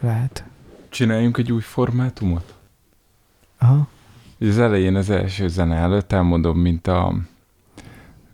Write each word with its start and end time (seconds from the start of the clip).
lehet. 0.00 0.44
Csináljunk 0.88 1.36
egy 1.36 1.52
új 1.52 1.60
formátumot? 1.60 2.54
Aha. 3.58 3.88
Az 4.40 4.58
elején 4.58 4.94
az 4.94 5.10
első 5.10 5.48
zene 5.48 5.76
előtt 5.76 6.12
elmondom, 6.12 6.58
mint 6.58 6.86
a... 6.86 7.14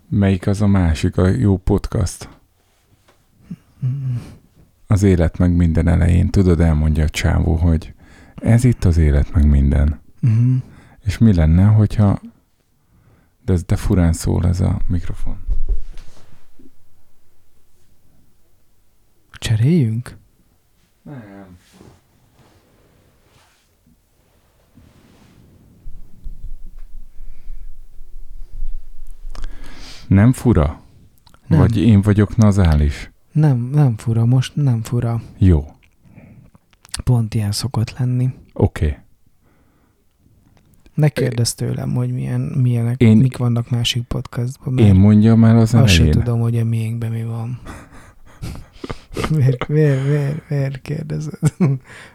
Melyik 0.09 0.47
az 0.47 0.61
a 0.61 0.67
másik, 0.67 1.17
a 1.17 1.27
jó 1.27 1.57
podcast? 1.57 2.29
Az 4.87 5.03
élet 5.03 5.37
meg 5.37 5.55
minden 5.55 5.87
elején. 5.87 6.29
Tudod, 6.29 6.59
elmondja 6.59 7.03
a 7.03 7.09
csávó, 7.09 7.55
hogy 7.55 7.93
ez 8.35 8.63
itt 8.63 8.83
az 8.83 8.97
élet 8.97 9.33
meg 9.33 9.47
minden. 9.47 9.99
Mhm. 10.19 10.55
És 11.03 11.17
mi 11.17 11.33
lenne, 11.33 11.65
hogyha... 11.65 12.19
De 13.45 13.53
ez 13.53 13.63
de 13.63 13.75
furán 13.75 14.13
szól 14.13 14.45
ez 14.47 14.61
a 14.61 14.79
mikrofon. 14.87 15.37
Cseréljünk? 19.31 20.17
Nem. 21.05 21.57
Nem 30.07 30.31
fura? 30.33 30.81
Nem. 31.47 31.59
Vagy 31.59 31.77
én 31.77 32.01
vagyok 32.01 32.35
nazális? 32.35 33.11
Nem, 33.31 33.57
nem 33.57 33.97
fura, 33.97 34.25
most 34.25 34.55
nem 34.55 34.81
fura. 34.83 35.21
Jó, 35.37 35.65
Pont 37.03 37.33
ilyen 37.33 37.51
szokott 37.51 37.97
lenni. 37.99 38.29
oké. 38.53 38.85
Okay. 38.85 38.97
Ne 40.93 41.09
kérdezz 41.09 41.51
tőlem, 41.53 41.93
hogy 41.93 42.11
milyen, 42.13 42.41
milyenek, 42.41 43.01
Én- 43.01 43.17
mik 43.17 43.37
vannak 43.37 43.69
másik 43.69 44.03
podcastban, 44.03 44.77
Én 44.77 44.95
mondjam 44.95 45.43
el 45.43 45.57
az 45.59 45.73
azt 45.73 45.93
sem 45.93 46.05
elején. 46.05 46.23
tudom, 46.23 46.39
hogy 46.39 46.57
a 46.57 46.63
miénkben 46.65 47.11
mi 47.11 47.23
van. 47.23 47.59
Miért, 49.29 49.67
miért, 49.67 50.07
miért, 50.07 50.49
miért 50.49 50.81
kérdezed? 50.81 51.39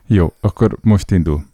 Jó, 0.06 0.32
akkor 0.40 0.76
most 0.82 1.10
indul. 1.10 1.44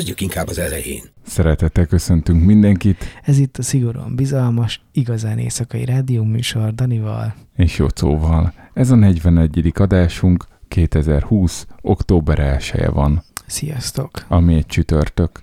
Kezdjük 0.00 0.20
inkább 0.20 0.48
az 0.48 0.58
elején. 0.58 1.02
Szeretettel 1.26 1.86
köszöntünk 1.86 2.44
mindenkit, 2.44 3.04
Ez 3.22 3.38
itt 3.38 3.56
a 3.56 3.62
szigorúan 3.62 4.14
bizalmas, 4.16 4.80
igazán 4.92 5.38
éjszakai 5.38 5.84
rádióműsor 5.84 6.74
Danival. 6.74 7.34
és 7.56 7.78
Jocóval. 7.78 8.52
Ez 8.74 8.90
a 8.90 8.94
41. 8.94 9.72
adásunk 9.74 10.44
2020. 10.68 11.66
október 11.80 12.38
1 12.38 12.70
-e 12.74 12.90
van, 12.90 13.22
Sziasztok! 13.46 14.10
ami 14.28 14.54
egy 14.54 14.66
csütörtök. 14.66 15.38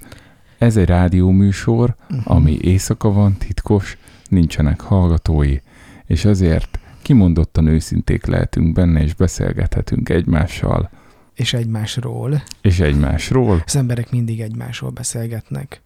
Ez 0.57 0.77
egy 0.77 0.87
rádióműsor, 0.87 1.95
Mhm. 2.09 2.19
ami 2.23 2.57
éjszaka 2.61 3.11
van, 3.11 3.37
titkos, 3.37 3.97
nincsenek 4.29 4.79
hallgatói, 4.81 5.57
és 6.05 6.25
ezért 6.25 6.79
kimondottan 7.01 7.67
őszinték 7.67 8.25
lehetünk 8.25 8.73
benne, 8.73 9.01
és 9.03 9.13
beszélgethetünk 9.13 10.09
egymással, 10.09 10.89
És 11.37 11.53
egymásról. 11.53 12.43
és 12.61 12.79
egymásról, 12.79 13.61
Az 13.65 13.75
emberek 13.75 14.11
mindig 14.11 14.41
egymásról 14.41 14.89
beszélgetnek. 14.89 15.81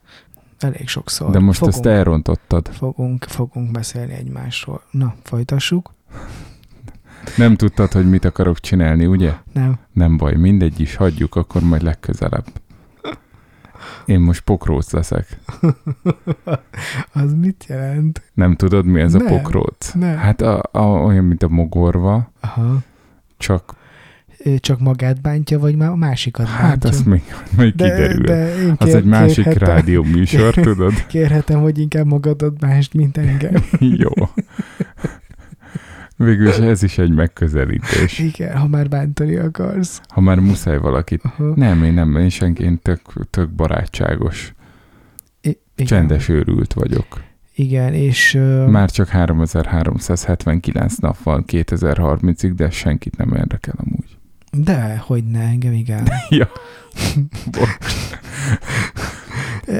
Elég 0.59 0.88
sokszor. 0.88 1.31
de 1.31 1.39
most 1.39 1.57
fogunk, 1.57 1.75
ezt 1.77 1.85
elrontottad. 1.85 2.67
fogunk, 2.73 3.23
fogunk 3.23 3.72
beszélni 3.72 4.13
egymásról. 4.13 4.81
Na, 4.91 5.16
folytassuk? 5.23 5.94
Nem 7.38 7.55
tudtad, 7.55 7.91
hogy 7.91 8.09
mit 8.09 8.25
akarok 8.25 8.59
csinálni, 8.59 9.05
ugye? 9.05 9.33
Nem. 9.53 9.79
Nem 9.94 10.17
baj, 10.17 10.35
mindegy 10.35 10.79
is, 10.79 10.95
hagyjuk, 10.95 11.35
akkor 11.35 11.61
majd 11.61 11.81
legközelebb. 11.81 12.45
Én 14.05 14.19
most 14.19 14.41
pokróc 14.41 14.91
leszek. 14.91 15.40
Az 17.13 17.34
mit 17.34 17.66
jelent? 17.67 18.22
Nem 18.34 18.56
tudod, 18.56 18.85
mi 18.85 19.01
ez 19.01 19.13
Nem, 19.13 19.25
a 19.25 19.29
pokróc? 19.29 19.91
nem. 19.94 20.17
Hát 20.17 20.41
a, 20.41 20.61
a, 20.72 20.81
olyan, 20.81 21.23
mint 21.25 21.44
a 21.44 21.47
mogorva, 21.47 22.31
Aha. 22.40 22.78
csak 23.38 23.75
Ő 24.44 24.57
csak 24.57 24.79
magát 24.79 25.22
bántja, 25.22 25.59
vagy 25.59 25.75
már 25.75 25.90
a 25.90 25.96
másikat 25.96 26.47
hát 26.47 26.69
bántja? 26.69 26.90
azt 26.90 27.06
még, 27.06 27.22
még 27.57 27.72
kiderül. 27.75 28.24
De 28.24 28.56
én 28.62 28.75
az 28.78 28.88
kér, 28.88 28.96
egy 28.96 29.03
másik 29.06 29.46
rádió 29.53 30.03
műsor, 30.03 30.53
tudod? 30.53 31.06
Kérhetem, 31.07 31.62
hogy 31.62 31.79
inkább 31.79 32.06
magadat 32.06 32.59
bánsd, 32.59 32.94
mint 32.96 33.18
engem. 33.18 33.53
Jó. 34.03 34.09
Végülis 36.16 36.56
ez 36.57 36.84
is 36.84 36.97
egy 36.97 37.12
megközelítés. 37.13 38.19
Igen, 38.19 38.57
ha 38.57 38.68
már 38.68 38.90
bántani 38.90 39.35
akarsz. 39.35 40.02
Ha 40.07 40.22
már 40.22 40.40
muszáj 40.40 40.78
valakit. 40.78 41.22
Aha. 41.23 41.53
Nem, 41.56 41.84
én 41.84 41.94
nem, 41.94 42.16
én 42.16 42.29
senki, 42.29 42.63
én 42.63 42.79
tök, 42.81 43.02
tök 43.29 43.50
barátságos, 43.50 44.53
I- 45.41 45.50
igen. 45.75 45.85
csendes 45.88 46.29
őrült 46.29 46.73
vagyok. 46.73 47.22
Igen, 47.56 47.94
és... 47.94 48.34
ö, 48.34 48.66
Már 48.68 48.91
csak 48.91 49.08
3379 49.08 50.96
nap 50.97 51.18
van 51.23 51.44
2030-ig, 51.47 52.52
de 52.56 52.69
senkit 52.69 53.18
nem 53.18 53.34
érdekel 53.34 53.73
amúgy. 53.78 54.10
De, 54.51 55.03
hogy 55.06 55.23
ne, 55.23 55.39
engem 55.39 55.73
igen. 55.73 56.07
Ja. 56.29 56.50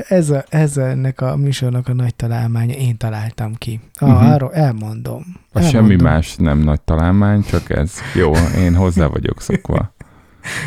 Ez, 0.07 0.29
a, 0.29 0.43
ez 0.49 0.77
ennek 0.77 1.21
a 1.21 1.35
műsornak 1.35 1.87
a 1.87 1.93
nagy 1.93 2.15
találmánya, 2.15 2.73
én 2.73 2.97
találtam 2.97 3.55
ki. 3.55 3.79
Mhm. 4.01 4.11
uh-huh. 4.11 4.31
arról 4.31 4.53
elmondom. 4.53 5.23
A 5.51 5.61
semmi 5.61 5.95
más 5.95 6.35
nem 6.35 6.57
nagy 6.57 6.81
találmány, 6.81 7.43
csak 7.43 7.69
ez. 7.69 7.93
Jó, 8.15 8.31
én 8.57 8.75
hozzá 8.75 9.05
vagyok 9.05 9.41
szokva. 9.41 9.93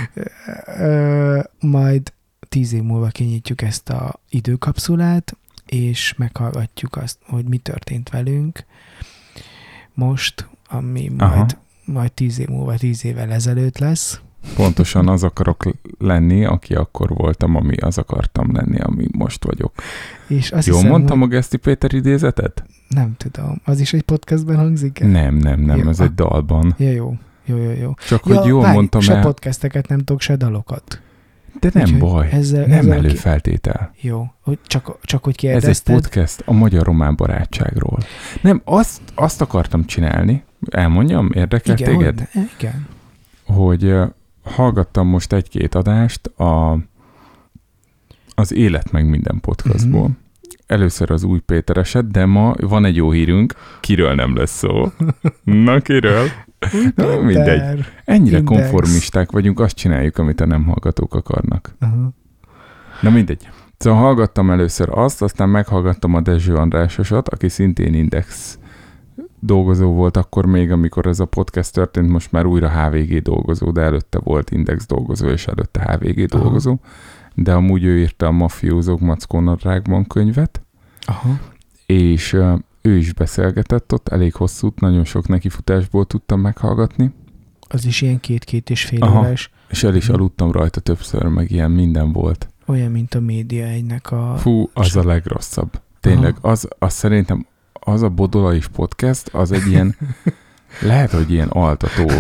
Ö, 0.79 1.41
majd 1.61 2.13
tíz 2.49 2.73
év 2.73 2.83
múlva 2.83 3.09
kinyitjuk 3.09 3.63
ezt 3.63 3.89
a 3.89 4.21
időkapszulát, 4.29 5.37
és 5.67 6.15
meghallgatjuk 6.17 6.97
azt, 6.97 7.19
hogy 7.27 7.45
mi 7.45 7.59
történt 7.59 8.11
velünk 8.11 8.65
most, 9.95 10.49
ami 10.69 11.11
Aha. 11.19 11.47
Majd, 11.85 12.13
tíz 12.13 12.39
év 12.39 12.49
múlva, 12.49 12.75
tíz 12.77 13.05
évvel 13.05 13.33
ezelőtt 13.33 13.79
lesz. 13.79 14.21
Pontosan 14.57 15.09
az 15.09 15.23
akarok 15.23 15.63
lenni, 15.99 16.45
aki 16.45 16.75
akkor 16.75 17.09
voltam, 17.09 17.55
ami 17.57 17.77
az 17.77 17.99
akartam 17.99 18.53
lenni, 18.55 18.79
ami 18.81 19.07
most 19.13 19.45
vagyok. 19.45 19.73
És 20.29 20.51
azt 20.51 20.67
Jól 20.67 20.77
hiszem, 20.77 20.91
mondtam 20.91 21.19
hogy 21.21 21.29
a 21.29 21.31
Geszti 21.31 21.57
Péter 21.57 21.93
idézetet? 21.95 22.65
nem 22.89 23.15
tudom, 23.17 23.61
az 23.65 23.81
is 23.81 23.93
egy 23.93 24.03
podcastben 24.03 24.57
hangzik 24.57 25.01
el? 25.01 25.09
Nem, 25.09 25.35
nem, 25.37 25.61
nem, 25.61 25.79
Jó. 25.79 25.89
ez 25.89 26.01
egy 26.01 26.15
dalban. 26.15 26.75
Ja, 26.79 26.91
jó, 26.91 27.15
jó, 27.45 27.57
jó, 27.57 27.71
jó. 27.71 27.95
Csak 28.07 28.23
hogy 28.23 28.45
jól 28.45 28.63
várj, 28.63 28.75
mondtam 28.75 29.01
se 29.01 29.15
el, 29.15 29.23
podcasteket 29.23 29.89
nem 29.89 29.99
tudok, 29.99 30.21
se 30.21 30.37
dalokat. 30.37 31.01
de 31.61 31.71
nem 31.73 31.83
Úgyhogy 31.85 32.01
baj, 32.01 32.29
ezzel- 32.31 32.67
nem 32.67 32.79
ezzel 32.79 33.01
ki- 33.01 33.07
előfeltétel. 33.07 33.93
Jó, 34.01 34.27
hogy 34.41 34.59
csak, 34.67 34.99
csak 35.03 35.25
hogy 35.25 35.35
Ez 35.37 35.45
egy 35.45 35.51
kérdezted. 35.51 35.95
podcast 35.95 36.43
a 36.47 36.53
magyar-román 36.53 37.17
barátságról. 37.17 37.99
Nem, 38.43 38.61
azt, 38.65 39.01
azt 39.15 39.41
akartam 39.41 39.85
csinálni, 39.85 40.43
elmondjam, 40.71 41.31
érdekel 41.33 41.77
igen, 41.79 41.97
téged? 41.97 42.29
hogy, 42.33 42.51
igen. 42.59 42.87
hogy 43.47 43.95
hallgattam 44.43 45.07
most 45.07 45.33
egy-két 45.33 45.75
adást 45.75 46.27
a, 46.27 46.79
az 48.35 48.53
Élet 48.53 48.93
meg 48.93 49.09
minden 49.09 49.41
podcastból. 49.41 50.03
Mhm. 50.03 50.13
Először 50.67 51.11
az 51.11 51.23
új 51.23 51.39
Péter 51.39 51.77
eset, 51.77 52.11
de 52.11 52.27
ma 52.27 52.55
van 52.61 52.85
egy 52.85 52.97
jó 52.97 53.11
hírünk, 53.11 53.55
kiről 53.81 54.15
nem 54.15 54.37
lesz 54.37 54.57
szó. 54.57 54.93
Na, 55.65 55.81
kiről? 55.81 56.29
Na, 56.95 57.21
mindegy. 57.21 57.85
Ennyire 58.05 58.39
Index. 58.39 58.61
konformisták 58.61 59.31
vagyunk, 59.31 59.61
azt 59.61 59.77
csináljuk, 59.77 60.19
amit 60.19 60.41
a 60.41 60.47
nem 60.47 60.65
hallgatók 60.65 61.15
akarnak. 61.15 61.75
Aha. 61.81 62.13
Na 63.01 63.11
mindegy. 63.11 63.49
Szóval 63.77 64.01
hallgattam 64.01 64.51
először 64.51 64.89
azt, 64.91 65.23
aztán 65.23 65.49
meghallgattam 65.49 66.15
a 66.15 66.21
Dezső 66.21 66.55
Andrásosat, 66.55 67.29
aki 67.29 67.49
szintén 67.49 67.95
Index 67.95 68.59
dolgozó 69.47 69.93
volt 69.93 70.17
akkor 70.17 70.47
még, 70.47 70.71
amikor 70.71 71.07
ez 71.07 71.21
a 71.21 71.25
podcast 71.25 71.73
történt, 71.73 72.09
most 72.09 72.33
már 72.33 72.47
újra 72.47 72.69
HVG 72.71 73.23
dolgozó, 73.23 73.71
de 73.71 73.81
előtte 73.81 74.19
volt 74.19 74.51
Index 74.51 74.87
dolgozó, 74.87 75.29
és 75.29 75.47
előtte 75.47 75.81
HVG 75.93 76.27
Aha. 76.33 76.43
dolgozó. 76.43 76.77
De 77.35 77.53
amúgy 77.55 77.85
ő 77.85 77.99
írta 77.99 78.27
a 78.27 78.31
Mafiózók 78.31 79.01
Mackó 79.01 79.41
Nadrágban 79.41 80.07
könyvet, 80.07 80.63
Aha. 81.07 81.39
és 81.87 82.33
ő 82.83 82.97
is 82.97 83.13
beszélgetett 83.13 83.93
ott, 83.93 84.09
elég 84.09 84.35
hosszút, 84.35 84.81
nagyon 84.81 85.05
sok 85.05 85.29
nekifutásból 85.29 86.05
tudtam 86.07 86.41
meghallgatni, 86.41 87.13
Az 87.69 87.85
is 87.85 88.01
ilyen 88.01 88.21
két-két 88.21 88.71
és 88.71 88.85
fél 88.85 89.03
Aha. 89.03 89.19
órás. 89.19 89.51
és 89.69 89.83
el 89.85 89.95
is 89.95 90.05
Mhm. 90.07 90.15
aludtam 90.15 90.53
rajta 90.53 90.81
többször, 90.81 91.23
meg 91.25 91.51
ilyen 91.51 91.71
minden 91.71 92.13
volt. 92.13 92.49
Olyan, 92.67 92.91
mint 92.91 93.15
a 93.15 93.21
média 93.21 93.65
egynek 93.67 94.11
a... 94.11 94.35
Fú, 94.37 94.71
az 94.73 94.97
a 94.97 95.05
legrosszabb. 95.05 95.81
Tényleg, 96.01 96.37
az, 96.41 96.69
az 96.79 96.93
szerintem 96.93 97.47
az 97.85 98.03
a 98.03 98.09
Bodolais 98.09 98.67
podcast, 98.67 99.29
az 99.35 99.53
egy 99.53 99.67
ilyen, 99.67 99.97
lehet, 100.81 101.11
hogy 101.11 101.31
ilyen 101.31 101.49
altató, 101.49 102.11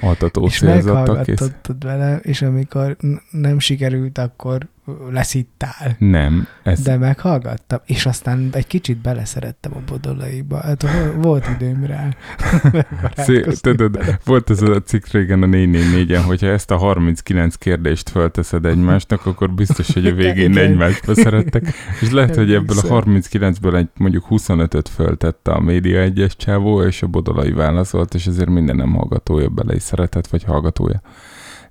altató 0.00 0.44
és 0.44 0.58
célzattal 0.58 1.22
kész. 1.22 1.50
vele, 1.80 2.16
és 2.16 2.42
amikor 2.42 2.96
nem 3.30 3.58
sikerült, 3.58 4.18
akkor 4.18 4.68
leszittál. 5.10 5.96
Nem, 5.98 6.46
ez 6.62 6.80
De 6.80 6.96
meghallgattam, 6.96 7.78
és 7.84 8.06
aztán 8.06 8.48
egy 8.52 8.66
kicsit 8.66 8.96
beleszerettem 8.96 9.72
a 9.74 9.80
bodolaiba. 9.86 10.60
Hát 10.60 10.82
vo- 10.82 11.24
volt 11.24 11.48
időm 11.48 11.84
rá. 11.84 12.08
Tudod, 13.60 14.18
volt 14.24 14.50
ez 14.50 14.62
a 14.62 14.82
cikk 14.82 15.06
régen 15.06 15.42
a 15.42 15.46
444-en, 15.46 16.22
hogyha 16.26 16.46
ezt 16.46 16.70
a 16.70 16.76
39 16.76 17.54
kérdést 17.54 18.08
fölteszed 18.08 18.64
egymásnak, 18.64 19.26
akkor 19.26 19.50
biztos, 19.50 19.92
hogy 19.92 20.06
a 20.06 20.14
végén 20.14 20.58
egymásba 20.58 21.14
szerettek. 21.14 21.74
És 22.00 22.10
lehet, 22.10 22.36
hogy 22.36 22.52
ebből 22.52 22.78
a 22.78 22.94
Emlékszem. 22.94 23.52
39-ből 23.52 23.76
egy 23.76 23.88
mondjuk 23.96 24.26
25-öt 24.30 24.88
föltette 24.88 25.52
a 25.52 25.60
média 25.60 26.00
egyes 26.00 26.36
csávó, 26.36 26.82
és 26.82 27.02
a 27.02 27.06
bodolai 27.06 27.52
válaszolt, 27.52 28.14
és 28.14 28.26
ezért 28.26 28.48
minden 28.48 28.76
nem 28.76 28.92
hallgatója 28.92 29.48
bele 29.48 29.74
is 29.74 29.82
szeretett, 29.82 30.26
vagy 30.26 30.44
hallgatója. 30.44 31.02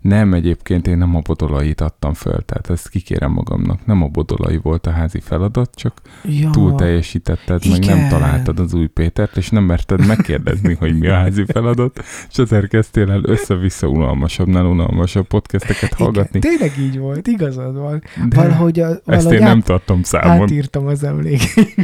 Nem, 0.03 0.33
egyébként 0.33 0.87
én 0.87 0.97
nem 0.97 1.15
a 1.15 1.19
bodolait 1.19 1.81
adtam 1.81 2.13
föl, 2.13 2.45
tehát 2.45 2.69
ezt 2.69 2.89
kikérem 2.89 3.31
magamnak. 3.31 3.85
Nem 3.85 4.01
a 4.03 4.07
bodolai 4.07 4.59
volt 4.61 4.87
a 4.87 4.91
házi 4.91 5.19
feladat, 5.19 5.75
csak 5.75 6.01
Ja, 6.23 6.49
túl 6.49 6.75
teljesítetted, 6.75 7.69
meg 7.69 7.79
nem 7.79 7.97
igen. 7.97 8.09
találtad 8.09 8.59
az 8.59 8.73
új 8.73 8.87
Pétert, 8.87 9.37
és 9.37 9.49
nem 9.49 9.63
merted 9.63 10.05
megkérdezni, 10.05 10.73
hogy 10.73 10.99
mi 10.99 11.07
a 11.07 11.13
házi 11.13 11.45
feladat, 11.45 12.03
és 12.29 12.37
ezért 12.37 12.67
kezdtél 12.67 13.11
el 13.11 13.21
össze-vissza 13.23 13.87
unalmasabbnál 13.87 14.65
unalmasabb 14.65 15.27
podcasteket 15.27 15.93
hallgatni. 15.93 16.37
Igen, 16.43 16.57
tényleg 16.57 16.77
így 16.77 16.97
volt, 16.97 17.27
igazad 17.27 17.75
van. 17.75 18.03
De 18.29 18.35
Valahogy, 18.35 18.79
a, 18.79 18.87
ezt 18.89 19.01
valahogy 19.03 19.33
én 19.33 19.39
nem 19.39 19.57
át, 19.57 19.63
tartom 19.63 20.03
számon. 20.03 20.41
átírtam 20.41 20.87
az 20.87 21.03
emlékeit. 21.03 21.75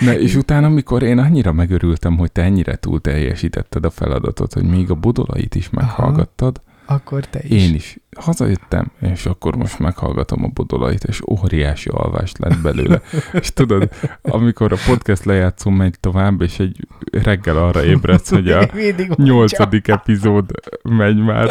Ne, 0.00 0.18
és 0.20 0.34
utána, 0.34 0.66
amikor 0.66 1.02
én 1.02 1.18
annyira 1.18 1.52
megörültem, 1.52 2.16
hogy 2.16 2.32
te 2.32 2.42
ennyire 2.42 2.76
túl 2.76 3.00
teljesítetted 3.00 3.84
a 3.84 3.90
feladatot, 3.90 4.52
hogy 4.52 4.64
még 4.64 4.90
a 4.90 4.94
bodolait 4.94 5.54
is 5.54 5.70
meghallgattad, 5.70 6.60
Akkor 6.86 7.24
te 7.24 7.40
is. 7.42 7.62
én 7.62 7.74
is 7.74 7.98
hazajöttem, 8.16 8.90
és 9.00 9.26
akkor 9.26 9.56
most 9.56 9.78
meghallgatom 9.78 10.44
a 10.44 10.48
bodolait, 10.48 11.04
és 11.04 11.20
óriási 11.26 11.88
alvást 11.88 12.38
lett 12.38 12.58
belőle. 12.58 13.00
és 13.40 13.52
tudod, 13.52 13.90
amikor 14.22 14.72
a 14.72 14.76
podcast 14.86 15.24
lejátszó 15.24 15.70
megy 15.70 16.00
tovább, 16.00 16.40
és 16.40 16.58
egy 16.58 16.86
reggel 17.10 17.56
arra 17.56 17.84
ébredsz, 17.84 18.30
hogy 18.30 18.50
a 18.50 18.68
nyolcadik 19.16 19.88
epizód 19.88 20.50
megy 20.82 21.16
már. 21.16 21.50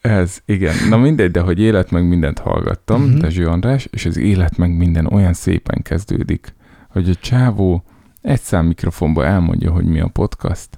Ez, 0.00 0.42
igen. 0.44 0.74
Na 0.88 0.96
mindegy, 0.96 1.30
de 1.30 1.40
hogy 1.40 1.60
élet 1.60 1.90
meg 1.90 2.08
mindent 2.08 2.38
hallgattam, 2.38 3.02
uh-huh. 3.02 3.18
Dezső 3.20 3.46
András, 3.46 3.88
és 3.90 4.04
az 4.04 4.16
élet 4.16 4.56
meg 4.56 4.76
minden 4.76 5.06
olyan 5.06 5.32
szépen 5.32 5.82
kezdődik, 5.82 6.54
hogy 6.88 7.10
a 7.10 7.14
csávó 7.14 7.84
egy 8.22 8.40
szám 8.40 8.66
mikrofonba 8.66 9.24
elmondja, 9.24 9.70
hogy 9.70 9.84
mi 9.84 10.00
a 10.00 10.08
podcast, 10.08 10.68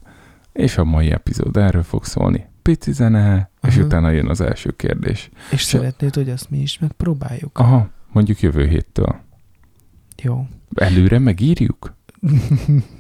és 0.53 0.79
a 0.79 0.85
mai 0.85 1.11
epizód 1.11 1.57
erről 1.57 1.83
fog 1.83 2.05
szólni. 2.05 2.53
Pici 2.65 2.93
zene, 2.93 3.51
és 3.63 3.77
Aha. 3.77 3.85
utána 3.85 4.11
jön 4.11 4.29
az 4.29 4.41
első 4.41 4.71
kérdés. 4.77 5.31
És 5.51 5.63
szeretnéd, 5.63 6.15
hogy 6.15 6.31
azt 6.31 6.51
mi 6.51 6.59
is 6.59 6.79
megpróbáljuk? 6.79 7.59
Aha, 7.59 7.89
mondjuk 8.13 8.41
jövő 8.41 8.67
héttől. 8.67 9.21
Jó. 10.23 10.47
Előre 10.75 11.19
megírjuk? 11.19 11.95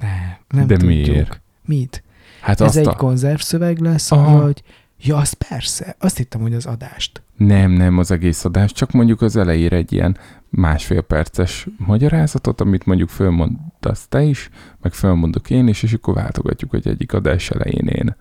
Nem, 0.00 0.36
nem 0.48 0.66
De 0.66 0.76
tudjuk. 0.76 1.06
miért? 1.06 1.40
Mit? 1.64 2.02
Hát 2.40 2.60
Ez 2.60 2.76
egy 2.76 2.86
a... 2.86 2.94
konzervszöveg 2.94 3.78
lesz, 3.78 4.12
Aha. 4.12 4.42
vagy... 4.42 4.62
Ja, 5.00 5.16
az 5.16 5.32
persze. 5.32 5.96
Azt 5.98 6.16
hittem, 6.16 6.40
hogy 6.40 6.54
az 6.54 6.66
adást. 6.66 7.22
Nem, 7.36 7.70
nem 7.70 7.98
az 7.98 8.10
egész 8.10 8.44
adás, 8.44 8.72
csak 8.72 8.90
mondjuk 8.90 9.22
az 9.22 9.36
elejére 9.36 9.76
egy 9.76 9.92
ilyen 9.92 10.16
másfél 10.48 11.00
perces 11.00 11.66
magyarázatot, 11.76 12.60
amit 12.60 12.84
mondjuk 12.84 13.08
fölmondasz 13.08 14.06
te 14.08 14.22
is, 14.22 14.50
meg 14.82 14.92
fölmondok 14.92 15.50
én 15.50 15.68
is, 15.68 15.82
és 15.82 15.92
akkor 15.92 16.14
váltogatjuk, 16.14 16.70
hogy 16.70 16.88
egyik 16.88 17.12
adás 17.12 17.50
elején 17.50 17.86
én 17.86 18.16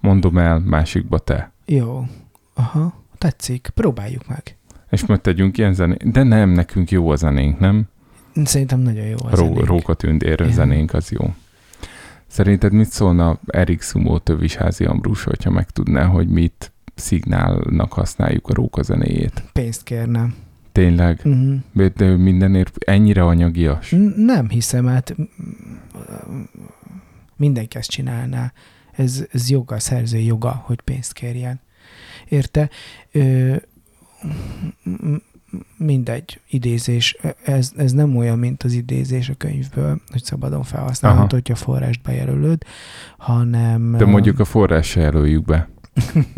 mondom 0.00 0.38
el, 0.38 0.58
másikba 0.58 1.18
te. 1.18 1.52
Jó. 1.66 2.04
Aha. 2.54 2.94
Tetszik. 3.18 3.70
Próbáljuk 3.74 4.28
meg. 4.28 4.56
És 4.90 5.06
majd 5.06 5.20
tegyünk 5.20 5.58
ilyen 5.58 5.74
zenét. 5.74 6.10
De 6.10 6.22
nem, 6.22 6.50
nekünk 6.50 6.90
jó 6.90 7.10
a 7.10 7.16
zenénk, 7.16 7.58
nem? 7.58 7.88
Szerintem 8.44 8.80
nagyon 8.80 9.04
jó 9.04 9.16
az 9.24 9.38
Ró, 9.38 9.46
zenénk. 9.46 9.66
Róka 9.66 9.94
tündér 9.94 10.40
Igen. 10.40 10.52
zenénk, 10.52 10.94
az 10.94 11.10
jó. 11.10 11.34
Szerinted 12.26 12.72
mit 12.72 12.90
szólna 12.90 13.38
Erik 13.46 13.80
Szumó 13.80 14.18
Tövisházi 14.18 14.84
Ambrus, 14.84 15.24
hogyha 15.24 15.50
megtudná, 15.50 16.04
hogy 16.04 16.28
mit 16.28 16.72
szignálnak 16.94 17.92
használjuk 17.92 18.48
a 18.48 18.54
róka 18.54 18.82
zenéjét? 18.82 19.42
Pénzt 19.52 19.82
kérnem. 19.82 20.34
Tényleg? 20.72 21.20
Uh-huh. 21.24 21.86
De 21.96 22.16
mindenért 22.16 22.76
ennyire 22.84 23.24
anyagias? 23.24 23.94
Nem 24.16 24.48
hiszem, 24.48 24.86
hát 24.86 25.16
mindenki 27.36 27.76
ezt 27.76 27.90
csinálná. 27.90 28.52
Ez, 29.00 29.24
ez 29.32 29.50
joga, 29.50 29.78
szerző 29.78 30.18
joga, 30.18 30.62
hogy 30.64 30.80
pénzt 30.80 31.12
kérjen. 31.12 31.60
Érte? 32.28 32.70
Ö, 33.12 33.56
mindegy, 35.76 36.40
idézés. 36.48 37.16
Ez, 37.44 37.72
ez 37.76 37.92
nem 37.92 38.16
olyan, 38.16 38.38
mint 38.38 38.62
az 38.62 38.72
idézés 38.72 39.28
a 39.28 39.34
könyvből, 39.34 40.00
hogy 40.10 40.24
szabadon 40.24 40.62
felhasználható, 40.62 41.34
hogyha 41.34 41.54
forrást 41.54 42.02
bejelölöd, 42.02 42.62
hanem... 43.16 43.94
De 43.98 44.04
mondjuk 44.04 44.38
a 44.38 44.44
forrás 44.44 44.86
se 44.86 45.00
jelöljük 45.00 45.44
be. 45.44 45.68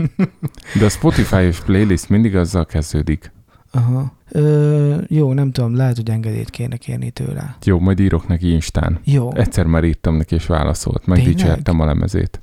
De 0.79 0.85
a 0.85 0.89
Spotify-os 0.89 1.61
playlist 1.61 2.09
mindig 2.09 2.37
azzal 2.37 2.67
kezdődik. 2.67 3.33
Aha. 3.71 4.17
Ö, 4.29 5.01
jó, 5.09 5.33
nem 5.33 5.53
tudom, 5.53 5.77
lehet, 5.77 5.97
hogy 5.97 6.11
engedélyt 6.11 6.51
kéne 6.51 6.77
kérni 6.77 7.11
tőle. 7.11 7.57
Jó, 7.65 7.79
majd 7.79 8.01
írok 8.01 8.29
neki 8.29 8.53
Instán. 8.53 9.01
Jó. 9.05 9.35
Egyszer 9.35 9.67
már 9.67 9.85
írtam 9.85 10.17
neki, 10.17 10.35
és 10.35 10.47
válaszolt. 10.47 11.03
Tényleg? 11.05 11.25
Megdicsértem 11.25 11.81
a 11.81 11.85
lemezét. 11.85 12.41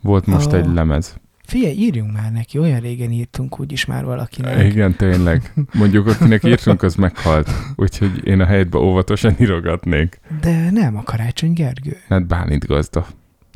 Volt 0.00 0.26
most 0.26 0.52
Ó. 0.52 0.56
egy 0.56 0.66
lemez. 0.66 1.16
Figyelj, 1.44 1.74
írjunk 1.74 2.12
már 2.12 2.32
neki, 2.32 2.58
olyan 2.58 2.80
régen 2.80 3.10
írtunk 3.10 3.60
úgyis 3.60 3.84
már 3.84 4.04
valakinek. 4.04 4.64
Igen, 4.64 4.96
tényleg. 4.96 5.52
Mondjuk, 5.72 6.06
akinek 6.06 6.44
írtunk, 6.44 6.82
az 6.82 6.94
meghalt. 6.94 7.50
Úgyhogy 7.76 8.26
én 8.26 8.40
a 8.40 8.44
helyetbe 8.44 8.78
óvatosan 8.78 9.34
írogatnék. 9.40 10.20
De 10.40 10.70
nem 10.70 10.96
a 10.96 11.02
Karácsony 11.02 11.52
Gergő. 11.52 11.96
Hát 12.08 12.26
Bálint 12.26 12.66
gazda. 12.66 13.06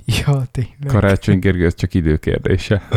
Ja, 0.04 0.42
tényleg. 0.50 0.86
Karácsony 0.86 1.38
Gergő, 1.38 1.66
ez 1.66 1.74
csak 1.74 1.94
időkérdése. 1.94 2.88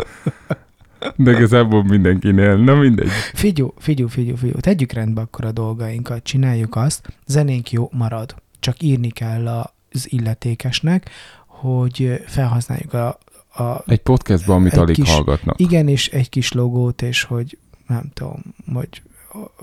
De 1.16 1.32
igazából 1.32 1.84
mindenkinél. 1.84 2.56
Na 2.56 2.76
mindegy. 2.76 3.10
Figyú, 3.34 3.74
figyú, 3.78 4.08
figyú, 4.08 4.36
figyú. 4.36 4.60
Tegyük 4.60 4.92
rendbe 4.92 5.22
akkor 5.22 5.46
a 5.46 5.52
dolgainkat, 5.52 6.24
csináljuk 6.24 6.76
azt. 6.76 7.08
Zenénk 7.26 7.72
jó 7.72 7.90
marad. 7.92 8.36
Csak 8.60 8.82
írni 8.82 9.10
kell 9.10 9.48
az 9.48 10.12
illetékesnek, 10.12 11.10
hogy 11.46 12.24
felhasználjuk 12.26 12.94
a, 12.94 13.18
a 13.56 13.84
Egy 13.88 14.02
podcastban, 14.02 14.56
amit 14.56 14.74
Egy 14.74 14.80
alig 14.80 14.96
kis- 14.96 15.10
hallgatnak. 15.10 15.60
igen, 15.60 15.88
és 15.88 16.10
egy 16.10 16.30
kis 16.30 16.52
logót, 16.52 17.02
és 17.02 17.24
hogy 17.24 17.57
nem 17.88 18.12
tudom, 18.13 18.42
hogy 18.74 19.02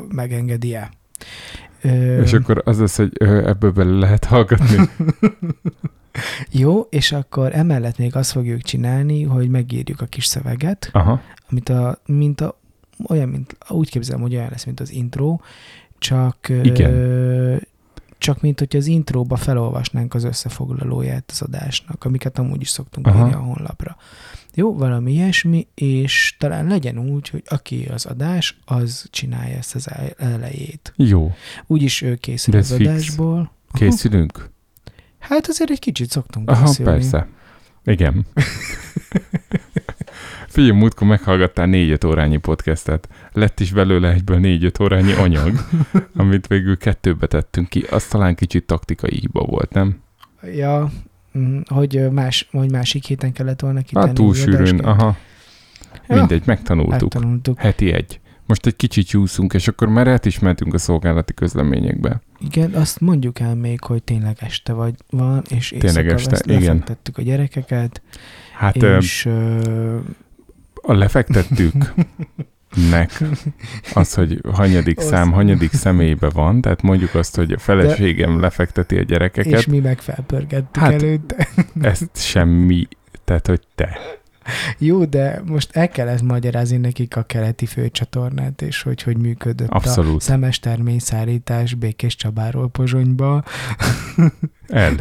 megengedi-e. 0.08 0.90
És 2.22 2.32
akkor 2.32 2.62
az 2.64 2.78
lesz, 2.78 2.96
hogy 2.96 3.12
ebből 3.22 3.70
bele 3.72 3.98
lehet 3.98 4.24
hallgatni. 4.24 4.76
Jó, 6.50 6.80
és 6.80 7.12
akkor 7.12 7.54
emellett 7.54 7.98
még 7.98 8.16
azt 8.16 8.30
fogjuk 8.30 8.62
csinálni, 8.62 9.22
hogy 9.22 9.48
megírjuk 9.48 10.00
a 10.00 10.06
kis 10.06 10.26
szöveget, 10.26 10.88
Aha. 10.92 11.20
amit 11.50 11.68
a, 11.68 11.98
mint 12.06 12.40
a, 12.40 12.58
olyan, 13.08 13.28
mint, 13.28 13.56
úgy 13.68 13.90
képzelem, 13.90 14.20
hogy 14.20 14.34
olyan 14.34 14.48
lesz, 14.50 14.64
mint 14.64 14.80
az 14.80 14.90
intro, 14.92 15.38
csak, 15.98 16.48
Igen. 16.62 16.92
Csak 18.22 18.40
mint 18.40 18.58
hogy 18.58 18.76
az 18.76 18.86
intróba 18.86 19.36
felolvasnánk 19.36 20.14
az 20.14 20.24
összefoglalóját 20.24 21.24
az 21.30 21.42
adásnak, 21.42 22.04
amiket 22.04 22.38
amúgy 22.38 22.60
is 22.60 22.68
szoktunk 22.68 23.06
Aha. 23.06 23.18
írni 23.18 23.32
a 23.32 23.38
honlapra. 23.38 23.96
Jó, 24.54 24.74
valami 24.76 25.12
ilyesmi, 25.12 25.66
és 25.74 26.36
talán 26.38 26.66
legyen 26.66 26.98
úgy, 26.98 27.28
hogy 27.28 27.42
aki 27.46 27.84
az 27.92 28.06
adás, 28.06 28.58
az 28.64 29.06
csinálja 29.10 29.56
ezt 29.56 29.74
az 29.74 29.90
el- 29.90 30.14
elejét. 30.18 30.92
Jó. 30.96 31.32
Úgyis 31.66 32.02
ő 32.02 32.14
készül 32.16 32.52
De 32.54 32.58
az 32.60 32.74
fix. 32.74 32.88
adásból. 32.88 33.36
Aha. 33.38 33.50
Készülünk? 33.72 34.50
Hát 35.18 35.46
azért 35.48 35.70
egy 35.70 35.78
kicsit 35.78 36.10
szoktunk 36.10 36.50
Aha, 36.50 36.64
készülni. 36.64 36.90
persze. 36.90 37.28
Igen. 37.84 38.26
Figyelj, 40.52 40.78
múltkor 40.78 41.06
meghallgattál 41.06 41.66
négy-öt 41.66 42.04
órányi 42.04 42.36
podcastet. 42.36 43.08
Lett 43.32 43.60
is 43.60 43.72
belőle 43.72 44.12
egyből 44.12 44.38
négy-öt 44.38 44.80
órányi 44.80 45.12
anyag, 45.12 45.52
amit 46.16 46.46
végül 46.46 46.76
kettőbe 46.76 47.26
tettünk 47.26 47.68
ki. 47.68 47.84
Az 47.90 48.06
talán 48.06 48.34
kicsit 48.34 48.66
taktikai 48.66 49.18
hiba 49.20 49.44
volt, 49.44 49.72
nem? 49.72 50.00
Ja, 50.54 50.90
mm, 51.38 51.58
hogy 51.66 52.10
más, 52.10 52.48
hogy 52.50 52.70
másik 52.70 53.04
héten 53.04 53.32
kellett 53.32 53.60
volna 53.60 53.82
kitenni. 53.82 54.06
Hát 54.06 54.14
túl 54.14 54.34
sűrűn, 54.34 54.78
aha. 54.78 55.16
Ja, 56.08 56.16
Mindegy, 56.16 56.42
megtanultuk. 56.46 57.14
Megtanultuk. 57.14 57.58
Heti 57.58 57.92
egy. 57.92 58.20
Most 58.46 58.66
egy 58.66 58.76
kicsit 58.76 59.06
csúszunk, 59.06 59.54
és 59.54 59.68
akkor 59.68 59.88
már 59.88 60.08
át 60.08 60.24
is 60.24 60.38
mentünk 60.38 60.74
a 60.74 60.78
szolgálati 60.78 61.34
közleményekbe. 61.34 62.20
Igen, 62.38 62.72
azt 62.74 63.00
mondjuk 63.00 63.40
el 63.40 63.54
még, 63.54 63.84
hogy 63.84 64.02
tényleg 64.02 64.36
este 64.40 64.72
vagy 64.72 64.94
van, 65.10 65.42
és 65.48 65.74
Tényleg 65.78 66.08
este, 66.08 66.30
vesz- 66.30 66.46
igen. 66.46 66.84
a 67.12 67.22
gyerekeket, 67.22 68.02
Hát 68.56 68.76
és 68.76 69.24
ö, 69.26 69.98
a 70.82 70.92
lefektettük 70.92 71.94
nek 72.90 73.22
az, 73.94 74.14
hogy 74.14 74.40
hanyadik 74.52 74.98
Az- 74.98 75.04
szám, 75.04 75.32
hanyadik 75.32 75.72
személybe 75.72 76.28
van, 76.30 76.60
tehát 76.60 76.82
mondjuk 76.82 77.14
azt, 77.14 77.36
hogy 77.36 77.52
a 77.52 77.58
feleségem 77.58 78.40
lefekteti 78.40 78.98
a 78.98 79.02
gyerekeket, 79.02 79.58
és 79.58 79.66
mi 79.66 79.78
meg 79.78 80.00
felpörgettük 80.00 80.82
Hát- 80.82 80.92
előtte. 81.02 81.48
ezt 81.80 82.08
semmi, 82.14 82.88
tehát 83.24 83.46
hogy 83.46 83.60
te. 83.74 83.98
Jó, 84.78 85.04
de 85.04 85.42
most 85.44 85.76
el 85.76 85.88
kellett 85.88 86.22
magyarázni 86.22 86.76
nekik 86.76 87.16
a 87.16 87.22
keleti 87.22 87.66
főcsatornát, 87.66 88.62
és 88.62 88.82
hogy 88.82 89.02
hogy 89.02 89.16
működött 89.16 89.68
Abszolút. 89.68 90.16
a 90.16 90.20
szemes 90.20 90.58
terményszállítás 90.58 91.74
Békés 91.74 92.16
Csabáról 92.16 92.68
Pozsonyba. 92.70 93.44
El. 94.68 94.94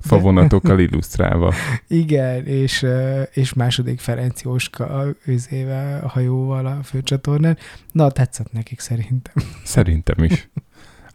Favonatokkal 0.00 0.78
illusztrálva. 0.78 1.54
Igen, 1.88 2.46
és, 2.46 2.86
és 3.32 3.52
második 3.52 4.00
Ferenc 4.00 4.42
Jóska 4.42 5.06
őzével, 5.24 6.06
hajóval 6.06 6.66
a 6.66 6.78
főcsatornán. 6.82 7.58
Na, 7.92 8.10
tetszett 8.10 8.52
nekik 8.52 8.80
szerintem. 8.80 9.34
Szerintem 9.64 10.24
is. 10.24 10.48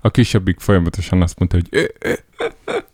A 0.02 0.12
kisebbik 0.12 0.60
folyamatosan 0.60 1.22
azt 1.22 1.40
mondta, 1.40 1.58
hogy 1.58 1.68
"Ö, 2.00 2.14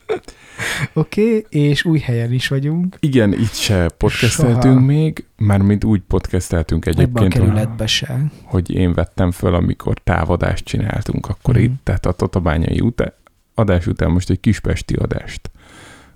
Oké, 0.93 1.37
okay, 1.37 1.45
és 1.49 1.85
új 1.85 1.99
helyen 1.99 2.33
is 2.33 2.47
vagyunk. 2.47 2.95
igen, 2.99 3.33
itt 3.33 3.53
se 3.53 3.89
podcasteltünk 3.97 4.61
Soha. 4.73 4.85
még, 4.85 5.25
mármint 5.37 5.83
úgy 5.83 6.01
podcasteltünk 6.01 6.85
Ebben 6.85 6.99
a 6.99 7.01
egyébként, 7.03 7.33
kerületbe 7.33 7.87
se. 7.87 8.21
hogy 8.43 8.69
én 8.71 8.93
vettem 8.93 9.31
föl, 9.31 9.53
amikor 9.55 9.99
távadást 10.03 10.65
csináltunk, 10.65 11.27
akkor 11.27 11.53
Mhm. 11.55 11.63
itt, 11.63 11.83
tehát 11.83 12.05
a 12.05 12.11
Tatabányai 12.11 12.79
utá- 12.79 13.13
adás 13.53 13.87
után 13.87 14.11
most 14.11 14.29
egy 14.29 14.39
kispesti 14.39 14.93
adást 14.93 15.51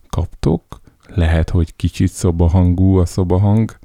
kaptok. 0.10 0.82
Lehet, 1.08 1.50
hogy 1.50 1.76
kicsit 1.76 2.12
szobahangú 2.12 2.96
a 2.98 3.06
szobahang. 3.06 3.78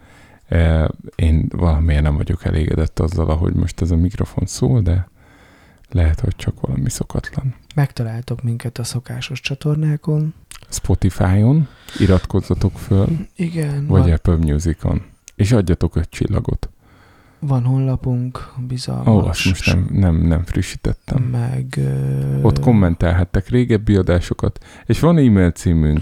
Eh, 0.49 0.85
Én 1.17 1.47
valamiért 1.57 2.03
nem 2.03 2.17
vagyok 2.17 2.45
elégedett 2.45 2.99
azzal, 3.01 3.31
ahogy 3.31 3.53
most 3.55 3.81
ez 3.81 3.91
a 3.91 3.97
mikrofon 3.97 4.47
szól, 4.47 4.81
de 4.81 5.09
lehet, 5.91 6.21
hogy 6.21 6.37
csak 6.37 6.61
valami 6.61 6.91
szokatlan. 6.91 7.55
Megtaláltok 7.75 8.43
minket 8.43 8.79
a 8.79 8.85
szokásos 8.85 9.41
csatornákon. 9.41 10.35
Spotify-on 10.71 11.69
iratkozzatok 11.99 12.79
föl, 12.79 13.09
Igen, 13.37 13.87
vagy 13.87 14.03
van, 14.03 14.13
Apple 14.13 14.37
Music-on, 14.37 15.03
és 15.35 15.53
adjatok 15.53 15.97
öt 15.97 16.11
csillagot. 16.11 16.69
van 17.39 17.65
honlapunk, 17.65 18.53
bizalmas. 18.67 19.07
Ó, 19.25 19.29
azt 19.29 19.45
most 19.45 19.67
nem, 19.67 19.89
nem, 19.93 20.17
nem 20.17 20.45
frissítettem. 20.45 21.23
Meg... 21.23 21.75
Ö, 21.77 22.41
Ott 22.43 22.61
kommentelhettek 22.61 23.49
régebbi 23.49 23.97
adásokat, 23.97 24.65
és 24.87 25.01
van 25.01 25.19
e-mail 25.19 25.51
címünk, 25.51 26.01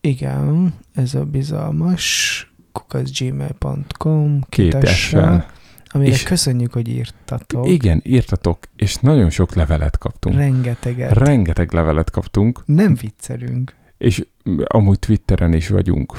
Igen, 0.00 0.74
ez 0.94 1.14
a 1.14 1.24
bizalmas 1.24 2.44
kukaszgmail.com 2.72 4.40
két 4.48 4.86
S-sel. 4.88 5.46
amire 5.88 6.10
És- 6.10 6.22
köszönjük, 6.22 6.72
hogy 6.72 6.88
írtatok. 6.88 7.68
Igen, 7.68 8.00
írtatok, 8.04 8.58
és 8.76 8.96
nagyon 8.96 9.30
sok 9.30 9.54
levelet 9.54 9.98
kaptunk. 9.98 10.36
Rengeteget. 10.36 11.12
Rengeteg 11.12 11.72
levelet 11.72 12.10
kaptunk, 12.10 12.62
Nem 12.66 12.94
viccelünk. 12.94 13.74
És 14.00 14.24
amúgy 14.64 14.98
Twitteren 14.98 15.52
is 15.52 15.68
vagyunk, 15.68 16.12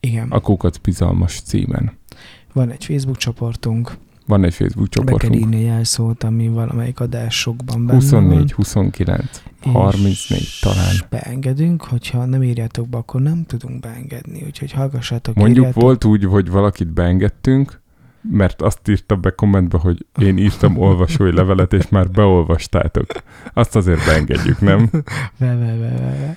Igen. 0.00 0.30
a 0.30 0.40
Kukac 0.40 0.76
Bizalmas 0.76 1.40
címen. 1.40 1.92
Van 2.52 2.70
egy 2.70 2.84
Facebook 2.84 3.16
csoportunk. 3.16 3.92
Van 4.26 4.44
egy 4.44 4.54
Facebook 4.54 4.88
Be 4.88 4.94
kell 5.04 5.04
csoportunk. 5.04 5.34
írni 5.34 5.60
jelszót, 5.60 6.22
ami 6.24 6.48
valamelyik 6.48 7.00
adásokban 7.00 7.86
benne 7.86 7.98
24, 7.98 8.36
van. 8.38 8.48
29, 8.54 9.42
És 9.64 9.70
34 9.72 10.48
talán. 10.60 10.94
beengedünk, 11.10 11.82
hogyha 11.84 12.24
nem 12.24 12.42
írjátok 12.42 12.88
be, 12.88 12.96
akkor 12.96 13.20
nem 13.20 13.44
tudunk 13.46 13.80
beengedni, 13.80 14.42
úgyhogy 14.46 14.72
hallgassátok, 14.72 15.34
Mondjuk 15.34 15.58
írjátok. 15.58 15.82
volt 15.82 16.04
úgy, 16.04 16.24
hogy 16.24 16.50
valakit 16.50 16.88
beengedtünk, 16.92 17.80
mert 18.30 18.62
azt 18.62 18.88
írta 18.88 19.16
be 19.16 19.30
kommentbe, 19.30 19.78
hogy 19.78 20.06
én 20.20 20.38
írtam 20.38 20.76
olvasói 20.78 21.32
levelet, 21.32 21.72
és 21.72 21.88
már 21.88 22.10
beolvastátok. 22.10 23.06
Azt 23.54 23.76
azért 23.76 24.04
beengedjük, 24.06 24.60
nem? 24.60 24.90
Ve, 25.38 25.54
ve, 25.56 25.76
ve, 25.76 25.88
ve. 25.98 26.36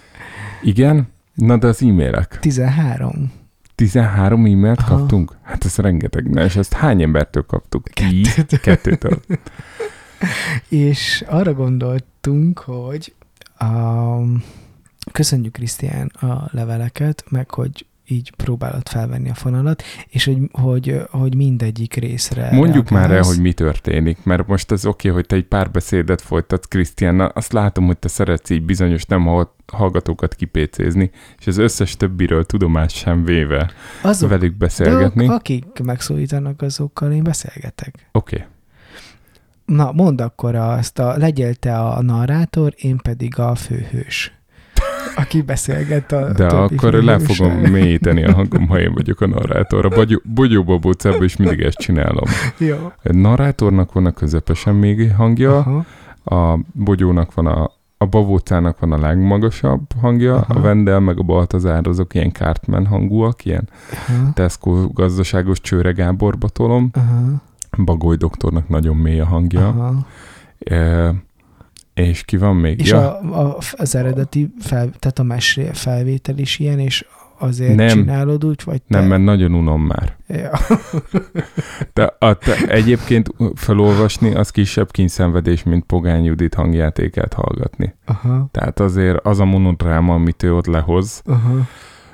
Igen? 0.62 1.08
Na 1.34 1.58
de 1.58 1.68
az 1.68 1.82
e-mailek. 1.82 2.40
13. 2.40 3.32
13 3.76 4.46
e-mailt 4.46 4.80
Aha. 4.80 4.96
kaptunk? 4.96 5.38
Hát 5.42 5.66
ez 5.66 5.76
rengeteg. 5.76 6.30
Na, 6.30 6.44
és 6.44 6.56
ezt 6.56 6.74
hány 6.74 7.02
embertől 7.02 7.46
kaptuk? 7.46 7.90
Tíz? 7.90 8.34
Kettőt. 8.34 8.60
Kettőtől. 8.60 9.22
És 10.70 11.24
arra 11.28 11.54
gondoltunk, 11.54 12.60
hogy 12.60 13.14
um, 13.62 14.44
köszönjük 15.12 15.54
Krisztián 15.54 16.08
a 16.08 16.50
leveleket, 16.52 17.24
meg 17.30 17.52
hogy 17.52 17.86
így 18.08 18.32
próbálod 18.36 18.88
felvenni 18.90 19.30
a 19.30 19.34
fonalat, 19.34 19.84
és 20.10 20.26
hogy, 20.26 20.38
hogy, 20.52 21.02
hogy 21.12 21.36
mindegyik 21.36 21.94
részre 21.94 22.50
Mondjuk 22.52 22.90
már 22.90 23.02
el, 23.02 23.08
reagálsz. 23.08 23.28
hogy 23.28 23.42
mi 23.42 23.54
történik, 23.54 24.24
mert 24.24 24.48
most 24.48 24.72
ez 24.72 24.86
oké, 24.86 25.10
hogy 25.10 25.26
te 25.26 25.36
egy 25.36 25.46
pár 25.46 25.72
beszédet 25.72 26.22
folytatsz 26.22 26.66
Krisztiánnal, 26.68 27.28
azt 27.28 27.52
látom, 27.54 27.86
hogy 27.86 27.98
te 27.98 28.08
szeretsz 28.08 28.50
így 28.50 28.64
bizonyos 28.64 29.06
nem 29.06 29.24
hall- 29.24 29.54
hallgatókat 29.74 30.36
kipécézni, 30.36 31.12
és 31.40 31.48
az 31.48 31.58
összes 31.58 31.98
többiről 31.98 32.46
tudomást 32.46 32.96
sem 32.96 33.24
véve 33.26 33.72
Azok, 34.02 34.30
velük 34.30 34.52
de 34.52 34.58
beszélgetni. 34.58 35.28
ak- 35.28 35.40
akik 35.40 35.66
megszólítanak, 35.84 36.62
azokkal 36.62 37.12
én 37.12 37.24
beszélgetek. 37.24 38.10
Oké. 38.12 38.36
Okay. 38.36 38.48
Na, 39.66 39.92
mondd 39.92 40.22
akkor 40.22 40.56
azt, 40.56 41.00
a, 41.00 41.18
legyél 41.18 41.56
te 41.56 41.80
a 41.80 42.02
narrátor, 42.02 42.74
én 42.78 42.98
pedig 42.98 43.40
a 43.40 43.56
főhős. 43.56 44.37
Aki 45.16 45.42
beszélget 45.42 46.12
a 46.12 46.32
De 46.34 46.48
akkor 46.48 46.94
le 46.94 47.20
fogom 47.20 47.52
mélyíteni 47.54 48.24
a 48.24 48.34
hangom, 48.34 48.68
ha 48.68 48.80
én 48.80 48.94
vagyok 48.94 49.22
a 49.22 49.28
narrátor. 49.28 49.86
A 49.86 49.90
bogyó- 49.90 50.22
bogyóba 50.24 50.78
bócába 50.78 51.24
is 51.24 51.36
mindig 51.38 51.60
ezt 51.62 51.78
csinálom. 51.78 52.26
Jó. 52.58 52.92
A 53.04 53.14
narrátornak 53.14 53.94
van 53.94 54.06
a 54.06 54.12
közepesen 54.12 54.76
még 54.76 55.12
hangja, 55.12 55.58
Aha. 55.58 55.86
a 56.24 56.60
bogyónak 56.74 57.34
van 57.34 57.46
a 57.48 57.76
a 58.00 58.06
babócának 58.06 58.80
van 58.80 58.92
a 58.92 58.98
legmagasabb 58.98 59.82
hangja, 60.02 60.36
Aha. 60.36 60.54
a 60.54 60.62
Vendel 60.62 61.00
meg 61.00 61.20
a 61.20 61.24
Baltazár 61.24 61.88
azok 61.88 62.14
ilyen 62.14 62.32
Cartman 62.32 62.86
hangúak, 62.86 63.46
ilyen 63.46 63.70
Aha. 63.92 64.32
Tesco 64.34 64.88
gazdaságos 64.88 65.62
Csőre 65.62 65.92
Gáborba 65.92 66.50
tolom. 66.50 66.90
Aha. 66.94 67.24
Bagoly 67.84 68.16
doktornak 68.16 68.70
nagyon 68.70 68.96
mély 68.96 69.20
a 69.20 69.26
hangja. 69.26 69.68
Aha. 69.68 70.06
E, 70.60 71.14
és 71.98 72.24
ki 72.24 72.38
van 72.38 72.56
még? 72.56 72.80
És 72.80 72.90
ja, 72.90 73.20
a, 73.20 73.48
a, 73.48 73.58
az 73.72 73.96
eredeti, 73.96 74.54
fel, 74.60 74.90
tehát 75.00 75.20
a 75.20 75.24
mesé 75.24 75.70
felvétel 75.74 76.38
is 76.38 76.60
ilyen, 76.60 76.80
és 76.80 77.06
azért 77.40 77.76
Nem. 77.76 77.88
csinálod 77.88 78.46
úgy, 78.46 78.62
vagy 78.66 78.82
te? 78.82 79.00
nem, 79.00 79.08
mert 79.08 79.24
nagyon 79.24 79.54
unom 79.54 79.82
már. 79.82 80.18
Ja. 80.28 80.52
De 81.94 82.16
a, 82.20 82.34
te, 82.34 82.68
egyébként 82.68 83.30
felolvasni 83.56 84.36
az 84.36 84.50
kisebb 84.50 84.92
kényszenvedés, 84.92 85.64
mint 85.64 85.84
Pogány 85.84 86.24
Judit 86.24 86.54
hangjátékát 86.54 87.34
hallgatni. 87.34 87.96
Aha. 88.06 88.48
Tehát 88.52 88.80
azért 88.80 89.26
az 89.26 89.40
a 89.40 89.46
monodráma, 89.46 90.14
amit 90.14 90.44
ő 90.44 90.56
ott 90.56 90.66
lehoz, 90.66 91.22
Aha. 91.26 91.68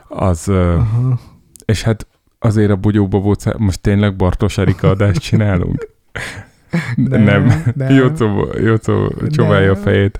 az, 0.07 0.49
Aha. 0.49 1.19
és 1.65 1.83
hát 1.83 2.07
azért 2.39 2.71
a 2.71 2.75
bogyóba 2.75 3.19
volt, 3.19 3.57
most 3.57 3.81
tényleg 3.81 4.15
Bartos 4.15 4.57
Erika 4.57 4.89
adást 4.89 5.21
csinálunk? 5.21 5.87
Nem, 6.95 7.23
nem. 7.23 7.63
nem. 7.75 7.89
Jócó, 7.93 8.47
Jócó 8.63 9.13
csóválja 9.29 9.71
a 9.71 9.73
Nem. 9.73 9.83
fejét. 9.83 10.19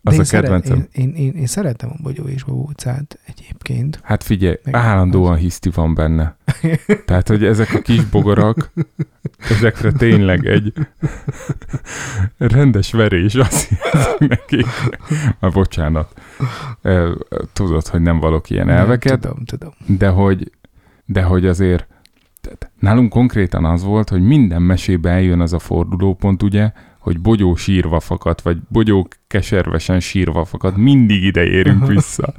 De 0.00 0.10
Az 0.10 0.14
én 0.14 0.20
a 0.20 0.24
szeret- 0.24 0.50
kedvencem. 0.50 0.88
Én, 0.92 1.08
én, 1.08 1.14
én, 1.24 1.32
én 1.36 1.46
szeretem 1.46 1.90
a 1.92 2.02
bogyó 2.02 2.24
és 2.24 2.42
babócát 2.44 3.18
egyébként. 3.26 3.98
Hát 4.02 4.22
figyelj, 4.22 4.56
Meg- 4.64 4.74
állandóan 4.74 5.36
hiszti 5.36 5.70
van 5.74 5.94
benne. 5.94 6.36
Tehát, 7.06 7.28
hogy 7.28 7.44
ezek 7.44 7.74
a 7.74 7.78
kis 7.78 8.04
bogarak, 8.04 8.70
ezekre 9.50 9.92
tényleg 9.92 10.46
egy 10.46 10.72
rendes 12.38 12.92
verés 12.92 13.34
jelenti 13.34 13.76
nekik. 14.18 14.66
Már 15.40 15.52
bocsánat. 15.52 16.20
Tudod, 17.52 17.86
hogy 17.86 18.00
nem 18.00 18.18
valok 18.20 18.50
ilyen 18.50 18.66
Nem, 18.66 18.76
elveket, 18.76 19.20
Tudom, 19.20 19.44
tudom. 19.44 19.72
de 19.86 20.08
hogy, 20.08 20.50
de 21.04 21.22
hogy 21.22 21.46
azért 21.46 21.86
tehát 22.44 22.70
nálunk 22.80 23.10
konkrétan 23.10 23.64
az 23.64 23.84
volt, 23.84 24.08
hogy 24.08 24.22
minden 24.22 24.62
mesébe 24.62 25.10
eljön 25.10 25.40
az 25.40 25.52
a 25.52 25.58
fordulópont, 25.58 26.42
ugye, 26.42 26.72
hogy 26.98 27.20
bogyó 27.20 27.54
sírva 27.54 28.00
fakad, 28.00 28.40
vagy 28.42 28.58
bogyó 28.68 29.08
keservesen 29.26 30.00
sírva 30.00 30.44
fakad, 30.44 30.76
mindig 30.76 31.22
ide 31.22 31.44
érünk 31.44 31.86
vissza. 31.94 32.34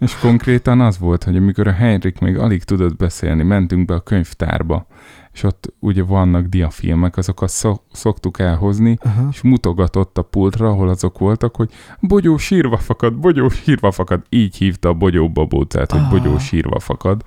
És 0.00 0.16
konkrétan 0.18 0.80
az 0.80 0.98
volt, 0.98 1.24
hogy 1.24 1.36
amikor 1.36 1.66
a 1.68 1.72
Henrik 1.72 2.18
még 2.18 2.38
alig 2.38 2.62
tudott 2.64 2.96
beszélni, 2.96 3.42
mentünk 3.42 3.84
be 3.84 3.94
a 3.94 4.00
könyvtárba, 4.00 4.86
és 5.32 5.42
ott 5.42 5.72
ugye 5.78 6.02
vannak 6.02 6.46
diafilmek, 6.46 7.16
azokat 7.16 7.48
szok, 7.48 7.82
szoktuk 7.92 8.38
elhozni, 8.38 8.98
Aha. 9.02 9.28
és 9.30 9.42
mutogatott 9.42 10.18
a 10.18 10.22
pultra, 10.22 10.68
ahol 10.68 10.88
azok 10.88 11.18
voltak, 11.18 11.56
hogy 11.56 11.70
bogyó 12.00 12.36
sírva 12.36 12.76
fakad, 12.76 13.14
bogyó 13.14 13.48
sírva 13.48 13.90
fakad. 13.90 14.22
Így 14.28 14.56
hívta 14.56 14.88
a 14.88 14.94
bogyó 14.94 15.30
babócát, 15.30 15.90
hogy 15.90 16.00
Ah. 16.00 16.10
bogyó 16.10 16.38
sírva 16.38 16.78
fakad, 16.80 17.22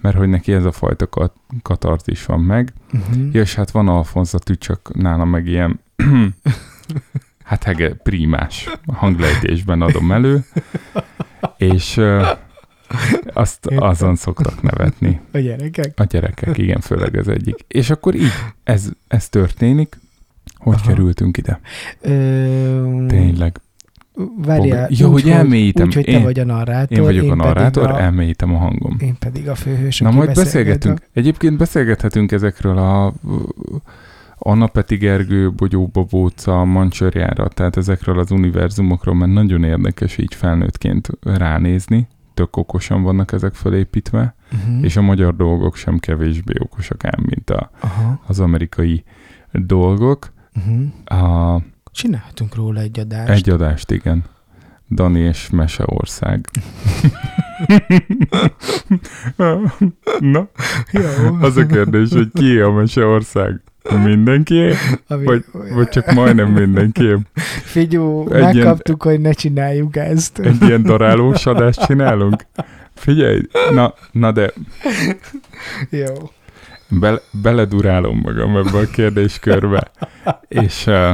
mert 0.00 0.16
hogy 0.16 0.28
neki 0.28 0.52
ez 0.52 0.64
a 0.64 0.72
fajta 0.72 1.06
kat- 1.06 1.36
katarzis 1.62 2.24
van 2.24 2.40
meg. 2.40 2.72
Uh-huh. 2.92 3.28
Ja, 3.32 3.40
és 3.40 3.54
hát 3.54 3.70
van 3.70 3.88
Alfonza 3.88 4.38
csak 4.58 4.94
nálam 4.94 5.28
meg 5.28 5.46
ilyen 5.46 5.80
hát 7.44 7.62
hege, 7.64 7.94
prímás 7.94 8.68
hanglejtésben 8.92 9.82
adom 9.82 10.12
elő, 10.12 10.44
és 11.56 11.96
ö, 11.96 12.26
azt 13.32 13.66
azon 13.66 14.16
szoktak 14.16 14.62
nevetni. 14.62 15.20
A 15.32 15.38
gyerekek? 15.38 15.92
A 16.00 16.04
gyerekek, 16.04 16.58
igen, 16.58 16.80
főleg 16.80 17.16
az 17.16 17.28
egyik. 17.28 17.64
És 17.68 17.90
akkor 17.90 18.14
így, 18.14 18.32
ez, 18.64 18.88
ez 19.08 19.28
történik. 19.28 19.98
Hogy 20.56 20.74
Aha. 20.74 20.88
kerültünk 20.88 21.36
ide? 21.36 21.60
Ö, 22.00 23.04
Tényleg. 23.06 23.60
Várjál, 24.36 24.88
Jó, 24.90 25.12
úgy, 25.12 25.22
hogy 25.22 25.30
elmélyítem. 25.30 25.86
Úgy, 25.86 25.94
hogy 25.94 26.04
te 26.04 26.10
Én- 26.10 26.22
vagy 26.22 26.38
a 26.38 26.44
narrátor. 26.44 26.98
Én 26.98 27.04
vagyok 27.04 27.24
a 27.24 27.28
pedig 27.28 27.42
narrátor, 27.44 27.90
a, 27.90 28.00
elmélyítem 28.00 28.54
a 28.54 28.58
hangom. 28.58 28.96
Én 29.00 29.16
pedig 29.18 29.48
a 29.48 29.54
főhős, 29.54 29.98
Na 29.98 30.10
majd 30.10 30.26
beszélget 30.34 30.44
beszélgetünk. 30.44 31.10
Egyébként 31.12 31.56
beszélgethetünk 31.56 32.32
ezekről 32.32 32.78
a 32.78 33.12
Anna 34.38 34.66
Peti 34.66 34.96
Gergő, 34.96 35.52
Bogyó 35.52 35.86
Babóca, 35.86 36.64
Mancsörjára, 36.64 37.48
tehát 37.48 37.76
ezekről 37.76 38.18
az 38.18 38.30
univerzumokról, 38.30 39.14
mert 39.14 39.32
nagyon 39.32 39.64
érdekes 39.64 40.18
így 40.18 40.34
felnőttként 40.34 41.08
ránézni. 41.22 42.08
Tök 42.34 42.56
okosan 42.56 43.02
vannak 43.02 43.32
ezek 43.32 43.54
felépítve, 43.54 44.20
A... 44.20 44.54
Uh-huh. 44.54 44.84
és 44.84 44.96
a 44.96 45.02
magyar 45.02 45.36
dolgok 45.36 45.76
sem 45.76 45.98
kevésbé 45.98 46.54
okosak 46.58 47.04
ám, 47.04 47.24
mint 47.26 47.50
a, 47.50 47.70
Aha. 47.80 48.20
az 48.26 48.40
amerikai 48.40 49.04
dolgok. 49.52 50.32
Uh-huh. 50.56 51.22
A, 51.22 51.62
Csinálhatunk 51.98 52.54
róla 52.54 52.80
egy 52.80 53.00
adást. 53.00 53.30
egy 53.30 53.50
adást, 53.50 53.90
igen. 53.90 54.24
Dani 54.90 55.20
és 55.20 55.50
Meseország. 55.50 56.44
Na, 60.18 60.48
Jó. 60.92 61.36
az 61.40 61.56
a 61.56 61.66
kérdés, 61.66 62.10
hogy 62.12 62.28
ki 62.34 62.58
a 62.58 62.70
Meseország? 62.70 63.60
Mindenki? 64.04 64.68
Ami, 65.08 65.24
Vagy, 65.24 65.44
vagy 65.74 65.88
csak 65.88 66.12
majdnem 66.12 66.52
mindenki? 66.52 67.16
Figyú, 67.64 68.20
egy 68.30 68.38
ilyen- 68.38 68.54
megkaptuk, 68.66 69.02
hogy 69.02 69.20
ne 69.20 69.32
csináljuk 69.32 69.96
ezt. 69.96 70.38
Egy 70.38 70.62
ilyen 70.62 70.82
darálós 70.82 71.46
adást 71.46 71.84
csinálunk? 71.86 72.46
Figyelj, 72.94 73.40
na, 73.70 73.94
na 74.12 74.32
de 74.32 74.52
Jó. 75.90 76.14
be, 76.88 77.20
beledurálom 77.42 78.18
magam 78.18 78.56
ebbe 78.56 78.78
a 78.78 78.86
kérdéskörbe, 78.92 79.90
és 80.48 80.86
uh, 80.86 81.10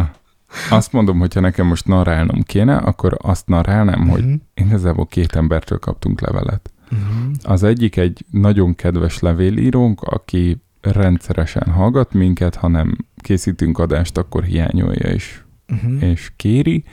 azt 0.71 0.93
mondom, 0.93 1.19
hogyha 1.19 1.41
nekem 1.41 1.67
most 1.67 1.87
narrálnom 1.87 2.43
kéne, 2.43 2.77
akkor 2.77 3.17
azt 3.23 3.47
narrálnám, 3.47 4.09
hogy 4.09 4.25
Mhm. 4.25 4.35
igazából 4.55 5.07
két 5.07 5.37
embertől 5.37 5.79
kaptunk 5.79 6.21
levelet. 6.21 6.73
Mhm. 6.91 7.31
Az 7.43 7.63
egyik 7.63 7.97
egy 7.97 8.25
nagyon 8.31 8.75
kedves 8.75 9.19
levélírónk, 9.19 10.03
aki 10.03 10.63
rendszeresen 10.81 11.73
hallgat 11.73 12.13
minket, 12.13 12.55
ha 12.55 12.69
nem 12.69 12.97
készítünk 13.17 13.79
adást, 13.79 14.19
akkor 14.19 14.43
hiányolja 14.45 15.09
és, 15.09 15.43
Mhm. 15.67 15.97
és 16.03 16.33
kéri, 16.37 16.85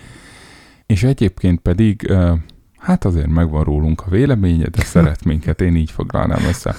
és 0.86 1.04
egyébként 1.04 1.60
pedig 1.60 2.14
hát 2.78 3.06
azért 3.06 3.28
megvan 3.28 3.64
rólunk 3.64 4.02
a 4.06 4.10
véleménye, 4.10 4.68
de 4.68 4.82
szeret 4.84 5.24
minket, 5.32 5.62
én 5.62 5.76
így 5.76 5.92
foglalnám 5.92 6.44
össze. 6.48 6.76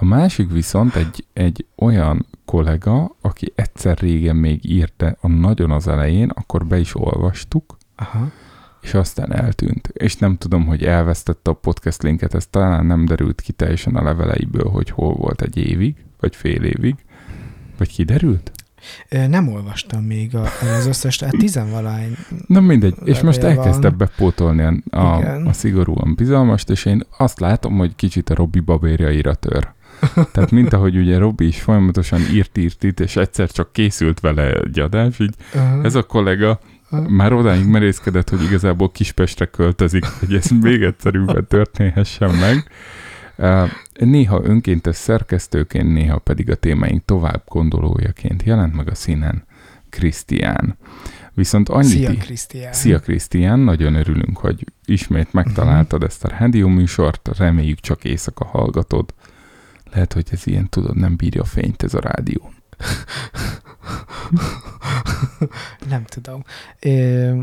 A 0.00 0.04
másik 0.04 0.50
viszont 0.50 0.94
egy, 0.94 1.24
egy 1.32 1.66
olyan 1.76 2.26
kollega, 2.44 3.16
aki 3.20 3.52
egyszer 3.54 3.98
régen 3.98 4.36
még 4.36 4.70
írta 4.70 5.16
a 5.20 5.28
nagyon 5.28 5.70
az 5.70 5.88
elején, 5.88 6.28
akkor 6.28 6.66
be 6.66 6.78
is 6.78 6.94
olvastuk, 6.94 7.76
Aha. 7.96 8.30
és 8.80 8.94
aztán 8.94 9.32
eltűnt. 9.32 9.88
És 9.92 10.16
nem 10.16 10.36
tudom, 10.36 10.66
hogy 10.66 10.84
elvesztette 10.84 11.50
a 11.50 11.54
podcast 11.54 12.02
linket, 12.02 12.34
ez 12.34 12.46
talán 12.46 12.86
nem 12.86 13.04
derült 13.04 13.40
ki 13.40 13.52
teljesen 13.52 13.96
a 13.96 14.02
leveleiből, 14.02 14.68
hogy 14.68 14.90
hol 14.90 15.14
volt 15.14 15.42
egy 15.42 15.56
évig, 15.56 15.96
vagy 16.20 16.36
fél 16.36 16.64
évig. 16.64 16.94
Vagy 17.78 17.88
kiderült? 17.88 18.52
Nem 19.28 19.48
olvastam 19.48 20.02
még 20.02 20.34
a, 20.34 20.44
az 20.76 20.86
összes, 20.86 21.16
tehát 21.16 21.36
tizenvalány. 21.38 22.16
Na 22.46 22.60
mindegy, 22.60 22.94
és 23.04 23.20
most 23.20 23.42
elkezdte 23.42 23.90
bepótolni 23.90 24.62
a, 24.62 24.98
a, 24.98 25.18
Igen. 25.18 25.46
a 25.46 25.52
szigorúan 25.52 26.14
bizalmast, 26.16 26.70
és 26.70 26.84
én 26.84 27.02
azt 27.16 27.40
látom, 27.40 27.78
hogy 27.78 27.94
kicsit 27.94 28.30
a 28.30 28.34
Robi 28.34 28.60
babérjaira 28.60 29.34
tör. 29.34 29.76
Tehát 30.32 30.50
mint 30.50 30.72
ahogy 30.72 30.96
ugye 30.96 31.18
Robi 31.18 31.46
is 31.46 31.60
folyamatosan 31.60 32.20
írt, 32.32 32.58
írt, 32.58 32.84
írt, 32.84 33.00
és 33.00 33.16
egyszer 33.16 33.50
csak 33.50 33.72
készült 33.72 34.20
vele 34.20 34.52
egy 34.52 34.80
adás, 34.80 35.18
így 35.18 35.34
Aha. 35.54 35.82
ez 35.82 35.94
a 35.94 36.02
kollega 36.02 36.60
már 37.08 37.32
odáig 37.32 37.66
merészkedett, 37.66 38.28
hogy 38.30 38.42
igazából 38.42 38.90
Kispestre 38.90 39.44
költözik, 39.44 40.04
hogy 40.04 40.34
ez 40.34 40.50
még 40.60 40.82
egyszerűbben 40.82 41.46
történhessen 41.46 42.34
meg. 42.34 42.70
Néha 43.94 44.40
önkéntes 44.44 44.96
szerkesztőként, 44.96 45.92
néha 45.92 46.18
pedig 46.18 46.50
a 46.50 46.54
témáink 46.54 47.04
tovább 47.04 47.42
gondolójaként 47.48 48.42
jelent 48.42 48.74
meg 48.74 48.88
a 48.88 48.94
színen 48.94 49.44
Krisztián. 49.88 50.76
Viszont 51.34 51.68
annyit 51.68 51.90
Szia, 51.90 52.10
Krisztián. 52.10 52.72
Szia 52.72 52.98
Krisztián, 52.98 53.58
nagyon 53.58 53.94
örülünk, 53.94 54.38
hogy 54.38 54.64
ismét 54.84 55.32
megtaláltad 55.32 56.02
ezt 56.02 56.24
a 56.24 56.28
rádió 56.28 56.68
műsort, 56.68 57.30
reméljük 57.38 57.80
csak 57.80 58.04
éjszaka 58.04 58.44
hallgatod. 58.44 59.14
Lehet, 59.92 60.12
hogy 60.12 60.26
ez 60.30 60.46
ilyen, 60.46 60.68
tudod, 60.68 60.96
nem 60.96 61.16
bírja 61.16 61.42
a 61.42 61.44
fényt 61.44 61.82
ez 61.82 61.94
a 61.94 62.00
rádió. 62.00 62.52
Nem 65.88 66.04
tudom. 66.04 66.44
Ö, 66.80 67.42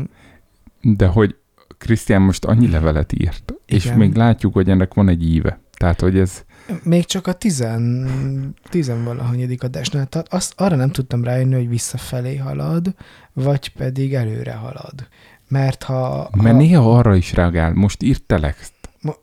De 0.80 1.06
hogy 1.06 1.36
Krisztián 1.78 2.22
most 2.22 2.44
annyi 2.44 2.68
levelet 2.68 3.12
írt, 3.12 3.54
és 3.66 3.84
Igen. 3.84 3.98
még 3.98 4.14
látjuk, 4.14 4.52
hogy 4.52 4.70
ennek 4.70 4.94
van 4.94 5.08
egy 5.08 5.22
íve. 5.24 5.60
Tehát, 5.76 6.00
hogy 6.00 6.18
ez, 6.18 6.44
még 6.82 7.04
csak 7.04 7.26
a 7.26 7.32
tizen, 7.32 8.54
tizenvalahanyadik 8.68 9.62
adásnál, 9.62 10.06
tehát 10.06 10.32
azt, 10.32 10.52
arra 10.56 10.76
nem 10.76 10.90
tudtam 10.90 11.24
rájönni, 11.24 11.54
hogy 11.54 11.68
visszafelé 11.68 12.36
halad, 12.36 12.94
vagy 13.32 13.68
pedig 13.72 14.14
előre 14.14 14.52
halad. 14.52 15.08
Mert 15.48 15.82
ha... 15.82 16.30
mert 16.36 16.50
ha 16.50 16.56
néha 16.56 16.98
arra 16.98 17.14
is 17.14 17.32
reagál, 17.32 17.72
most 17.72 18.02
írt 18.02 18.22
telext. 18.22 18.72
ma, 19.00 19.14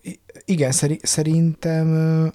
igen, 0.45 0.71
szeri, 0.71 0.99
szerintem, 1.03 1.88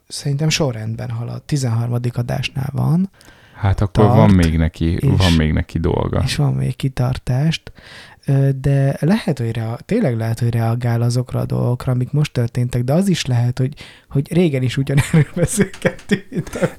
szerintem 0.08 0.48
sorrendben 0.48 1.10
halad. 1.10 1.42
13. 1.42 1.98
adásnál 2.14 2.70
van, 2.72 3.10
Hát 3.54 3.80
akkor 3.80 4.04
Tart, 4.04 4.16
van 4.16 4.30
még 4.30 4.56
neki, 4.56 4.92
és- 4.92 5.00
van 5.16 5.32
még 5.36 5.52
neki 5.52 5.78
dolga. 5.78 6.20
és 6.24 6.36
van 6.36 6.54
még 6.54 6.76
kitartást, 6.76 7.72
de 8.60 8.96
lehet, 9.00 9.38
hogy 9.38 9.50
rea- 9.52 9.84
tényleg 9.84 10.16
lehet, 10.16 10.38
hogy 10.38 10.50
reagál 10.50 11.02
azokra 11.02 11.40
a 11.40 11.44
dolgokra, 11.46 11.92
amik 11.92 12.12
most 12.12 12.32
történtek, 12.32 12.82
de 12.84 12.92
az 12.92 13.08
is 13.08 13.26
lehet, 13.26 13.58
hogy, 13.58 13.74
hogy 14.08 14.32
régen 14.32 14.62
is 14.62 14.76
ugyanerről 14.76 15.26
beszélgettünk. 15.34 16.24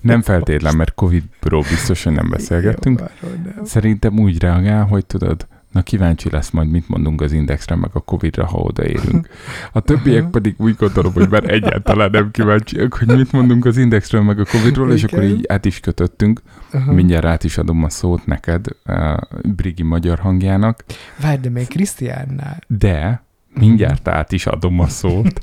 Nem 0.01 0.21
feltétlen, 0.21 0.75
mert 0.75 0.93
Covid-ról 0.93 1.61
biztos, 1.61 2.03
hogy 2.03 2.13
nem 2.13 2.29
beszélgettünk. 2.29 2.99
Jó, 3.21 3.29
nem. 3.43 3.65
Szerintem 3.65 4.19
úgy 4.19 4.39
reagál, 4.39 4.85
hogy 4.85 5.05
tudod, 5.05 5.47
na 5.71 5.81
kíváncsi 5.81 6.29
lesz 6.29 6.49
majd, 6.49 6.69
mit 6.69 6.87
mondunk 6.87 7.21
az 7.21 7.31
indexre, 7.31 7.75
meg 7.75 7.89
a 7.93 7.99
Covid-ra, 7.99 8.45
ha 8.45 8.57
odaérünk. 8.57 9.29
A 9.71 9.79
többiek 9.79 10.29
pedig 10.35 10.55
úgy 10.57 10.75
gondolom, 10.75 11.13
hogy 11.13 11.29
már 11.29 11.51
egyáltalán 11.51 12.09
nem 12.11 12.31
kíváncsiak, 12.31 12.93
hogy 12.93 13.07
mit 13.07 13.31
mondunk 13.31 13.65
az 13.65 13.77
indexről, 13.77 14.21
meg 14.21 14.39
a 14.39 14.45
Covid-ról, 14.45 14.91
és 14.91 15.03
akkor 15.03 15.23
így 15.23 15.45
át 15.47 15.65
is 15.65 15.79
kötöttünk. 15.79 16.41
Aha. 16.71 16.93
Mindjárt 16.93 17.25
át 17.25 17.43
is 17.43 17.57
adom 17.57 17.83
a 17.83 17.89
szót 17.89 18.25
neked, 18.25 18.65
uh, 18.85 19.17
Brigi 19.55 19.83
magyar 19.83 20.19
hangjának, 20.19 20.83
Várj, 21.21 21.41
de 21.41 21.49
még 21.49 21.67
Krisztiánnál. 21.67 22.59
de 22.67 23.23
mindjárt 23.53 24.07
át 24.07 24.31
is 24.31 24.45
adom 24.45 24.79
a 24.79 24.87
szót. 24.87 25.41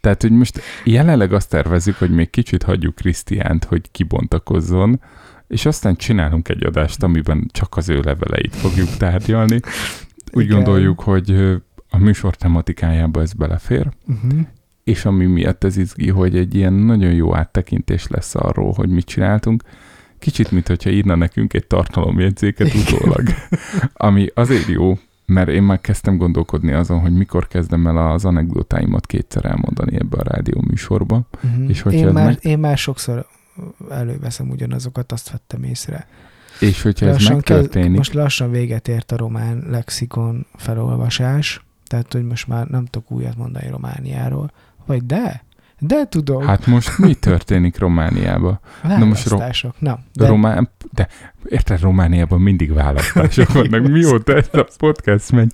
Tehát, 0.00 0.22
hogy 0.22 0.30
most 0.30 0.60
jelenleg 0.84 1.32
azt 1.32 1.48
tervezzük, 1.48 1.96
hogy 1.96 2.10
még 2.10 2.30
kicsit 2.30 2.62
hagyjuk 2.62 2.94
Krisztiánt, 2.94 3.64
hogy 3.64 3.90
kibontakozzon, 3.90 5.00
és 5.52 5.66
aztán 5.66 5.96
csinálunk 5.96 6.48
egy 6.48 6.64
adást, 6.64 7.02
amiben 7.02 7.48
csak 7.52 7.76
az 7.76 7.88
ő 7.88 8.00
leveleit 8.00 8.56
fogjuk 8.56 8.88
tárgyalni. 8.88 9.60
Úgy 10.32 10.44
Igen. 10.44 10.56
gondoljuk, 10.56 11.00
hogy 11.00 11.30
a 11.90 11.98
műsor 11.98 12.36
tematikájába 12.36 13.20
ez 13.20 13.32
belefér, 13.32 13.88
Uh-huh. 14.08 14.40
és 14.84 15.04
ami 15.04 15.26
miatt 15.26 15.64
ez 15.64 15.76
izgi, 15.76 16.08
hogy 16.10 16.36
egy 16.36 16.54
ilyen 16.54 16.72
nagyon 16.72 17.12
jó 17.12 17.34
áttekintés 17.36 18.06
lesz 18.08 18.34
arról, 18.34 18.72
hogy 18.72 18.88
mit 18.88 19.04
csináltunk. 19.06 19.62
Kicsit, 20.18 20.50
mint 20.50 20.66
hogyha 20.68 20.90
írna 20.90 21.14
nekünk 21.14 21.54
egy 21.54 21.66
tartalomjegyzéket 21.66 22.74
utólag. 22.74 23.22
Ami 23.92 24.26
azért 24.34 24.66
jó, 24.66 24.98
mert 25.26 25.48
én 25.48 25.62
már 25.62 25.80
kezdtem 25.80 26.16
gondolkodni 26.16 26.72
azon, 26.72 27.00
hogy 27.00 27.12
mikor 27.12 27.48
kezdem 27.48 27.86
el 27.86 28.10
az 28.10 28.24
anekdotáimat 28.24 29.06
kétszer 29.06 29.44
elmondani 29.44 29.96
ebbe 29.96 30.16
a 30.16 30.22
rádió 30.22 30.64
műsorba. 30.68 31.20
Uh-huh. 31.44 31.68
És 31.68 31.80
hogyha 31.80 32.06
én, 32.06 32.12
már, 32.12 32.24
meg- 32.26 32.38
én 32.44 32.58
már 32.58 32.78
sokszor 32.78 33.26
előveszem 33.90 34.50
ugyanazokat, 34.50 35.12
azt 35.12 35.30
vettem 35.30 35.62
észre. 35.62 36.06
És 36.60 36.82
hogyha 36.82 37.06
ez 37.06 37.12
Lassan 37.12 37.34
megtörténik, 37.34 37.96
most 37.96 38.14
lassan 38.14 38.50
véget 38.50 38.88
ért 38.88 39.12
a 39.12 39.16
román 39.16 39.64
lexikon 39.70 40.46
felolvasás, 40.56 41.64
tehát 41.86 42.12
hogy 42.12 42.24
most 42.24 42.46
már 42.48 42.66
nem 42.66 42.84
tudok 42.86 43.10
újat 43.10 43.36
mondani 43.36 43.68
Romániáról. 43.68 44.50
Vagy 44.86 45.06
de? 45.06 45.44
De 45.78 46.08
tudom. 46.08 46.46
hát 46.46 46.66
most 46.66 46.98
mi 46.98 47.14
történik 47.14 47.78
Romániában? 47.78 48.60
na 48.82 49.04
most 49.04 49.28
ro-. 49.28 49.74
Na, 49.78 49.98
De, 50.12 50.26
Román, 50.26 50.68
de 50.92 51.08
érted, 51.44 51.80
Romániában 51.80 52.40
mindig 52.40 52.72
választások 52.72 53.52
vannak. 53.52 53.86
Mióta 53.86 54.34
ez 54.36 54.48
a 54.52 54.66
podcast 54.78 55.32
megy, 55.32 55.52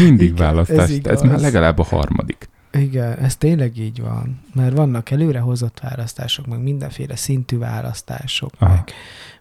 mindig 0.00 0.28
Igen, 0.28 0.36
választás. 0.46 0.76
ez 0.76 0.82
Ez, 0.82 0.90
igaz. 0.90 1.12
ez 1.22 1.28
már 1.28 1.40
legalább 1.40 1.78
a 1.78 1.84
harmadik. 1.84 2.48
Igen, 2.74 3.18
ez 3.18 3.36
tényleg 3.36 3.76
így 3.78 4.00
van. 4.00 4.40
Mert 4.54 4.76
vannak 4.76 5.10
előrehozott 5.10 5.80
választások, 5.80 6.46
meg 6.46 6.62
mindenféle 6.62 7.16
szintű 7.16 7.58
választások, 7.58 8.50
Aha. 8.58 8.74
meg, 8.74 8.84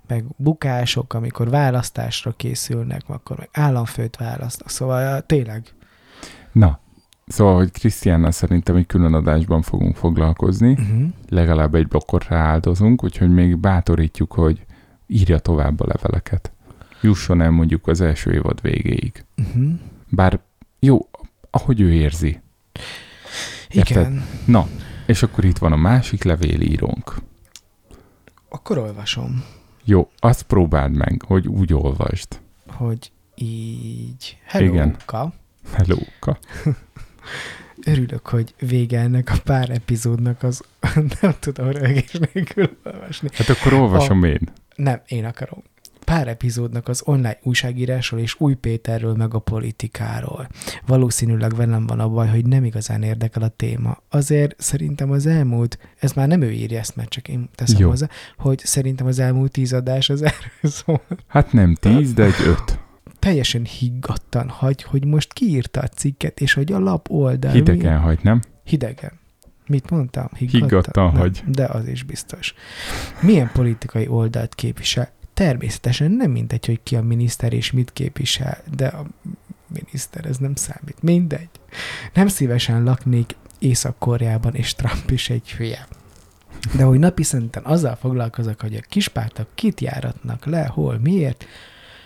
meg 0.08 0.26
bukások, 0.36 1.14
amikor 1.14 1.50
választásra 1.50 2.32
készülnek, 2.32 3.02
akkor 3.08 3.38
meg 3.38 3.50
államfőt 3.52 4.18
választnak. 4.18 4.70
Szóval 4.70 5.22
tényleg. 5.22 5.74
Na, 6.52 6.80
szóval, 7.28 7.56
hogy 7.56 7.72
Krisztiánnal 7.72 8.32
szerintem 8.32 8.76
egy 8.76 8.86
külön 8.86 9.14
adásban 9.14 9.62
fogunk 9.62 9.96
foglalkozni. 9.96 10.72
Uh-huh. 10.72 11.04
Legalább 11.30 11.76
egy 11.76 11.88
blokkot 11.88 12.28
rááldozunk, 12.28 13.04
úgyhogy 13.04 13.30
még 13.30 13.58
bátorítjuk, 13.58 14.34
hogy 14.34 14.66
írja 15.08 15.40
tovább 15.40 15.80
a 15.80 15.88
leveleket. 15.88 16.52
Jusson 17.02 17.42
el 17.42 17.52
mondjuk 17.52 17.88
az 17.88 18.02
első 18.02 18.32
évad 18.32 18.62
végéig. 18.62 19.26
Uh-huh. 19.38 19.72
Bár 20.10 20.40
jó, 20.80 21.10
ahogy 21.50 21.82
ő 21.82 21.92
érzi. 21.94 22.42
Érted? 23.74 24.12
Igen. 24.12 24.26
Na, 24.46 24.68
és 25.06 25.24
akkor 25.24 25.46
itt 25.46 25.58
van 25.58 25.72
a 25.72 25.76
másik 25.76 26.24
levélírónk. 26.24 27.16
Akkor 28.50 28.78
olvasom, 28.78 29.44
Jó, 29.84 30.10
azt 30.20 30.44
próbáld 30.44 30.96
meg, 30.96 31.22
hogy 31.28 31.48
úgy 31.48 31.74
olvasd. 31.74 32.28
hogy 32.68 33.12
így... 33.36 34.38
Hello, 34.46 34.66
Igen. 34.74 34.96
Ka. 35.06 35.34
Helóka. 35.74 36.38
Örülök, 37.86 38.28
hogy 38.28 38.54
vége 38.60 39.00
ennek 39.00 39.30
a 39.30 39.36
pár 39.44 39.70
epizódnak 39.70 40.44
az... 40.44 40.64
Nem 41.22 41.34
tudom 41.40 41.70
rögés 41.70 42.12
nélkül 42.34 42.78
olvasni. 42.84 43.30
Hát 43.34 43.50
akkor 43.50 43.74
olvasom 43.74 44.24
én. 44.24 44.40
Nem, 44.76 45.02
én 45.08 45.26
akarom. 45.26 45.64
Pár 46.04 46.28
epizódnak 46.28 46.88
az 46.88 47.02
online 47.06 47.38
újságírásról 47.44 48.20
és 48.20 48.36
Új 48.40 48.54
Péterről 48.54 49.16
meg 49.16 49.34
a 49.34 49.40
politikáról. 49.40 50.48
Valószínűleg 50.86 51.56
velem 51.56 51.88
van 51.88 52.00
a 52.00 52.10
baj, 52.10 52.28
hogy 52.28 52.46
nem 52.46 52.64
igazán 52.64 53.04
érdekel 53.04 53.42
a 53.44 53.48
téma. 53.48 53.98
Azért 54.10 54.62
szerintem 54.62 55.12
az 55.12 55.26
elmúlt, 55.26 55.78
ez 56.00 56.12
már 56.12 56.28
nem 56.28 56.42
ő 56.42 56.52
írja 56.52 56.80
ezt, 56.80 56.96
mert 56.96 57.10
csak 57.10 57.28
én 57.28 57.50
teszem 57.56 57.80
Jó. 57.80 57.90
hozzá, 57.90 58.08
hogy 58.38 58.60
szerintem 58.60 59.08
az 59.08 59.20
elmúlt 59.20 59.52
tíz 59.52 59.74
adás 59.74 60.10
az 60.10 60.22
erről 60.32 60.72
szól. 60.72 61.02
Hát 61.28 61.52
nem 61.52 61.76
tíz, 61.76 62.14
de 62.14 62.24
egy 62.24 62.48
öt. 62.48 62.80
Teljesen 63.20 63.64
higgadtan 63.64 64.50
hagy, 64.50 64.84
hogy 64.84 65.06
most 65.06 65.34
kiírta 65.34 65.80
a 65.80 65.88
cikket, 65.88 66.40
és 66.40 66.54
hogy 66.54 66.72
a 66.72 66.80
lap 66.80 67.10
oldal... 67.10 67.52
Hidegen 67.52 68.00
hagy, 68.00 68.20
nem? 68.22 68.40
Hidegen. 68.64 69.22
Mit 69.68 69.90
mondtam? 69.90 70.28
Higgadtan 70.38 71.06
Nem, 71.06 71.16
hagy. 71.16 71.44
De 71.48 71.66
az 71.66 71.88
is 71.88 72.04
biztos. 72.04 72.54
Milyen 73.22 73.50
politikai 73.54 74.08
oldalt 74.08 74.56
képvisel? 74.56 75.10
Természetesen 75.34 76.12
nem 76.12 76.32
mindegy, 76.32 76.66
hogy 76.66 76.80
ki 76.84 76.96
a 76.96 77.02
miniszter 77.02 77.54
és 77.54 77.72
mit 77.72 77.94
képvisel, 77.94 78.58
de 78.76 78.88
a 78.88 79.06
miniszter, 79.68 80.26
ez 80.26 80.38
nem 80.38 80.56
számít. 80.56 81.02
Mindegy. 81.02 81.50
Nem 82.14 82.28
szívesen 82.28 82.84
laknék 82.84 83.36
Észak-Koreában, 83.60 84.56
és 84.56 84.74
Trump 84.76 85.10
is 85.12 85.30
egy 85.30 85.52
hülye. 85.52 85.88
De 86.76 86.84
hogy 86.84 87.00
napi 87.00 87.24
szinten 87.24 87.64
azzal 87.66 87.96
foglalkozok, 87.96 88.62
hogy 88.62 88.76
a 88.76 88.82
kispártak 88.90 89.48
kit 89.54 89.82
járatnak 89.82 90.46
le, 90.46 90.66
hol, 90.66 91.00
miért, 91.00 91.46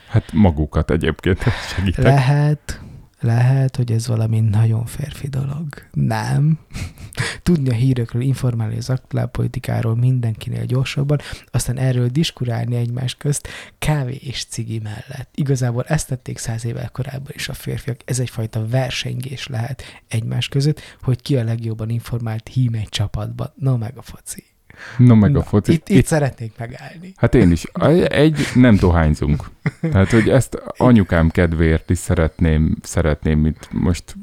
Hát 0.08 0.32
magukat 0.32 0.92
egyébként 0.92 1.44
segítek. 1.76 2.04
lehet, 2.04 2.82
lehet, 3.20 3.76
hogy 3.76 3.92
ez 3.92 4.08
valami 4.08 4.40
nagyon 4.40 4.86
férfi 4.86 5.28
dolog. 5.28 5.68
Nem. 5.92 6.60
Tudni 7.44 7.70
a 7.70 7.74
hírekről, 7.74 8.22
informálni 8.22 8.78
az 8.78 8.90
aktuálpolitikáról 8.90 9.96
mindenkinél 9.96 10.66
gyorsabban, 10.66 11.20
aztán 11.52 11.78
erről 11.78 12.08
diskurálni 12.08 12.76
egymás 12.76 13.16
közt 13.16 13.48
kávé 13.80 14.16
és 14.16 14.46
cigi 14.46 14.80
mellett. 14.80 15.30
Igazából 15.36 15.84
ezt 15.84 16.08
tették 16.08 16.38
száz 16.38 16.66
évvel 16.66 16.90
korábban 16.90 17.32
is 17.34 17.50
a 17.50 17.54
férfiak. 17.54 18.02
Ez 18.06 18.20
egyfajta 18.20 18.68
versengés 18.68 19.48
lehet 19.48 19.84
egymás 20.08 20.48
között, 20.48 20.82
hogy 21.02 21.22
ki 21.22 21.38
a 21.38 21.44
legjobban 21.44 21.90
informált 21.90 22.48
hím 22.48 22.74
egy 22.74 22.90
csapatban. 22.90 23.54
Na 23.56 23.78
meg 23.78 23.98
a 23.98 24.02
foci. 24.02 24.57
No 24.98 25.16
meg 25.16 25.36
a 25.36 25.38
Na, 25.38 25.44
foci. 25.44 25.72
Itt, 25.72 25.90
itt, 25.90 26.06
szeretnék 26.06 26.54
megállni. 26.58 27.14
Hát 27.16 27.36
én 27.36 27.52
is. 27.52 27.64
Egy, 28.08 28.40
nem 28.54 28.76
dohányzunk. 28.76 29.50
Tehát, 29.82 30.10
hogy 30.10 30.30
ezt 30.30 30.62
anyukám 30.78 31.30
kedvéért 31.30 31.90
is 31.90 31.98
szeretném, 31.98 32.78
szeretném 32.82 33.46
itt 33.46 33.68
most 33.72 34.16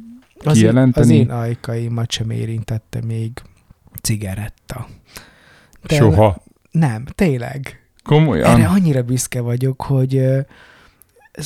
Az 0.45 0.63
én, 0.63 0.77
az 0.95 1.09
én 1.09 1.31
ajkaimat 1.31 2.11
sem 2.11 2.31
érintette 2.31 3.01
még 3.07 3.31
cigaretta. 4.03 4.89
De 5.87 5.95
Soha. 5.95 6.43
Nem, 6.71 7.05
tényleg. 7.05 7.89
Komolyan? 8.03 8.51
Erre 8.51 8.67
annyira 8.67 9.03
büszke 9.03 9.41
vagyok, 9.41 9.83
hogy 9.83 10.23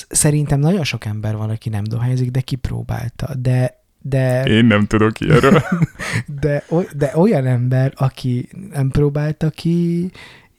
szerintem 0.08 0.60
nagyon 0.60 0.84
sok 0.84 1.04
ember 1.04 1.36
van, 1.36 1.50
aki 1.50 1.68
nem 1.68 1.84
dohányzik, 1.84 2.30
de 2.30 2.40
kipróbálta. 2.40 3.34
De, 3.34 3.77
de, 4.02 4.42
Én 4.42 4.64
nem 4.64 4.86
tudok 4.86 5.20
ilyenről. 5.20 5.62
de, 6.40 6.64
de 6.96 7.12
olyan 7.14 7.46
ember, 7.46 7.92
aki 7.96 8.48
nem 8.72 8.88
próbálta 8.90 9.50
ki, 9.50 10.10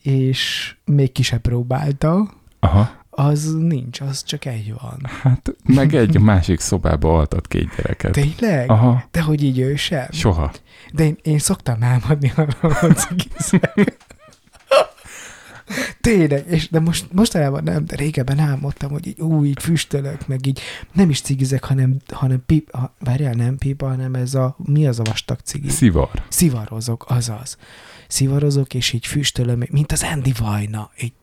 és 0.01 0.75
még 0.85 1.11
ki 1.11 1.23
se 1.23 1.37
próbálta, 1.37 2.33
Aha. 2.59 2.91
az 3.09 3.53
nincs, 3.53 4.01
az 4.01 4.23
csak 4.23 4.45
egy 4.45 4.73
van. 4.81 4.99
Hát 5.21 5.55
meg 5.65 5.95
egy 5.95 6.19
másik 6.19 6.59
szobába 6.59 7.17
altat 7.17 7.47
két 7.47 7.75
gyereket. 7.75 8.11
Tényleg? 8.11 8.69
Aha. 8.69 9.03
De 9.11 9.21
hogy 9.21 9.43
így 9.43 9.59
ő 9.59 9.75
sem? 9.75 10.07
Soha. 10.11 10.51
De 10.93 11.03
én, 11.03 11.17
én 11.21 11.39
szoktam 11.39 11.83
álmodni 11.83 12.31
arra, 12.35 12.73
hogy. 12.73 13.27
Tényleg, 16.01 16.45
és 16.47 16.69
de 16.69 16.79
most, 16.79 17.13
mostanában 17.13 17.63
nem, 17.63 17.85
de 17.85 17.95
régebben 17.95 18.39
álmodtam, 18.39 18.91
hogy 18.91 19.07
így 19.07 19.21
ú, 19.21 19.45
így 19.45 19.61
füstölök, 19.61 20.27
meg 20.27 20.45
így 20.45 20.59
nem 20.93 21.09
is 21.09 21.21
cigizek, 21.21 21.63
hanem, 21.63 21.97
hanem 22.13 22.43
pip, 22.45 22.71
ha, 22.71 22.95
várjál, 22.99 23.33
nem 23.33 23.57
pipa, 23.57 23.87
hanem 23.87 24.15
ez 24.15 24.33
a, 24.33 24.55
mi 24.57 24.87
az 24.87 24.99
a 24.99 25.03
vastag 25.03 25.39
cigi? 25.43 25.69
Szivar. 25.69 26.09
Szivarozok, 26.29 27.05
azaz. 27.07 27.57
Szivarozok, 28.07 28.73
és 28.73 28.93
így 28.93 29.05
füstölöm, 29.05 29.63
mint 29.69 29.91
az 29.91 30.03
Andy 30.03 30.33
Vajna, 30.39 30.91
így 31.01 31.13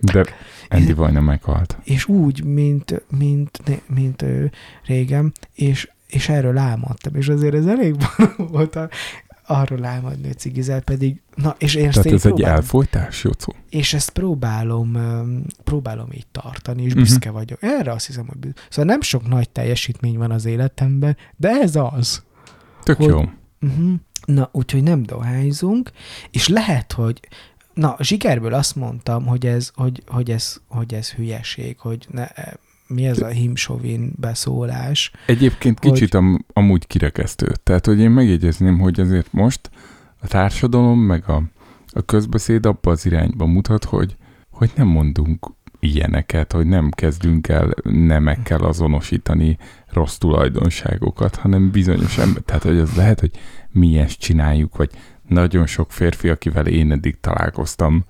De 0.00 0.24
Andy 0.68 0.92
Vajna 0.92 1.20
meghalt. 1.20 1.78
és 1.84 2.06
úgy, 2.08 2.44
mint, 2.44 3.02
mint, 3.10 3.60
mint, 3.64 3.88
mint 3.94 4.24
régen, 4.86 5.32
és, 5.54 5.90
és 6.06 6.28
erről 6.28 6.58
álmodtam, 6.58 7.14
és 7.14 7.28
azért 7.28 7.54
ez 7.54 7.66
elég 7.66 7.94
volt 8.36 8.76
arról 9.52 9.84
álmodni, 9.84 10.26
hogy 10.26 10.38
cigizel, 10.38 10.80
pedig, 10.80 11.22
na, 11.34 11.54
és 11.58 11.74
én 11.74 11.84
ezt 11.86 11.92
Tehát 11.92 12.06
így 12.08 12.14
ez 12.14 12.24
egy 12.26 12.32
próbálom, 12.32 12.56
elfolytás, 12.56 13.24
Jocó? 13.24 13.54
és 13.70 13.94
ezt 13.94 14.10
próbálom, 14.10 14.96
próbálom 15.64 16.08
így 16.12 16.26
tartani, 16.32 16.82
és 16.82 16.92
Mhm. 16.92 17.02
büszke 17.02 17.30
vagyok. 17.30 17.62
Erre 17.62 17.92
azt 17.92 18.06
hiszem, 18.06 18.26
hogy 18.26 18.36
büszke. 18.36 18.60
Szóval 18.68 18.84
nem 18.90 19.00
sok 19.00 19.28
nagy 19.28 19.50
teljesítmény 19.50 20.18
van 20.18 20.30
az 20.30 20.44
életemben, 20.44 21.16
de 21.36 21.48
ez 21.48 21.76
az. 21.76 22.22
Tök 22.82 22.96
Hogy- 22.96 23.06
jó. 23.08 23.22
Uh-huh. 23.60 23.92
Na, 24.26 24.48
úgyhogy 24.52 24.82
nem 24.82 25.02
dohányzunk, 25.02 25.90
és 26.30 26.48
lehet, 26.48 26.92
hogy 26.92 27.20
na, 27.74 27.96
zsikerből 28.00 28.54
azt 28.54 28.76
mondtam, 28.76 29.26
hogy 29.26 29.46
ez, 29.46 29.70
hogy, 29.74 30.02
hogy 30.06 30.30
ez, 30.30 30.60
hogy 30.68 30.94
ez 30.94 31.10
hülyeség, 31.12 31.78
hogy 31.78 32.06
ne, 32.10 32.26
mi 32.92 33.06
ez 33.06 33.20
a 33.20 33.26
himsovin 33.26 34.12
beszólás. 34.20 35.10
Egyébként 35.26 35.78
Hogy- 35.78 35.92
kicsit 35.92 36.14
am, 36.14 36.44
amúgy 36.52 36.86
kirekesztő. 36.86 37.52
Tehát, 37.62 37.86
hogy 37.86 37.98
én 37.98 38.10
megjegyezném, 38.10 38.78
hogy 38.78 39.00
azért 39.00 39.32
most 39.32 39.70
a 40.20 40.26
társadalom 40.26 40.98
meg 41.00 41.28
a, 41.28 41.42
a 41.92 42.02
közbeszéd 42.02 42.66
abba 42.66 42.90
az 42.90 43.06
irányba 43.06 43.46
mutat, 43.46 43.84
hogy, 43.84 44.16
hogy 44.50 44.70
nem 44.76 44.86
mondunk 44.86 45.46
ilyeneket, 45.80 46.52
hogy 46.52 46.66
nem 46.66 46.90
kezdünk 46.90 47.48
el 47.48 47.74
nemekkel 47.82 48.60
azonosítani 48.60 49.58
rossz 49.88 50.16
tulajdonságokat, 50.16 51.36
hanem 51.36 51.70
bizonyos 51.70 52.18
ember, 52.18 52.42
tehát 52.42 52.62
hogy 52.62 52.78
az 52.78 52.94
lehet, 52.94 53.20
hogy 53.20 53.30
mi 53.70 53.98
ezt 53.98 54.18
csináljuk, 54.18 54.76
vagy 54.76 54.90
nagyon 55.28 55.66
sok 55.66 55.92
férfi, 55.92 56.28
akivel 56.28 56.66
én 56.66 56.92
eddig 56.92 57.20
találkoztam, 57.20 58.04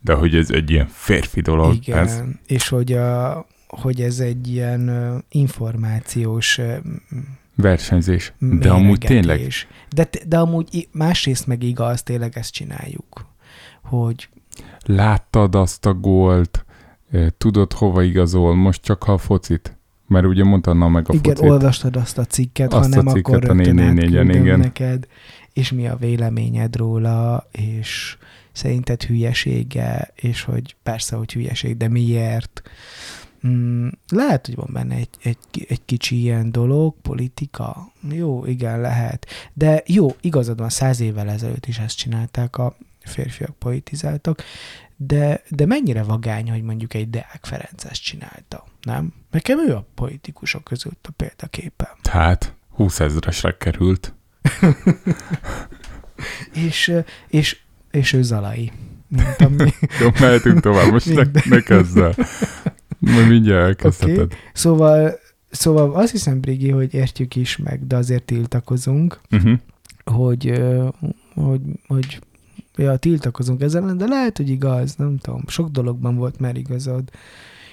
de 0.00 0.14
hogy 0.14 0.34
ez 0.34 0.50
egy 0.50 0.70
ilyen 0.70 0.86
férfi 0.90 1.40
dolog, 1.40 1.74
Igen, 1.74 1.98
ez 1.98 2.22
és 2.46 2.68
hogy, 2.68 2.92
a, 2.92 3.46
hogy 3.66 4.00
ez 4.00 4.20
egy 4.20 4.48
ilyen 4.48 4.90
információs 5.28 6.60
versenyzés. 7.56 8.32
De 8.38 8.70
amúgy 8.70 8.98
tényleg. 8.98 9.52
De, 9.94 10.08
de 10.26 10.38
amúgy 10.38 10.88
másrészt 10.92 11.46
meg 11.46 11.62
igaz, 11.62 12.02
tényleg 12.02 12.38
ezt 12.38 12.52
csináljuk. 12.52 13.26
Hogy 13.82 14.28
láttad 14.84 15.54
azt 15.54 15.86
a 15.86 15.94
gólt, 15.94 16.64
tudod 17.38 17.72
hova 17.72 18.02
igazol, 18.02 18.54
most 18.54 18.82
csak 18.82 19.02
ha 19.02 19.12
a 19.12 19.18
focit. 19.18 19.78
Mert 20.06 20.26
ugye 20.26 20.44
mondta, 20.44 20.72
na 20.72 20.88
meg 20.88 21.08
a 21.08 21.12
igen, 21.14 21.34
focit. 21.34 21.50
olvastad 21.50 21.96
azt 21.96 22.18
a 22.18 22.24
cikket, 22.24 22.72
Azt 22.72 22.94
ha 22.94 22.96
nem, 22.96 23.06
a 23.06 23.12
cikket 23.12 23.34
akkor 23.34 23.50
a 23.50 23.52
rögtön 23.52 23.76
444-en, 23.76 23.88
átküldöm 23.88 24.30
igen. 24.30 24.58
neked, 24.58 25.06
és 25.52 25.72
mi 25.72 25.86
a 25.86 25.96
véleményed 25.96 26.76
róla, 26.76 27.48
és 27.52 28.16
szerinted 28.52 29.02
hülyesége, 29.02 30.12
és 30.14 30.42
hogy 30.42 30.76
persze, 30.82 31.16
hogy 31.16 31.32
hülyeség, 31.32 31.76
de 31.76 31.88
miért? 31.88 32.62
Mm, 33.46 33.88
lehet, 34.08 34.46
hogy 34.46 34.54
van 34.54 34.70
benne 34.72 34.94
egy, 34.94 35.08
egy, 35.22 35.66
egy 35.68 35.80
kicsi 35.84 36.20
ilyen 36.20 36.52
dolog, 36.52 36.94
politika. 37.02 37.92
Jó, 38.10 38.46
igen, 38.46 38.80
lehet. 38.80 39.26
De 39.52 39.82
jó, 39.86 40.16
igazad 40.20 40.58
van, 40.58 40.68
száz 40.68 41.00
évvel 41.00 41.28
ezelőtt 41.28 41.66
is 41.66 41.78
ezt 41.78 41.96
csinálták, 41.96 42.58
a 42.58 42.76
férfiak 43.00 43.56
politizáltak, 43.58 44.42
de, 44.96 45.42
de 45.48 45.66
mennyire 45.66 46.02
vagány, 46.02 46.50
hogy 46.50 46.62
mondjuk 46.62 46.94
egy 46.94 47.10
Deák 47.10 47.40
Ferenc 47.42 47.84
ezt 47.84 48.02
csinálta, 48.02 48.64
nem? 48.82 49.12
Nekem 49.30 49.58
ő 49.68 49.74
a 49.74 49.86
politikusok 49.94 50.64
között 50.64 51.06
a 51.08 51.12
példaképem. 51.16 51.96
Hát, 52.10 52.54
20 52.68 53.00
ezresre 53.00 53.56
került. 53.56 54.14
És, 56.52 56.92
és, 57.28 57.60
és 57.90 58.12
ő 58.12 58.22
Zalai. 58.22 58.72
Jó, 60.00 60.08
mehetünk 60.20 60.60
tovább, 60.60 60.90
most 60.90 61.14
ne, 61.14 61.22
ne 61.44 61.60
kezd 61.60 61.98
el. 61.98 62.14
Majd 63.04 63.28
mindjárt 63.28 63.66
elkezdheted. 63.66 64.18
Okay. 64.18 64.38
Szóval, 64.52 65.18
szóval 65.50 65.94
azt 65.94 66.10
hiszem, 66.12 66.40
Brigi, 66.40 66.70
hogy 66.70 66.94
értjük 66.94 67.36
is 67.36 67.56
meg, 67.56 67.86
de 67.86 67.96
azért 67.96 68.24
tiltakozunk, 68.24 69.20
Uh-huh. 69.30 69.58
hogy, 70.04 70.62
hogy, 71.34 71.60
hogy 71.86 72.18
ja, 72.76 72.96
tiltakozunk 72.96 73.62
ezzel, 73.62 73.94
de 73.96 74.06
lehet, 74.06 74.36
hogy 74.36 74.48
igaz, 74.48 74.94
nem 74.94 75.18
tudom, 75.18 75.42
sok 75.46 75.68
dologban 75.70 76.16
volt 76.16 76.40
már 76.40 76.56
igazad. 76.56 77.10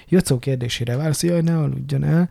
Jocó 0.08 0.38
kérdésére 0.38 0.96
válasz, 0.96 1.22
jaj, 1.22 1.40
ne 1.40 1.58
aludjon 1.58 2.04
el, 2.04 2.28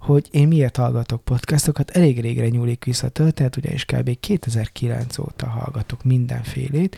hogy 0.00 0.28
én 0.30 0.48
miért 0.48 0.76
hallgatok 0.76 1.24
podcastokat. 1.24 1.90
Elég 1.90 2.20
régre 2.20 2.48
nyúlik 2.48 2.84
vissza 2.84 3.06
a 3.06 3.10
történet, 3.10 3.56
ugyanis 3.56 3.84
kb. 3.84 4.20
2009 4.20 5.18
óta 5.18 5.46
hallgatok 5.46 6.04
mindenfélét. 6.04 6.96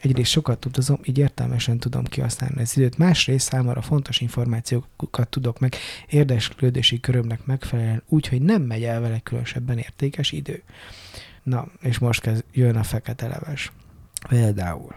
Egyrészt 0.00 0.30
sokat 0.30 0.64
utazom, 0.64 0.98
így 1.04 1.18
értelmesen 1.18 1.78
tudom 1.78 2.04
kihasználni 2.04 2.60
az 2.60 2.76
időt, 2.76 2.98
másrészt 2.98 3.48
számára 3.48 3.82
fontos 3.82 4.20
információkat 4.20 5.28
tudok 5.28 5.58
meg 5.58 5.74
érdeklődési 6.08 7.00
körömnek 7.00 7.44
megfelelően, 7.44 8.02
úgyhogy 8.08 8.42
nem 8.42 8.62
megy 8.62 8.84
el 8.84 9.00
vele 9.00 9.18
különösebben 9.18 9.78
értékes 9.78 10.32
idő. 10.32 10.62
Na, 11.42 11.68
és 11.80 11.98
most 11.98 12.20
kezd, 12.20 12.44
jön 12.52 12.76
a 12.76 12.82
fekete 12.82 13.28
leves. 13.28 13.72
Például 14.28 14.94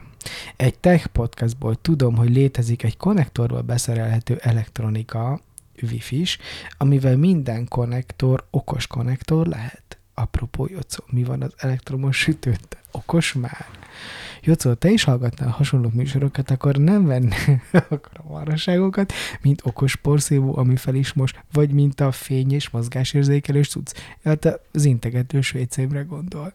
egy 0.56 0.80
tech 0.80 1.08
podcastból 1.08 1.76
tudom, 1.82 2.16
hogy 2.16 2.30
létezik 2.30 2.84
egy 2.84 2.98
konnektorból 2.98 3.62
beszerelhető 3.62 4.38
elektronika, 4.42 5.42
wifi-s, 5.82 6.38
amivel 6.78 7.18
minden 7.18 7.68
konnektor 7.68 8.48
okos 8.50 8.88
konnektor 8.88 9.48
lehet. 9.48 9.98
Apropó, 10.14 10.68
Jocó, 10.72 11.04
mi 11.08 11.24
van 11.24 11.42
az 11.42 11.54
elektromos 11.58 12.18
sütőt? 12.18 12.78
Okos 12.92 13.34
már? 13.34 13.83
Jocó, 14.46 14.74
te 14.74 14.90
is 14.90 15.04
hallgatnál 15.04 15.50
hasonló 15.50 15.90
műsorokat, 15.94 16.52
akkor 16.52 16.76
nem 16.76 17.06
venne 17.06 17.36
akkor 17.90 18.12
a 18.14 18.32
marhaságokat, 18.32 19.14
mint 19.42 19.62
okos 19.64 19.96
porszívó, 19.96 20.58
ami 20.58 20.76
fel 20.76 20.96
is 20.96 21.14
most, 21.14 21.44
vagy 21.52 21.72
mint 21.72 22.02
a 22.02 22.12
fény 22.12 22.54
és 22.54 22.70
mozgásérzékelős 22.70 23.68
tudsz. 23.68 23.94
Hát 24.24 24.60
az 24.72 24.86
integetős 24.86 25.52
vécémre 25.52 26.02
gondol. 26.02 26.54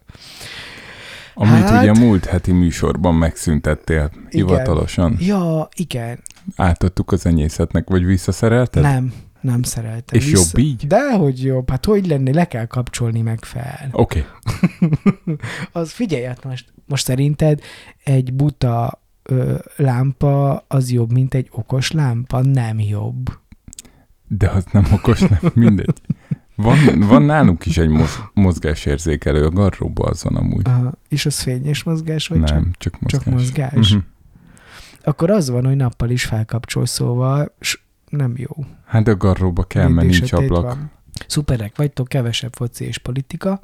Amit 1.33 1.53
hát, 1.53 1.81
ugye 1.81 1.91
múlt 1.99 2.25
heti 2.25 2.51
műsorban 2.51 3.15
megszüntettél 3.15 4.09
igen. 4.13 4.29
hivatalosan. 4.29 5.17
Ja, 5.19 5.67
igen. 5.75 6.19
Átadtuk 6.55 7.11
az 7.11 7.25
enyészetnek, 7.25 7.89
vagy 7.89 8.05
visszaszerelted? 8.05 8.83
Nem, 8.83 9.13
nem 9.41 9.63
szereltem. 9.63 10.19
És 10.19 10.25
Vissza... 10.25 10.57
jobb 10.57 10.67
így? 10.67 10.87
Dehogy 10.87 11.43
jobb, 11.43 11.69
hát 11.69 11.85
hogy 11.85 12.07
lenni, 12.07 12.33
le 12.33 12.47
kell 12.47 12.65
kapcsolni 12.65 13.21
meg 13.21 13.45
fel. 13.45 13.89
Oké. 13.91 14.25
Okay. 14.79 14.89
az 15.71 15.91
figyelj, 15.91 16.23
hát 16.23 16.43
most, 16.43 16.73
most 16.85 17.05
szerinted 17.05 17.61
egy 18.03 18.33
buta 18.33 19.01
ö, 19.23 19.55
lámpa 19.75 20.65
az 20.67 20.91
jobb, 20.91 21.11
mint 21.11 21.33
egy 21.33 21.47
okos 21.51 21.91
lámpa? 21.91 22.41
Nem 22.41 22.79
jobb. 22.79 23.37
De 24.27 24.49
az 24.49 24.65
nem 24.71 24.85
okos, 24.91 25.19
nem 25.19 25.39
mindegy. 25.53 26.01
Van, 26.55 26.77
van 26.99 27.21
nálunk 27.21 27.65
is 27.65 27.77
egy 27.77 27.89
moz, 27.89 28.19
mozgásérzékelő, 28.33 29.45
a 29.45 29.49
garróba 29.49 30.03
az 30.03 30.23
van 30.23 30.35
amúgy. 30.35 30.67
Aha. 30.67 30.91
És 31.09 31.25
az 31.25 31.39
fényes 31.39 31.83
mozgás, 31.83 32.27
vagy 32.27 32.39
Nem, 32.39 32.71
csak, 32.77 32.99
csak 33.05 33.25
mozgás. 33.25 33.33
Csak 33.33 33.33
mozgás? 33.33 33.91
Uh-huh. 33.91 34.03
Akkor 35.03 35.29
az 35.29 35.49
van, 35.49 35.65
hogy 35.65 35.75
nappal 35.75 36.09
is 36.09 36.25
felkapcsol, 36.25 36.85
szóval 36.85 37.55
nem 38.09 38.33
jó. 38.35 38.65
Hát 38.85 39.07
a 39.07 39.17
garróba 39.17 39.63
kell, 39.63 39.87
mert 39.87 40.07
nincs 40.07 40.31
ablak. 40.31 40.63
Van. 40.63 40.91
Szuperek 41.27 41.75
vagytok, 41.75 42.07
kevesebb 42.07 42.53
foci 42.55 42.85
és 42.85 42.97
politika, 42.97 43.59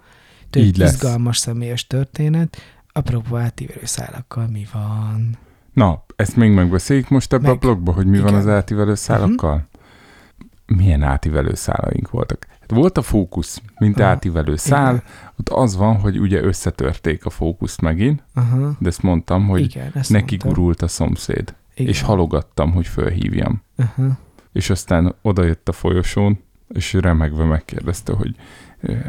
több 0.49 0.63
Így 0.63 0.79
izgalmas 0.79 1.37
személyes 1.37 1.87
történet, 1.87 2.57
apropó 2.91 3.35
átívelő 3.35 3.85
szálakkal 3.85 4.47
mi 4.47 4.65
van? 4.73 5.37
Na, 5.73 6.05
ezt 6.15 6.35
még 6.35 6.51
megbeszéljük 6.51 7.09
most 7.09 7.33
ebbe 7.33 7.47
Meg. 7.47 7.55
a 7.55 7.59
blogba, 7.59 7.91
hogy 7.91 8.05
mi 8.05 8.17
Igen. 8.17 8.23
van 8.23 8.33
az 8.33 8.47
átívelő 8.47 8.95
szálakkal? 8.95 9.53
Uh-huh. 9.53 10.79
Milyen 10.79 11.03
átívelő 11.03 11.53
szálaink 11.53 12.09
voltak? 12.09 12.47
Hát 12.59 12.71
volt 12.71 12.97
a 12.97 13.01
fókusz, 13.01 13.61
mint 13.77 13.99
Aha. 13.99 14.09
átívelő 14.09 14.55
szál, 14.55 14.93
Igen. 14.93 15.03
ott 15.39 15.49
az 15.49 15.75
van, 15.75 15.99
hogy 15.99 16.19
ugye 16.19 16.43
összetörték 16.43 17.25
a 17.25 17.29
fókuszt 17.29 17.81
megint, 17.81 18.23
Aha. 18.33 18.75
de 18.79 18.87
ezt 18.87 19.01
mondtam, 19.01 19.47
hogy 19.47 19.61
Igen, 19.61 19.91
ezt 19.93 20.09
neki 20.09 20.35
mondtam. 20.35 20.53
gurult 20.53 20.81
a 20.81 20.87
szomszéd, 20.87 21.55
Igen. 21.75 21.87
és 21.91 22.01
halogattam, 22.01 22.71
hogy 22.71 22.87
fölhívjam. 22.87 23.61
Aha 23.75 24.17
és 24.55 24.69
aztán 24.69 25.15
odajött 25.21 25.69
a 25.69 25.71
folyosón, 25.71 26.39
és 26.67 26.93
remegve 26.93 27.43
megkérdezte, 27.43 28.13
hogy 28.13 28.35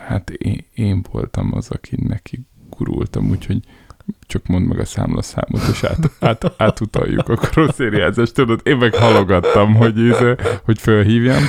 hát 0.09 0.31
én, 0.31 0.65
én 0.75 1.05
voltam 1.13 1.51
az, 1.55 1.71
aki 1.71 1.97
neki 2.09 2.47
gurultam, 2.71 3.29
úgyhogy 3.31 3.61
csak 4.27 4.47
mondd 4.47 4.65
meg 4.65 4.79
a 4.79 4.85
számlaszámot, 4.85 5.61
és 5.73 5.85
át, 5.85 6.11
át, 6.21 6.55
átutaljuk 6.57 7.29
a 7.29 7.35
karosszériázást. 7.35 8.35
Tudod, 8.35 8.61
én 8.65 8.77
meg 8.77 8.95
halogattam, 8.95 9.75
hogy, 9.75 9.99
íze, 9.99 10.37
hogy 10.65 10.79
fölhívjam. 10.79 11.43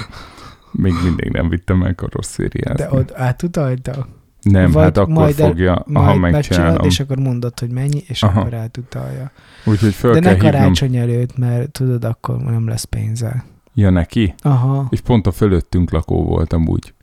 Még 0.71 0.93
mindig 1.03 1.29
nem 1.31 1.49
vittem 1.49 1.83
el 1.83 1.95
karosszériázni. 1.95 2.83
De 2.83 2.91
ott 2.91 3.11
átutalta? 3.13 4.07
Nem, 4.41 4.71
Vagy 4.71 4.83
hát 4.83 4.97
akkor 4.97 5.13
majd 5.13 5.35
fogja, 5.35 5.85
el, 5.93 6.01
ha 6.03 6.15
megcsinálom. 6.15 6.85
és 6.85 6.99
akkor 6.99 7.17
mondod, 7.17 7.59
hogy 7.59 7.71
mennyi, 7.71 8.03
és 8.07 8.23
Aha. 8.23 8.39
akkor 8.39 8.53
átutalja. 8.53 9.31
Úgyhogy 9.65 9.93
föl 9.93 10.13
De 10.13 10.19
kell 10.19 10.31
ne 10.33 10.37
karácsony 10.37 10.89
hívnom. 10.89 11.09
előtt, 11.09 11.37
mert 11.37 11.71
tudod, 11.71 12.03
akkor 12.03 12.41
nem 12.41 12.67
lesz 12.67 12.83
pénze. 12.83 13.45
Ja, 13.77 13.89
neki? 13.89 14.33
Aha. 14.37 14.87
És 14.89 15.01
pont 15.01 15.27
a 15.27 15.31
fölöttünk 15.31 15.91
lakó 15.91 16.23
voltam 16.23 16.67
úgy. 16.67 16.93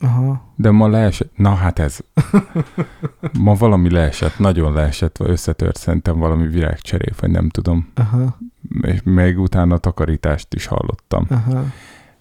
Aha. 0.00 0.52
De 0.56 0.70
ma 0.70 0.88
leesett, 0.88 1.36
na 1.36 1.54
hát 1.54 1.78
ez, 1.78 1.98
ma 3.38 3.54
valami 3.54 3.90
leesett, 3.90 4.38
nagyon 4.38 4.72
leesett, 4.72 5.16
vagy 5.16 5.30
összetört 5.30 5.76
szerintem 5.76 6.18
valami 6.18 6.46
virágcseré, 6.46 7.12
vagy 7.20 7.30
nem 7.30 7.48
tudom. 7.48 7.88
Aha. 7.94 8.38
És 8.80 9.00
még 9.04 9.38
utána 9.38 9.78
takarítást 9.78 10.54
is 10.54 10.66
hallottam. 10.66 11.26
Aha. 11.30 11.64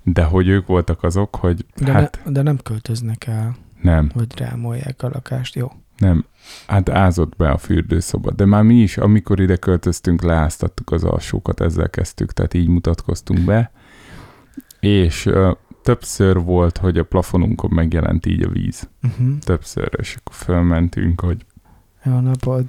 De 0.04 0.24
hogy 0.24 0.48
ők 0.48 0.68
voltak 0.68 1.04
azok, 1.04 1.36
hogy 1.36 1.66
de 1.76 1.92
hát... 1.92 2.22
Ne, 2.26 2.32
de 2.32 2.42
nem 2.42 2.58
költöznek 2.58 3.28
el. 3.28 3.56
Nem. 3.82 4.10
Hogy 4.14 4.38
rámolják 4.38 5.04
a 5.04 5.10
lakást, 5.14 5.56
jó. 5.56 5.72
Nem, 5.98 6.26
hát 6.68 6.90
ázott 6.90 7.36
be 7.36 7.50
a 7.50 7.58
fürdőszoba. 7.58 8.32
De 8.32 8.46
már 8.46 8.64
mi 8.64 8.76
is, 8.76 8.98
amikor 8.98 9.40
ide 9.40 9.56
költöztünk, 9.56 10.22
leáztattuk 10.22 10.92
az 10.92 11.04
alsókat, 11.04 11.62
ezzel 11.62 11.90
kezdtük, 11.90 12.34
tehát 12.34 12.54
így 12.54 12.68
mutatkoztunk 12.68 13.40
be. 13.40 13.72
És 14.80 15.26
uh, 15.26 15.52
többször 15.84 16.40
volt, 16.40 16.78
hogy 16.78 16.98
a 16.98 17.04
plafonunkon 17.04 17.72
megjelent 17.74 18.26
így 18.26 18.44
a 18.44 18.50
víz. 18.50 18.90
Uh-huh. 19.04 19.38
Többször, 19.40 19.90
és 19.98 20.16
akkor 20.16 20.36
fölmentünk, 20.36 21.22
hogy... 21.22 21.46
Jó 22.04 22.20
napod. 22.20 22.66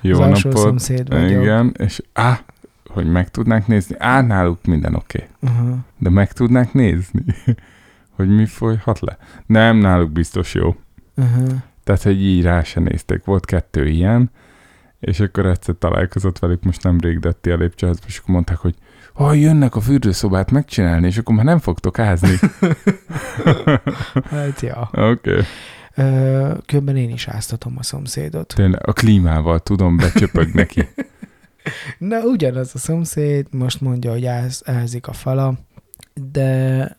Jó 0.00 0.20
az 0.20 0.42
napod. 0.42 0.60
szomszéd 0.60 1.08
vagyok. 1.08 1.42
Igen, 1.42 1.74
és 1.78 2.02
á, 2.12 2.44
hogy 2.86 3.10
meg 3.10 3.30
tudnák 3.30 3.66
nézni? 3.66 3.96
Á, 3.98 4.22
náluk 4.22 4.64
minden 4.64 4.94
oké. 4.94 5.28
Okay. 5.40 5.54
Uh-huh. 5.54 5.76
De 5.98 6.10
meg 6.10 6.32
tudnák 6.32 6.72
nézni? 6.72 7.24
hogy 8.16 8.28
mi 8.28 8.46
folyhat 8.46 9.00
le? 9.00 9.18
Nem, 9.46 9.76
náluk 9.76 10.10
biztos 10.10 10.54
jó. 10.54 10.76
Uh-huh. 11.16 11.52
Tehát, 11.84 12.02
hogy 12.02 12.22
így 12.22 12.42
rá 12.42 12.62
se 12.62 12.80
nézték. 12.80 13.24
Volt 13.24 13.44
kettő 13.44 13.88
ilyen, 13.88 14.30
és 15.00 15.20
akkor 15.20 15.46
egyszer 15.46 15.74
találkozott 15.78 16.38
velük, 16.38 16.62
most 16.62 16.82
nem 16.82 17.00
rég 17.00 17.18
detti 17.18 17.50
a 17.50 17.56
lépcsőházba, 17.56 18.04
és 18.06 18.18
akkor 18.18 18.34
mondták, 18.34 18.56
hogy 18.56 18.74
ha 19.12 19.32
jönnek 19.32 19.76
a 19.76 19.80
fürdőszobát 19.80 20.50
megcsinálni, 20.50 21.06
és 21.06 21.18
akkor 21.18 21.34
már 21.34 21.44
nem 21.44 21.58
fogtok 21.58 21.98
ázni. 21.98 22.36
hát, 24.24 24.60
ja. 24.60 24.90
Oké. 24.92 25.30
Okay. 25.30 25.42
Különben 26.66 26.96
én 26.96 27.10
is 27.10 27.28
áztatom 27.28 27.74
a 27.78 27.82
szomszédot. 27.82 28.54
Tényleg, 28.54 28.88
a 28.88 28.92
klímával 28.92 29.60
tudom, 29.60 29.96
becsöpög 29.96 30.54
neki. 30.54 30.88
Na, 31.98 32.20
ugyanaz 32.20 32.70
a 32.74 32.78
szomszéd, 32.78 33.46
most 33.50 33.80
mondja, 33.80 34.10
hogy 34.10 34.26
áz, 34.26 34.62
ázik 34.64 35.06
a 35.06 35.12
fala, 35.12 35.54
de, 36.14 36.96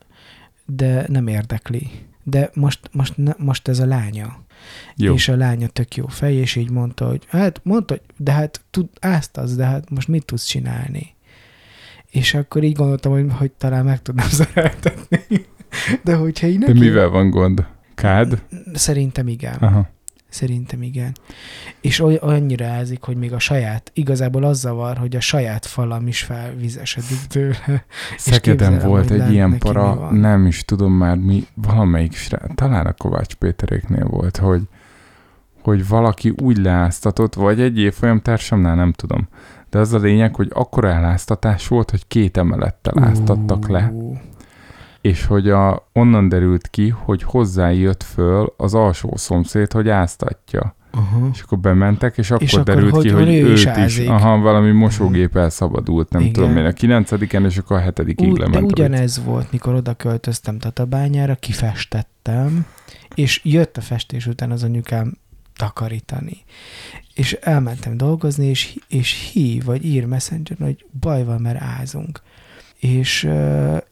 de 0.66 1.06
nem 1.08 1.28
érdekli. 1.28 1.92
De 2.24 2.50
most, 2.54 2.80
most, 2.92 3.14
most 3.38 3.68
ez 3.68 3.80
a 3.80 3.86
lánya. 3.86 4.43
Jó. 4.96 5.14
És 5.14 5.28
a 5.28 5.36
lánya 5.36 5.68
tök 5.68 5.96
jó 5.96 6.08
fej, 6.08 6.36
és 6.36 6.56
így 6.56 6.70
mondta, 6.70 7.08
hogy 7.08 7.24
hát 7.28 7.60
mondta, 7.64 7.94
hogy 7.94 8.04
de 8.18 8.32
hát 8.32 8.62
tud, 8.72 8.88
áztasz, 9.00 9.56
de 9.56 9.66
hát 9.66 9.90
most 9.90 10.08
mit 10.08 10.26
tudsz 10.26 10.46
csinálni? 10.46 11.16
És 12.10 12.34
akkor 12.34 12.64
így 12.64 12.76
gondoltam, 12.76 13.12
hogy, 13.12 13.26
hogy 13.38 13.52
talán 13.52 13.86
meg 13.86 14.02
tudnám 14.02 14.30
szereltetni. 14.42 15.46
De 16.04 16.16
hogyha 16.16 16.48
így 16.48 16.60
neki... 16.60 16.72
De 16.72 16.80
mivel 16.80 17.10
van 17.10 17.30
gond? 17.30 17.66
Kád? 17.96 18.44
Szerintem 18.74 19.28
igen. 19.28 19.54
Aha. 19.54 19.90
Szerintem 20.34 20.82
igen. 20.82 21.16
És 21.82 22.00
oly, 22.00 22.16
annyira 22.16 22.66
ázik, 22.66 23.02
hogy 23.02 23.18
még 23.18 23.34
a 23.34 23.40
saját, 23.40 23.92
igazából 23.94 24.44
az 24.44 24.60
zavar, 24.60 24.98
hogy 24.98 25.16
a 25.16 25.20
saját 25.20 25.66
falam 25.66 26.08
is 26.08 26.22
felvizesedik 26.22 27.28
tőle. 27.28 27.86
Szekeden 28.18 28.80
volt 28.80 29.12
egy 29.12 29.32
ilyen 29.32 29.58
para, 29.58 30.12
nem 30.12 30.46
is 30.46 30.66
tudom 30.66 30.94
már 30.94 31.18
mi, 31.18 31.48
valamelyik, 31.54 32.18
talán 32.56 32.86
a 32.86 32.94
Kovács 32.94 33.34
Péteréknél 33.34 34.06
volt, 34.06 34.38
hogy, 34.38 34.62
hogy 35.62 35.88
valaki 35.88 36.34
úgy 36.42 36.58
leáztatott, 36.58 37.34
vagy 37.34 37.62
egy 37.62 37.80
évfolyam 37.80 38.22
társamnál, 38.22 38.76
nem 38.76 38.92
tudom. 38.92 39.28
De 39.70 39.80
az 39.80 39.94
a 39.94 39.98
lényeg, 40.00 40.36
hogy 40.36 40.50
akkora 40.54 40.90
eláztatás 40.90 41.68
volt, 41.68 41.90
hogy 41.90 42.08
két 42.08 42.38
emelettel 42.38 43.04
áztattak 43.04 43.68
le 43.68 43.94
és 45.04 45.26
hogy 45.26 45.50
a, 45.50 45.90
onnan 45.94 46.30
derült 46.30 46.68
ki, 46.68 46.90
hogy 46.90 47.24
hozzájött 47.24 48.04
föl 48.04 48.54
az 48.58 48.74
alsó 48.74 49.14
szomszéd, 49.16 49.72
hogy 49.72 49.90
áztatja. 49.90 50.76
Uh-huh. 50.94 51.30
És 51.34 51.42
akkor 51.42 51.60
bementek, 51.60 52.18
és 52.18 52.32
akkor 52.32 52.44
és 52.44 52.60
derült 52.64 52.92
akkor, 52.92 53.04
ki, 53.04 53.10
hogy, 53.10 53.24
hogy 53.24 53.34
ő 53.34 53.52
is, 53.52 53.66
is 53.86 54.00
aha, 54.00 54.38
valami 54.38 54.72
mosógép 54.72 55.36
elszabadult, 55.36 56.10
nem 56.10 56.22
Igen. 56.22 56.34
tudom 56.34 56.58
én, 56.58 56.66
a 56.66 56.72
kilencediken, 56.72 57.46
és 57.46 57.58
akkor 57.58 57.78
a 57.78 57.80
hetedikig 57.80 58.30
Úgy, 58.30 58.38
lement. 58.38 58.60
De 58.60 58.66
ugyanez 58.66 59.24
volt, 59.24 59.52
mikor 59.52 59.74
oda 59.74 59.94
költöztem 59.94 60.60
Tatabányára, 60.60 61.36
kifestettem, 61.36 62.66
és 63.16 63.42
jött 63.44 63.78
a 63.78 63.82
festés 63.82 64.28
után 64.28 64.52
az 64.52 64.64
anyukám 64.64 65.18
takarítani. 65.56 66.38
És 67.14 67.34
elmentem 67.34 67.98
dolgozni, 67.98 68.46
és, 68.46 68.80
és 68.88 69.32
hív, 69.34 69.64
vagy 69.64 69.86
ír 69.86 70.06
messenger 70.06 70.58
hogy 70.60 70.86
baj 71.00 71.24
van, 71.24 71.42
mert 71.42 71.62
ázunk 71.62 72.22
és, 72.84 73.30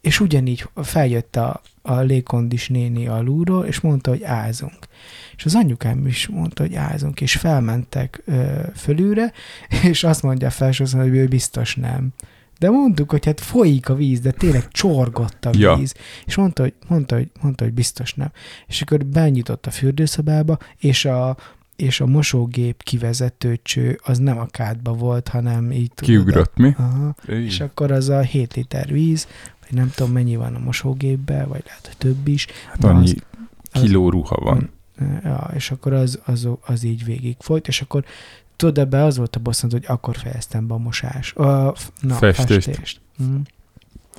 és 0.01 0.19
ugyanígy 0.19 0.69
feljött 0.75 1.35
a, 1.35 1.61
a 1.81 1.99
légkondis 1.99 2.69
néni 2.69 3.07
alulról, 3.07 3.65
és 3.65 3.79
mondta, 3.79 4.09
hogy 4.09 4.23
ázunk. 4.23 4.87
És 5.35 5.45
az 5.45 5.55
anyukám 5.55 6.07
is 6.07 6.27
mondta, 6.27 6.63
hogy 6.63 6.75
ázunk, 6.75 7.21
és 7.21 7.35
felmentek 7.35 8.21
ö, 8.25 8.59
fölülre, 8.75 9.31
és 9.89 10.03
azt 10.03 10.23
mondja 10.23 10.47
a 10.47 10.51
felsőszön, 10.51 11.01
hogy 11.01 11.15
ő 11.15 11.27
biztos 11.27 11.75
nem. 11.75 12.09
De 12.59 12.69
mondtuk, 12.69 13.09
hogy 13.11 13.25
hát 13.25 13.39
folyik 13.39 13.89
a 13.89 13.95
víz, 13.95 14.19
de 14.19 14.31
tényleg 14.31 14.67
csorgott 14.67 15.45
a 15.45 15.49
Ja. 15.53 15.75
víz. 15.75 15.93
És 16.25 16.35
mondta, 16.35 16.61
hogy, 16.61 16.73
mondta, 16.87 17.15
hogy, 17.15 17.29
mondta, 17.41 17.63
hogy 17.63 17.73
biztos 17.73 18.13
nem. 18.13 18.31
És 18.67 18.81
akkor 18.81 19.05
benyitott 19.05 19.65
a 19.65 19.71
fürdőszobába, 19.71 20.57
és 20.77 21.05
a, 21.05 21.37
és 21.81 21.99
a 22.01 22.05
mosógép 22.05 22.83
kivezetőcső 22.83 23.99
az 24.03 24.17
nem 24.17 24.37
a 24.39 24.45
kádba 24.45 24.93
volt, 24.93 25.27
hanem 25.27 25.71
így 25.71 25.91
tudod, 25.93 26.09
Kiugrott 26.15 26.57
mi? 26.57 26.73
Aha. 26.77 27.15
Így. 27.31 27.45
És 27.45 27.59
akkor 27.59 27.91
az 27.91 28.09
a 28.09 28.19
7 28.19 28.53
liter 28.55 28.87
víz, 28.91 29.27
vagy 29.61 29.77
nem 29.77 29.91
tudom 29.95 30.11
mennyi 30.11 30.35
van 30.35 30.55
a 30.55 30.59
mosógépben, 30.59 31.47
vagy 31.47 31.63
lehet, 31.65 31.85
hogy 31.85 31.97
több 31.97 32.27
is. 32.27 32.47
Hát 32.69 32.83
annyi 32.83 33.03
az- 33.03 33.15
az- 33.71 33.81
kiló 33.81 34.09
ruha 34.09 34.35
van. 34.35 34.69
Ja, 35.23 35.49
és 35.53 35.71
akkor 35.71 35.93
az, 35.93 36.19
az, 36.25 36.47
az 36.65 36.83
így 36.83 37.05
végig 37.05 37.35
folyt, 37.39 37.67
és 37.67 37.81
akkor 37.81 38.03
tudod, 38.55 38.77
ebbe 38.77 39.03
az 39.03 39.17
volt 39.17 39.35
a 39.35 39.39
bosszant, 39.39 39.71
hogy 39.71 39.83
akkor 39.87 40.15
fejeztem 40.17 40.67
be 40.67 40.73
a 40.73 40.77
mosás. 40.77 41.33
A, 41.33 41.43
na, 42.01 42.13
Festést. 42.15 42.65
festést. 42.65 43.01
Mm. 43.23 43.35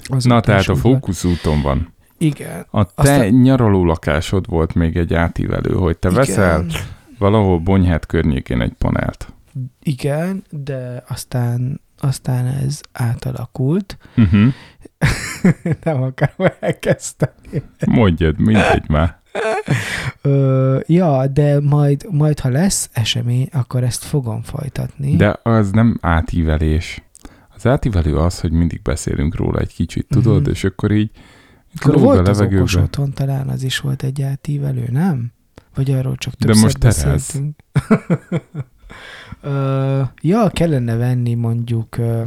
Az 0.04 0.24
Na, 0.24 0.40
tehát 0.40 0.68
a 0.68 0.74
fókuszúton 0.76 1.62
van. 1.62 1.92
Igen. 2.18 2.66
A 2.70 2.84
te 2.84 2.90
Aztán- 2.94 3.28
nyaraló 3.28 3.84
lakásod 3.84 4.46
volt 4.48 4.74
még 4.74 4.96
egy 4.96 5.14
átívelő, 5.14 5.74
hogy 5.74 5.96
te 5.96 6.08
igen, 6.08 6.20
veszel 6.20 6.66
valahol 7.22 7.58
Bonyhát 7.58 8.06
környékén 8.06 8.60
egy 8.60 8.72
panelt. 8.78 9.32
Igen, 9.82 10.44
de 10.50 11.04
aztán, 11.08 11.80
aztán 11.98 12.46
ez 12.46 12.80
átalakult. 12.92 13.98
Uh-huh. 14.16 14.52
nem 15.84 16.02
akarom 16.02 16.52
elkezdeni. 16.60 17.62
Mondjad, 17.86 18.38
mindegy 18.38 18.88
már. 18.88 19.20
Ö, 20.22 20.78
ja, 20.86 21.26
de 21.26 21.60
majd, 21.60 22.06
majd, 22.10 22.40
ha 22.40 22.48
lesz 22.48 22.90
esemény, 22.92 23.48
akkor 23.52 23.82
ezt 23.84 24.04
fogom 24.04 24.42
folytatni. 24.42 25.16
De 25.16 25.38
az 25.42 25.70
nem 25.70 25.98
átívelés. 26.00 27.02
Az 27.54 27.66
átívelő 27.66 28.16
az, 28.16 28.40
hogy 28.40 28.52
mindig 28.52 28.82
beszélünk 28.82 29.36
róla 29.36 29.58
egy 29.58 29.74
kicsit, 29.74 30.06
tudod, 30.08 30.40
Mhm. 30.40 30.50
és 30.50 30.64
akkor 30.64 30.90
így 30.90 31.10
Akkor 31.80 31.94
lóg 31.94 32.02
a 32.02 32.06
volt 32.06 32.28
az 32.28 32.40
okos 32.40 32.52
levegőben. 32.52 32.82
otthon, 32.84 33.12
talán 33.12 33.48
az 33.48 33.62
is 33.62 33.78
volt 33.78 34.02
egy 34.02 34.22
átívelő, 34.22 34.88
nem? 34.90 35.32
Vagy 35.74 35.90
arról 35.90 36.16
csak 36.16 36.34
De 36.34 36.46
többször 36.46 36.62
most 36.62 36.78
terhelsz. 36.78 37.06
beszéltünk. 37.06 37.56
Ö, 39.40 40.02
ja, 40.20 40.50
kellene 40.50 40.94
venni 40.96 41.34
mondjuk 41.34 41.96
ö, 41.96 42.22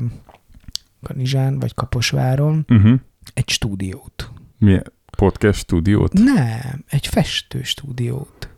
Kanizsán 1.04 1.60
vagy 1.60 1.74
Kaposváron 1.74 2.66
uh-huh. 2.70 3.00
egy 3.34 3.50
stúdiót. 3.50 4.32
Milyen 4.58 4.84
podcast 5.18 5.60
stúdiót? 5.60 6.14
Nem, 6.14 6.84
egy 6.88 7.08
festő 7.08 7.64
stúdiót. 7.64 8.50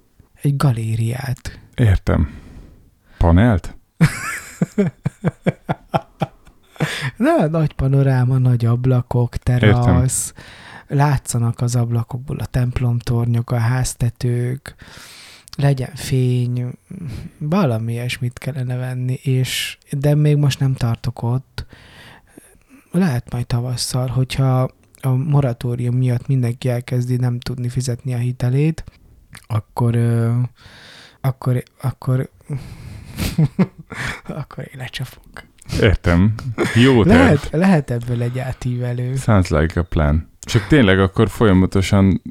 Egy 0.42 0.56
galériát. 0.56 1.60
Értem. 1.76 2.30
Panelt? 3.18 3.78
Na, 7.18 7.48
nagy 7.48 7.74
panoráma, 7.74 8.38
nagy 8.38 8.66
ablakok, 8.66 9.38
terasz, 9.38 10.34
látszanak 10.88 11.62
az 11.62 11.76
ablakokból 11.76 12.38
a 12.38 12.46
templomtornyok, 12.46 13.52
a 13.52 13.58
háztetők, 13.58 14.76
legyen 15.58 15.96
fény, 15.96 16.72
valami 17.38 17.92
ilyesmit 17.92 18.40
kellene 18.40 18.76
venni, 18.76 19.14
és, 19.14 19.78
de 19.92 20.16
még 20.16 20.36
most 20.36 20.60
nem 20.60 20.74
tartok 20.74 21.24
ott. 21.24 21.66
Lehet 22.92 23.32
majd 23.32 23.48
tavasszal, 23.48 24.08
hogyha 24.08 24.70
a 25.02 25.10
moratórium 25.10 25.96
miatt 25.96 26.28
mindenki 26.28 26.70
elkezdi 26.70 27.16
nem 27.16 27.40
tudni 27.40 27.70
fizetni 27.70 28.14
a 28.14 28.18
hitelét, 28.18 28.84
akkor, 29.48 29.98
akkor, 31.22 31.64
akkor, 31.82 32.30
akkor 34.42 34.70
én 34.72 34.78
lecsapok. 34.78 35.46
Értem. 35.82 36.34
Jó 36.76 37.04
terv. 37.04 37.18
Lehet, 37.18 37.50
lehet 37.52 37.92
ebből 37.92 38.22
egy 38.22 38.40
átívelő. 38.40 39.16
Sounds 39.16 39.50
like 39.50 39.80
a 39.80 39.84
plan. 39.84 40.30
Csak 40.48 40.68
tényleg 40.68 41.00
akkor 41.00 41.30
folyamatosan 41.30 42.22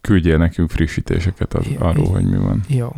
küldjél 0.00 0.36
nekünk 0.38 0.70
frissítéseket 0.70 1.54
az, 1.54 1.66
Ja, 1.66 1.80
arról, 1.80 2.06
hogy 2.06 2.24
mi 2.24 2.36
van. 2.36 2.62
Jó. 2.68 2.92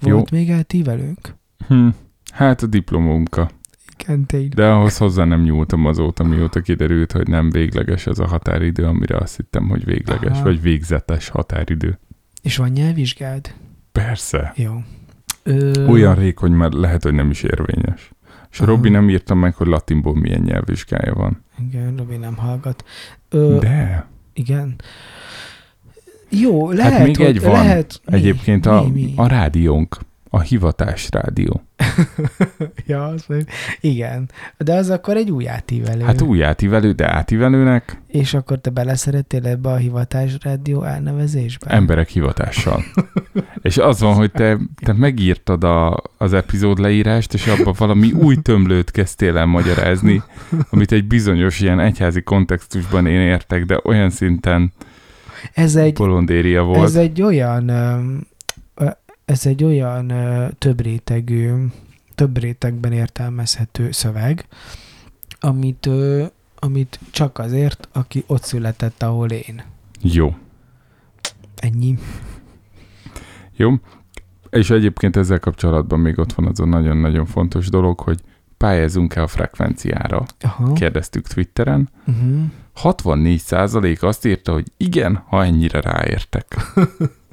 Jó. 0.00 0.12
Volt 0.14 0.30
még 0.30 0.50
átívelőnk? 0.50 1.34
Hm. 1.68 1.88
Hát 2.32 2.62
a 2.62 2.66
diplomunka. 2.66 3.50
Igen, 3.98 4.26
tényleg. 4.26 4.48
De 4.54 4.66
ahhoz 4.66 4.96
hozzá 4.96 5.24
nem 5.24 5.42
nyúltam 5.42 5.86
azóta, 5.86 6.24
mióta 6.24 6.60
kiderült, 6.60 7.12
hogy 7.12 7.28
nem 7.28 7.50
végleges 7.50 8.06
ez 8.06 8.18
a 8.18 8.26
határidő, 8.26 8.84
amire 8.84 9.16
azt 9.16 9.36
hittem, 9.36 9.68
hogy 9.68 9.84
végleges, 9.84 10.30
Aha. 10.30 10.42
vagy 10.42 10.60
végzetes 10.60 11.28
határidő. 11.28 11.98
És 12.42 12.56
van 12.56 12.68
nyelvvizsgád? 12.68 13.54
Persze. 13.92 14.52
Jó. 14.56 14.72
Ö, 15.42 15.86
Olyan 15.86 16.14
rég, 16.14 16.38
hogy 16.38 16.50
már 16.50 16.72
lehet, 16.72 17.02
hogy 17.02 17.14
nem 17.14 17.30
is 17.30 17.42
érvényes. 17.42 18.10
És 18.56 18.62
Aha. 18.62 18.70
Robi 18.70 18.88
nem 18.88 19.08
írta 19.08 19.34
meg, 19.34 19.54
hogy 19.54 19.66
latinból 19.66 20.14
milyen 20.14 20.40
nyelvvizsgája 20.40 21.14
van. 21.14 21.44
Igen, 21.68 21.96
Robi 21.96 22.16
nem 22.16 22.36
hallgat. 22.36 22.84
Ö, 23.28 23.58
De 23.60 24.06
Igen. 24.32 24.74
Jó, 26.30 26.70
lehet, 26.70 26.92
hát 26.92 27.06
még 27.06 27.16
hogy, 27.16 27.26
egy 27.26 27.40
van. 27.40 27.52
Lehet, 27.52 28.00
mi? 28.04 28.16
Egyébként 28.16 28.66
a, 28.66 28.82
mi, 28.82 28.90
mi? 28.90 29.12
a 29.16 29.26
rádiónk, 29.26 29.98
a 30.30 30.40
hivatás 30.40 31.08
rádió. 31.10 31.62
ja, 32.86 33.04
az 33.04 33.26
igen. 33.80 34.30
De 34.58 34.74
az 34.74 34.90
akkor 34.90 35.16
egy 35.16 35.30
új 35.30 35.48
átívelő. 35.48 36.02
Hát 36.02 36.20
új 36.20 36.44
átívelő, 36.44 36.92
de 36.92 37.14
átívelőnek 37.14 38.00
És 38.06 38.34
akkor 38.34 38.58
te 38.58 38.70
beleszerettél 38.70 39.46
ebbe 39.46 39.68
a 39.68 39.76
hivatás 39.76 40.36
rádió 40.42 40.82
elnevezésbe? 40.82 41.70
emberek 41.70 42.08
hivatással. 42.08 42.84
és 43.62 43.78
az 43.78 44.00
van, 44.00 44.14
hogy 44.14 44.30
te, 44.30 44.58
te 44.84 44.92
megírtad 44.92 45.64
a, 45.64 46.02
az 46.16 46.32
epizód 46.32 46.78
leírást, 46.78 47.34
és 47.34 47.46
abban 47.46 47.74
valami 47.78 48.12
új 48.12 48.36
tömlőt 48.36 48.90
kezdtél 48.90 49.36
el 49.36 49.46
magyarázni, 49.46 50.22
amit 50.70 50.92
egy 50.92 51.06
bizonyos 51.06 51.60
ilyen 51.60 51.80
egyházi 51.80 52.22
kontextusban 52.22 53.06
én 53.06 53.20
értek, 53.20 53.64
de 53.64 53.80
olyan 53.84 54.10
szinten 54.10 54.72
Ez 55.54 55.76
egy, 55.76 55.92
bolondéria 55.92 56.62
volt. 56.62 56.84
Ez 56.84 56.96
egy 56.96 57.22
olyan, 57.22 57.70
ez 59.26 59.46
egy 59.46 59.64
olyan 59.64 60.12
több 60.58 60.80
rétegű, 60.80 61.52
több 62.14 62.38
rétegben 62.38 62.92
értelmezhető 62.92 63.90
szöveg, 63.90 64.46
amit, 65.40 65.88
amit 66.58 66.98
csak 67.10 67.38
azért, 67.38 67.88
aki 67.92 68.24
ott 68.26 68.42
született, 68.42 69.02
ahol 69.02 69.30
én. 69.30 69.62
Jó. 70.00 70.34
Ennyi. 71.56 71.98
Jó. 73.56 73.74
És 74.50 74.70
egyébként 74.70 75.16
ezzel 75.16 75.38
kapcsolatban 75.38 76.00
még 76.00 76.18
ott 76.18 76.32
van 76.32 76.46
az 76.46 76.60
a 76.60 76.66
nagyon-nagyon 76.66 77.26
fontos 77.26 77.68
dolog, 77.68 78.00
hogy 78.00 78.20
pályázunk-e 78.56 79.22
a 79.22 79.26
frekvenciára. 79.26 80.24
Aha. 80.40 80.72
Kérdeztük 80.72 81.26
Twitteren. 81.26 81.88
Uh-huh. 82.06 82.42
64% 82.82 84.00
azt 84.00 84.26
írta, 84.26 84.52
hogy 84.52 84.72
igen, 84.76 85.22
ha 85.26 85.44
ennyire 85.44 85.80
ráértek. 85.80 86.56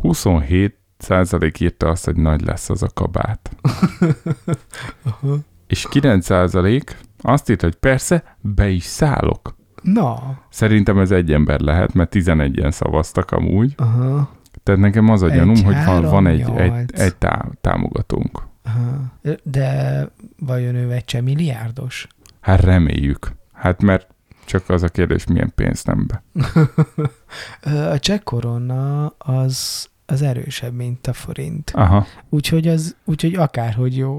Ha. 0.00 0.08
27 0.08 0.78
százalék 0.98 1.60
írta 1.60 1.88
azt, 1.88 2.04
hogy 2.04 2.16
nagy 2.16 2.40
lesz 2.40 2.70
az 2.70 2.82
a 2.82 2.88
kabát. 2.94 3.50
Aha. 5.10 5.36
És 5.66 5.86
9 5.90 6.24
százalék 6.24 6.96
azt 7.20 7.50
írta, 7.50 7.66
hogy 7.66 7.74
persze, 7.74 8.36
be 8.40 8.68
is 8.68 8.82
szállok. 8.82 9.56
Na. 9.82 10.38
Szerintem 10.50 10.98
ez 10.98 11.10
egy 11.10 11.32
ember 11.32 11.60
lehet, 11.60 11.94
mert 11.94 12.14
11-en 12.14 12.70
szavaztak 12.70 13.30
amúgy. 13.30 13.74
Aha. 13.76 14.30
Tehát 14.62 14.80
nekem 14.80 15.08
az 15.08 15.22
a 15.22 15.28
Egy, 15.28 15.34
gyanúm, 15.34 15.64
hogy 15.64 15.84
van, 15.84 16.02
van 16.02 16.26
egy, 16.26 16.50
egy, 16.56 16.72
egy 16.92 17.16
tá, 17.16 17.48
támogatónk. 17.60 18.42
Aha. 18.64 19.12
De 19.42 20.08
vajon 20.38 20.74
ő 20.74 20.92
egy 20.92 21.04
cseh 21.04 21.22
milliárdos? 21.22 22.06
Hát 22.40 22.60
reméljük. 22.60 23.32
Hát 23.52 23.82
mert 23.82 24.14
csak 24.44 24.68
az 24.68 24.82
a 24.82 24.88
kérdés, 24.88 25.26
milyen 25.26 25.52
pénz 25.54 25.84
nem 25.84 26.06
be. 26.06 26.22
A 27.62 27.98
cseh 27.98 28.18
korona 28.18 29.06
az, 29.06 29.88
az 30.06 30.22
erősebb, 30.22 30.74
mint 30.74 31.06
a 31.06 31.12
forint. 31.12 31.70
Aha. 31.74 32.06
Úgyhogy 32.28 32.68
az, 32.68 32.96
úgyhogy 33.04 33.34
akárhogy 33.34 33.96
jó. 33.96 34.18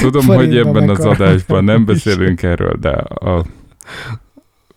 Tudom, 0.00 0.26
hogy 0.26 0.56
ebben 0.56 0.88
az 0.88 1.04
adásban 1.04 1.64
nem 1.64 1.84
beszélünk 1.84 2.42
erről, 2.42 2.76
de 2.80 2.90
a, 2.90 3.44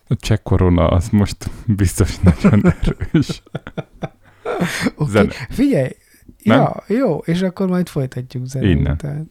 a 0.08 0.16
cseh 0.16 0.38
korona 0.42 0.88
az 0.88 1.08
most 1.08 1.50
biztos 1.66 2.18
nagyon 2.18 2.62
erős. 2.80 3.42
Okay. 4.94 5.06
Zene. 5.12 5.32
Figyelj, 5.48 5.90
Nem? 6.42 6.60
ja, 6.60 6.82
jó, 6.86 7.18
és 7.18 7.42
akkor 7.42 7.68
majd 7.68 7.88
folytatjuk 7.88 8.46
zenét. 8.46 8.70
Innen. 8.70 8.92
után. 8.92 9.30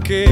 que 0.00 0.31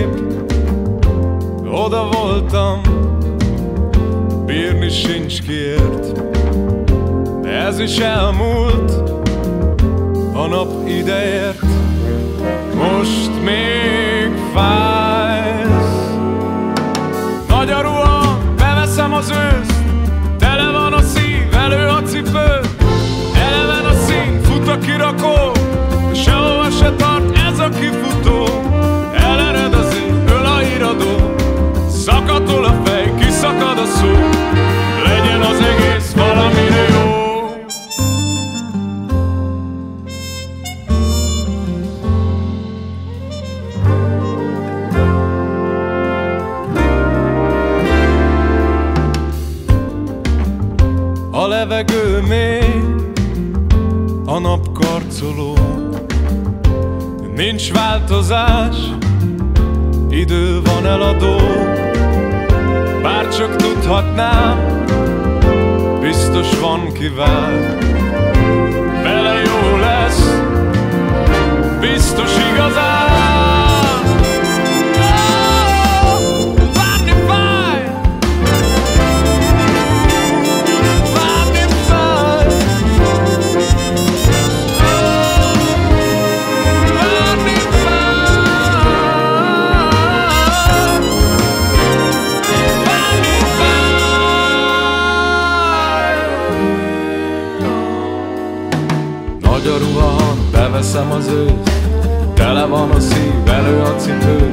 a 103.00 103.02
szív, 103.02 103.32
elő 103.46 103.80
a 103.80 103.94
cipő 103.96 104.52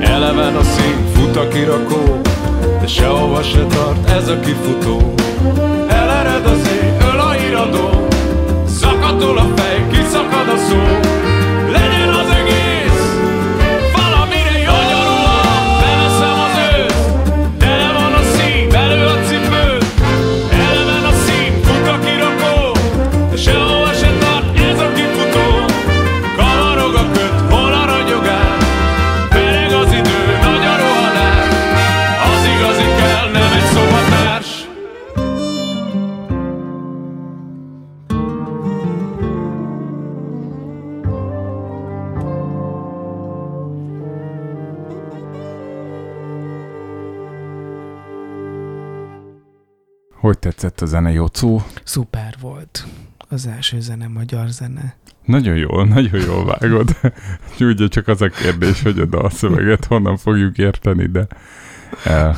Eleven 0.00 0.56
a 0.56 0.62
szív, 0.62 0.96
fut 1.14 1.36
a 1.36 1.48
kirakó 1.48 2.20
De 2.80 2.86
sehova 2.86 3.42
se 3.42 3.66
tart 3.66 4.10
ez 4.10 4.28
a 4.28 4.40
kifutó. 4.40 5.14
Elered 5.88 6.46
az 6.46 6.70
ég, 6.82 7.06
öl 7.12 7.20
a 7.20 7.36
iradó 7.36 8.06
Szakadol 8.66 9.38
a 9.38 9.46
fej, 9.56 9.86
kiszakad 9.90 10.48
a 10.48 10.56
szó 10.56 11.24
Hogy 50.26 50.38
tetszett 50.38 50.80
a 50.80 50.86
zene, 50.86 51.12
Jocó? 51.12 51.62
Szuper 51.84 52.34
volt. 52.40 52.86
Az 53.28 53.46
első 53.46 53.80
zene 53.80 54.08
magyar 54.08 54.48
zene. 54.48 54.96
Nagyon 55.24 55.56
jól, 55.56 55.84
nagyon 55.94 56.20
jól 56.20 56.44
vágod. 56.44 56.96
Ugye 57.60 57.88
csak 57.88 58.08
az 58.08 58.22
a 58.22 58.28
kérdés, 58.28 58.82
hogy 58.82 58.98
a 58.98 59.04
dalszöveget 59.04 59.84
honnan 59.84 60.16
fogjuk 60.16 60.58
érteni, 60.58 61.06
de 61.06 61.26
eh, 62.04 62.36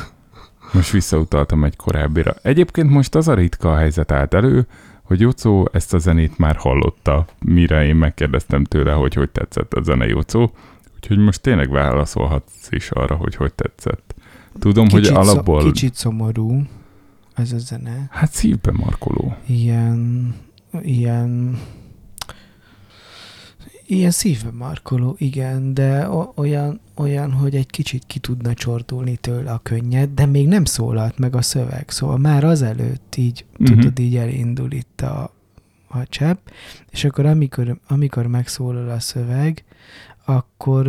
most 0.73 0.91
visszautaltam 0.91 1.63
egy 1.63 1.75
korábbira. 1.75 2.35
Egyébként 2.41 2.89
most 2.89 3.15
az 3.15 3.27
a 3.27 3.33
ritka 3.33 3.75
helyzet 3.75 4.11
állt 4.11 4.33
elő, 4.33 4.67
hogy 5.03 5.19
Jocó 5.19 5.69
ezt 5.71 5.93
a 5.93 5.97
zenét 5.97 6.37
már 6.37 6.55
hallotta, 6.55 7.25
mire 7.39 7.85
én 7.85 7.95
megkérdeztem 7.95 8.63
tőle, 8.63 8.91
hogy 8.91 9.13
hogy 9.13 9.29
tetszett 9.29 9.73
a 9.73 9.83
zene 9.83 10.05
Jocó. 10.05 10.51
Úgyhogy 10.95 11.17
most 11.17 11.41
tényleg 11.41 11.69
válaszolhatsz 11.69 12.67
is 12.69 12.91
arra, 12.91 13.15
hogy 13.15 13.35
hogy 13.35 13.53
tetszett. 13.53 14.15
Tudom, 14.59 14.89
hogy 14.89 15.01
Kicsit, 15.01 15.15
alapból... 15.15 15.61
szom, 15.61 15.71
kicsit 15.71 15.95
szomorú 15.95 16.63
ez 17.39 17.51
a 17.51 17.57
zene. 17.57 18.07
Hát 18.09 18.31
szívbe 18.31 18.71
markoló. 18.71 19.35
Ilyen, 19.47 20.33
ilyen, 20.81 21.59
ilyen 23.85 24.11
szívbe 24.11 24.51
markoló, 24.51 25.15
igen, 25.17 25.73
de 25.73 26.09
olyan, 26.35 26.79
olyan, 26.95 27.31
hogy 27.31 27.55
egy 27.55 27.69
kicsit 27.69 28.03
ki 28.07 28.19
tudna 28.19 28.53
csordulni 28.53 29.15
tőle 29.15 29.51
a 29.51 29.59
könnyed, 29.63 30.09
de 30.09 30.25
még 30.25 30.47
nem 30.47 30.65
szólalt 30.65 31.17
meg 31.17 31.35
a 31.35 31.41
szöveg, 31.41 31.89
szóval 31.89 32.17
már 32.17 32.43
azelőtt 32.43 33.15
így, 33.15 33.45
uh-huh. 33.51 33.77
tudod, 33.77 33.99
így 33.99 34.15
elindul 34.15 34.71
itt 34.71 35.01
a, 35.01 35.33
a 35.87 36.07
csepp, 36.07 36.47
és 36.89 37.03
akkor 37.03 37.25
amikor, 37.25 37.79
amikor 37.87 38.27
megszólal 38.27 38.89
a 38.89 38.99
szöveg, 38.99 39.63
akkor, 40.25 40.87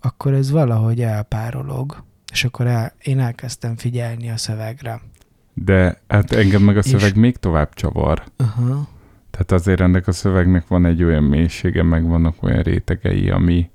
akkor 0.00 0.32
ez 0.32 0.50
valahogy 0.50 1.00
elpárolog, 1.00 2.04
és 2.32 2.44
akkor 2.44 2.66
el, 2.66 2.92
én 3.02 3.20
elkezdtem 3.20 3.76
figyelni 3.76 4.30
a 4.30 4.36
szövegre. 4.36 5.00
De 5.54 6.00
hát 6.08 6.32
engem 6.32 6.62
meg 6.62 6.76
a 6.76 6.78
És- 6.78 6.84
szöveg 6.86 7.16
még 7.16 7.36
tovább 7.36 7.74
csavar. 7.74 8.22
Aha. 8.36 8.88
Tehát 9.30 9.52
azért 9.52 9.80
ennek 9.80 10.06
a 10.06 10.12
szövegnek 10.12 10.66
van 10.66 10.84
egy 10.84 11.02
olyan 11.02 11.22
mélysége, 11.24 11.82
meg 11.82 12.06
vannak 12.06 12.42
olyan 12.42 12.62
rétegei, 12.62 13.30
ami, 13.30 13.70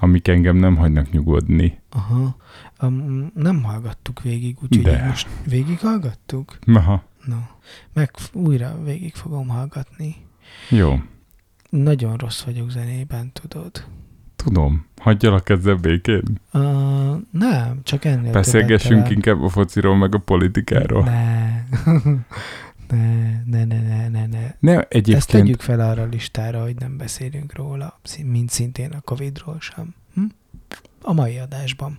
amik 0.00 0.28
engem 0.28 0.56
nem 0.56 0.76
hagynak 0.76 1.10
nyugodni. 1.10 1.78
Aha. 1.90 2.36
Um, 2.82 3.30
nem 3.34 3.62
hallgattuk 3.62 4.22
végig, 4.22 4.56
úgyhogy 4.62 4.84
De. 4.84 5.04
most 5.06 5.28
végig 5.48 5.78
hallgattuk? 5.78 6.58
Aha, 6.66 7.02
No. 7.24 7.36
Meg 7.92 8.10
újra 8.32 8.78
végig 8.84 9.14
fogom 9.14 9.48
hallgatni. 9.48 10.16
jó. 10.70 10.98
Nagyon 11.70 12.16
rossz 12.16 12.42
vagyok 12.42 12.70
zenében, 12.70 13.32
tudod. 13.32 13.84
Tudom. 14.44 14.86
Hagyjalak 15.00 15.48
ezzel 15.48 15.74
békén? 15.74 16.22
Uh, 16.52 17.16
nem, 17.30 17.80
csak 17.82 18.04
ennél 18.04 18.32
Beszélgessünk 18.32 19.10
inkább 19.10 19.42
a 19.42 19.48
fociról, 19.48 19.96
meg 19.96 20.14
a 20.14 20.18
politikáról. 20.18 21.02
Ne. 21.02 21.64
ne, 23.50 23.64
ne, 23.64 23.64
ne, 23.64 23.82
ne, 23.82 24.08
ne, 24.08 24.26
ne. 24.26 24.54
Ne, 24.58 24.72
Ezt 24.72 24.86
egyébként 24.88 25.26
tegyük 25.26 25.60
fel 25.60 25.80
arra 25.80 26.02
a 26.02 26.08
listára, 26.10 26.62
hogy 26.62 26.74
nem 26.78 26.96
beszélünk 26.96 27.56
róla, 27.56 28.00
mint 28.24 28.50
szintén 28.50 28.90
a 28.90 29.00
Covid-ról 29.00 29.56
sem. 29.60 29.94
Hm? 30.14 30.24
A 31.02 31.12
mai 31.12 31.38
adásban. 31.38 31.98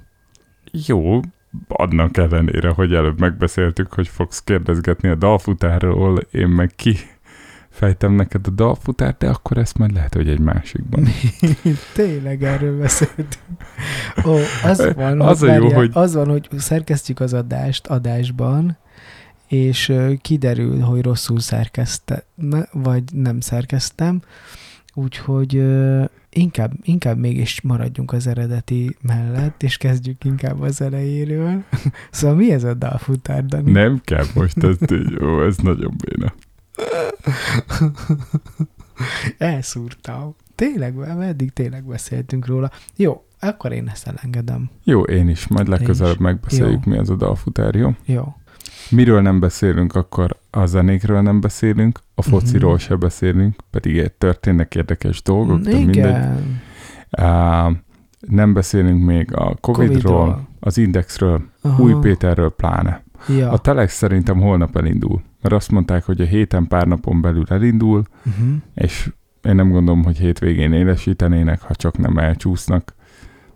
jó, 0.71 1.19
annak 1.67 2.17
ellenére, 2.17 2.69
hogy 2.69 2.93
előbb 2.93 3.19
megbeszéltük, 3.19 3.93
hogy 3.93 4.07
fogsz 4.07 4.43
kérdezgetni 4.43 5.09
a 5.09 5.15
dalfutárról, 5.15 6.17
én 6.17 6.47
meg 6.47 6.71
ki 6.75 6.97
fejtem 7.75 8.13
neked 8.13 8.47
a 8.47 8.49
dalfutárt, 8.49 9.17
de 9.17 9.29
akkor 9.29 9.57
ezt 9.57 9.77
majd 9.77 9.93
lehet, 9.93 10.13
hogy 10.13 10.29
egy 10.29 10.39
másikban. 10.39 11.07
Tényleg 11.93 12.43
erről 12.43 12.79
beszéltünk. 12.79 13.27
Ó, 14.25 14.35
az 14.63 14.91
van, 14.95 15.21
Az 15.21 15.39
hogy, 15.39 15.49
a 15.49 15.53
jó, 15.53 15.59
várjál, 15.61 15.79
hogy- 15.79 15.91
az 15.93 16.13
van, 16.13 16.27
hogy 16.29 16.47
szerkesztjük 16.57 17.19
az 17.19 17.33
adást 17.33 17.87
adásban, 17.87 18.77
és 19.47 19.93
kiderül, 20.21 20.79
hogy 20.79 21.01
rosszul 21.01 21.39
szerkesztem, 21.39 22.19
vagy 22.71 23.03
nem 23.13 23.39
szerkeztem, 23.39 24.21
úgyhogy 24.93 25.63
inkább, 26.29 26.71
inkább 26.83 27.17
mégis 27.17 27.61
maradjunk 27.61 28.11
az 28.13 28.27
eredeti 28.27 28.97
mellett, 29.01 29.63
és 29.63 29.77
kezdjük 29.77 30.23
inkább 30.23 30.61
az 30.61 30.81
elejéről. 30.81 31.63
szóval 32.11 32.35
mi 32.35 32.51
ez 32.51 32.63
a 32.63 32.73
dalfutár, 32.73 33.45
Dani? 33.45 33.71
Nem 33.71 34.01
kell 34.03 34.25
most, 34.35 34.63
ez, 34.63 34.77
jó, 35.19 35.43
ez 35.43 35.57
nagyon 35.57 35.93
béna. 36.05 36.33
Elszúrtam. 39.37 40.35
Tényleg, 40.55 40.95
eddig 41.19 41.53
tényleg 41.53 41.83
beszéltünk 41.83 42.45
róla. 42.45 42.71
Jó, 42.95 43.23
akkor 43.39 43.71
én 43.71 43.87
ezt 43.87 44.07
elengedem. 44.07 44.69
Jó, 44.83 45.01
én 45.01 45.29
is. 45.29 45.47
Majd 45.47 45.67
legközelebb 45.67 46.13
is. 46.13 46.19
megbeszéljük, 46.19 46.85
Jó. 46.85 46.91
mi 46.91 46.97
az 46.97 47.09
a 47.09 47.15
dalfutár, 47.15 47.75
jó? 47.75 47.91
Jó. 48.05 48.35
Miről 48.89 49.21
nem 49.21 49.39
beszélünk, 49.39 49.95
akkor 49.95 50.37
a 50.49 50.65
zenékről 50.65 51.21
nem 51.21 51.41
beszélünk, 51.41 51.99
a 52.15 52.21
fociról 52.21 52.71
Mhm. 52.73 52.81
se 52.81 52.95
beszélünk, 52.95 53.55
pedig 53.69 54.11
történnek 54.17 54.75
érdekes 54.75 55.21
dolgok, 55.21 55.59
de 55.59 55.71
mindegy. 55.77 55.95
Igen. 55.95 56.61
Á, 57.11 57.69
nem 58.19 58.53
beszélünk 58.53 59.03
még 59.03 59.33
a 59.35 59.55
Covid-ról, 59.61 59.87
Covid-ról. 60.19 60.47
az 60.59 60.77
Indexről, 60.77 61.41
Aha. 61.61 61.83
Új 61.83 61.93
Péterről 62.01 62.55
pláne. 62.55 63.03
Ja. 63.27 63.51
A 63.51 63.57
Telex 63.57 63.95
szerintem 63.95 64.41
holnap 64.41 64.75
elindul, 64.77 65.21
mert 65.45 65.57
azt 65.57 65.71
mondták, 65.71 66.03
hogy 66.03 66.21
a 66.21 66.25
héten 66.25 66.67
pár 66.67 66.87
napon 66.87 67.21
belül 67.21 67.43
elindul, 67.49 68.03
Uh-huh. 68.25 68.55
és 68.75 69.11
én 69.43 69.55
nem 69.55 69.69
gondolom, 69.69 70.03
hogy 70.03 70.17
hétvégén 70.17 70.73
élesítenének, 70.73 71.61
ha 71.61 71.75
csak 71.75 71.97
nem 71.97 72.17
elcsúsznak. 72.17 72.95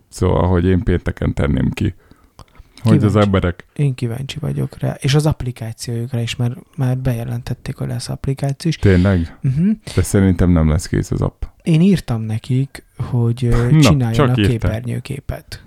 Szóval, 0.08 0.48
hogy 0.48 0.64
én 0.64 0.82
pénteken 0.82 1.34
tenném 1.34 1.70
ki, 1.70 1.94
hogy 2.82 2.92
az 2.96 2.98
Kíváncsi. 2.98 3.26
emberek 3.26 3.64
Én 3.76 3.94
kíváncsi 3.94 4.38
vagyok 4.38 4.78
rá. 4.78 4.96
És 5.00 5.14
az 5.14 5.26
applikációjukra 5.26 6.20
is, 6.20 6.36
mert 6.36 6.56
már 6.76 6.98
bejelentették, 6.98 7.76
hogy 7.76 7.88
lesz 7.88 8.08
applikáció 8.08 8.70
is. 8.70 8.76
tényleg, 8.76 9.38
Uh-huh. 9.42 9.70
de 9.94 10.02
szerintem 10.02 10.50
nem 10.50 10.68
lesz 10.68 10.86
kész 10.86 11.10
az 11.10 11.20
app. 11.20 11.42
Én 11.62 11.80
írtam 11.80 12.22
nekik, 12.22 12.84
hogy 12.96 13.48
Na, 13.70 13.80
csináljanak 13.80 14.38
írtál. 14.38 14.50
képernyőképet. 14.50 15.64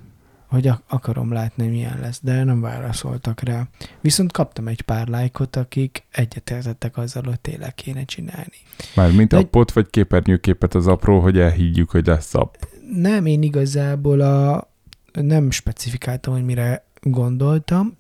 Hogy 0.53 0.67
ak- 0.67 0.83
akarom 0.87 1.31
látni, 1.31 1.67
milyen 1.67 1.99
lesz, 1.99 2.19
de 2.23 2.43
nem 2.43 2.61
válaszoltak 2.61 3.41
rá. 3.41 3.67
Viszont 4.01 4.31
kaptam 4.31 4.67
egy 4.67 4.81
pár 4.81 5.07
lájkot, 5.07 5.55
akik 5.55 6.03
egyetértettek 6.11 6.97
azzal, 6.97 7.23
hogy 7.23 7.39
tényleg 7.39 7.75
kéne 7.75 8.03
csinálni. 8.05 8.55
Mármint 8.95 9.29
De- 9.29 9.37
appot 9.37 9.71
vagy 9.71 9.89
képernyőképet 9.89 10.73
az 10.75 10.87
apról, 10.87 11.21
hogy 11.21 11.37
elhiggyük, 11.39 11.89
hogy 11.89 12.05
lesz 12.05 12.33
app. 12.35 12.53
Nem, 12.95 13.25
én 13.25 13.41
igazából 13.41 14.21
a, 14.21 14.69
nem 15.13 15.51
specifikáltam, 15.51 16.33
hogy 16.33 16.45
mire 16.45 16.85
gondoltam, 17.01 17.95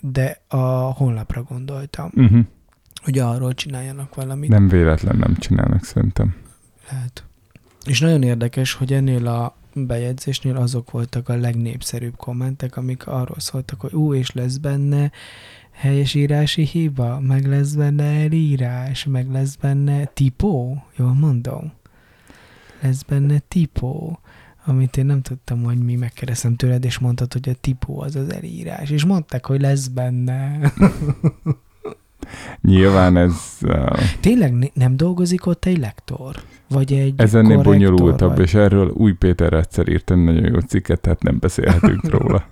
de 0.00 0.40
a 0.48 0.56
honlapra 0.92 1.42
gondoltam, 1.42 2.10
Uh-huh. 2.14 2.40
hogy 3.02 3.18
arról 3.18 3.54
csináljanak 3.54 4.14
valamit. 4.14 4.50
Nem 4.50 4.68
véletlen 4.68 5.16
nem 5.16 5.36
csinálnak 5.36 5.84
szerintem. 5.84 6.34
Lehet. 6.90 7.24
És 7.86 8.00
nagyon 8.00 8.22
érdekes, 8.22 8.72
hogy 8.72 8.92
ennél 8.92 9.26
a 9.26 9.56
bejegyzésnél 9.74 10.56
azok 10.56 10.90
voltak 10.90 11.28
a 11.28 11.36
legnépszerűbb 11.36 12.16
kommentek, 12.16 12.76
amik 12.76 13.06
arról 13.06 13.40
szóltak, 13.40 13.80
hogy 13.80 13.92
ú, 13.92 14.14
és 14.14 14.32
lesz 14.32 14.56
benne 14.56 15.10
helyesírási 15.70 16.62
hiba, 16.62 17.20
meg 17.20 17.46
lesz 17.46 17.74
benne 17.74 18.04
elírás, 18.04 19.04
meg 19.04 19.30
lesz 19.30 19.54
benne 19.54 20.04
tipó, 20.04 20.84
jól 20.96 21.14
mondom? 21.14 21.72
Lesz 22.80 23.02
benne 23.02 23.38
tipó, 23.38 24.18
amit 24.64 24.96
én 24.96 25.06
nem 25.06 25.22
tudtam, 25.22 25.62
hogy 25.62 25.78
mi 25.78 25.94
megkérdeztem 25.94 26.56
tőled, 26.56 26.84
és 26.84 26.98
mondtad, 26.98 27.32
hogy 27.32 27.48
a 27.48 27.54
tipó 27.54 28.00
az 28.00 28.16
az 28.16 28.32
elírás, 28.32 28.90
és 28.90 29.04
mondták, 29.04 29.46
hogy 29.46 29.60
lesz 29.60 29.86
benne. 29.86 30.58
Nyilván 32.60 33.16
ez, 33.16 33.32
uh, 33.62 33.98
Tényleg 34.20 34.52
ne- 34.54 34.66
nem 34.74 34.96
dolgozik 34.96 35.46
ott 35.46 35.64
egy 35.64 35.78
lektor? 35.78 36.34
Vagy 36.68 36.92
egy 36.92 37.14
ez 37.16 37.34
ennél 37.34 37.62
bonyolultabb, 37.62 38.30
vagy... 38.30 38.40
és 38.40 38.54
erről 38.54 38.88
Új 38.88 39.12
Péter 39.12 39.52
egyszer 39.52 39.88
írt 39.88 40.10
egy 40.10 40.16
nagyon 40.24 40.52
jó 40.52 40.58
cikket, 40.58 41.00
tehát 41.00 41.22
nem 41.22 41.36
beszélhetünk 41.40 42.08
róla. 42.18 42.44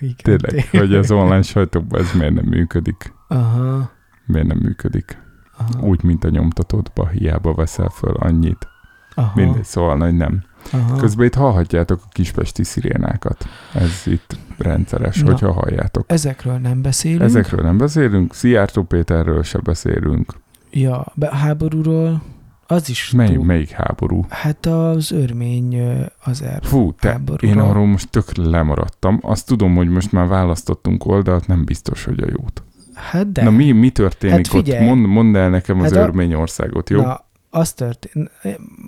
Igen, 0.00 0.38
Tényleg, 0.38 0.68
hogy 0.70 0.94
az 0.94 1.10
online 1.10 1.42
sajtókban 1.42 2.00
ez 2.00 2.12
miért 2.12 2.34
nem 2.34 2.44
működik. 2.44 3.12
Aha, 3.28 3.90
Miért 4.26 4.46
nem 4.46 4.58
működik. 4.58 5.18
aha, 5.56 5.86
Úgy, 5.86 6.02
mint 6.02 6.24
a 6.24 6.28
nyomtatódba, 6.28 7.08
hiába 7.08 7.54
veszel 7.54 7.88
föl 7.88 8.14
annyit. 8.14 8.68
aha, 9.14 9.32
Mindegy, 9.34 9.64
szóval 9.64 9.96
nagy 9.96 10.14
nem. 10.16 10.42
aha. 10.72 10.96
Közben 10.96 11.26
itt 11.26 11.34
hallhatjátok 11.34 12.00
a 12.04 12.08
kispesti 12.12 12.64
szirénákat. 12.64 13.46
Ez 13.74 14.02
itt 14.06 14.36
rendszeres, 14.58 15.20
Na. 15.20 15.26
hogyha 15.30 15.52
halljátok. 15.52 16.04
Ezekről 16.12 16.56
nem 16.58 16.82
beszélünk. 16.82 17.22
Ezekről 17.22 17.64
nem 17.64 17.78
beszélünk, 17.78 18.34
Szijjártó 18.34 18.82
Péterről 18.82 19.42
se 19.42 19.58
beszélünk. 19.58 20.32
Ja, 20.70 21.06
be, 21.14 21.36
háborúról 21.36 22.22
az 22.66 22.88
is 22.88 23.10
Mely, 23.10 23.34
túl- 23.34 23.44
melyik 23.46 23.70
háború? 23.70 24.24
Hát 24.28 24.66
az 24.66 25.12
örmény 25.12 25.82
az 26.24 26.42
er. 26.42 26.60
Fú, 26.62 26.92
te, 26.94 27.10
háborúról. 27.10 27.50
én 27.50 27.58
arról 27.58 27.86
most 27.86 28.08
tök 28.10 28.36
lemaradtam. 28.36 29.18
Azt 29.22 29.46
tudom, 29.46 29.74
hogy 29.74 29.88
most 29.88 30.12
már 30.12 30.26
választottunk 30.26 31.06
oldalt, 31.06 31.46
nem 31.46 31.64
biztos, 31.64 32.04
hogy 32.04 32.22
a 32.22 32.26
jót. 32.28 32.62
Hát 32.94 33.32
de. 33.32 33.42
Na 33.42 33.50
mi, 33.50 33.70
mi 33.72 33.90
történik 33.90 34.36
Hát 34.36 34.54
ott? 34.54 34.64
figyelj. 34.64 34.84
Mond, 34.86 35.06
mondd 35.06 35.36
el 35.36 35.48
nekem 35.50 35.80
az 35.80 35.92
Hát 35.92 36.02
a- 36.02 36.06
Örményországot, 36.06 36.90
jó? 36.90 37.00
Na, 37.00 37.24
az 37.50 37.72
történt. 37.72 38.30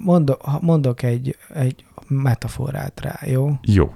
Mondok, 0.05 0.61
mondok 0.61 1.03
egy, 1.03 1.37
egy 1.55 1.85
metaforát 2.09 3.01
rá, 3.01 3.19
jó? 3.27 3.51
Jó, 3.63 3.93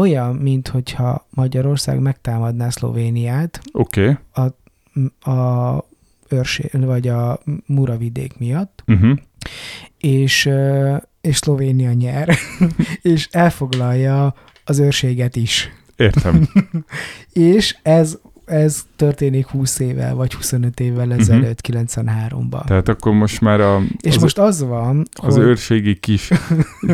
Olyan, 0.00 0.34
mint 0.34 0.68
hogyha 0.68 1.26
Magyarország 1.30 1.98
megtámadná 2.00 2.68
Szlovéniát. 2.70 3.60
Okay. 3.72 4.16
m- 4.92 5.26
a 5.26 5.84
őrsé, 6.28 6.68
vagy 6.72 7.08
a 7.08 7.40
Muravidék 7.66 8.38
miatt, 8.38 8.82
Uh-huh. 8.86 9.18
és, 9.98 10.50
és 11.20 11.36
Szlovénia 11.36 11.92
nyer, 11.92 12.28
és 13.02 13.28
elfoglalja 13.30 14.34
az 14.64 14.78
őrséget 14.78 15.36
is. 15.36 15.68
Értem. 15.96 16.48
És 17.32 17.76
ez, 17.82 18.18
ez 18.50 18.82
történik 18.96 19.46
20 19.46 19.78
évvel, 19.78 20.14
vagy 20.14 20.34
25 20.34 20.80
évvel 20.80 21.12
ezelőtt, 21.12 21.60
93-ban. 21.68 22.64
Tehát 22.66 22.88
akkor 22.88 23.12
most 23.12 23.40
már 23.40 23.60
a, 23.60 23.80
És 24.00 24.16
az, 24.16 24.22
most 24.22 24.38
az 24.38 24.62
van, 24.62 25.02
az 25.22 25.34
hogy 25.34 25.42
őrségi 25.44 25.94
kis, 25.98 26.30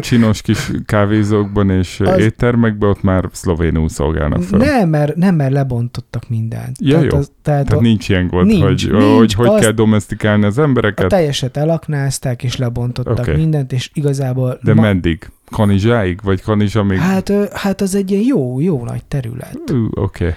csinos 0.01 0.43
kis 0.43 0.71
kávézókban 0.87 1.71
és 1.71 2.01
Az- 2.05 2.19
éttermekben 2.19 2.89
ott 2.89 3.03
már 3.03 3.29
szlovénul 3.33 3.89
szolgálnak 3.89 4.43
fel. 4.43 4.59
nem, 4.59 4.89
mert, 4.89 5.17
nem, 5.17 5.35
mert 5.35 5.53
lebontottak 5.53 6.29
mindent. 6.29 6.77
Ja, 6.81 6.91
tehát 6.95 7.13
jó. 7.13 7.19
Az, 7.19 7.31
tehát 7.43 7.65
Tehát 7.67 7.81
a, 7.81 7.85
nincs 7.87 8.09
ilyen 8.09 8.27
gond, 8.27 8.47
Nincs, 8.47 8.63
hogy, 8.63 8.93
nincs, 8.93 9.17
hogy 9.17 9.33
hogy 9.35 9.47
azt- 9.49 9.63
kell 9.63 9.73
domestikálni 9.73 10.45
az 10.45 10.59
a 10.59 10.63
embereket, 10.63 11.09
teljeset 11.09 11.57
elaknázták, 11.57 12.43
és 12.43 12.57
lebontottak 12.57 13.19
Oké. 13.19 13.35
mindent, 13.35 13.73
és 13.73 13.91
igazából... 13.95 14.59
de 14.63 14.75
meddig? 14.75 15.31
Kanizsáig? 15.51 16.19
Vagy 16.23 16.43
kanizsa 16.43 16.83
még? 16.83 16.99
Hát, 16.99 17.33
hát 17.53 17.81
az 17.81 17.95
egy 17.95 18.11
ilyen 18.11 18.23
jó, 18.23 18.61
jó 18.61 18.85
nagy 18.85 19.05
terület. 19.05 19.61
Ú, 19.73 19.89
Oké. 20.03 20.35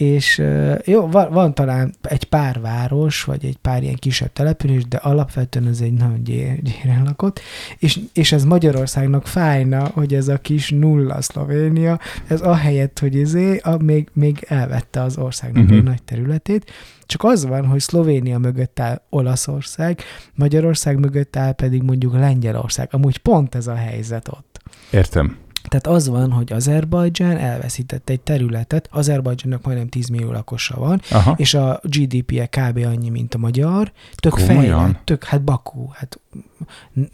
És 0.00 0.42
jó, 0.84 1.06
van, 1.08 1.32
van 1.32 1.54
talán 1.54 1.94
egy 2.02 2.24
pár 2.24 2.60
város, 2.60 3.24
vagy 3.24 3.44
egy 3.44 3.56
pár 3.56 3.82
ilyen 3.82 3.94
kisebb 3.94 4.32
település, 4.32 4.84
de 4.88 4.96
alapvetően 4.96 5.66
ez 5.66 5.80
egy 5.80 5.92
nagyon 5.92 6.24
gyé- 6.24 6.62
gyéren 6.62 7.02
lakott, 7.04 7.40
és, 7.78 8.00
és 8.12 8.32
ez 8.32 8.44
Magyarországnak 8.44 9.26
fájna, 9.26 9.88
hogy 9.94 10.14
ez 10.14 10.28
a 10.28 10.38
kis 10.38 10.70
nulla 10.70 11.20
Szlovénia, 11.22 11.98
ez 12.26 12.40
ahelyett, 12.40 12.98
hogy 12.98 13.14
izé, 13.14 13.56
a, 13.58 13.76
még, 13.82 14.08
még 14.12 14.44
elvette 14.48 15.02
az 15.02 15.18
országnak 15.18 15.64
Mhm. 15.64 15.74
egy 15.74 15.82
nagy 15.82 16.02
területét, 16.02 16.70
csak 17.06 17.24
az 17.24 17.46
van, 17.46 17.66
hogy 17.66 17.80
Szlovénia 17.80 18.38
mögött 18.38 18.80
áll 18.80 19.02
Olaszország, 19.10 20.00
Magyarország 20.34 20.98
mögött 20.98 21.36
áll 21.36 21.52
pedig 21.52 21.82
mondjuk 21.82 22.12
Lengyelország. 22.12 22.88
Amúgy 22.92 23.18
pont 23.18 23.54
ez 23.54 23.66
a 23.66 23.74
helyzet 23.74 24.28
ott. 24.28 24.60
Értem. 24.90 25.36
Tehát 25.68 25.86
az 25.86 26.08
van, 26.08 26.30
hogy 26.30 26.52
Azerbajdzsán 26.52 27.36
elveszített 27.36 28.08
egy 28.10 28.20
területet, 28.20 28.88
Azerbajdzsánnak 28.92 29.64
majdnem 29.64 29.88
10 29.88 30.08
millió 30.08 30.32
lakosa 30.32 30.78
van, 30.78 31.00
Aha. 31.10 31.34
és 31.36 31.54
a 31.54 31.80
GDP-je 31.82 32.46
kb. 32.46 32.76
annyi, 32.86 33.08
mint 33.08 33.34
a 33.34 33.38
magyar. 33.38 33.92
Tök 34.14 34.34
fejlett, 34.34 35.00
tök, 35.04 35.24
hát 35.24 35.42
Bakú, 35.42 35.88
hát 35.92 36.20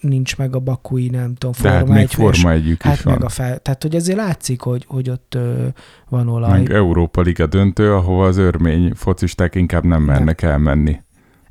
nincs 0.00 0.36
meg 0.36 0.54
a 0.54 0.58
bakúi, 0.58 1.08
nem 1.08 1.34
tudom, 1.34 1.54
De 1.62 1.68
hát 1.70 1.78
forma 1.78 1.94
még 1.94 2.02
egy, 2.02 2.14
forma 2.14 2.50
együk 2.50 2.82
Hát 2.82 2.94
is 2.96 3.02
van. 3.02 3.14
meg 3.14 3.24
a 3.24 3.28
fel, 3.28 3.58
tehát 3.58 3.82
hogy 3.82 3.96
azért 3.96 4.18
látszik, 4.18 4.60
hogy, 4.60 4.84
hogy 4.88 5.10
ott 5.10 5.34
ö, 5.34 5.66
van 6.08 6.28
olaj. 6.28 6.50
Meg 6.50 6.72
Európa 6.72 7.20
Liga 7.20 7.46
döntő, 7.46 7.94
ahova 7.94 8.26
az 8.26 8.36
örmény 8.36 8.92
focisták 8.94 9.54
inkább 9.54 9.84
nem 9.84 10.02
mernek 10.02 10.42
elmenni. 10.42 11.00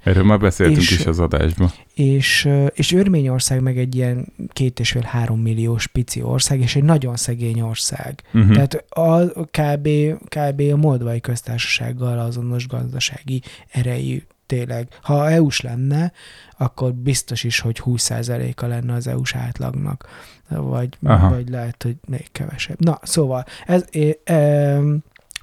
Erről 0.06 0.24
már 0.24 0.40
beszéltünk 0.40 0.82
És- 0.82 0.92
is 0.92 1.06
az 1.06 1.20
adásban. 1.20 1.72
És, 1.94 2.50
és 2.74 2.92
Örményország 2.92 3.62
meg 3.62 3.78
egy 3.78 3.96
ilyen 3.96 4.34
két 4.50 4.80
és 4.80 4.92
fél 4.92 5.02
három 5.02 5.40
milliós 5.40 5.88
pici 5.88 6.22
ország, 6.22 6.60
és 6.60 6.76
egy 6.76 6.84
nagyon 6.84 7.16
szegény 7.16 7.62
ország. 7.62 8.22
Uh-huh. 8.34 8.54
Tehát 8.54 8.86
a 8.90 9.26
kb, 9.46 9.90
kb. 10.28 10.62
a 10.74 10.76
Moldvai 10.76 11.22
köztársasággal 11.22 12.20
azonos 12.20 12.68
gazdasági 12.68 13.42
erejű 13.72 14.22
tényleg. 14.46 14.88
Ha 15.02 15.30
EU-s 15.30 15.62
lenne, 15.62 16.12
akkor 16.58 16.94
biztos 16.94 17.44
is, 17.44 17.60
hogy 17.60 17.82
20%-a 17.86 18.66
lenne 18.66 18.94
az 18.94 19.08
EU-s 19.08 19.36
átlagnak. 19.36 20.08
Vagy, 20.50 20.98
Aha. 21.04 21.30
vagy 21.30 21.50
lehet, 21.50 21.84
hogy 21.84 21.96
még 22.08 22.28
kevesebb. 22.32 22.80
Na, 22.80 23.00
szóval, 23.02 23.46
ez, 23.66 23.86
é, 23.92 24.20
e, 24.24 24.80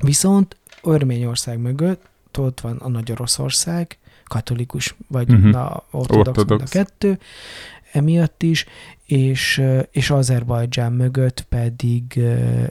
viszont 0.02 0.56
Örményország 0.82 1.58
mögött 1.58 2.10
ott 2.38 2.60
van 2.60 2.76
a 2.76 2.88
Nagy 2.88 3.12
Oroszország, 3.12 3.98
katolikus, 4.32 4.96
vagy 5.08 5.32
uh-huh. 5.32 5.50
na, 5.50 5.82
ortodox, 5.90 6.08
mind 6.16 6.26
a 6.26 6.40
Ortodox. 6.40 6.70
kettő, 6.70 7.18
emiatt 7.92 8.42
is, 8.42 8.66
és, 9.06 9.62
és 9.90 10.10
Azerbajdzsán 10.10 10.92
mögött 10.92 11.40
pedig 11.48 12.20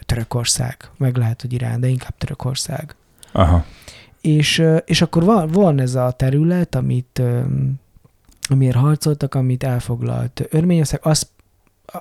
Törökország. 0.06 0.90
Meg 0.98 1.18
lehet, 1.18 1.42
hogy 1.42 1.54
Irán, 1.54 1.80
de 1.80 1.88
inkább 1.88 2.18
Törökország. 2.18 2.96
Aha. 3.32 3.66
És, 4.22 4.64
és 4.86 5.02
akkor 5.02 5.24
van, 5.24 5.48
van 5.48 5.80
ez 5.80 5.96
a 5.96 6.12
terület, 6.12 6.76
amit 6.76 7.22
amiért 8.50 8.76
harcoltak, 8.76 9.36
amit 9.36 9.64
elfoglalt 9.64 10.48
Örményország. 10.50 11.00
Azt, 11.04 11.28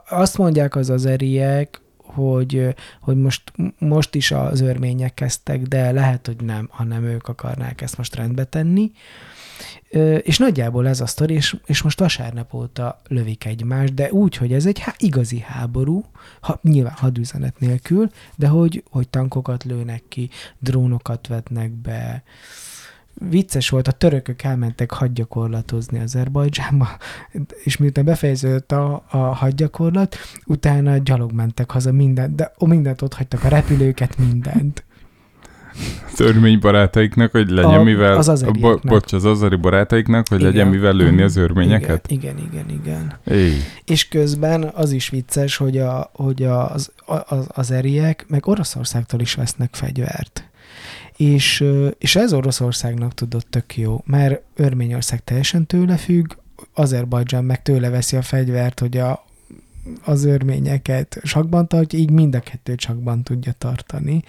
azt 0.08 0.38
mondják 0.38 0.76
az 0.76 0.90
azeriek, 0.90 1.80
hogy, 1.96 2.74
hogy 3.00 3.16
most, 3.16 3.52
most 3.78 4.14
is 4.14 4.30
az 4.30 4.60
örmények 4.60 5.14
kezdtek, 5.14 5.62
de 5.62 5.92
lehet, 5.92 6.26
hogy 6.26 6.44
nem, 6.44 6.68
hanem 6.70 7.04
ők 7.04 7.28
akarnák 7.28 7.80
ezt 7.80 7.96
most 7.96 8.16
rendbe 8.16 8.44
tenni. 8.44 8.90
Ö, 8.92 9.39
És 10.22 10.38
nagyjából 10.38 10.88
ez 10.88 11.00
a 11.00 11.06
sztori, 11.06 11.34
és, 11.34 11.56
és 11.66 11.82
most 11.82 11.98
vasárnap 11.98 12.54
óta 12.54 13.00
lövik 13.08 13.44
egymást, 13.44 13.94
de 13.94 14.12
úgy, 14.12 14.36
hogy 14.36 14.52
ez 14.52 14.66
egy 14.66 14.78
há, 14.78 14.94
igazi 14.98 15.38
háború, 15.38 16.04
ha, 16.40 16.58
nyilván 16.62 16.94
hadüzenet 16.96 17.58
nélkül, 17.58 18.10
de 18.36 18.46
hogy, 18.48 18.82
hogy 18.90 19.08
tankokat 19.08 19.64
lőnek 19.64 20.02
ki, 20.08 20.30
drónokat 20.58 21.26
vetnek 21.26 21.70
be. 21.70 22.22
Vicces 23.28 23.68
volt, 23.68 23.88
a 23.88 23.92
törökök 23.92 24.42
elmentek 24.42 24.90
hadgyakorlatozni 24.90 25.98
Azerbajdzsánba, 25.98 26.88
és 27.64 27.76
miután 27.76 28.04
befejeződött 28.04 28.72
a, 28.72 29.04
a 29.10 29.16
hadgyakorlat, 29.16 30.16
utána 30.46 30.96
gyalog 30.96 31.32
mentek 31.32 31.70
haza 31.70 31.92
mindent, 31.92 32.34
de 32.34 32.52
ó, 32.60 32.66
mindent 32.66 33.02
ott 33.02 33.14
hagytak, 33.14 33.44
a 33.44 33.48
repülőket, 33.48 34.18
mindent. 34.18 34.84
Az 36.12 36.20
örmény 36.20 36.58
barátaiknak, 36.58 37.30
hogy 37.30 37.50
legyen 37.50 37.78
A- 37.80 37.82
mivel... 37.82 38.16
az 38.16 38.28
azerieknek. 38.28 38.62
bo- 38.62 38.82
bocs, 38.84 39.12
az 39.12 39.24
azeri 39.24 39.56
barátaiknak, 39.56 40.28
hogy 40.28 40.40
Igen. 40.40 40.52
legyen 40.52 40.68
mivel 40.68 40.92
lőni 40.92 41.22
az 41.22 41.36
örményeket? 41.36 42.06
Igen, 42.10 42.38
igen, 42.38 42.64
igen. 42.70 42.80
igen. 43.24 43.36
Éj. 43.38 43.52
És 43.84 44.08
közben 44.08 44.70
az 44.74 44.92
is 44.92 45.08
vicces, 45.08 45.56
hogy, 45.56 45.78
a, 45.78 46.10
hogy 46.14 46.42
az, 46.42 46.92
az, 47.26 47.46
az 47.48 47.70
eriek 47.70 48.24
meg 48.28 48.46
Oroszországtól 48.46 49.20
is 49.20 49.34
vesznek 49.34 49.74
fegyvert. 49.74 50.44
És, 51.16 51.64
és 51.98 52.16
ez 52.16 52.32
Oroszországnak 52.32 53.14
tudott 53.14 53.46
tök 53.50 53.76
jó, 53.76 54.02
mert 54.06 54.42
Örményország 54.56 55.24
teljesen 55.24 55.66
tőle 55.66 55.96
függ, 55.96 56.32
Azerbajdzsán 56.74 57.44
meg 57.44 57.62
tőle 57.62 57.88
veszi 57.90 58.16
a 58.16 58.22
fegyvert, 58.22 58.80
hogy 58.80 58.96
a, 58.96 59.24
az 60.04 60.24
örményeket 60.24 61.20
sakban 61.22 61.68
tartja, 61.68 61.98
így 61.98 62.10
mind 62.10 62.34
a 62.34 62.40
kettőt 62.40 62.80
sakban 62.80 63.22
tudja 63.22 63.52
tartani. 63.52 64.22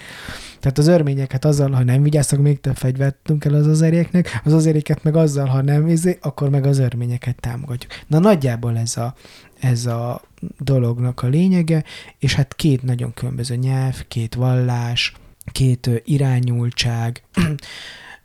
Tehát 0.60 0.78
az 0.78 0.88
örményeket 0.88 1.46
azzal, 1.46 1.72
ha 1.72 1.84
nem 1.84 2.04
vigyáztak, 2.04 2.40
még 2.40 2.62
több 2.62 2.76
fegyvert 2.76 3.16
tudunk 3.24 3.46
el 3.46 3.54
az 3.54 3.68
azerieknek, 3.68 4.42
az 4.44 4.54
azerieket 4.54 5.04
meg 5.04 5.16
azzal, 5.16 5.46
ha 5.46 5.62
nem 5.62 5.88
izé, 5.88 6.18
akkor 6.22 6.50
meg 6.50 6.66
az 6.66 6.78
örményeket 6.78 7.40
támogatjuk. 7.40 7.92
Na 8.08 8.20
nagyjából 8.20 8.78
ez 8.78 8.98
a, 8.98 9.14
ez 9.60 9.86
a 9.86 10.22
dolognak 10.60 11.22
a 11.22 11.28
lényege, 11.28 11.84
és 12.20 12.34
hát 12.34 12.56
két 12.56 12.84
nagyon 12.84 13.14
különböző 13.14 13.56
nyelv, 13.56 14.04
két 14.08 14.36
vallás, 14.36 15.14
két 15.52 15.90
irányultság, 16.04 17.24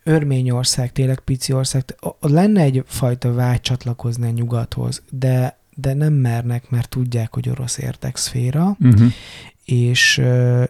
Örményország, 0.08 0.92
tényleg 0.92 1.18
pici 1.18 1.52
ország, 1.52 1.94
lenne 2.20 2.62
egyfajta 2.62 3.32
vágy 3.32 3.60
csatlakozni 3.60 4.26
a 4.26 4.30
nyugathoz, 4.30 5.02
de, 5.10 5.58
de 5.78 5.94
nem 5.94 6.12
mernek, 6.12 6.70
mert 6.70 6.88
tudják, 6.88 7.34
hogy 7.34 7.48
orosz 7.48 7.78
érdekszféra, 7.78 8.76
Uh-huh. 8.80 9.10
és, 9.64 10.22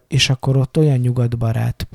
és 0.09 0.31
akkor 0.31 0.57
ott 0.57 0.77
olyan 0.79 0.99
nyugatbarát, 0.99 1.89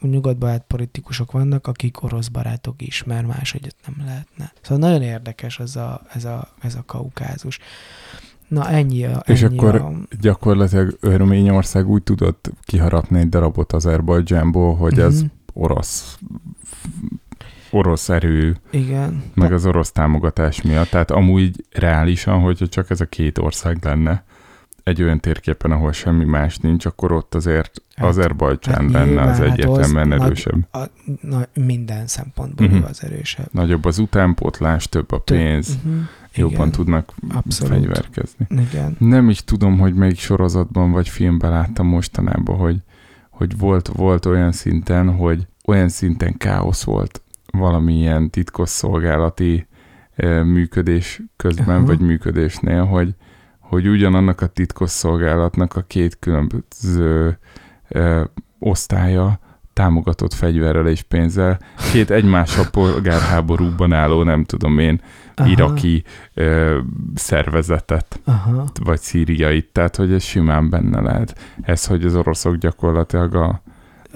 nyugatbarát 0.00 0.64
politikusok 0.66 1.32
vannak, 1.32 1.66
akik 1.66 2.02
orosz 2.02 2.28
barátok 2.28 2.82
is, 2.82 3.04
mert 3.04 3.26
máshogy 3.26 3.74
nem 3.86 4.06
lehetne. 4.06 4.52
Szóval 4.62 4.88
nagyon 4.88 5.02
érdekes 5.02 5.58
ez 5.58 5.76
a, 5.76 6.00
ez 6.14 6.24
a, 6.24 6.48
ez 6.62 6.74
a 6.74 6.82
kaukázus. 6.86 7.58
Na 8.48 8.68
ennyi 8.68 9.04
a, 9.04 9.22
És 9.26 9.42
ennyi 9.42 9.58
akkor 9.58 9.74
a, 9.74 9.92
Gyakorlatilag 10.20 10.96
Örményország 11.00 11.88
úgy 11.88 12.02
tudott 12.02 12.50
kiharapni 12.64 13.18
egy 13.18 13.28
darabot 13.28 13.72
Azerbajdzsánból, 13.72 14.76
hogy 14.76 14.98
ez 14.98 15.20
Mhm. 15.20 15.30
orosz 15.52 16.18
orosz 17.70 18.08
erő, 18.08 18.56
Igen. 18.70 19.22
meg 19.34 19.52
az 19.52 19.66
orosz 19.66 19.92
támogatás 19.92 20.62
miatt. 20.62 20.88
Tehát 20.90 21.10
amúgy 21.10 21.64
reálisan, 21.72 22.40
hogyha 22.40 22.66
csak 22.68 22.90
ez 22.90 23.00
a 23.00 23.06
két 23.06 23.38
ország 23.38 23.78
lenne 23.84 24.24
egy 24.82 25.02
olyan 25.02 25.20
térképen, 25.20 25.70
ahol 25.70 25.92
semmi 25.92 26.24
más 26.24 26.56
nincs, 26.56 26.84
akkor 26.86 27.12
ott 27.12 27.34
azért 27.34 27.82
Hát- 27.94 28.08
Azerbajdzsán 28.08 28.74
hát 28.82 28.90
lenne 28.92 29.20
az 29.22 29.38
hát 29.38 29.46
egyértelműen 29.50 30.12
az 30.12 30.18
nagy- 30.18 30.26
erősebb. 30.26 30.66
A, 30.72 30.78
na, 31.20 31.46
minden 31.54 32.06
szempontból 32.06 32.66
uh-huh. 32.66 32.84
az 32.88 33.04
erősebb. 33.04 33.48
Nagyobb 33.52 33.84
az 33.84 33.98
utánpótlás, 33.98 34.88
több 34.88 35.12
a 35.12 35.24
Több- 35.24 35.36
pénz, 35.38 35.78
Mhm. 35.82 35.98
jobban 36.34 36.56
Igen. 36.56 36.70
tudnak 36.70 37.12
Abszolút. 37.32 37.72
fegyverkezni. 37.74 38.46
Igen. 38.50 38.96
Nem 38.98 39.28
is 39.28 39.44
tudom, 39.44 39.78
hogy 39.78 39.94
melyik 39.94 40.18
sorozatban 40.18 40.90
vagy 40.90 41.08
filmben 41.08 41.50
láttam 41.50 41.86
mostanában, 41.86 42.56
hogy, 42.56 42.76
hogy 43.30 43.58
volt, 43.58 43.88
volt 43.88 44.26
olyan 44.26 44.52
szinten, 44.52 45.10
hogy 45.16 45.46
olyan 45.66 45.88
szinten 45.88 46.36
káosz 46.36 46.82
volt 46.84 47.20
valamilyen 47.50 48.30
titkosszolgálati 48.30 49.66
eh, 50.14 50.44
működés 50.44 51.20
közben, 51.36 51.76
Aha. 51.76 51.86
vagy 51.86 52.00
működésnél, 52.00 52.84
hogy, 52.84 53.14
hogy 53.58 53.88
ugyanannak 53.88 54.40
a 54.40 54.46
titkosszolgálatnak 54.46 55.76
a 55.76 55.82
két 55.82 56.18
különböző 56.18 57.38
eh, 57.88 58.24
osztálya 58.58 59.40
támogatott 59.72 60.32
fegyverrel 60.32 60.86
és 60.86 61.02
pénzzel, 61.02 61.58
két 61.92 62.10
egymással 62.10 62.64
polgárháborúban 62.70 63.92
álló, 63.92 64.22
nem 64.22 64.44
tudom 64.44 64.78
én, 64.78 65.00
Aha. 65.34 65.48
iraki 65.48 66.04
ö, 66.34 66.78
szervezetet, 67.14 68.20
Aha. 68.24 68.64
vagy 68.84 69.00
szíriait, 69.00 69.72
tehát 69.72 69.96
hogy 69.96 70.12
ez 70.12 70.22
simán 70.22 70.70
benne 70.70 71.00
lehet. 71.00 71.38
Ez, 71.62 71.86
hogy 71.86 72.04
az 72.04 72.14
oroszok 72.14 72.56
gyakorlatilag 72.56 73.34
a 73.34 73.62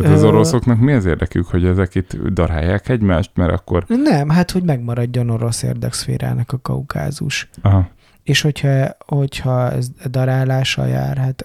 Hát 0.03 0.13
az 0.13 0.25
oroszoknak 0.25 0.79
mi 0.79 0.93
az 0.93 1.05
érdekük, 1.05 1.47
hogy 1.47 1.65
ezek 1.65 1.95
itt 1.95 2.17
darálják 2.17 2.89
egymást, 2.89 3.31
mert 3.35 3.53
akkor... 3.53 3.85
Nem, 3.87 4.29
hát 4.29 4.51
hogy 4.51 4.63
megmaradjon 4.63 5.31
orosz 5.31 5.63
érdekszférának 5.63 6.53
a 6.53 6.59
kaukázus. 6.63 7.49
Aha, 7.63 7.89
És 8.23 8.41
hogyha, 8.41 8.97
hogyha 9.07 9.71
ez 9.71 9.89
darálással 10.11 10.87
jár, 10.87 11.17
hát 11.17 11.45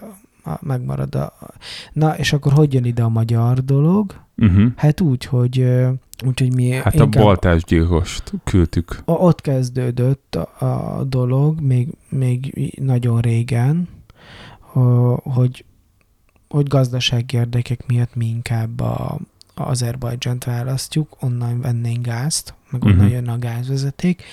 megmarad 0.62 1.16
a... 1.16 1.34
Na, 1.94 2.18
és 2.18 2.34
akkor 2.34 2.52
hogy 2.52 2.74
jön 2.74 2.86
ide 2.86 3.04
a 3.04 3.10
magyar 3.10 3.64
dolog? 3.64 4.14
uh-huh. 4.38 4.72
Hát 4.76 5.02
úgy, 5.02 5.26
hogy, 5.26 5.60
úgy, 6.26 6.40
hogy 6.40 6.54
mi 6.54 6.72
Hát 6.72 7.00
a 7.00 7.06
baltásgyilkost 7.06 8.34
küldtük. 8.44 9.02
Ott 9.06 9.42
kezdődött 9.42 10.36
a, 10.36 10.98
a 10.98 11.04
dolog, 11.04 11.62
még, 11.62 11.88
még 12.10 12.74
nagyon 12.82 13.20
régen, 13.20 13.88
ho- 14.60 15.22
hogy, 15.24 15.66
hogy 16.50 16.68
gazdasági 16.68 17.38
érdekek 17.38 17.86
miatt 17.88 18.16
mi 18.16 18.26
inkább 18.26 18.80
a, 18.80 19.20
a 19.54 19.62
Azerbajdzsánt 19.70 20.44
választjuk, 20.44 21.18
onnan 21.20 21.62
vennénk 21.62 22.06
gázt, 22.06 22.54
meg 22.70 22.84
onnan 22.84 22.96
Mhm. 22.96 23.06
uh-huh. 23.06 23.20
jönne 23.20 23.32
a 23.32 23.40
gázvezeték, 23.40 24.24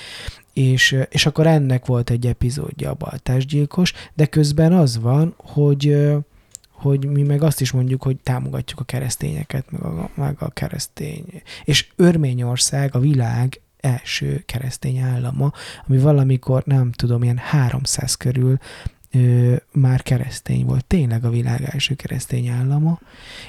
és, 0.53 0.97
és 1.09 1.27
akkor 1.27 1.47
ennek 1.47 1.87
volt 1.87 2.11
egy 2.11 2.27
epizódja 2.27 2.91
a 2.91 2.95
baltásgyilkos, 2.95 3.93
de 4.15 4.27
közben 4.27 4.73
az 4.73 4.99
van, 4.99 5.35
hogy 5.37 6.15
hogy 6.71 7.07
mi 7.07 7.23
meg 7.23 7.43
azt 7.43 7.61
is 7.61 7.71
mondjuk, 7.71 8.03
hogy 8.03 8.17
támogatjuk 8.17 8.81
a 8.81 8.85
keresztényeket, 8.85 9.71
meg 9.71 9.83
a, 9.83 10.11
meg 10.15 10.37
a 10.39 10.51
keresztény. 10.51 11.25
És 11.65 11.89
Örményország 11.97 12.95
a 12.95 12.99
világ 12.99 13.61
első 13.81 14.43
keresztény 14.47 14.99
állama, 14.99 15.53
ami 15.87 15.99
valamikor, 15.99 16.63
nem 16.65 16.93
tudom, 16.93 17.23
ilyen 17.23 17.37
300 17.37 18.15
körül 18.15 18.59
ö, 19.13 19.57
már 19.73 20.03
keresztény 20.03 20.65
volt, 20.65 20.85
tényleg 20.85 21.25
a 21.25 21.31
világ 21.31 21.63
első 21.63 21.95
keresztény 21.95 22.49
állama, 22.49 23.01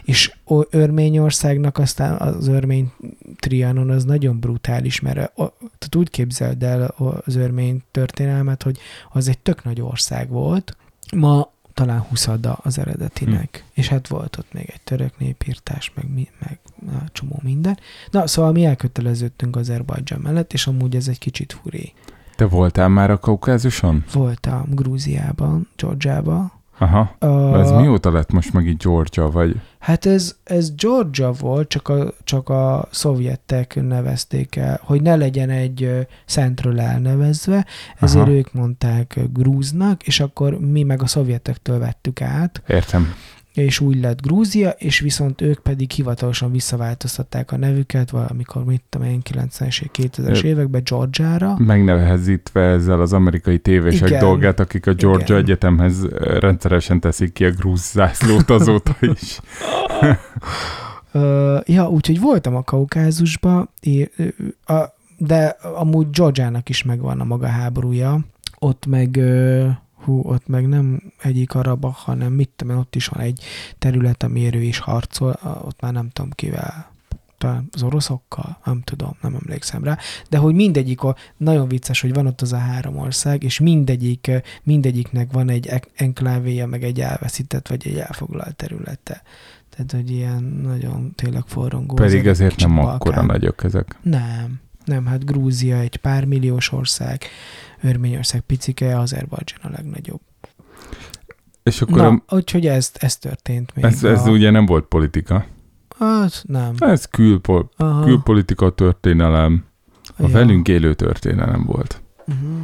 és 0.03 0.36
Örményországnak 0.70 1.78
aztán 1.78 2.16
az 2.16 2.47
örmény 2.47 2.91
trianon 3.39 3.89
az 3.89 4.03
nagyon 4.03 4.39
brutális, 4.39 4.99
mert 4.99 5.18
a, 5.18 5.53
tehát 5.58 5.95
úgy 5.95 6.10
képzeld 6.10 6.64
el 6.64 6.93
az 7.26 7.36
örmény 7.36 7.84
történelmet, 7.91 8.64
hogy 8.64 8.78
az 9.12 9.28
egy 9.28 9.39
tök 9.39 9.64
nagy 9.64 9.82
ország 9.82 10.30
volt, 10.30 10.78
ma 11.16 11.51
talán 11.78 11.99
huszada 11.99 12.53
az 12.53 12.78
eredetinek. 12.78 13.64
Hm. 13.66 13.80
És 13.80 13.88
hát 13.88 14.08
volt 14.08 14.38
ott 14.38 14.53
még 14.53 14.70
egy 14.74 14.82
török 14.82 15.18
népírtás, 15.18 15.91
meg, 15.95 16.14
mi, 16.14 16.30
meg 16.39 16.60
na, 16.86 17.03
csomó 17.12 17.39
minden. 17.43 17.80
Na, 18.12 18.28
szóval 18.28 18.51
mi 18.51 18.66
elköteleződtünk 18.66 19.55
Azerbajdzsán 19.55 20.20
mellett, 20.20 20.53
és 20.53 20.68
amúgy 20.68 20.95
ez 20.95 21.08
egy 21.08 21.18
kicsit 21.18 21.53
furé. 21.62 21.93
Te 22.38 22.45
voltál 22.45 22.89
már 22.89 23.11
a 23.11 23.17
Kaukázuson? 23.17 24.03
Voltam 24.13 24.65
Grúziában, 24.69 25.67
Georgiában. 25.75 26.51
Aha. 26.77 26.99
A, 27.19 27.59
Ez 27.59 27.71
mióta 27.71 28.11
lett 28.11 28.31
most 28.31 28.53
meg 28.53 28.67
így 28.67 28.77
Georgia, 28.77 29.29
vagy? 29.29 29.55
Hát 29.79 30.05
ez, 30.05 30.35
ez 30.43 30.75
Georgia 30.75 31.31
volt, 31.31 31.67
csak 31.67 31.89
a, 31.89 32.13
csak 32.23 32.49
a 32.49 32.88
szovjetek 32.91 33.81
nevezték 33.88 34.55
el, 34.55 34.79
hogy 34.83 35.01
ne 35.01 35.15
legyen 35.15 35.49
egy 35.49 36.07
szentről 36.25 36.79
elnevezve, 36.79 37.65
ezért 37.99 38.25
Aha. 38.25 38.35
ők 38.35 38.53
mondták 38.53 39.19
grúznak, 39.33 40.03
és 40.03 40.19
akkor 40.19 40.59
mi 40.59 40.83
meg 40.83 41.01
a 41.01 41.07
szovjetektől 41.07 41.79
vettük 41.79 42.21
át, 42.21 42.61
Értem. 42.67 43.13
És 43.64 43.80
úgy 43.80 43.99
lett 44.01 44.22
Grúzia, 44.22 44.70
és 44.70 44.99
viszont 44.99 45.41
ők 45.41 45.60
pedig 45.60 45.91
hivatalosan 45.91 46.51
visszaváltoztatták 46.51 47.51
a 47.51 47.58
nevüket 47.58 48.10
valamikor, 48.10 48.64
mit 48.66 48.82
tudom 48.89 49.08
én, 49.08 49.22
90-es, 49.34 49.86
2000-es 49.93 50.36
Ö- 50.36 50.43
években 50.43 50.82
Georgiára. 50.89 51.55
Megnehezítve 51.58 52.62
ezzel 52.62 53.01
az 53.01 53.14
amerikai 53.14 53.60
tévések 53.60 54.08
Igen. 54.10 54.20
dolgát, 54.20 54.60
akik 54.60 54.88
a 54.88 54.93
Georgia 54.93 55.26
Igen. 55.26 55.38
Egyetemhez 55.38 56.05
rendszeresen 56.39 56.99
teszik 56.99 57.34
ki 57.34 57.45
a 57.45 57.51
grúz 57.51 57.91
zászlót 57.91 58.49
azóta 58.49 58.95
is. 59.20 59.39
Ja, 61.66 61.89
úgyhogy 61.89 62.20
voltam 62.20 62.55
a 62.55 62.64
Kaukázusba, 62.64 63.74
de 65.18 65.58
amúgy 65.76 66.10
Georgiának 66.10 66.70
is 66.70 66.84
megvan 66.84 67.20
a 67.20 67.24
maga 67.24 67.47
háborúja. 67.47 68.20
Ott 68.60 68.86
meg, 68.86 69.20
hú, 70.08 70.22
ott 70.24 70.47
meg 70.47 70.68
nem 70.68 71.01
egyik 71.22 71.55
araba, 71.55 71.89
hanem 71.89 72.34
mit 72.34 72.49
tudom, 72.55 72.78
ott 72.78 72.95
is 72.95 73.08
van 73.08 73.24
egy 73.24 73.43
terület, 73.80 74.24
ami 74.24 74.55
ő 74.55 74.62
is 74.62 74.80
harcol, 74.80 75.32
a- 75.32 75.62
ott 75.66 75.82
már 75.82 75.93
nem 75.93 76.10
tudom 76.10 76.32
kivel, 76.32 76.91
talán 77.38 77.68
az 77.72 77.84
oroszokkal, 77.84 78.60
nem 78.66 78.82
tudom, 78.82 79.16
nem 79.22 79.36
emlékszem 79.41 79.84
rá, 79.84 79.97
de 80.30 80.38
hogy 80.38 80.55
mindegyik, 80.55 81.01
a, 81.01 81.16
nagyon 81.38 81.68
vicces, 81.68 82.01
hogy 82.01 82.14
van 82.14 82.28
ott 82.28 82.41
az 82.41 82.53
a 82.53 82.58
három 82.58 82.97
ország, 82.97 83.43
és 83.43 83.60
mindegyik, 83.60 84.32
mindegyiknek 84.64 85.32
van 85.32 85.49
egy 85.49 85.70
enklávéja, 85.95 86.68
meg 86.68 86.84
egy 86.84 87.01
elveszített, 87.01 87.68
vagy 87.68 87.88
egy 87.88 87.97
elfoglalt 87.97 88.55
területe. 88.55 89.22
Tehát, 89.70 89.91
hogy 89.91 90.12
ilyen 90.12 90.43
nagyon 90.43 91.12
tényleg 91.16 91.43
forrongó. 91.45 91.93
Pedig 91.95 92.28
a 92.28 92.30
ezért 92.30 92.60
nem 92.60 92.78
akkora 92.78 93.22
nagyok 93.22 93.64
ezek. 93.64 93.97
Nem, 94.01 94.60
nem, 94.88 95.05
hát 95.05 95.25
Grúzia 95.25 95.77
egy 95.77 95.97
pár 95.97 96.25
milliós 96.25 96.71
ország, 96.71 97.23
Örményország 97.81 98.41
picike, 98.41 98.99
Azerbajdzsán 98.99 99.59
a 99.61 99.69
legnagyobb. 99.69 100.21
És 101.63 101.81
akkor 101.81 101.97
Na, 102.01 102.23
a, 102.25 102.35
úgyhogy 102.35 102.67
ez, 102.67 102.91
ez 102.93 103.17
történt 103.17 103.75
még. 103.75 103.85
ez, 103.85 104.03
ez 104.03 104.25
a, 104.25 104.29
ugye 104.29 104.49
nem 104.49 104.65
volt 104.65 104.85
politika. 104.85 105.45
Hát 105.99 106.43
nem. 106.47 106.73
Ez 106.79 107.05
külpol, 107.05 107.69
Aha, 107.77 108.03
külpolitika 108.03 108.69
történelem, 108.69 109.65
a 110.17 110.21
ja. 110.21 110.27
velünk 110.27 110.67
élő 110.67 110.93
történelem 110.93 111.63
volt. 111.65 112.01
Uh-huh. 112.27 112.59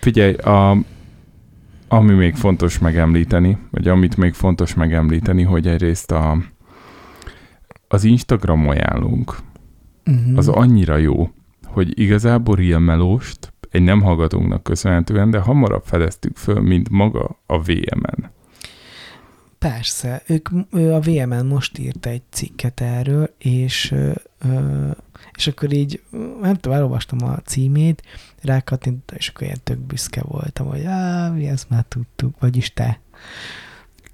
Figyelj, 0.00 0.34
a, 0.34 0.76
ami 1.88 2.12
még 2.12 2.34
fontos 2.34 2.78
megemlíteni, 2.78 3.58
vagy 3.70 3.88
amit 3.88 4.16
még 4.16 4.34
fontos 4.34 4.74
megemlíteni, 4.74 5.42
hogy 5.42 5.66
egyrészt 5.66 6.10
a, 6.10 6.36
az 7.88 8.04
Instagram 8.04 8.68
ajánlónk, 8.68 9.36
Uh-huh. 10.06 10.38
az 10.38 10.48
annyira 10.48 10.96
jó, 10.96 11.30
hogy 11.64 11.98
igazából 11.98 12.56
Real 12.56 12.80
Melóst 12.80 13.52
egy 13.72 13.82
nem 13.82 14.02
hallgatónknak 14.02 14.62
köszönhetően, 14.62 15.30
de 15.30 15.38
hamarabb 15.38 15.84
fedeztük 15.84 16.36
föl, 16.36 16.60
mint 16.60 16.88
maga 16.88 17.38
a 17.46 17.62
VM-en. 17.62 18.30
Persze, 19.58 20.22
ők, 20.26 20.48
ő 20.72 20.92
a 20.92 21.00
VMN 21.00 21.46
most 21.46 21.78
írt 21.78 22.06
egy 22.06 22.22
cikket 22.30 22.80
erről, 22.80 23.34
és, 23.38 23.94
és 25.36 25.46
akkor 25.46 25.72
így, 25.72 26.02
nem 26.40 26.54
tudom, 26.54 26.78
elolvastam 26.78 27.18
a 27.24 27.36
címét, 27.36 28.02
rákattintottam, 28.42 29.16
és 29.16 29.28
akkor 29.28 29.42
ilyen 29.42 29.60
tök 29.64 29.78
büszke 29.78 30.22
voltam, 30.24 30.66
hogy 30.66 30.84
á, 30.84 31.28
mi 31.28 31.46
ezt 31.46 31.70
már 31.70 31.84
tudtuk, 31.88 32.34
vagyis 32.40 32.72
te. 32.72 33.00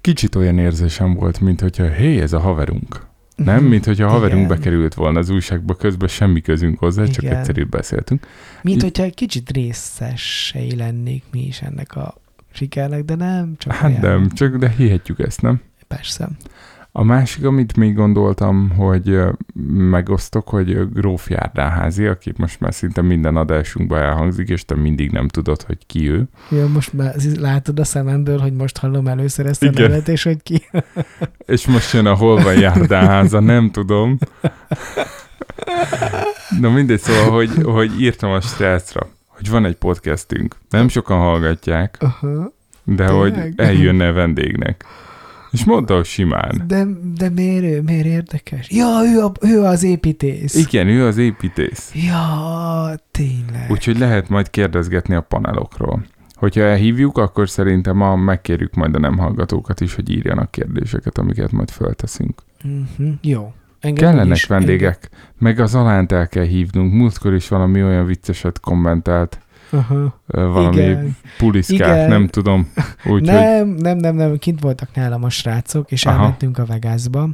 Kicsit 0.01 0.35
olyan 0.35 0.57
érzésem 0.57 1.13
volt, 1.13 1.39
mint 1.39 1.61
hogyha 1.61 1.89
hé, 1.89 2.21
ez 2.21 2.33
a 2.33 2.39
haverunk. 2.39 3.08
Nem, 3.43 3.63
mint 3.63 3.85
hogyha 3.85 4.05
a 4.05 4.09
haverunk 4.09 4.45
Igen. 4.45 4.57
bekerült 4.57 4.93
volna 4.93 5.19
az 5.19 5.29
újságba, 5.29 5.75
közben 5.75 6.07
semmi 6.07 6.41
közünk 6.41 6.79
hozzá, 6.79 7.05
csak 7.05 7.23
Igen. 7.23 7.37
egyszerűen 7.37 7.67
beszéltünk. 7.69 8.27
Mint 8.61 8.81
hogyha 8.81 9.03
egy 9.03 9.13
kicsit 9.13 9.51
részesei 9.51 10.75
lennék 10.75 11.23
mi 11.31 11.45
is 11.45 11.61
ennek 11.61 11.95
a 11.95 12.15
sikernek, 12.51 13.03
de 13.03 13.15
nem, 13.15 13.53
csak 13.57 13.73
Hát 13.73 13.89
olyan. 13.89 14.01
nem, 14.01 14.29
csak 14.29 14.55
de 14.55 14.69
hihetjük 14.77 15.19
ezt, 15.19 15.41
nem? 15.41 15.61
Persze. 15.87 16.29
A 16.99 17.03
másik, 17.03 17.45
amit 17.45 17.77
még 17.77 17.95
gondoltam, 17.95 18.69
hogy 18.69 19.19
megosztok, 19.73 20.49
hogy 20.49 20.91
Gróf 20.93 21.29
Járdánházi, 21.29 22.05
aki 22.05 22.33
most 22.37 22.59
már 22.59 22.73
szinte 22.73 23.01
minden 23.01 23.35
adásunkban 23.35 24.01
elhangzik, 24.01 24.49
és 24.49 24.65
te 24.65 24.75
mindig 24.75 25.11
nem 25.11 25.27
tudod, 25.27 25.61
hogy 25.61 25.77
ki 25.85 26.09
ő. 26.09 26.27
Ja, 26.49 26.67
most 26.67 26.93
már 26.93 27.15
látod 27.39 27.79
a 27.79 27.83
szememből, 27.83 28.37
hogy 28.37 28.53
most 28.53 28.77
hallom 28.77 29.07
először 29.07 29.45
ezt 29.45 29.63
a 29.63 29.69
nevet, 29.73 30.07
és 30.07 30.23
hogy 30.23 30.43
ki. 30.43 30.69
És 31.45 31.67
most 31.67 31.93
jön 31.93 32.05
a 32.05 32.13
hol 32.13 32.41
van 32.41 32.59
Járdánháza, 32.59 33.39
nem 33.39 33.71
tudom. 33.71 34.17
Na 36.59 36.69
mindegy, 36.69 36.99
szóval, 36.99 37.31
hogy, 37.31 37.63
hogy 37.63 38.01
írtam 38.01 38.31
a 38.31 38.41
srácra, 38.41 39.07
hogy 39.27 39.49
van 39.49 39.65
egy 39.65 39.75
podcastünk. 39.75 40.55
Nem 40.69 40.87
sokan 40.87 41.17
hallgatják, 41.17 41.97
Aha. 41.99 42.53
de 42.83 43.05
Tényleg? 43.05 43.19
hogy 43.19 43.53
eljönne 43.55 44.11
vendégnek. 44.11 44.85
És 45.51 45.65
mondta, 45.65 45.95
hogy 45.95 46.05
simán. 46.05 46.63
De, 46.67 46.85
de 47.15 47.29
miért, 47.29 47.83
miért 47.83 48.05
érdekes? 48.05 48.71
Ja, 48.71 49.01
ő, 49.15 49.23
a, 49.23 49.31
ő 49.41 49.61
az 49.63 49.83
építész. 49.83 50.55
Igen, 50.55 50.87
ő 50.87 51.05
az 51.05 51.17
építész. 51.17 51.91
Ja, 52.07 52.95
tényleg. 53.11 53.65
Úgyhogy 53.71 53.97
lehet 53.97 54.29
majd 54.29 54.49
kérdezgetni 54.49 55.15
a 55.15 55.21
panelokról. 55.21 56.05
Hogyha 56.35 56.61
elhívjuk, 56.61 57.17
akkor 57.17 57.49
szerintem 57.49 57.95
ma 57.95 58.15
megkérjük 58.15 58.73
majd 58.73 58.95
a 58.95 58.99
nem 58.99 59.17
hallgatókat 59.17 59.81
is, 59.81 59.95
hogy 59.95 60.09
írjanak 60.11 60.51
kérdéseket, 60.51 61.17
amiket 61.17 61.51
majd 61.51 61.69
fölteszünk. 61.69 62.41
Uh-huh. 62.63 63.13
Jó. 63.21 63.53
Engem 63.79 64.05
Kellenek 64.05 64.27
úgyis- 64.31 64.45
vendégek, 64.47 65.09
meg 65.37 65.59
az 65.59 65.75
alánt 65.75 66.11
el 66.11 66.27
kell 66.27 66.43
hívnunk. 66.45 66.93
Múltkor 66.93 67.33
is 67.33 67.47
valami 67.47 67.83
olyan 67.83 68.05
vicceset 68.05 68.59
kommentált, 68.59 69.39
Aha. 69.71 70.21
valami 70.25 70.75
Igen. 70.75 71.17
puliszkát, 71.37 71.77
Igen. 71.95 72.09
nem 72.09 72.27
tudom. 72.27 72.71
Úgyhogy 73.03 73.21
Nem, 73.21 73.67
nem, 73.67 73.97
nem, 73.97 74.15
nem, 74.15 74.37
kint 74.37 74.59
voltak 74.59 74.89
nálam 74.95 75.23
a 75.23 75.29
srácok, 75.29 75.91
és 75.91 76.05
Aha. 76.05 76.15
elmentünk 76.15 76.57
a 76.57 76.65
Vegasba. 76.65 77.29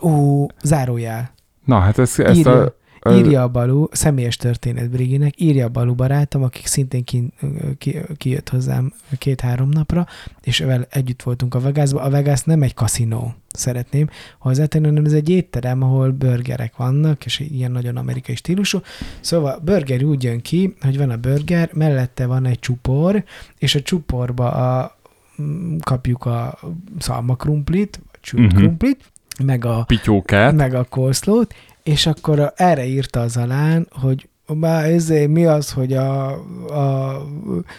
Ó, 0.00 0.46
zárójel. 0.62 1.30
na 1.64 1.78
hát 1.78 1.98
ezt, 1.98 2.20
ezt 2.20 2.38
Írja, 2.38 2.62
a, 2.62 2.76
írja 3.14 3.42
a 3.42 3.48
Balú, 3.48 3.88
személyes 3.92 4.36
történet 4.36 4.90
Briginek, 4.90 5.40
írja 5.40 5.64
a 5.64 5.68
Balú 5.68 5.94
barátom, 5.94 6.42
akik 6.42 6.66
szintén 6.66 7.04
ki, 7.04 7.32
ki, 7.78 7.96
kijött 8.16 8.48
hozzám 8.48 8.92
két-három 9.18 9.68
napra, 9.68 10.06
és 10.42 10.58
vele 10.58 10.86
együtt 10.90 11.22
voltunk 11.22 11.54
a 11.54 11.60
Vegasba. 11.60 12.00
A 12.00 12.10
Vegas 12.10 12.42
nem 12.42 12.62
egy 12.62 12.74
kaszinó, 12.74 13.34
szeretném 13.48 14.08
hozzátenni, 14.38 14.86
hanem 14.86 15.04
ez 15.04 15.12
egy 15.12 15.28
étterem, 15.28 15.82
ahol 15.82 16.10
burgerek 16.10 16.76
vannak, 16.76 17.24
és 17.24 17.40
ilyen 17.40 17.70
nagyon 17.70 17.96
amerikai 17.96 18.34
stílusú. 18.34 18.78
Szóval 19.20 19.52
a 19.52 19.60
burger 19.64 20.02
úgy 20.04 20.22
jön 20.22 20.40
ki, 20.40 20.74
hogy 20.80 20.98
van 20.98 21.10
a 21.10 21.16
burger, 21.16 21.70
mellette 21.72 22.26
van 22.26 22.46
egy 22.46 22.58
csupor, 22.58 23.24
és 23.58 23.74
a 23.74 23.82
csuporba 23.82 24.50
a, 24.50 24.96
mm, 25.42 25.76
kapjuk 25.84 26.24
a 26.24 26.58
szalmakrumplit, 26.98 28.00
vagy 28.12 28.20
sült 28.24 28.52
Mhm. 28.52 28.56
krumplit, 28.56 29.04
meg 29.44 29.64
a 29.64 29.84
pityókát. 29.84 30.54
meg 30.54 30.74
a 30.74 30.84
korszlót, 30.84 31.54
és 31.86 32.06
akkor 32.06 32.52
erre 32.56 32.86
írta 32.86 33.20
az 33.20 33.36
alán, 33.36 33.88
hogy 33.90 34.28
már 34.46 34.84
ezért 34.84 35.28
mi 35.28 35.44
az, 35.44 35.72
hogy 35.72 35.92
a, 35.92 36.30
a 36.68 37.22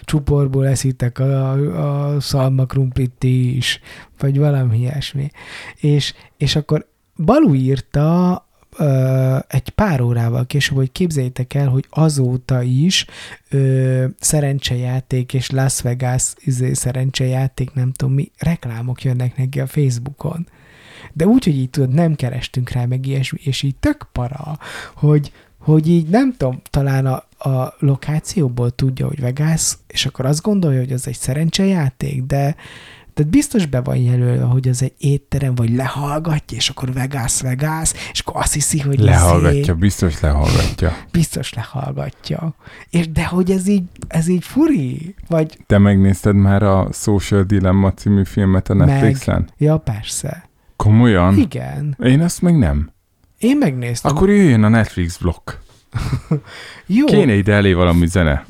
csuporból 0.03 0.67
eszitek 0.67 1.19
a, 1.19 2.13
a 2.13 2.19
szalmakrumplit 2.19 3.11
ti 3.17 3.55
is, 3.55 3.79
vagy 4.19 4.37
valami 4.37 4.77
ilyesmi. 4.77 5.31
És, 5.79 6.13
és 6.37 6.55
akkor 6.55 6.87
Balú 7.15 7.53
írta 7.53 8.45
ö, 8.77 9.37
egy 9.47 9.69
pár 9.69 10.01
órával 10.01 10.45
később, 10.45 10.77
hogy 10.77 10.91
képzeljétek 10.91 11.53
el, 11.53 11.67
hogy 11.67 11.85
azóta 11.89 12.61
is 12.61 13.05
ö, 13.49 14.05
szerencsejáték 14.19 15.33
és 15.33 15.49
Las 15.49 15.81
Vegas 15.81 16.33
izé, 16.37 16.73
szerencsejáték, 16.73 17.73
nem 17.73 17.91
tudom 17.91 18.13
mi, 18.13 18.31
reklámok 18.37 19.03
jönnek 19.03 19.37
neki 19.37 19.59
a 19.59 19.67
Facebookon. 19.67 20.47
De 21.13 21.25
úgy, 21.25 21.43
hogy 21.43 21.57
így 21.57 21.69
tudod, 21.69 21.93
nem 21.93 22.15
kerestünk 22.15 22.69
rá 22.69 22.85
meg 22.85 23.05
ilyesmi, 23.05 23.39
és 23.43 23.61
így 23.61 23.75
tök 23.75 24.07
para, 24.11 24.59
hogy, 24.95 25.31
hogy 25.59 25.89
így 25.89 26.07
nem 26.07 26.33
tudom, 26.37 26.61
talán 26.69 27.05
a, 27.05 27.23
a 27.49 27.75
lokációból 27.79 28.71
tudja, 28.71 29.07
hogy 29.07 29.19
Vegas, 29.19 29.77
és 29.87 30.05
akkor 30.05 30.25
azt 30.25 30.41
gondolja, 30.41 30.79
hogy 30.79 30.91
az 30.91 31.07
egy 31.07 31.17
szerencsejáték, 31.17 32.23
de 32.23 32.55
de 33.17 33.23
biztos 33.23 33.65
be 33.65 33.81
van 33.81 33.95
jelölve, 33.97 34.43
hogy 34.43 34.67
az 34.67 34.81
egy 34.81 34.93
étterem, 34.97 35.55
vagy 35.55 35.75
lehallgatja, 35.75 36.57
és 36.57 36.69
akkor 36.69 36.93
Vegas, 36.93 37.41
Vegas, 37.41 37.91
és 38.11 38.19
akkor 38.19 38.41
azt 38.41 38.53
hiszi, 38.53 38.79
hogy 38.79 38.99
Lehallgatja, 38.99 39.59
izé, 39.59 39.71
biztos 39.73 40.19
lehallgatja. 40.19 40.97
biztos 41.11 41.53
lehallgatja. 41.53 42.55
És 42.89 43.11
de 43.11 43.25
hogy 43.25 43.51
ez 43.51 43.67
így, 43.67 43.83
ez 44.07 44.27
így 44.27 44.43
furi? 44.43 45.15
Vagy, 45.27 45.57
Te 45.65 45.77
megnézted 45.77 46.35
már 46.35 46.63
a 46.63 46.87
Social 46.91 47.43
Dilemma 47.43 47.93
című 47.93 48.23
filmet 48.23 48.69
a 48.69 48.73
Meg. 48.73 48.87
Netflixen? 48.87 49.49
ja 49.57 49.77
persze. 49.77 50.46
Komolyan? 50.87 51.37
Igen. 51.37 51.97
Én 52.03 52.21
azt 52.21 52.41
még 52.41 52.55
nem. 52.55 52.89
Én 53.37 53.57
megnéztem. 53.57 54.15
Akkor 54.15 54.29
jöjjön 54.29 54.63
a 54.63 54.67
Netflix 54.69 55.17
blokk. 55.17 55.51
Jó, 56.85 57.05
Kéne 57.05 57.33
ide 57.33 57.53
elé 57.53 57.73
valami 57.73 58.07
zene. 58.07 58.45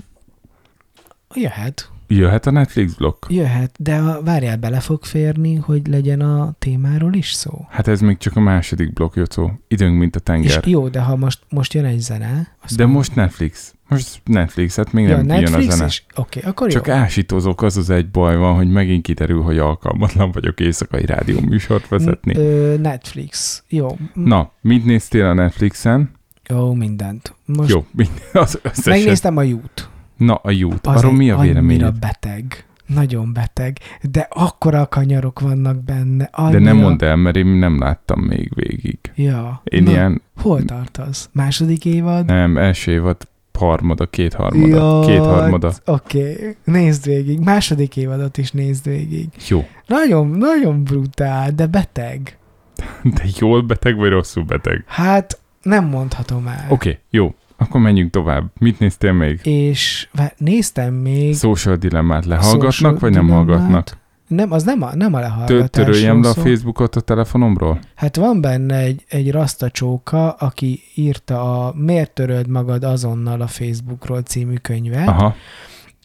jöhet. 1.33 1.89
Jöhet 2.09 2.45
a 2.45 2.51
Netflix 2.51 2.93
blokk? 2.93 3.25
Jöhet, 3.29 3.75
de 3.79 3.95
a, 3.95 4.21
várjál, 4.23 4.57
bele 4.57 4.79
fog 4.79 5.03
férni, 5.05 5.55
hogy 5.55 5.87
legyen 5.87 6.21
a 6.21 6.53
témáról 6.59 7.13
is 7.13 7.31
szó. 7.31 7.65
Hát 7.69 7.87
ez 7.87 8.01
még 8.01 8.17
csak 8.17 8.35
a 8.35 8.39
második 8.39 8.93
blokk, 8.93 9.15
Jocó. 9.15 9.51
Időnk, 9.67 9.97
mint 9.99 10.15
a 10.15 10.17
És 10.19 10.23
tenger. 10.23 10.67
jó, 10.67 10.87
de 10.87 11.01
ha 11.01 11.15
most, 11.15 11.39
most 11.49 11.73
jön 11.73 11.85
egy 11.85 11.99
zene... 11.99 12.55
azt 12.63 12.75
De 12.75 12.83
mondom- 12.83 12.91
most 12.97 13.15
Netflix. 13.15 13.73
Most 13.89 14.21
Netflix, 14.25 14.75
hát 14.75 14.91
még 14.91 15.07
ja, 15.07 15.15
nem 15.21 15.25
jön 15.25 15.35
a 15.35 15.49
Netflix 15.49 15.73
zene. 15.75 15.85
is? 15.85 16.05
Okay, 16.15 16.41
akkor 16.45 16.69
Csak 16.71 16.87
jó. 16.87 16.93
ásítozok, 16.93 17.61
az 17.61 17.77
az 17.77 17.89
egy 17.89 18.09
baj 18.09 18.37
van, 18.37 18.55
hogy 18.55 18.69
megint 18.69 19.03
kiderül, 19.03 19.41
hogy 19.41 19.57
alkalmatlan 19.57 20.31
vagyok 20.31 20.59
éjszakai 20.59 21.05
rádió 21.05 21.39
műsort 21.39 21.87
vezetni. 21.87 22.35
Ö, 22.35 22.75
Netflix. 22.81 23.63
Jó. 23.67 23.97
Na, 24.13 24.51
mit 24.61 24.85
néztél 24.85 25.25
a 25.25 25.33
Netflixen? 25.33 26.11
Jó, 26.49 26.73
mindent. 26.73 27.35
Most 27.45 27.69
Jó, 27.69 27.85
mind, 27.91 28.09
az 28.33 28.59
összeset. 28.61 28.85
megnéztem 28.85 29.37
a 29.37 29.41
jút. 29.41 29.89
Na, 30.17 30.35
a 30.35 30.51
jút. 30.51 30.87
Az 30.87 30.95
Arról 30.95 31.13
mi 31.13 31.29
a 31.29 31.37
annyira 31.37 31.53
véleményed? 31.53 31.99
beteg. 31.99 32.65
nagyon 32.85 33.33
beteg, 33.33 33.77
de 34.01 34.27
akkora 34.31 34.87
kanyarok 34.87 35.39
vannak 35.39 35.83
benne. 35.83 36.29
Annyira... 36.31 36.57
De 36.59 36.63
nem 36.65 36.77
mondd 36.77 37.03
el, 37.03 37.15
mert 37.15 37.35
én 37.35 37.45
nem 37.45 37.79
láttam 37.79 38.19
még 38.19 38.51
végig. 38.55 38.99
Ja. 39.15 39.61
Én 39.63 39.83
Na, 39.83 39.89
ilyen, 39.91 40.21
Hol 40.41 40.63
tartasz? 40.63 41.29
Második 41.31 41.85
évad? 41.85 42.25
nem, 42.25 42.57
első 42.57 42.91
évad 42.91 43.17
harmada, 43.57 44.05
kétharmada, 44.05 45.05
kétharmada. 45.05 45.73
Oké, 45.85 46.31
okay. 46.31 46.55
nézd 46.63 47.05
végig. 47.05 47.39
Második 47.39 47.97
évadot 47.97 48.37
is 48.37 48.51
nézd 48.51 48.85
végig. 48.85 49.27
Jó. 49.47 49.67
Nagyon, 49.87 50.27
nagyon 50.27 50.83
brutál, 50.83 51.51
de 51.51 51.65
beteg. 51.65 52.37
De 53.15 53.23
jól 53.39 53.61
beteg, 53.61 53.95
vagy 53.95 54.09
rosszul 54.09 54.43
beteg? 54.43 54.83
Hát 54.87 55.39
nem 55.61 55.85
mondhatom 55.85 56.47
el. 56.47 56.65
Oké, 56.69 56.89
okay, 56.89 57.01
jó. 57.09 57.35
Akkor 57.57 57.81
menjünk 57.81 58.11
tovább. 58.11 58.51
Mit 58.59 58.79
néztél 58.79 59.13
még? 59.13 59.39
És 59.43 60.09
néztem 60.37 60.93
még... 60.93 61.35
Social 61.35 61.75
dilemmát 61.75 62.25
lehallgatnak, 62.25 62.71
Social 62.71 62.97
vagy 62.99 63.11
nem 63.11 63.25
dilemmát. 63.25 63.47
hallgatnak? 63.47 63.97
Nem, 64.27 64.51
az 64.51 64.63
nem 64.63 64.81
a, 64.81 64.95
nem 64.95 65.13
a 65.13 65.19
lehallgatásról 65.19 65.67
töröljem 65.67 66.21
le 66.21 66.29
a. 66.29 66.33
Facebookot 66.33 66.95
a 66.95 67.01
telefonomról? 67.01 67.79
Hát 67.95 68.15
van 68.15 68.41
benne 68.41 68.77
egy, 68.77 69.05
egy 69.09 69.31
rasztacsóka, 69.31 70.31
aki 70.31 70.81
írta 70.95 71.65
a 71.65 71.73
Miért 71.75 72.11
töröld 72.11 72.47
magad 72.47 72.83
azonnal 72.83 73.41
a 73.41 73.47
Facebookról 73.47 74.21
című 74.21 74.55
könyvet, 74.55 75.07
Aha. 75.07 75.35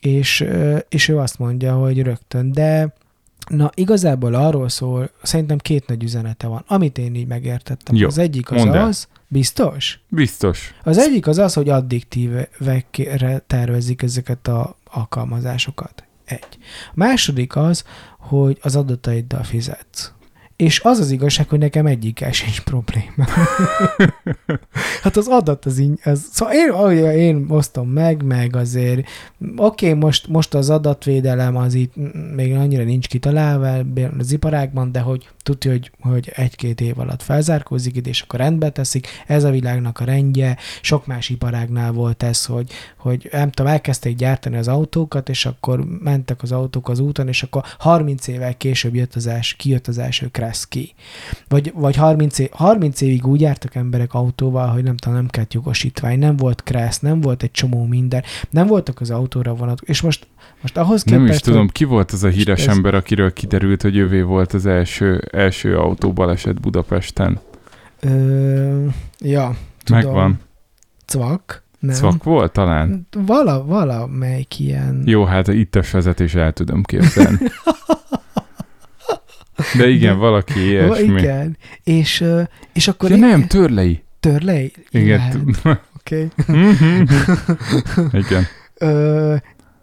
és, 0.00 0.44
és 0.88 1.08
ő 1.08 1.18
azt 1.18 1.38
mondja, 1.38 1.74
hogy 1.74 2.02
rögtön, 2.02 2.52
de 2.52 2.94
na 3.48 3.70
igazából 3.74 4.34
arról 4.34 4.68
szól, 4.68 5.10
szerintem 5.22 5.58
két 5.58 5.86
nagy 5.86 6.02
üzenete 6.02 6.46
van, 6.46 6.64
amit 6.66 6.98
én 6.98 7.14
így 7.14 7.26
megértettem. 7.26 7.96
Jó, 7.96 8.06
az 8.06 8.18
egyik 8.18 8.50
az 8.50 8.64
el. 8.64 8.84
az, 8.86 9.08
biztos? 9.28 10.00
Biztos. 10.08 10.74
Az 10.84 10.98
egyik 10.98 11.26
az 11.26 11.38
az, 11.38 11.54
hogy 11.54 11.68
addiktívekre 11.68 13.38
tervezik 13.46 14.02
ezeket 14.02 14.48
a 14.48 14.76
alkalmazásokat. 14.84 16.04
Egy. 16.24 16.58
A 16.88 16.92
második 16.94 17.56
az, 17.56 17.84
hogy 18.40 18.58
az 18.62 18.76
adataiddal 18.76 19.42
fizetsz. 19.42 20.12
És 20.56 20.80
az 20.80 20.98
az 20.98 21.10
igazság, 21.10 21.48
hogy 21.48 21.58
nekem 21.58 21.86
egyikkel 21.86 22.32
sincs 22.32 22.60
probléma. 22.60 23.26
hát 25.02 25.16
az 25.16 25.26
adat 25.26 25.64
az 25.64 25.78
így, 25.78 26.00
az, 26.04 26.28
szóval 26.32 26.54
én, 26.94 27.10
én 27.10 27.46
osztom 27.48 27.88
meg, 27.88 28.22
meg 28.22 28.56
azért, 28.56 29.08
oké, 29.56 29.86
okay, 29.86 29.98
most, 29.98 30.28
most 30.28 30.54
az 30.54 30.70
adatvédelem 30.70 31.56
az 31.56 31.74
itt 31.74 31.92
még 32.34 32.54
annyira 32.54 32.84
nincs 32.84 33.08
kitalálva 33.08 33.84
az 34.18 34.32
iparágban, 34.32 34.92
de 34.92 35.00
hogy 35.00 35.28
tudja, 35.42 35.70
hogy, 35.70 35.90
hogy 36.00 36.32
egy-két 36.34 36.80
év 36.80 36.98
alatt 36.98 37.22
felzárkózik 37.22 37.96
ide, 37.96 38.08
és 38.08 38.20
akkor 38.20 38.40
rendbe 38.40 38.70
teszik. 38.70 39.06
Ez 39.26 39.44
a 39.44 39.50
világnak 39.50 40.00
a 40.00 40.04
rendje. 40.04 40.56
Sok 40.80 41.06
más 41.06 41.28
iparágnál 41.28 41.92
volt 41.92 42.22
ez, 42.22 42.44
hogy, 42.44 42.70
hogy 42.96 43.28
nem 43.32 43.50
tudom, 43.50 43.72
elkezdték 43.72 44.16
gyártani 44.16 44.56
az 44.56 44.68
autókat, 44.68 45.28
és 45.28 45.46
akkor 45.46 45.84
mentek 46.00 46.42
az 46.42 46.52
autók 46.52 46.88
az 46.88 46.98
úton, 46.98 47.28
és 47.28 47.42
akkor 47.42 47.64
30 47.78 48.26
évvel 48.26 48.56
később 48.56 48.94
jött 48.94 49.14
az 49.14 49.26
els, 49.26 49.54
kijött 49.54 49.86
az 49.86 49.98
első 49.98 50.28
Ki. 50.68 50.94
Vagy, 51.48 51.72
vagy 51.74 51.96
30, 51.96 52.38
év, 52.38 52.48
30 52.52 53.00
évig 53.00 53.26
úgy 53.26 53.40
jártak 53.40 53.74
emberek 53.74 54.14
autóval, 54.14 54.68
hogy 54.68 54.82
nem 54.82 54.96
tudom, 54.96 55.16
nem 55.16 55.28
kellett 55.28 55.52
jogosítvány, 55.52 56.18
nem 56.18 56.36
volt 56.36 56.60
Crash, 56.64 57.02
nem 57.02 57.20
volt 57.20 57.42
egy 57.42 57.50
csomó 57.50 57.84
minden, 57.86 58.22
nem 58.50 58.66
voltak 58.66 59.00
az 59.00 59.10
autóra 59.10 59.54
vonat. 59.54 59.80
És 59.80 60.00
most, 60.00 60.26
most 60.62 60.76
ahhoz 60.76 61.02
képest, 61.02 61.22
Nem 61.22 61.32
is 61.32 61.40
tudom, 61.40 61.60
hogy- 61.60 61.72
ki 61.72 61.84
volt 61.84 62.10
az 62.10 62.24
a 62.24 62.28
híres 62.28 62.66
ez- 62.66 62.74
ember, 62.76 62.94
akiről 62.94 63.32
kiderült, 63.32 63.82
hogy 63.82 63.96
ővé 63.96 64.22
volt 64.22 64.52
az 64.52 64.66
első, 64.66 65.28
első 65.32 65.76
autóbaleset 65.78 66.60
Budapesten. 66.60 67.38
Ö, 68.00 68.86
ja, 69.18 69.56
tudom. 69.84 70.02
Megvan. 70.02 70.40
Cvak? 71.06 71.62
Nem. 71.78 71.94
Szvak 71.94 72.24
volt 72.24 72.52
talán? 72.52 73.06
Vala, 73.26 73.64
valamelyik 73.64 74.58
ilyen... 74.58 75.02
Jó, 75.06 75.24
hát 75.24 75.48
a 75.48 75.52
ittes 75.52 75.90
vezetés 75.90 76.34
el 76.34 76.52
tudom 76.52 76.82
képzelni. 76.82 77.38
De 79.76 79.88
igen, 79.88 80.12
De- 80.12 80.18
valaki 80.18 80.60
ilyesmi. 80.68 81.20
Igen. 81.20 81.56
És, 81.84 82.24
és 82.72 82.88
akkor... 82.88 83.10
Ja 83.10 83.16
én- 83.16 83.22
nem, 83.22 83.46
törlei. 83.46 84.02
Törlei? 84.20 84.72
Igen. 84.90 85.56
Oké. 85.98 86.28
igen. 88.12 88.46
Ö, 88.74 89.34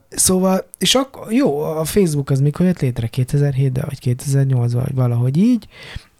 Szóval, 0.09 0.69
és 0.77 0.95
akkor 0.95 1.31
jó, 1.31 1.59
a 1.61 1.83
Facebook 1.83 2.29
az 2.29 2.39
mikor 2.39 2.65
jött 2.65 2.79
létre? 2.81 3.09
2007-ben, 3.15 3.83
vagy 3.87 3.99
2008-ban, 4.25 4.69
vagy 4.73 4.93
valahogy 4.95 5.37
így, 5.37 5.67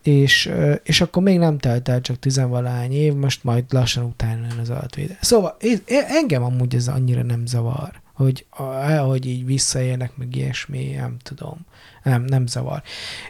és, 0.04 0.52
és 0.84 1.02
akkor 1.02 1.24
még 1.24 1.38
nem 1.38 1.58
telt 1.58 1.90
el 1.90 2.02
csak 2.02 2.20
tizenvalány 2.20 2.92
év, 2.94 3.14
most 3.14 3.44
majd 3.44 3.64
lassan 3.70 4.04
utána 4.04 4.48
jön 4.50 4.60
az 4.62 4.70
adatvédelem. 4.70 5.18
Szóval 5.22 5.58
én- 5.62 5.82
engem 6.08 6.44
amúgy 6.44 6.76
ez 6.76 6.88
annyira 6.88 7.24
nem 7.24 7.46
zavar, 7.46 7.92
hogy, 8.20 8.46
a- 8.50 8.98
hogy 8.98 9.26
így 9.26 9.46
visszaélnek, 9.46 10.18
meg 10.18 10.36
ilyesmi, 10.36 10.94
nem 10.96 11.18
tudom. 11.24 11.66
Nem, 12.04 12.24
nem 12.24 12.48
zavar. 12.48 12.82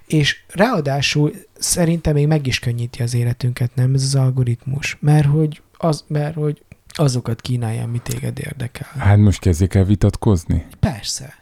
És 0.06 0.44
ráadásul 0.48 1.32
szerintem 1.58 2.14
még 2.14 2.28
meg 2.28 2.48
is 2.48 2.60
könnyíti 2.60 3.02
az 3.02 3.14
életünket, 3.14 3.76
nem 3.76 3.94
ez 3.94 4.04
az 4.04 4.16
algoritmus, 4.16 4.98
mert 5.00 5.26
hogy, 5.26 5.62
az, 5.78 6.04
mert 6.08 6.36
hogy 6.36 6.64
azokat 6.88 7.42
kínálja, 7.42 7.84
ami 7.84 8.00
téged 8.04 8.40
érdekel. 8.40 8.88
Hát 8.98 9.18
most 9.18 9.40
kezdjék 9.40 9.74
el 9.74 9.84
vitatkozni. 9.84 10.66
Persze. 10.80 11.34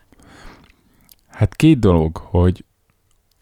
Hát 1.28 1.56
két 1.56 1.80
dolog, 1.80 2.18
hogy 2.18 2.66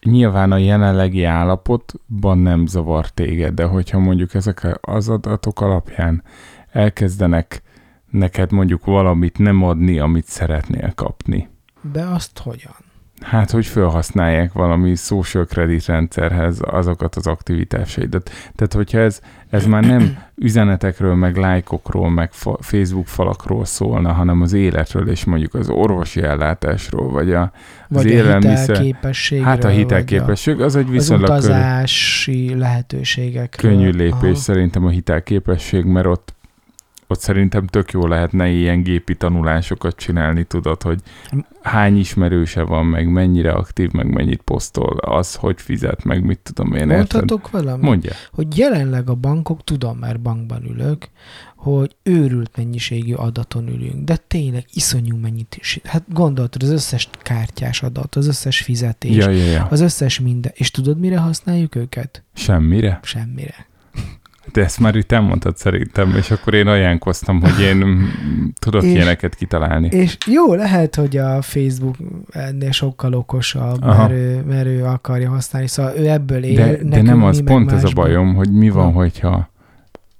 nyilván 0.02 0.52
a 0.52 0.56
jelenlegi 0.58 1.24
állapotban 1.24 2.38
nem 2.38 2.66
zavar 2.66 3.08
téged, 3.08 3.54
de 3.54 3.64
hogyha 3.64 3.98
mondjuk 3.98 4.34
ezek 4.34 4.78
az 4.80 5.08
adatok 5.08 5.60
alapján 5.60 6.22
elkezdenek 6.70 7.62
neked 8.18 8.52
mondjuk 8.52 8.84
valamit 8.84 9.38
nem 9.38 9.62
adni, 9.62 9.98
amit 9.98 10.26
szeretnél 10.26 10.92
kapni. 10.94 11.48
De 11.92 12.02
azt 12.02 12.38
hogyan? 12.38 12.74
Hát, 13.20 13.50
hogy 13.50 13.66
felhasználják 13.66 14.52
valami 14.52 14.94
social 14.94 15.44
credit 15.44 15.86
rendszerhez 15.86 16.58
azokat 16.60 17.14
az 17.14 17.26
aktivitásaidat. 17.26 18.30
Tehát, 18.54 18.72
hogyha 18.72 18.98
ez, 18.98 19.20
ez 19.50 19.66
már 19.66 19.84
nem 19.84 20.18
üzenetekről, 20.34 21.14
meg 21.14 21.36
lájkokról, 21.36 22.10
meg 22.10 22.32
fa- 22.32 22.64
Facebook 22.64 23.06
falakról 23.06 23.64
szólna, 23.64 24.12
hanem 24.12 24.40
az 24.42 24.52
életről, 24.52 25.08
és 25.08 25.24
mondjuk 25.24 25.54
az 25.54 25.68
orvosi 25.68 26.22
ellátásról, 26.22 27.10
vagy 27.10 27.32
a, 27.32 27.52
Vagy 27.88 28.06
a 28.06 28.10
élelmiszer- 28.10 28.96
hát 29.42 29.64
a 29.64 29.68
hitelképesség, 29.68 30.60
az 30.60 30.76
egy 30.76 30.84
az 30.86 30.90
viszonylag 30.90 31.26
könnyű, 31.28 31.38
utazási 31.38 32.54
lehetőségekről. 32.54 33.70
könnyű 33.72 33.90
lépés 33.90 34.20
Aha. 34.20 34.34
szerintem 34.34 34.84
a 34.84 34.90
hitelképesség, 34.90 35.84
mert 35.84 36.06
ott 36.06 36.34
ott 37.08 37.20
szerintem 37.20 37.66
tök 37.66 37.90
jó 37.90 38.06
lehetne 38.06 38.48
ilyen 38.48 38.82
gépi 38.82 39.14
tanulásokat 39.14 39.96
csinálni, 39.96 40.44
tudod, 40.44 40.82
hogy 40.82 41.00
hány 41.62 41.98
ismerőse 41.98 42.62
van, 42.62 42.86
meg 42.86 43.08
mennyire 43.08 43.52
aktív, 43.52 43.90
meg 43.90 44.12
mennyit 44.12 44.42
posztol, 44.42 44.96
az, 44.98 45.34
hogy 45.34 45.60
fizet, 45.60 46.04
meg 46.04 46.24
mit 46.24 46.40
tudom 46.42 46.72
én? 46.72 46.86
Mondhatok 46.86 47.50
valamit? 47.50 47.82
Mondja. 47.82 48.12
Hogy 48.32 48.58
jelenleg 48.58 49.08
a 49.08 49.14
bankok, 49.14 49.64
tudom, 49.64 49.98
mert 49.98 50.20
bankban 50.20 50.64
ülök, 50.64 51.08
hogy 51.56 51.96
őrült 52.02 52.56
mennyiségű 52.56 53.12
adaton 53.12 53.68
ülünk, 53.68 54.04
de 54.04 54.16
tényleg 54.16 54.64
iszonyú 54.72 55.16
mennyit 55.16 55.56
is. 55.58 55.80
Hát 55.84 56.02
gondoltad, 56.12 56.62
az 56.62 56.70
összes 56.70 57.08
kártyás 57.22 57.82
adat, 57.82 58.14
az 58.14 58.26
összes 58.26 58.60
fizetés, 58.62 59.16
Ja, 59.16 59.30
ja, 59.30 59.44
ja. 59.44 59.66
az 59.70 59.80
összes 59.80 60.20
minden. 60.20 60.52
És 60.54 60.70
tudod, 60.70 60.98
mire 60.98 61.18
használjuk 61.18 61.74
őket? 61.74 62.22
Semmire? 62.34 63.00
Semmire. 63.02 63.66
De 64.52 64.62
ezt 64.62 64.80
már 64.80 64.94
itt 64.94 65.12
elmondtad 65.12 65.56
szerintem, 65.56 66.14
és 66.16 66.30
akkor 66.30 66.54
én 66.54 66.66
ajánlkoztam, 66.66 67.40
hogy 67.40 67.60
én 67.60 68.08
tudok 68.58 68.82
És- 68.82 68.92
ilyeneket 68.94 69.34
kitalálni. 69.34 69.88
És 69.88 70.16
jó, 70.26 70.54
lehet, 70.54 70.94
hogy 70.94 71.16
a 71.16 71.42
Facebook 71.42 71.96
ennél 72.30 72.70
sokkal 72.70 73.14
okosabb, 73.14 73.82
Aha. 73.82 73.96
mert 73.98 74.12
ő, 74.12 74.44
mert 74.48 74.66
ő 74.66 74.84
akarja 74.84 75.30
használni, 75.30 75.68
szóval 75.68 75.92
ő 75.96 76.08
ebből 76.08 76.44
él. 76.44 76.54
De, 76.54 76.78
de 76.82 77.02
nem 77.02 77.22
az, 77.22 77.42
pont 77.44 77.72
ez 77.72 77.84
a 77.84 77.90
bajom, 77.94 78.34
hogy 78.34 78.52
mi 78.52 78.70
van, 78.70 78.92
hogyha 78.92 79.50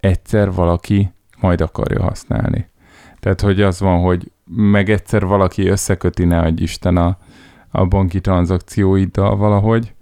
egyszer 0.01 0.53
valaki 0.53 1.13
majd 1.41 1.61
akarja 1.61 2.03
használni. 2.03 2.69
Tehát, 3.21 3.41
hogy 3.41 3.61
az 3.63 3.81
van, 3.81 4.01
hogy 4.01 4.31
meg 4.55 4.91
egyszer 4.91 5.25
valaki 5.25 5.67
összeköti, 5.69 6.25
ne 6.25 6.39
adj 6.39 6.63
Isten 6.63 6.97
a, 6.97 7.19
a 7.71 7.85
banki 7.87 8.21
tranzakcióiddal 8.21 9.37
valahogy, 9.37 9.95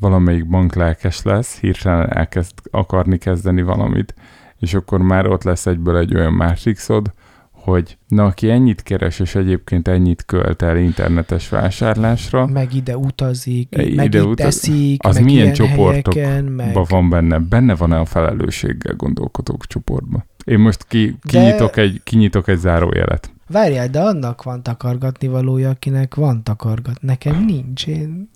valamelyik 0.00 0.48
bank 0.48 0.74
lelkes 0.74 1.22
lesz, 1.22 1.58
hirtelen 1.60 2.16
elkezd 2.16 2.52
akarni 2.70 3.18
kezdeni 3.18 3.62
valamit, 3.62 4.14
és 4.58 4.74
akkor 4.74 5.00
már 5.00 5.26
ott 5.26 5.42
lesz 5.42 5.66
egyből 5.66 5.96
egy 5.98 6.14
olyan 6.14 6.32
másikszod, 6.32 7.12
hogy 7.50 7.98
na, 8.08 8.24
aki 8.24 8.50
ennyit 8.50 8.82
keres, 8.82 9.20
és 9.20 9.34
egyébként 9.34 9.88
ennyit 9.88 10.24
költ 10.24 10.62
el 10.62 10.76
internetes 10.76 11.48
vásárlásra, 11.48 12.46
Meg 12.46 12.74
ide 12.74 12.96
utazik, 12.96 13.68
E, 13.76 13.94
meg 13.94 14.04
ide 14.04 14.22
utaz- 14.22 14.46
eszik, 14.46 15.06
az 15.06 15.14
meg 15.14 15.24
milyen 15.24 15.42
ilyen 15.42 15.54
csoportok 15.54 16.14
helyeken, 16.14 16.44
meg... 16.44 16.78
Van 16.88 17.08
benne, 17.10 17.38
benne 17.38 17.74
van-e 17.74 17.98
a 17.98 18.04
felelősséggel 18.04 18.94
gondolkodók 18.94 19.66
csoportban? 19.66 20.24
Én 20.44 20.58
most 20.58 20.84
ki, 20.88 21.06
De- 21.06 21.16
kinyitok, 21.38 21.76
egy, 21.76 22.00
kinyitok 22.04 22.48
egy 22.48 22.58
zárójelet. 22.58 23.30
Várjál, 23.48 23.88
de 23.88 24.00
annak 24.00 24.42
van 24.42 24.62
takargatni 24.62 25.28
valója, 25.28 25.70
akinek 25.70 26.14
van 26.14 26.42
takargat. 26.42 27.02
Nekem 27.02 27.44
nincs. 27.50 27.86
Én, 27.86 28.30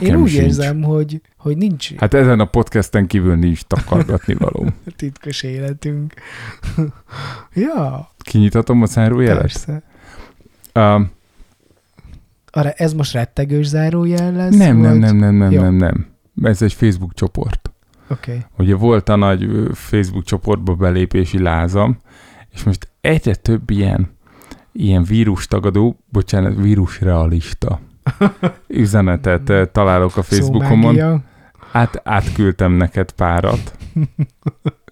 Nekem 0.00 0.16
én 0.16 0.22
úgy 0.22 0.28
sincs. 0.28 0.42
érzem, 0.42 0.82
hogy, 0.82 1.20
hogy 1.38 1.56
nincs 1.56 1.94
hát, 1.94 2.14
ezen 2.14 2.40
a 2.40 2.44
podcasten 2.44 3.06
kívül 3.06 3.34
nincs 3.34 3.62
takargatni 3.62 4.34
való. 4.34 4.66
titkos 4.96 5.42
életünk. 5.42 6.14
ja, 7.54 8.10
Kinyitatom 8.18 8.82
a 8.82 8.86
zárójelet? 8.86 9.40
persze. 9.40 9.82
Uh, 10.74 11.00
Arra 12.50 12.70
ez 12.70 12.92
most 12.92 13.12
rettegős 13.12 13.66
zárójel 13.66 14.32
lesz? 14.32 14.56
Nem, 14.56 14.76
nem, 14.76 14.90
vagy- 14.90 15.00
nem, 15.00 15.16
nem, 15.16 15.34
nem, 15.34 15.50
Jó. 15.50 15.60
nem, 15.60 15.74
nem. 15.74 16.06
Ez 16.42 16.62
egy 16.62 16.72
Facebook 16.72 17.14
csoport. 17.14 17.70
Oké. 18.08 18.30
Okay. 18.30 18.44
Ugye 18.58 18.74
volt 18.74 19.08
a 19.08 19.16
nagy 19.16 19.48
Facebook 19.72 20.24
csoportba 20.24 20.74
belépési 20.74 21.38
lázam, 21.42 21.98
és 22.52 22.62
most 22.62 22.88
egyre 23.00 23.34
több 23.34 23.70
ilyen, 23.70 24.10
ilyen 24.72 25.02
vírustagadó, 25.04 25.98
bocsánat, 26.08 26.56
vírusrealista 26.56 27.80
üzenetet 28.68 29.48
ö, 29.48 29.64
találok 29.72 30.16
a 30.16 30.22
Facebookomon. 30.22 30.94
Szómágia. 30.94 31.20
Át, 31.72 32.00
átküldtem 32.04 32.72
neked 32.72 33.12
párat 33.12 33.76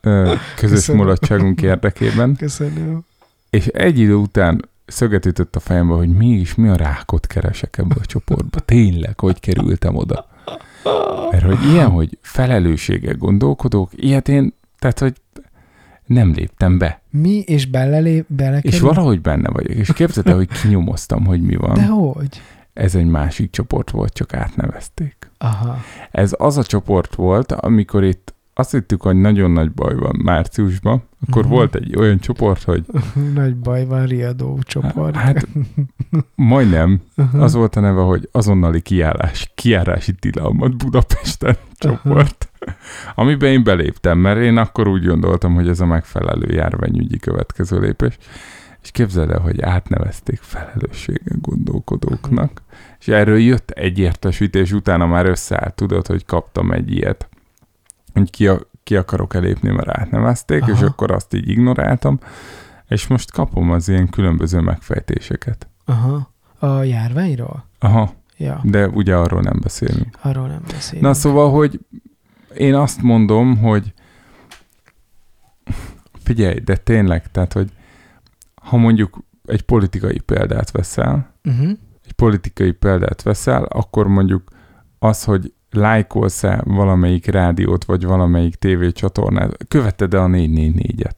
ö, 0.00 0.34
közös 0.56 0.76
Köszönöm. 0.76 1.00
mulatságunk 1.00 1.62
érdekében, 1.62 2.36
Köszönöm. 2.36 3.04
és 3.50 3.66
egy 3.66 3.98
idő 3.98 4.14
után 4.14 4.68
szöget 4.86 5.26
ütött 5.26 5.56
a 5.56 5.60
fejembe, 5.60 5.94
hogy 5.94 6.08
mégis 6.08 6.54
mi 6.54 6.68
a 6.68 6.76
rákot 6.76 7.26
keresek 7.26 7.78
ebbe 7.78 7.94
a 8.00 8.04
csoportba. 8.06 8.60
Tényleg, 8.60 9.20
hogy 9.20 9.40
kerültem 9.40 9.96
oda. 9.96 10.26
Mert 11.30 11.44
hogy 11.44 11.70
ilyen, 11.70 11.90
hogy 11.90 12.18
felelősséggel 12.20 13.14
gondolkodok, 13.14 13.90
ilyet 13.94 14.28
én, 14.28 14.54
tehát, 14.78 14.98
hogy 14.98 15.14
nem 16.06 16.32
léptem 16.32 16.78
be. 16.78 17.00
Mi 17.10 17.38
és 17.38 17.66
belelé, 17.66 18.24
belekerül? 18.28 18.70
És 18.70 18.80
valahogy 18.80 19.20
benne 19.20 19.48
vagyok. 19.48 19.76
És 19.76 19.92
képzeld 19.92 20.26
el, 20.26 20.34
hogy 20.34 20.48
kinyomoztam, 20.62 21.24
hogy 21.24 21.42
mi 21.42 21.56
van. 21.56 21.74
De 21.74 21.86
hogy? 21.86 22.40
Ez 22.72 22.94
egy 22.94 23.06
másik 23.06 23.50
csoport 23.50 23.90
volt, 23.90 24.12
csak 24.12 24.34
átnevezték. 24.34 25.30
Aha. 25.38 25.76
Ez 26.10 26.34
az 26.38 26.56
a 26.56 26.62
csoport 26.64 27.14
volt, 27.14 27.52
amikor 27.52 28.04
itt 28.04 28.34
azt 28.54 28.70
hittük, 28.70 29.02
hogy 29.02 29.16
nagyon 29.16 29.50
nagy 29.50 29.72
baj 29.72 29.94
van 29.94 30.20
márciusban, 30.24 31.02
akkor 31.28 31.42
Mhm. 31.42 31.52
volt 31.52 31.74
egy 31.74 31.96
olyan 31.96 32.18
csoport, 32.18 32.62
hogy 32.62 32.84
Nagy 33.34 33.56
baj 33.56 33.84
van, 33.86 34.06
riadó 34.06 34.58
csoport. 34.62 35.16
hát 35.16 35.48
majdnem, 36.34 37.00
Aha. 37.16 37.38
az 37.42 37.54
volt 37.54 37.76
a 37.76 37.80
neve, 37.80 38.00
hogy 38.00 38.28
azonnali 38.32 38.80
kiállás, 38.80 39.52
kiárási 39.54 40.12
tilalmat 40.12 40.76
Budapesten 40.76 41.56
csoport, 41.78 42.50
amiben 43.14 43.50
én 43.50 43.64
beléptem, 43.64 44.18
mert 44.18 44.40
én 44.40 44.56
akkor 44.56 44.88
úgy 44.88 45.06
gondoltam, 45.06 45.54
hogy 45.54 45.68
ez 45.68 45.80
a 45.80 45.86
megfelelő 45.86 46.52
járványügyi 46.54 47.18
következő 47.18 47.80
lépés, 47.80 48.18
és 48.82 48.90
képzeld 48.90 49.30
el, 49.30 49.40
hogy 49.40 49.60
átnevezték 49.60 50.40
felelősséggel 50.40 51.38
gondolkodóknak, 51.40 52.62
és 53.00 53.08
erről 53.08 53.38
jött 53.38 53.70
egy 53.70 53.98
értesítés, 53.98 54.72
utána 54.72 55.06
már 55.06 55.26
összeállt, 55.26 55.74
tudod, 55.74 56.06
hogy 56.06 56.24
kaptam 56.24 56.72
egy 56.72 56.92
ilyet, 56.92 57.28
hogy 58.12 58.30
ki, 58.30 58.48
a, 58.48 58.60
ki 58.82 58.96
akarok 58.96 59.34
elépni, 59.34 59.70
mert 59.70 59.88
átnevezték, 59.88 60.64
és 60.66 60.72
Aha. 60.72 60.84
akkor 60.84 61.10
azt 61.10 61.34
így 61.34 61.48
ignoráltam, 61.48 62.18
és 62.88 63.06
most 63.06 63.32
kapom 63.32 63.70
az 63.70 63.88
ilyen 63.88 64.08
különböző 64.08 64.60
megfejtéseket. 64.60 65.68
Aha. 65.84 66.32
A 66.58 66.82
járványról? 66.82 67.64
Aha, 67.78 68.12
Ja, 68.36 68.60
de 68.64 68.88
ugye 68.88 69.16
arról 69.16 69.40
nem 69.40 69.58
beszélünk. 69.62 70.18
arról 70.20 70.48
nem 70.48 70.62
beszélünk. 70.70 71.06
Na 71.06 71.14
szóval, 71.14 71.50
hogy 71.50 71.80
én 72.56 72.74
azt 72.74 73.02
mondom, 73.02 73.56
hogy 73.56 73.92
figyelj, 76.22 76.58
de 76.60 76.76
tényleg, 76.76 77.30
tehát, 77.30 77.52
hogy 77.52 77.70
ha 78.62 78.76
mondjuk 78.76 79.18
egy 79.44 79.62
politikai 79.62 80.18
példát 80.18 80.70
veszel, 80.70 81.30
Uh-huh. 81.44 81.68
egy 82.04 82.12
politikai 82.12 82.70
példát 82.72 83.22
veszel, 83.22 83.62
akkor 83.64 84.06
mondjuk 84.06 84.42
az, 84.98 85.24
hogy 85.24 85.52
lájkolsz-e 85.70 86.62
valamelyik 86.64 87.26
rádiót, 87.26 87.84
vagy 87.84 88.04
valamelyik 88.04 88.54
tévécsatornát, 88.54 89.56
követed-e 89.68 90.22
a 90.22 90.26
444-et 90.26 91.16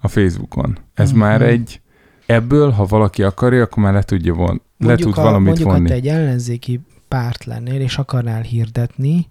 a 0.00 0.08
Facebookon. 0.08 0.78
Ez 0.94 1.10
Mhm. 1.10 1.18
már 1.20 1.42
egy, 1.42 1.80
ebből, 2.26 2.70
ha 2.70 2.84
valaki 2.84 3.22
akarja, 3.22 3.62
akkor 3.62 3.82
már 3.82 3.92
le 3.92 4.02
tudja 4.02 4.34
von, 4.34 4.60
le 4.78 4.86
Mondjuk, 4.86 5.08
tud 5.08 5.18
a, 5.18 5.22
valamit 5.22 5.46
mondjuk 5.46 5.68
ha 5.68 5.74
vonni. 5.74 5.88
te 5.88 5.94
egy 5.94 6.08
ellenzéki 6.08 6.80
párt 7.08 7.44
lennél, 7.44 7.80
és 7.80 7.98
akarnál 7.98 8.42
hirdetni, 8.42 9.26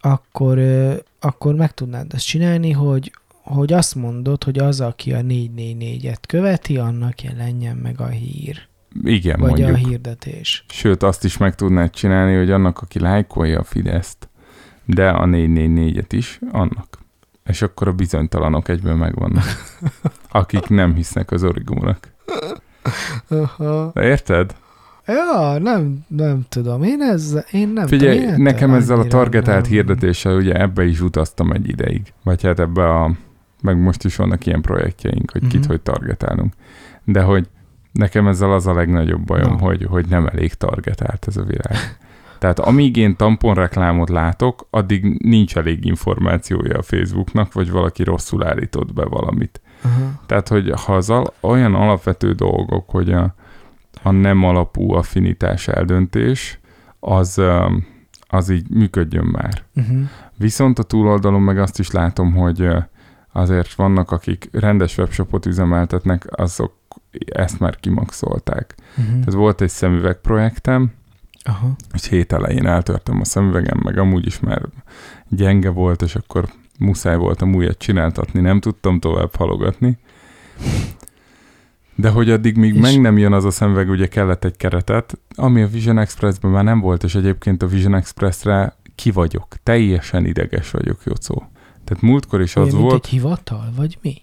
akkor, 0.00 0.58
akkor 1.20 1.54
meg 1.54 1.74
tudnád 1.74 2.12
azt 2.14 2.24
csinálni, 2.26 2.70
hogy, 2.72 3.12
hogy 3.54 3.72
azt 3.72 3.94
mondod, 3.94 4.44
hogy 4.44 4.58
az, 4.58 4.80
aki 4.80 5.12
a 5.12 5.20
444-et 5.20 6.20
követi, 6.28 6.76
annak 6.76 7.22
jelenjen 7.22 7.76
meg 7.76 8.00
a 8.00 8.06
hír. 8.06 8.58
Igen, 9.02 9.40
vagy 9.40 9.48
mondjuk. 9.48 9.70
a 9.70 9.88
hirdetés. 9.88 10.64
Sőt, 10.68 11.02
azt 11.02 11.24
is 11.24 11.36
meg 11.36 11.54
tudnád 11.54 11.90
csinálni, 11.90 12.36
hogy 12.36 12.50
annak, 12.50 12.80
aki 12.80 12.98
lájkolja 12.98 13.58
a 13.58 13.64
Fideszt, 13.64 14.28
de 14.84 15.08
a 15.08 15.24
444-et 15.24 16.08
is, 16.10 16.40
annak. 16.50 16.98
És 17.44 17.62
akkor 17.62 17.88
a 17.88 17.92
bizonytalanok 17.92 18.68
egyből 18.68 18.94
megvannak. 18.94 19.44
Akik 20.28 20.68
nem 20.68 20.94
hisznek 20.94 21.30
az 21.30 21.44
origónak. 21.44 22.14
Aha. 23.28 23.92
Érted? 23.94 24.54
Ja, 25.06 25.58
nem, 25.58 26.04
nem 26.08 26.44
tudom. 26.48 26.82
Én 26.82 27.02
ez, 27.02 27.38
én 27.50 27.68
nem 27.68 27.86
Figyelj, 27.86 28.18
tudom. 28.18 28.34
én 28.34 28.42
nekem 28.42 28.74
ezzel 28.74 28.98
a 28.98 29.06
targetált 29.06 29.62
nem. 29.62 29.70
hirdetéssel 29.72 30.36
ugye 30.36 30.60
ebbe 30.60 30.84
is 30.84 31.00
utaztam 31.00 31.52
egy 31.52 31.68
ideig. 31.68 32.12
Vagy 32.22 32.42
hát 32.42 32.58
ebbe 32.58 32.88
a, 32.88 33.10
meg 33.66 33.78
most 33.82 34.04
is 34.04 34.16
vannak 34.16 34.46
ilyen 34.46 34.60
projektjeink, 34.60 35.30
hogy 35.30 35.46
kit 35.46 35.60
Mhm. 35.60 35.68
hogy 35.68 35.80
targetálunk. 35.80 36.52
De 37.04 37.22
hogy 37.22 37.48
nekem 37.92 38.26
ezzel 38.26 38.52
az 38.52 38.66
a 38.66 38.74
legnagyobb 38.74 39.24
bajom, 39.24 39.52
Na. 39.52 39.58
hogy, 39.58 39.84
hogy 39.84 40.06
nem 40.08 40.26
elég 40.26 40.54
targetált 40.54 41.24
ez 41.28 41.36
a 41.36 41.42
világ. 41.42 41.96
Tehát 42.38 42.58
amíg 42.58 42.96
én 42.96 43.16
tamponreklámot 43.16 44.08
látok, 44.08 44.66
addig 44.70 45.04
nincs 45.22 45.56
elég 45.56 45.84
információja 45.84 46.78
a 46.78 46.82
Facebooknak, 46.82 47.52
vagy 47.52 47.70
valaki 47.70 48.02
rosszul 48.02 48.46
állított 48.46 48.92
be 48.92 49.04
valamit. 49.04 49.60
Aha. 49.82 50.20
Tehát, 50.26 50.48
hogy 50.48 50.72
ha 50.84 50.94
az 50.94 51.10
al- 51.10 51.34
olyan 51.40 51.74
alapvető 51.74 52.32
dolgok, 52.32 52.90
hogy 52.90 53.12
a, 53.12 53.34
a 54.02 54.10
nem 54.10 54.44
alapú 54.44 54.92
affinitás 54.92 55.68
eldöntés, 55.68 56.58
az, 57.00 57.40
az 58.28 58.50
így 58.50 58.68
működjön 58.70 59.24
már. 59.26 59.62
Uh-huh. 59.76 59.98
Viszont 60.38 60.78
a 60.78 60.82
túloldalon 60.82 61.42
meg 61.42 61.58
azt 61.58 61.78
is 61.78 61.90
látom, 61.90 62.32
hogy 62.34 62.68
azért 63.36 63.74
vannak, 63.74 64.10
akik 64.10 64.48
rendes 64.52 64.98
webshopot 64.98 65.46
üzemeltetnek, 65.46 66.26
azok 66.30 66.72
ezt 67.26 67.60
már 67.60 67.76
kimaxolták. 67.76 68.74
Uh-huh. 68.90 69.06
Tehát 69.06 69.32
volt 69.32 69.60
egy 69.60 69.68
szemüveg 69.68 70.20
projektem, 70.20 70.92
Aha. 71.44 71.76
és 71.94 72.08
hét 72.08 72.32
elején 72.32 72.66
eltörtem 72.66 73.20
a 73.20 73.24
szemüvegem, 73.24 73.80
meg 73.84 73.98
amúgy 73.98 74.26
is 74.26 74.40
már 74.40 74.62
gyenge 75.28 75.68
volt, 75.68 76.02
és 76.02 76.14
akkor 76.14 76.48
muszáj 76.78 77.16
voltam 77.16 77.54
újat 77.54 77.78
csináltatni, 77.78 78.40
nem 78.40 78.60
tudtam 78.60 79.00
tovább 79.00 79.34
halogatni. 79.34 79.98
De 81.94 82.10
hogy 82.10 82.30
addig, 82.30 82.56
míg 82.56 82.74
És- 82.74 82.80
meg 82.80 83.00
nem 83.00 83.18
jön 83.18 83.32
az 83.32 83.44
a 83.44 83.50
szemüveg, 83.50 83.88
ugye 83.88 84.06
kellett 84.06 84.44
egy 84.44 84.56
keretet, 84.56 85.18
ami 85.34 85.62
a 85.62 85.68
Vision 85.68 85.98
Expressben 85.98 86.50
már 86.50 86.64
nem 86.64 86.80
volt, 86.80 87.02
és 87.04 87.14
egyébként 87.14 87.62
a 87.62 87.66
Vision 87.66 87.94
Expressre 87.94 88.76
ki 88.94 89.10
vagyok. 89.10 89.56
Teljesen 89.62 90.24
ideges 90.24 90.70
vagyok, 90.70 91.00
Jocó. 91.04 91.50
Tehát 91.86 92.02
múltkor 92.02 92.40
is 92.40 92.56
az 92.56 92.62
Olyan, 92.62 92.76
mint 92.76 92.90
volt, 92.90 93.04
egy 93.04 93.10
hivatal, 93.10 93.72
vagy 93.76 93.98
mi? 94.02 94.14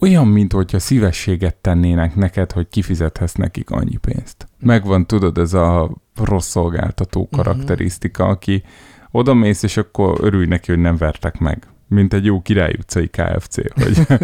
olyan, 0.00 0.26
mint 0.26 0.52
hogyha 0.52 0.78
szívességet 0.78 1.56
tennének 1.56 2.14
neked, 2.14 2.52
hogy 2.52 2.68
kifizethetsz 2.68 3.32
nekik 3.34 3.70
annyi 3.70 3.96
pénzt. 3.96 4.48
Megvan, 4.60 5.06
tudod, 5.06 5.38
ez 5.38 5.54
a 5.54 5.90
rossz 6.16 6.48
szolgáltató 6.48 7.28
Mhm. 7.30 7.40
karakterisztika, 7.42 8.24
aki 8.24 8.62
oda 9.10 9.34
mész, 9.34 9.62
és 9.62 9.76
akkor 9.76 10.18
örülj 10.20 10.46
neki, 10.46 10.70
hogy 10.70 10.80
nem 10.80 10.96
vertek 10.96 11.38
meg. 11.38 11.66
Mint 11.88 12.12
egy 12.14 12.24
jó 12.24 12.42
király 12.42 12.74
utcai 12.78 13.08
KFC, 13.08 13.54
hogy, 13.82 13.98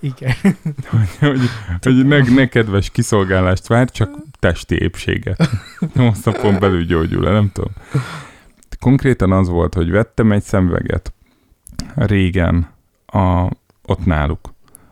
Igen. 0.00 0.32
hogy, 1.20 1.38
hogy 1.80 2.06
ne, 2.06 2.18
ne 2.18 2.46
kedves 2.48 2.90
kiszolgálást 2.90 3.66
vár, 3.66 3.90
csak 3.90 4.10
testi 4.38 4.74
épséget. 4.80 5.48
Most 5.94 6.24
napon 6.24 6.58
belül 6.58 6.84
gyógyul 6.84 7.22
le, 7.22 7.30
nem 7.32 7.50
tudom. 7.52 7.72
Konkrétan 8.80 9.32
az 9.32 9.48
volt, 9.48 9.74
hogy 9.74 9.90
vettem 9.90 10.32
egy 10.32 10.42
szemüveget 10.42 11.12
régen 11.94 12.68
a, 13.06 13.50
ott 13.86 14.04
náluk. 14.06 14.40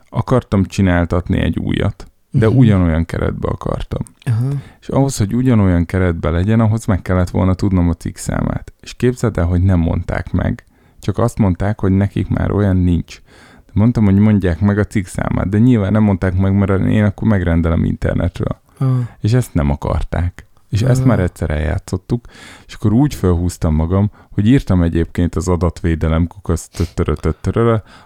Akartam 0.08 0.64
csináltatni 0.64 1.38
egy 1.38 1.58
újat, 1.58 2.10
de 2.30 2.48
Mhm. 2.48 2.56
ugyanolyan 2.58 3.04
keretbe 3.04 3.48
akartam. 3.48 4.02
Aha. 4.24 4.48
És 4.80 4.88
ahhoz, 4.88 5.16
hogy 5.16 5.34
ugyanolyan 5.34 5.86
keretbe 5.86 6.30
legyen, 6.30 6.60
ahhoz 6.60 6.84
meg 6.86 7.02
kellett 7.02 7.30
volna 7.30 7.54
tudnom 7.54 7.88
a 7.88 7.94
cikk 7.94 8.16
számát. 8.16 8.72
És 8.80 8.94
képzeld 8.94 9.38
el, 9.38 9.44
hogy 9.44 9.62
nem 9.62 9.78
mondták 9.78 10.32
meg. 10.32 10.64
Csak 11.00 11.18
azt 11.18 11.38
mondták, 11.38 11.80
hogy 11.80 11.92
nekik 11.92 12.28
már 12.28 12.50
olyan 12.50 12.76
nincs. 12.76 13.20
De 13.66 13.72
mondtam, 13.72 14.04
hogy 14.04 14.18
mondják 14.18 14.60
meg 14.60 14.78
a 14.78 14.84
cikk 14.84 15.04
számát, 15.06 15.48
de 15.48 15.58
nyilván 15.58 15.92
nem 15.92 16.02
mondták 16.02 16.36
meg, 16.36 16.52
mert 16.58 16.80
én 16.84 17.04
akkor 17.04 17.28
megrendelem 17.28 17.84
internetről. 17.84 18.60
Ah. 18.78 18.88
És 19.20 19.32
ezt 19.32 19.54
nem 19.54 19.70
akarták. 19.70 20.46
És 20.70 20.82
ezt 20.82 21.00
Ah. 21.00 21.06
már 21.06 21.20
egyszer 21.20 21.50
eljátszottuk, 21.50 22.24
és 22.66 22.74
akkor 22.74 22.92
úgy 22.92 23.14
felhúztam 23.14 23.74
magam, 23.74 24.10
hogy 24.36 24.48
írtam 24.48 24.82
egyébként 24.82 25.34
az 25.34 25.48
adatvédelem 25.48 26.26
kukasz 26.26 26.68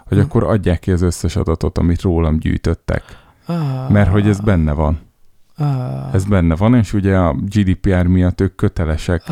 hogy 0.07 0.19
Hm. 0.19 0.25
akkor 0.25 0.45
adják 0.45 0.79
ki 0.79 0.91
az 0.93 1.03
összes 1.03 1.37
adatot, 1.37 1.79
amit 1.79 2.01
rólam 2.01 2.39
gyűjtöttek. 2.39 3.03
Mert 3.89 4.11
hogy 4.11 4.29
ez 4.29 4.41
benne 4.41 4.73
van. 4.73 5.01
Ez 6.13 6.25
benne 6.25 6.57
van, 6.57 6.75
és 6.75 6.93
ugye 6.93 7.17
a 7.17 7.33
GDPR 7.35 8.07
miatt 8.07 8.41
ők 8.41 8.55
kötelesek. 8.55 9.23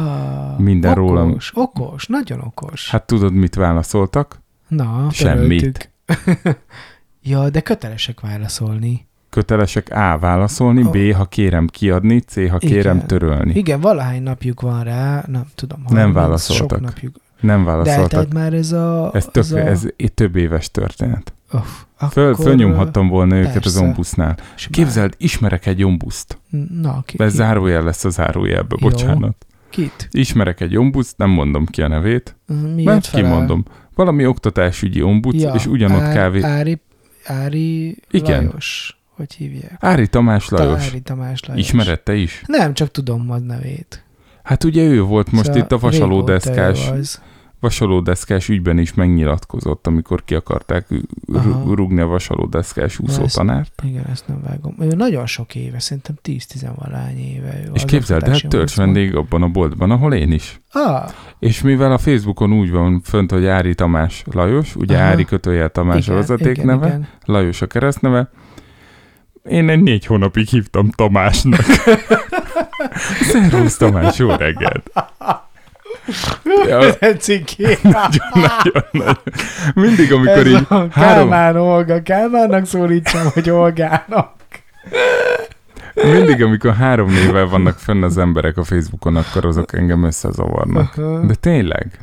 minden 0.57 0.91
okos, 0.91 1.09
rólam. 1.09 1.31
Okos, 1.31 1.53
okos, 1.55 2.07
nagyon 2.07 2.41
okos. 2.41 2.91
Hát 2.91 3.07
tudod, 3.07 3.33
mit 3.33 3.55
válaszoltak? 3.55 4.43
Na, 4.69 5.07
Semmit. 5.11 5.91
ja, 7.23 7.51
de 7.51 7.61
kötelesek 7.61 8.21
válaszolni. 8.21 9.08
Kötelesek 9.31 9.91
A. 9.91 10.19
válaszolni, 10.21 10.83
Oh. 10.83 10.91
B. 10.93 11.15
ha 11.15 11.25
kérem 11.25 11.67
kiadni, 11.67 12.19
C. 12.21 12.49
ha 12.51 12.59
kérem 12.59 12.97
Igen. 12.97 13.07
törölni. 13.07 13.53
Igen, 13.55 13.81
valahány 13.81 14.23
napjuk 14.23 14.61
van 14.61 14.85
rá, 14.85 15.25
nem 15.27 15.45
tudom. 15.55 15.79
Nem 15.89 15.97
30, 15.97 16.15
válaszoltak. 16.15 16.69
Sok 16.79 16.81
napjuk. 16.81 17.17
Nem 17.41 17.59
De 17.65 17.71
válaszoltak. 17.71 18.01
eltelt 18.03 18.33
már 18.33 18.53
ez 18.53 18.73
a... 18.73 19.11
Ez, 19.15 19.25
tök, 19.25 19.43
az 19.43 19.53
a... 19.53 19.59
ez 19.59 19.87
több 20.15 20.37
éves 20.37 20.71
történet. 20.71 21.33
Föl, 22.11 22.33
akkor, 22.33 22.45
fölnyomhattam 22.45 23.09
volna 23.09 23.37
őket 23.37 23.57
az 23.57 23.63
persze. 23.63 23.81
ombusznál. 23.81 24.37
és 24.57 24.69
Képzeld, 24.71 25.15
ismerek 25.19 25.67
egy 25.67 25.85
ombuszt. 25.85 26.39
Na, 26.83 27.03
ki, 27.07 27.23
Ez 27.23 27.31
ki, 27.31 27.37
zárójel 27.37 27.83
lesz 27.83 28.05
a 28.05 28.11
zárójelbe, 28.11 28.77
Jó. 28.81 28.89
bocsánat. 28.89 29.47
kit? 29.71 30.09
Ismerek 30.11 30.61
egy 30.61 30.77
ombuszt, 30.77 31.17
nem 31.19 31.31
mondom 31.31 31.67
ki 31.67 31.83
a 31.83 31.89
nevét, 31.89 32.37
Miért 32.47 32.85
mert 32.85 33.07
felel? 33.07 33.27
kimondom. 33.31 33.65
Valami 33.95 34.27
oktatásügyi 34.27 35.03
ombuds, 35.03 35.45
és 35.55 35.67
ugyanott 35.67 36.01
Ár- 36.01 36.15
kávé. 36.15 36.43
Ári, 36.43 36.81
Ári 37.25 37.97
Igen. 38.11 38.45
Lajos. 38.45 38.98
Hogy 39.19 39.35
hívják? 39.35 39.77
Ári 39.81 40.09
Tamás 40.09 40.49
Lajos. 40.49 40.87
Ári 40.87 41.01
Tamás 41.01 41.45
Lajos. 41.45 41.63
Ismered 41.63 42.01
te 42.01 42.15
is? 42.15 42.43
Nem, 42.47 42.75
csak 42.75 42.91
tudom 42.91 43.31
az 43.31 43.43
nevét. 43.43 44.05
Hát 44.43 44.65
ugye 44.65 44.83
ő 44.83 45.03
volt 45.03 45.33
most 45.33 45.45
Szóval 45.45 45.61
itt 45.61 45.73
a 45.73 45.79
vasalódeszkás, 45.79 46.91
vasalódeszkás 47.61 48.49
ügyben 48.49 48.79
is 48.79 48.95
megnyilatkozott, 48.95 49.87
amikor 49.87 50.25
ki 50.25 50.35
akarták 50.35 50.87
Aha. 51.33 51.75
rúgni 51.75 52.01
a 52.01 52.07
vasalódeszkás 52.07 52.99
úszótanárt. 52.99 53.83
Igen, 53.85 54.05
ezt 54.13 54.29
nem 54.29 54.43
vágom. 54.43 54.75
Ő 54.81 54.95
nagyon 54.97 55.27
sok 55.27 55.55
éve, 55.55 55.79
szerintem 55.79 56.15
10-10 56.23 56.71
valány 56.77 57.19
éve. 57.19 57.61
Ő 57.67 57.71
És 57.73 57.85
képzeld, 57.85 58.23
törzs 58.23 58.45
ombudsman. 58.45 58.87
vendég 58.87 59.15
abban 59.17 59.43
a 59.43 59.49
boltban, 59.49 59.91
ahol 59.91 60.15
én 60.15 60.33
is. 60.33 60.61
Ah, 60.73 61.11
És 61.39 61.63
mivel 61.63 61.93
a 61.93 61.99
Facebookon 61.99 62.53
úgy 62.53 62.71
van 62.71 63.01
fönt, 63.05 63.31
hogy 63.31 63.47
Ári 63.47 63.75
Tamás 63.75 64.25
Lajos, 64.33 64.77
ugye 64.77 64.97
Aha. 64.97 65.05
Ári 65.05 65.25
kötőjel 65.25 65.69
Tamás 65.69 66.05
igen, 66.07 66.17
a 66.17 66.19
vezeték 66.21 66.57
igen, 66.57 66.67
neve, 66.67 66.87
Igen. 66.87 67.09
Lajos 67.25 67.63
a 67.63 67.67
keresztneve, 67.67 68.31
én 69.49 69.69
egy 69.69 69.83
négy 69.83 70.07
hónapig 70.07 70.49
hívtam 70.49 70.91
Tamásnak. 70.91 71.61
Szervusz 73.33 73.77
Tamás, 73.77 74.19
jó 74.19 74.31
reggelt! 74.31 74.91
Ja, 76.69 76.95
Tetszik 76.95 77.57
nagyon, 77.83 78.85
nagyon. 78.93 79.17
Mindig, 79.75 80.13
amikor 80.13 80.33
Ez 80.33 80.47
így 80.47 80.67
a 80.69 80.75
három, 80.75 80.89
Kálmán 81.29 81.57
Olga. 81.57 82.03
Kálmánnak 82.03 82.67
szólítsam, 82.67 83.27
hogy 83.33 83.51
Olgának. 83.51 84.33
mindig, 85.95 86.43
amikor 86.43 86.75
három 86.75 87.11
névvel 87.11 87.47
vannak 87.47 87.79
fönn 87.79 88.03
az 88.03 88.19
emberek 88.19 88.57
a 88.57 88.65
Facebookon, 88.65 89.17
akkor 89.17 89.45
azok 89.45 89.73
engem 89.77 90.05
összezavarnak. 90.05 90.97
De 91.27 91.35
tényleg? 91.35 91.99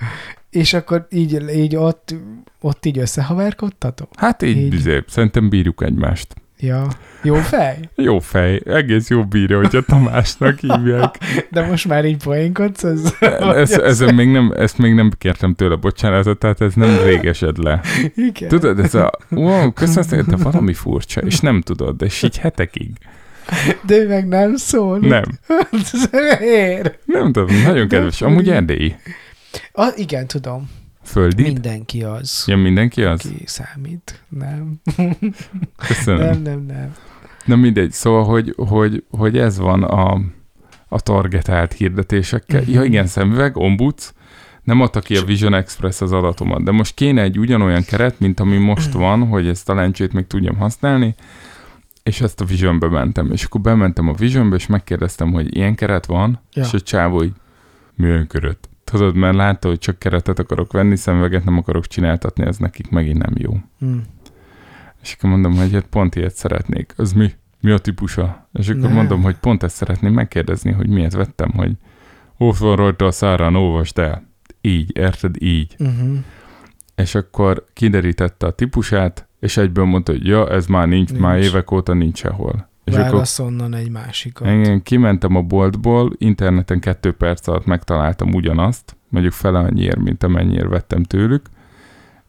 És 0.49 0.73
akkor 0.73 1.07
így, 1.09 1.49
így 1.55 1.75
ott, 1.75 2.15
ott 2.61 2.85
így 2.85 2.97
összehaverkodtatok? 2.97 4.09
Hát 4.15 4.41
így, 4.41 4.57
Így. 4.57 4.87
így. 4.87 5.03
szerintem 5.07 5.49
bírjuk 5.49 5.83
egymást. 5.83 6.35
Ja. 6.59 6.87
Jó 7.23 7.35
fej? 7.35 7.77
Jó 7.95 8.19
fej, 8.19 8.61
egész 8.65 9.09
jó 9.09 9.23
bírja, 9.25 9.57
hogyha 9.57 9.81
Tamásnak 9.81 10.59
hívják. 10.59 11.15
De 11.49 11.65
most 11.67 11.87
már 11.87 12.05
így 12.05 12.23
poénkodsz? 12.23 12.83
Ez, 12.83 13.13
Ez, 13.39 13.71
ezen 13.71 14.15
még 14.15 14.31
nem, 14.31 14.53
ezt 14.57 14.77
még 14.77 14.93
nem 14.93 15.11
kértem 15.17 15.53
tőle 15.55 15.75
bocsánatot, 15.75 16.39
tehát 16.39 16.61
ez 16.61 16.73
nem 16.73 16.97
régesed 17.03 17.57
le. 17.57 17.81
Igen. 18.15 18.49
Tudod, 18.49 18.79
ez 18.79 18.93
a, 18.95 19.11
wow, 19.29 19.71
köszönöm 19.71 20.25
de 20.27 20.35
valami 20.35 20.73
furcsa, 20.73 21.21
és 21.21 21.39
nem 21.39 21.61
tudod, 21.61 22.01
és 22.01 22.23
így 22.23 22.37
hetekig. 22.37 22.91
De 23.81 23.95
ő 23.95 24.07
meg 24.07 24.27
nem 24.27 24.55
szól. 24.55 24.97
Nem, 24.99 25.23
Miért? 26.39 26.99
nem 27.05 27.31
tudom, 27.31 27.61
nagyon 27.63 27.87
kedves. 27.87 28.21
Amúgy 28.21 28.49
erdélyi. 28.49 28.95
Ah, 29.71 29.99
igen, 29.99 30.27
tudom. 30.27 30.69
Földi? 31.05 31.43
Mindenki 31.43 32.03
az. 32.03 32.43
Ja, 32.47 32.57
mindenki 32.57 33.03
az? 33.03 33.25
Aki 33.25 33.43
számít. 33.45 34.23
Nem. 34.29 34.81
Köszönöm. 35.87 36.25
Nem, 36.25 36.41
nem, 36.41 36.65
nem. 36.65 36.95
Na 37.45 37.55
mindegy, 37.55 37.91
szóval, 37.91 38.23
hogy, 38.23 38.53
hogy, 38.57 39.03
hogy 39.11 39.37
ez 39.37 39.57
van 39.57 39.83
a, 39.83 40.21
a 40.87 40.99
targetált 40.99 41.73
hirdetésekkel. 41.73 42.61
Mhm. 42.61 42.71
Ja 42.71 42.83
igen, 42.83 43.07
szemüveg, 43.07 43.57
ombuds, 43.57 44.13
nem 44.63 44.81
adta 44.81 44.99
ki 44.99 45.17
a 45.17 45.23
Vision 45.23 45.53
Express 45.53 46.01
az 46.01 46.11
adatomat, 46.11 46.63
de 46.63 46.71
most 46.71 46.93
kéne 46.93 47.21
egy 47.21 47.39
ugyanolyan 47.39 47.83
keret, 47.83 48.19
mint 48.19 48.39
ami 48.39 48.57
most 48.57 48.91
van, 49.05 49.27
hogy 49.27 49.47
ezt 49.47 49.69
a 49.69 49.73
lencsét 49.73 50.13
még 50.13 50.27
tudjam 50.27 50.57
használni, 50.57 51.15
és 52.03 52.21
ezt 52.21 52.41
a 52.41 52.45
Visionbe 52.45 52.87
mentem. 52.89 53.31
És 53.31 53.43
akkor 53.43 53.61
bementem 53.61 54.07
a 54.07 54.13
Visionbe, 54.13 54.55
és 54.55 54.65
megkérdeztem, 54.67 55.31
hogy 55.31 55.55
ilyen 55.55 55.75
keret 55.75 56.05
van, 56.05 56.41
Ja. 56.53 56.63
és 56.63 56.73
a 56.73 56.79
csávó 56.79 57.23
így, 57.23 57.33
milyen 57.95 58.27
keret? 58.27 58.69
Tudod, 58.91 59.15
mert 59.15 59.35
látta, 59.35 59.67
hogy 59.67 59.77
csak 59.77 59.99
keretet 59.99 60.39
akarok 60.39 60.71
venni, 60.71 60.95
szemüveget 60.95 61.43
nem 61.45 61.57
akarok 61.57 61.87
csináltatni, 61.87 62.45
ez 62.45 62.57
nekik 62.57 62.89
megint 62.89 63.17
nem 63.17 63.33
jó. 63.37 63.57
Hm. 63.79 63.97
És 65.01 65.13
akkor 65.17 65.29
mondom, 65.29 65.55
hogy 65.55 65.73
hát 65.73 65.85
pont 65.85 66.15
ilyet 66.15 66.35
szeretnék. 66.35 66.93
Az 66.97 67.13
mi? 67.13 67.31
Mi 67.59 67.71
a 67.71 67.77
típusa? 67.77 68.47
És 68.53 68.69
akkor 68.69 68.89
Ne. 68.89 68.93
mondom, 68.93 69.21
hogy 69.21 69.35
pont 69.35 69.63
ezt 69.63 69.75
szeretném 69.75 70.13
megkérdezni, 70.13 70.71
hogy 70.71 70.87
miért 70.87 71.13
vettem, 71.13 71.51
hogy 71.51 71.71
ott 72.37 72.57
van 72.57 72.75
rajta 72.75 73.05
a 73.05 73.11
szárán, 73.11 73.55
olvasd 73.55 73.99
el. 73.99 74.27
Így, 74.61 74.97
érted? 74.97 75.41
Így. 75.41 75.75
Uh-huh. 75.79 76.17
És 76.95 77.15
akkor 77.15 77.65
kiderítette 77.73 78.45
a 78.45 78.51
típusát, 78.51 79.27
és 79.39 79.57
egyből 79.57 79.85
mondta, 79.85 80.11
hogy 80.11 80.25
ja, 80.25 80.49
ez 80.49 80.67
már 80.67 80.87
nincs, 80.87 81.09
nincs. 81.09 81.21
már 81.21 81.37
évek 81.39 81.71
óta 81.71 81.93
nincs 81.93 82.17
sehol. 82.17 82.69
És 82.85 82.93
akkor 82.93 83.11
Válasz 83.11 83.39
onnan 83.39 83.73
egy 83.73 83.89
másikat. 83.89 84.47
engem 84.47 84.81
kimentem 84.83 85.35
a 85.35 85.41
boltból, 85.41 86.13
interneten 86.17 86.79
kettő 86.79 87.11
perc 87.11 87.47
alatt 87.47 87.65
megtaláltam 87.65 88.33
ugyanazt, 88.33 88.95
mondjuk 89.09 89.33
fele 89.33 89.59
annyiért, 89.59 89.99
mint 89.99 90.23
amennyire 90.23 90.67
vettem 90.67 91.03
tőlük, 91.03 91.45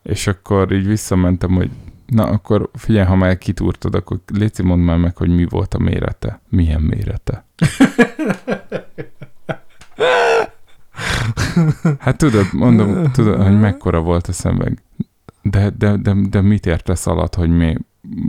és 0.02 0.26
akkor 0.26 0.72
így 0.72 0.86
visszamentem, 0.86 1.50
hogy 1.50 1.70
na 2.06 2.24
akkor 2.24 2.70
figyelj, 2.74 3.06
ha 3.06 3.14
már 3.14 3.38
kitúrtad, 3.38 3.94
akkor 3.94 4.20
Léci, 4.32 4.62
mondd 4.62 4.80
már 4.82 4.96
meg, 4.96 5.16
hogy 5.16 5.28
mi 5.28 5.46
volt 5.48 5.74
a 5.74 5.78
mérete. 5.78 6.40
Milyen 6.48 6.80
mérete? 6.80 7.44
Hát 11.98 12.16
tudod, 12.16 12.46
mondom, 12.52 13.12
tudod, 13.12 13.42
hogy 13.42 13.58
mekkora 13.58 14.00
volt 14.00 14.26
a 14.26 14.32
szemüveg. 14.32 14.82
De, 15.42 15.70
de, 15.70 15.96
de, 15.96 16.14
de 16.30 16.40
mit 16.40 16.66
értesz 16.66 17.06
alatt, 17.06 17.34
hogy 17.34 17.50
mi, 17.50 17.76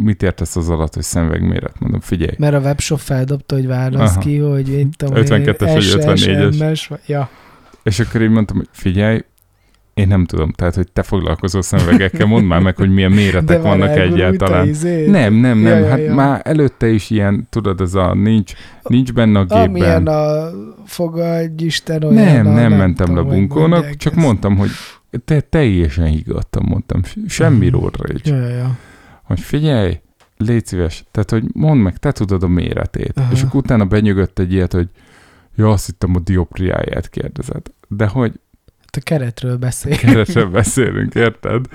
mit 0.03 0.23
értesz 0.23 0.55
az 0.55 0.69
alatt, 0.69 0.93
hogy 0.93 1.03
szemüvegméret? 1.03 1.79
Mondom, 1.79 1.99
figyelj, 1.99 2.35
Mert 2.37 2.53
a 2.55 2.59
webshop 2.59 2.99
feldobta, 2.99 3.55
hogy 3.55 3.67
válasz 3.67 4.11
Aha. 4.11 4.19
ki, 4.19 4.37
hogy 4.37 4.69
én 4.69 4.89
tudom, 4.91 5.13
52-es 5.23 5.55
vagy 5.59 5.81
SS, 5.81 5.95
54-es. 5.95 6.69
MS, 6.69 6.87
vagy- 6.87 6.99
Ja. 7.05 7.29
És 7.83 7.99
akkor 7.99 8.21
így 8.21 8.29
mondtam, 8.29 8.57
hogy 8.57 8.67
figyelj, 8.71 9.19
én 9.93 10.07
nem 10.07 10.25
tudom, 10.25 10.51
tehát, 10.51 10.75
hogy 10.75 10.91
te 10.91 11.03
foglalkozol 11.03 11.61
szemüvegekkel, 11.61 12.25
mondd 12.27 12.45
már 12.45 12.59
meg, 12.61 12.75
hogy 12.75 12.89
milyen 12.93 13.11
méretek 13.11 13.63
már 13.63 13.77
vannak 13.77 13.97
egyáltalán. 13.97 14.67
izé. 14.67 15.05
Nem, 15.09 15.33
nem, 15.33 15.57
nem, 15.57 15.79
Ja, 15.79 15.87
hát 15.89 15.99
ja. 15.99 16.13
már 16.13 16.41
előtte 16.43 16.87
is 16.89 17.09
ilyen, 17.09 17.47
tudod, 17.49 17.81
ez 17.81 17.93
a 17.93 18.13
nincs, 18.13 18.53
nincs 18.83 19.13
benne 19.13 19.39
a 19.39 19.43
gépben. 19.45 19.67
Amilyen 19.69 20.07
a 20.07 20.49
fogadj 20.85 21.65
Isten 21.65 22.03
olyan. 22.03 22.13
nem, 22.13 22.47
a, 22.47 22.51
nem 22.53 22.73
mentem 22.73 23.15
le 23.15 23.21
bunkónak, 23.21 23.95
csak 23.95 24.13
ezt. 24.15 24.21
mondtam, 24.21 24.57
hogy 24.57 24.69
te 25.25 25.39
teljesen 25.39 26.05
higgadtam, 26.05 26.65
mondtam, 26.67 27.01
semmi 27.27 27.65
Mhm. 27.67 27.75
ródra 27.75 28.03
Ja, 28.23 28.35
ja, 28.37 28.47
ja. 28.47 28.77
Hogy 29.27 29.39
figyelj, 29.39 29.99
légy 30.37 30.65
szíves, 30.65 31.03
tehát, 31.11 31.29
hogy 31.29 31.43
mondd 31.53 31.79
meg, 31.79 31.97
te 31.97 32.11
tudod 32.11 32.43
a 32.43 32.47
méretét. 32.47 33.19
Aha. 33.19 33.31
És 33.31 33.41
akkor 33.43 33.55
utána 33.59 33.85
benyögött 33.85 34.39
egy 34.39 34.53
ilyet, 34.53 34.73
hogy 34.73 34.87
ja, 35.55 35.69
azt 35.69 35.85
hittem 35.85 36.15
a 36.15 36.19
diopriáját 36.19 37.09
kérdezed. 37.09 37.61
De 37.87 38.07
hogy 38.07 38.31
Hát 38.79 38.95
a 38.95 38.99
keretről 39.03 39.57
beszél. 39.57 39.95
keresebb 39.97 40.51
beszélünk, 40.51 41.15
érted? 41.15 41.65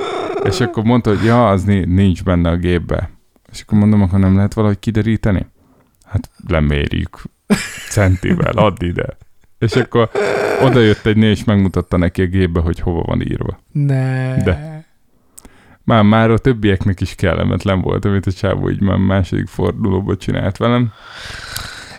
És 0.45 0.61
akkor 0.61 0.85
mondta, 0.85 1.11
hogy 1.17 1.25
ja, 1.25 1.49
az 1.49 1.65
ni- 1.65 1.85
nincs 1.85 2.25
benne 2.25 2.51
a 2.51 2.57
gépbe. 2.57 3.11
És 3.53 3.61
akkor 3.61 3.79
mondom, 3.79 4.03
akkor 4.03 4.19
nem 4.19 4.37
lehet 4.37 4.55
valahogy 4.55 4.79
kideríteni? 4.79 5.47
Hát 6.05 6.31
lemérjük 6.49 7.23
centivel, 7.91 8.53
add 8.53 8.85
ide. 8.85 9.17
És 9.59 9.73
akkor 9.77 10.11
oda 10.63 10.81
jött 10.81 11.07
egy 11.07 11.17
nő, 11.17 11.31
és 11.31 11.45
megmutatta 11.45 11.97
neki 11.97 12.23
a 12.23 12.27
gépbe, 12.27 12.61
hogy 12.61 12.81
hova 12.81 13.03
van 13.03 13.21
írva. 13.21 13.61
Ne. 13.73 14.43
De. 14.43 14.82
Már, 15.85 16.03
már 16.03 16.31
a 16.31 16.39
többieknek 16.39 17.01
is 17.01 17.15
kellemetlen 17.15 17.81
volt, 17.81 18.05
amit 18.05 18.27
a 18.27 18.33
csávó 18.33 18.71
így 18.71 18.81
már 18.81 18.97
második 18.97 19.47
fordulóba 19.47 20.17
csinált 20.17 20.57
velem. 20.57 20.93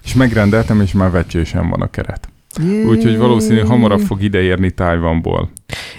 És 0.03 0.13
megrendeltem, 0.13 0.81
és 0.81 0.91
már 0.91 1.11
vecsősen 1.11 1.69
van 1.69 1.81
a 1.81 1.89
keret. 1.89 2.27
Jé. 2.61 2.83
Úgyhogy 2.83 3.17
valószínű 3.17 3.59
hamarabb 3.59 3.99
fog 3.99 4.21
ideérni 4.21 4.71
Tájvanból. 4.71 5.51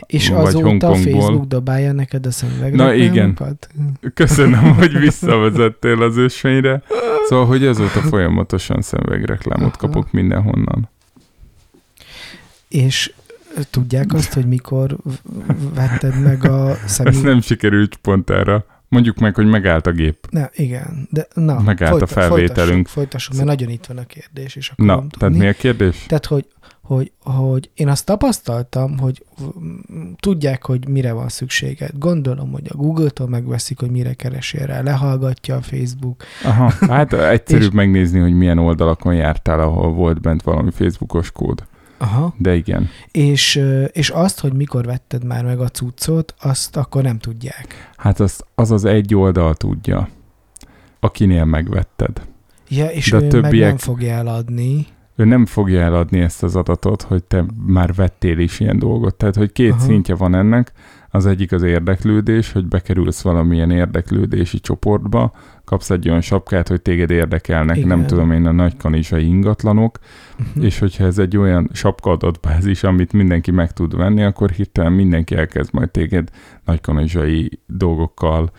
És 0.06 0.28
vagy 0.28 0.46
azóta 0.46 0.66
Hongkongból. 0.66 1.20
Facebook 1.20 1.46
dobálja 1.46 1.92
neked 1.92 2.26
a 2.26 2.30
szemüveg 2.30 2.74
Na 2.74 2.94
igen. 2.94 3.38
Köszönöm, 4.14 4.74
hogy 4.74 4.98
visszavezettél 4.98 6.02
az 6.02 6.16
ösvényre. 6.16 6.82
Szóval, 7.28 7.46
hogy 7.46 7.66
azóta 7.66 8.00
folyamatosan 8.00 8.82
szemüvegreklámot 8.82 9.76
kapok 9.76 10.12
mindenhonnan. 10.12 10.88
És 12.68 13.12
tudják 13.70 14.12
azt, 14.12 14.32
hogy 14.32 14.46
mikor 14.46 14.96
vetted 15.74 16.22
meg 16.22 16.44
a 16.44 16.70
Ez 16.70 16.78
szemüveg... 16.92 17.22
nem 17.22 17.40
sikerült 17.40 17.96
pont 17.96 18.30
erre. 18.30 18.64
Mondjuk 18.88 19.18
meg, 19.18 19.34
hogy 19.34 19.46
megállt 19.46 19.86
a 19.86 19.92
gép. 19.92 20.26
Ne, 20.30 20.48
igen, 20.52 21.08
de 21.10 21.26
na, 21.34 21.60
Megállt 21.60 22.02
a 22.02 22.06
folyta- 22.06 22.12
felvételünk. 22.12 22.56
Folytassuk, 22.56 22.88
folytassuk, 22.88 23.34
mert 23.34 23.46
nagyon 23.46 23.68
itt 23.68 23.86
van 23.86 23.96
a 23.96 24.04
kérdés. 24.04 24.56
És 24.56 24.68
akkor 24.68 24.86
Na, 24.86 25.04
tehát 25.18 25.34
mi 25.34 25.46
a 25.46 25.52
kérdés? 25.52 26.04
Tehát, 26.06 26.26
hogy 26.26 26.46
hogy, 26.84 27.12
hogy 27.20 27.70
én 27.74 27.88
azt 27.88 28.04
tapasztaltam, 28.06 28.98
hogy 28.98 29.24
tudják, 30.20 30.64
hogy 30.64 30.88
mire 30.88 31.12
van 31.12 31.28
szükséged. 31.28 31.90
Gondolom, 31.98 32.52
hogy 32.52 32.66
a 32.68 32.76
Google-tól 32.76 33.28
megveszik, 33.28 33.80
hogy 33.80 33.90
mire 33.90 34.14
keresél 34.14 34.66
rá, 34.66 34.80
lehallgatja 34.80 35.56
a 35.56 35.62
Facebook. 35.62 36.22
Aha, 36.44 36.72
hát 36.80 37.12
egyszerűbb 37.36 37.72
megnézni, 37.72 38.18
hogy 38.20 38.32
milyen 38.32 38.58
oldalakon 38.58 39.14
jártál, 39.14 39.60
ahol 39.60 39.92
volt 39.92 40.20
bent 40.20 40.42
valami 40.42 40.70
Facebookos 40.70 41.30
kód. 41.30 41.64
Aha. 42.04 42.34
De 42.38 42.54
igen. 42.54 42.88
És, 43.10 43.60
és 43.92 44.10
azt, 44.10 44.40
hogy 44.40 44.52
mikor 44.52 44.84
vetted 44.84 45.24
már 45.24 45.44
meg 45.44 45.60
a 45.60 45.68
cuccot, 45.68 46.34
azt 46.40 46.76
akkor 46.76 47.02
nem 47.02 47.18
tudják. 47.18 47.90
Hát 47.96 48.20
az 48.20 48.40
az, 48.54 48.70
az 48.70 48.84
egy 48.84 49.14
oldal 49.14 49.54
tudja, 49.54 50.08
akinél 51.00 51.44
megvetted. 51.44 52.20
Ja, 52.68 52.86
és 52.86 53.10
De 53.10 53.16
a 53.16 53.20
ő 53.20 53.22
meg 53.22 53.30
többiek- 53.30 53.68
nem 53.68 53.76
fogja 53.76 54.12
eladni. 54.12 54.86
Ő 55.16 55.24
nem 55.24 55.46
fogja 55.46 55.80
eladni 55.80 56.20
ezt 56.20 56.42
az 56.42 56.56
adatot, 56.56 57.02
hogy 57.02 57.24
te 57.24 57.44
már 57.66 57.94
vettél 57.94 58.38
is 58.38 58.60
ilyen 58.60 58.78
dolgot. 58.78 59.14
Tehát, 59.14 59.36
hogy 59.36 59.52
két. 59.52 59.70
Aha. 59.70 59.80
szintje 59.80 60.14
van 60.14 60.34
ennek. 60.34 60.72
Az 61.14 61.26
egyik 61.26 61.52
az 61.52 61.62
érdeklődés, 61.62 62.52
hogy 62.52 62.66
bekerülsz 62.66 63.22
valamilyen 63.22 63.70
érdeklődési 63.70 64.60
csoportba, 64.60 65.32
kapsz 65.64 65.90
egy 65.90 66.08
olyan 66.08 66.20
sapkát, 66.20 66.68
hogy 66.68 66.82
téged 66.82 67.10
érdekelnek, 67.10 67.76
Igen. 67.76 67.88
Nem 67.88 68.06
tudom 68.06 68.32
én, 68.32 68.46
a 68.46 68.52
nagykanizsai 68.52 69.26
ingatlanok, 69.26 69.98
Uh-huh. 70.38 70.64
és 70.64 70.78
hogyha 70.78 71.04
ez 71.04 71.18
egy 71.18 71.36
olyan 71.36 71.70
sapka 71.72 72.10
adatbázis, 72.10 72.82
amit 72.82 73.12
mindenki 73.12 73.50
meg 73.50 73.72
tud 73.72 73.96
venni, 73.96 74.22
akkor 74.22 74.50
hirtelen 74.50 74.92
mindenki 74.92 75.34
elkezd 75.34 75.74
majd 75.74 75.90
téged 75.90 76.28
nagykanizsai 76.64 77.60
dolgokkal 77.66 78.50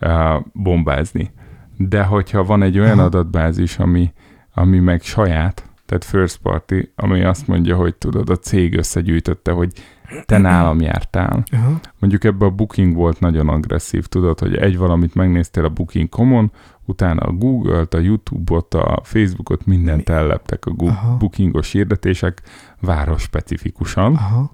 uh, 0.00 0.10
bombázni. 0.52 1.30
De 1.76 2.02
hogyha 2.02 2.44
van 2.44 2.62
egy 2.62 2.78
olyan 2.78 2.98
Aha. 2.98 3.06
adatbázis, 3.06 3.78
ami, 3.78 4.12
ami 4.54 4.78
meg 4.78 5.02
saját, 5.02 5.70
tehát 5.86 6.04
first 6.04 6.38
party, 6.42 6.74
ami 6.94 7.22
azt 7.22 7.46
mondja, 7.46 7.76
hogy 7.76 7.94
tudod, 7.94 8.30
a 8.30 8.36
cég 8.36 8.76
összegyűjtötte, 8.76 9.52
hogy 9.52 9.72
te 10.24 10.38
nálam 10.38 10.80
jártál. 10.80 11.42
Aha. 11.52 11.80
Mondjuk 11.98 12.24
ebbe 12.24 12.44
a 12.44 12.50
Booking 12.50 12.94
volt 12.94 13.20
nagyon 13.20 13.48
agresszív, 13.48 14.06
tudod, 14.06 14.38
hogy 14.38 14.54
egy 14.54 14.78
valamit 14.78 15.14
megnéztél 15.14 15.64
a 15.64 15.68
Booking.com-on, 15.68 16.52
utána 16.84 17.20
a 17.20 17.32
Google-t, 17.32 17.94
a 17.94 17.98
YouTube-ot, 17.98 18.74
a 18.74 19.00
Facebook-ot, 19.02 19.66
mindent 19.66 20.08
elleptek 20.08 20.66
a 20.66 20.70
Aha. 20.70 20.76
Google, 20.76 21.16
Bookingos 21.18 21.72
hirdetések 21.72 22.42
város 22.80 23.22
specifikusan. 23.22 24.14
Aha. 24.14 24.50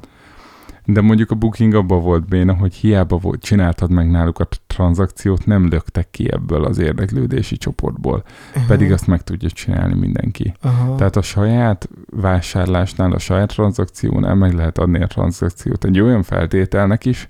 De 0.93 1.01
mondjuk 1.01 1.31
a 1.31 1.35
Booking 1.35 1.75
abban 1.75 2.03
volt 2.03 2.29
béna, 2.29 2.55
hogy 2.55 2.75
hiába 2.75 3.17
volt, 3.17 3.43
csináltad 3.43 3.91
meg 3.91 4.11
náluk 4.11 4.39
a 4.39 4.49
tranzakciót, 4.67 5.47
nem 5.47 5.69
löktek 5.69 6.11
ki 6.11 6.33
ebből 6.33 6.65
az 6.65 6.79
érdeklődési 6.79 7.57
csoportból. 7.57 8.25
Aha. 8.55 8.65
Pedig 8.67 8.93
azt 8.93 9.07
meg 9.07 9.23
tudja 9.23 9.51
csinálni 9.51 9.95
mindenki. 9.95 10.55
Aha. 10.61 10.95
Tehát 10.95 11.17
a 11.17 11.23
saját 11.23 11.89
vásárlásnál, 12.11 13.13
a 13.13 13.19
saját 13.19 13.49
tranzakciónál 13.49 14.35
meg 14.35 14.53
lehet 14.53 14.79
adni 14.79 15.03
a 15.03 15.07
tranzakciót 15.07 15.85
egy 15.85 16.01
olyan 16.01 16.23
feltételnek 16.23 17.05
is, 17.05 17.29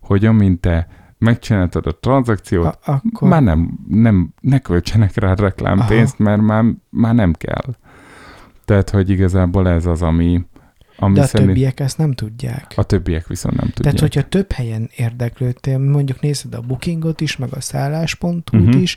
hogy 0.00 0.24
amint 0.24 0.60
te 0.60 0.88
megcsináltad 1.18 1.86
a 1.86 1.98
tranzakciót, 2.00 2.66
A- 2.66 2.78
akkor... 2.84 3.28
már 3.28 3.42
nem, 3.42 3.78
nem, 3.88 4.34
ne 4.40 4.58
költsenek 4.58 5.14
rá 5.14 5.34
reklámpénzt, 5.34 6.18
mert 6.18 6.40
már, 6.40 6.64
már 6.90 7.14
nem 7.14 7.32
kell. 7.32 7.74
Tehát, 8.64 8.90
hogy 8.90 9.10
igazából 9.10 9.68
ez 9.68 9.86
az, 9.86 10.02
ami, 10.02 10.44
ami 10.98 11.14
De 11.14 11.20
a 11.20 11.24
szerint 11.26 11.48
többiek 11.48 11.80
ezt 11.80 11.98
nem 11.98 12.12
tudják. 12.12 12.72
a 12.76 12.82
többiek 12.82 13.26
viszont 13.26 13.56
nem 13.56 13.66
tudják. 13.70 13.82
Tehát, 13.94 14.00
hogyha 14.00 14.28
több 14.28 14.52
helyen 14.52 14.90
érdeklődtél, 14.96 15.78
mondjuk 15.78 16.20
nézed 16.20 16.54
a 16.54 16.60
bookingot 16.60 17.20
is, 17.20 17.36
meg 17.36 17.48
a 17.54 17.60
szállás.hu-t 17.60 18.50
Mhm. 18.52 18.62
uh-huh. 18.66 18.82
is, 18.82 18.96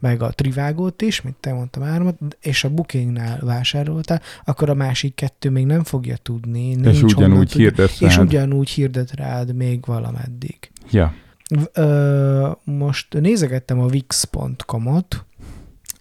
meg 0.00 0.22
a 0.22 0.30
trivágót 0.30 1.02
is, 1.02 1.20
mint 1.22 1.36
te 1.36 1.52
mondtam 1.52 1.82
áramat, 1.82 2.18
és 2.40 2.64
a 2.64 2.68
bookingnál 2.70 3.38
vásároltál, 3.42 4.20
akkor 4.44 4.70
a 4.70 4.74
másik 4.74 5.14
kettő 5.14 5.50
még 5.50 5.66
nem 5.66 5.84
fogja 5.84 6.16
tudni. 6.16 6.68
és 6.68 6.76
nincs 6.76 7.00
honnan 7.00 7.16
ugyanúgy 7.30 7.48
tudni, 7.48 7.62
hirdet 7.62 7.90
És 8.00 8.16
rád. 8.16 8.26
ugyanúgy 8.26 8.68
hirdet 8.70 9.10
rád 9.14 9.54
még 9.54 9.84
valameddig. 9.86 10.70
Ja. 10.90 11.14
Ö, 11.72 12.50
most 12.64 13.20
nézegettem 13.20 13.80
a 13.80 13.84
wix.com-ot, 13.84 15.24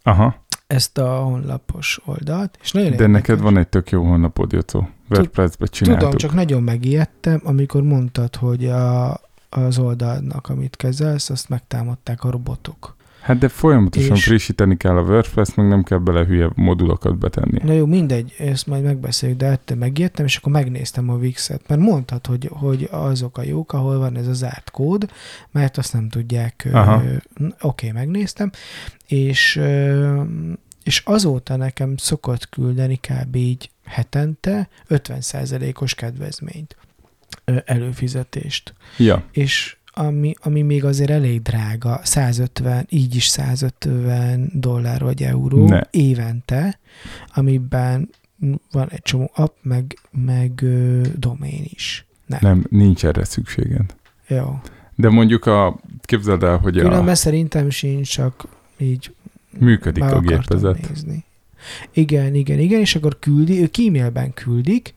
Aha, 0.04 0.46
ezt 0.68 0.98
a 0.98 1.18
honlapos 1.18 2.00
oldalt, 2.06 2.58
és 2.62 2.72
nagyon 2.72 2.90
de 2.90 2.96
érdekes. 2.96 3.22
neked 3.28 3.40
van 3.44 3.58
egy 3.58 3.68
tök 3.68 3.90
jó 3.90 4.04
honlapod, 4.04 4.52
Jocó. 4.52 4.90
WordPress-be 5.10 5.66
csináltuk. 5.66 6.04
Tudom, 6.04 6.18
csak 6.18 6.34
nagyon 6.34 6.64
megijedtem, 6.64 7.42
amikor 7.44 7.82
mondtad, 7.82 8.36
hogy 8.36 8.66
a, 8.66 9.20
az 9.50 9.78
oldalnak, 9.80 10.50
amit 10.50 10.76
kezelsz, 10.76 11.30
azt 11.30 11.50
megtámadták 11.50 12.24
a 12.24 12.32
robotok. 12.32 12.96
Hát 13.22 13.38
de 13.38 13.48
folyamatosan 13.48 14.16
És- 14.16 14.24
frissíteni 14.26 14.78
kell 14.78 14.98
a 14.98 15.02
WordPress, 15.02 15.54
meg 15.56 15.68
nem 15.68 15.84
kell 15.84 15.98
bele 15.98 16.26
hülye 16.26 16.50
modulokat 16.56 17.18
betenni. 17.18 17.60
Na 17.64 17.74
jó, 17.74 17.86
mindegy, 17.86 18.36
ezt 18.38 18.68
majd 18.68 18.84
megbeszéljük, 18.84 19.38
de 19.38 19.46
ettől 19.46 19.78
megijedtem, 19.78 20.26
és 20.26 20.38
akkor 20.38 20.52
megnéztem 20.52 21.10
a 21.10 21.14
Wix-et, 21.16 21.62
mert 21.68 21.82
mondtad, 21.82 22.26
hogy, 22.26 22.50
hogy 22.52 22.88
azok 22.92 23.38
a 23.38 23.44
jók, 23.44 23.74
ahol 23.74 23.98
van 23.98 24.18
ez 24.18 24.28
a 24.28 24.34
zárt 24.34 24.72
kód, 24.72 25.10
mert 25.52 25.78
azt 25.78 25.94
nem 25.94 26.10
tudják. 26.10 26.68
Oké, 27.62 27.92
megnéztem, 27.92 28.52
és, 29.08 29.56
ö, 29.56 30.22
és 30.88 31.02
azóta 31.06 31.56
nekem 31.56 31.98
szokott 31.98 32.50
küldeni 32.50 32.96
kb. 32.96 33.36
így 33.36 33.70
hetente 33.86 34.70
50%-os 34.90 35.96
kedvezményt, 35.96 36.76
előfizetést. 37.66 38.74
Ja, 38.98 39.24
és 39.32 39.78
ami, 39.94 40.34
ami 40.40 40.62
még 40.62 40.86
azért 40.86 41.10
elég 41.10 41.42
drága, 41.42 42.00
150, 42.04 42.86
így 42.90 43.16
is 43.16 43.28
150 43.28 44.52
dollár 44.54 45.02
vagy 45.02 45.24
euró 45.24 45.68
Ne. 45.68 45.82
évente, 45.92 46.80
amiben 47.36 48.10
van 48.72 48.90
egy 48.90 49.02
csomó 49.02 49.32
app, 49.34 49.56
meg, 49.62 50.00
meg 50.12 50.62
ö, 50.62 51.02
domén 51.16 51.62
is. 51.64 52.06
Nem. 52.26 52.40
nem, 52.42 52.66
nincs 52.70 53.06
erre 53.06 53.24
szükséged. 53.24 53.96
Jó. 54.28 54.60
De 54.96 55.10
mondjuk 55.10 55.46
a, 55.46 55.80
képzeld 56.02 56.44
el, 56.44 56.58
hogy 56.58 56.78
Különben 56.78 57.08
a, 57.08 57.16
szerintem 57.16 57.70
sincs, 57.70 58.10
csak 58.10 58.48
így 58.78 59.16
működik 59.60 60.04
a 60.04 60.20
gépezet. 60.20 60.90
nézni. 60.90 61.26
Igen, 61.92 62.36
igen, 62.36 62.60
igen, 62.60 62.80
és 62.80 62.96
akkor 62.96 63.20
küldi, 63.20 63.62
ők 63.62 63.78
e-mailben 63.78 64.34
küldik, 64.34 64.94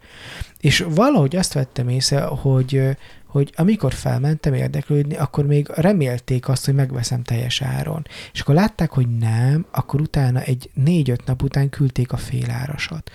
és 0.61 0.87
valahogy 0.89 1.37
azt 1.37 1.53
vettem 1.53 1.89
észre, 1.89 2.21
hogy, 2.21 2.83
hogy 3.31 3.53
amikor 3.57 3.93
felmentem 3.93 4.55
érdeklődni, 4.55 5.17
akkor 5.17 5.47
még 5.47 5.69
remélték 5.75 6.49
azt, 6.49 6.65
hogy 6.65 6.75
megveszem 6.75 7.23
teljes 7.23 7.63
áron. 7.63 8.07
És 8.33 8.41
akkor 8.41 8.55
látták, 8.55 8.91
hogy 8.91 9.09
nem, 9.19 9.67
akkor 9.71 10.01
utána 10.01 10.41
egy 10.41 10.71
négy-öt 10.75 11.27
nap 11.27 11.43
után 11.43 11.69
küldték 11.69 12.13
a 12.13 12.17
félárasat. 12.17 13.11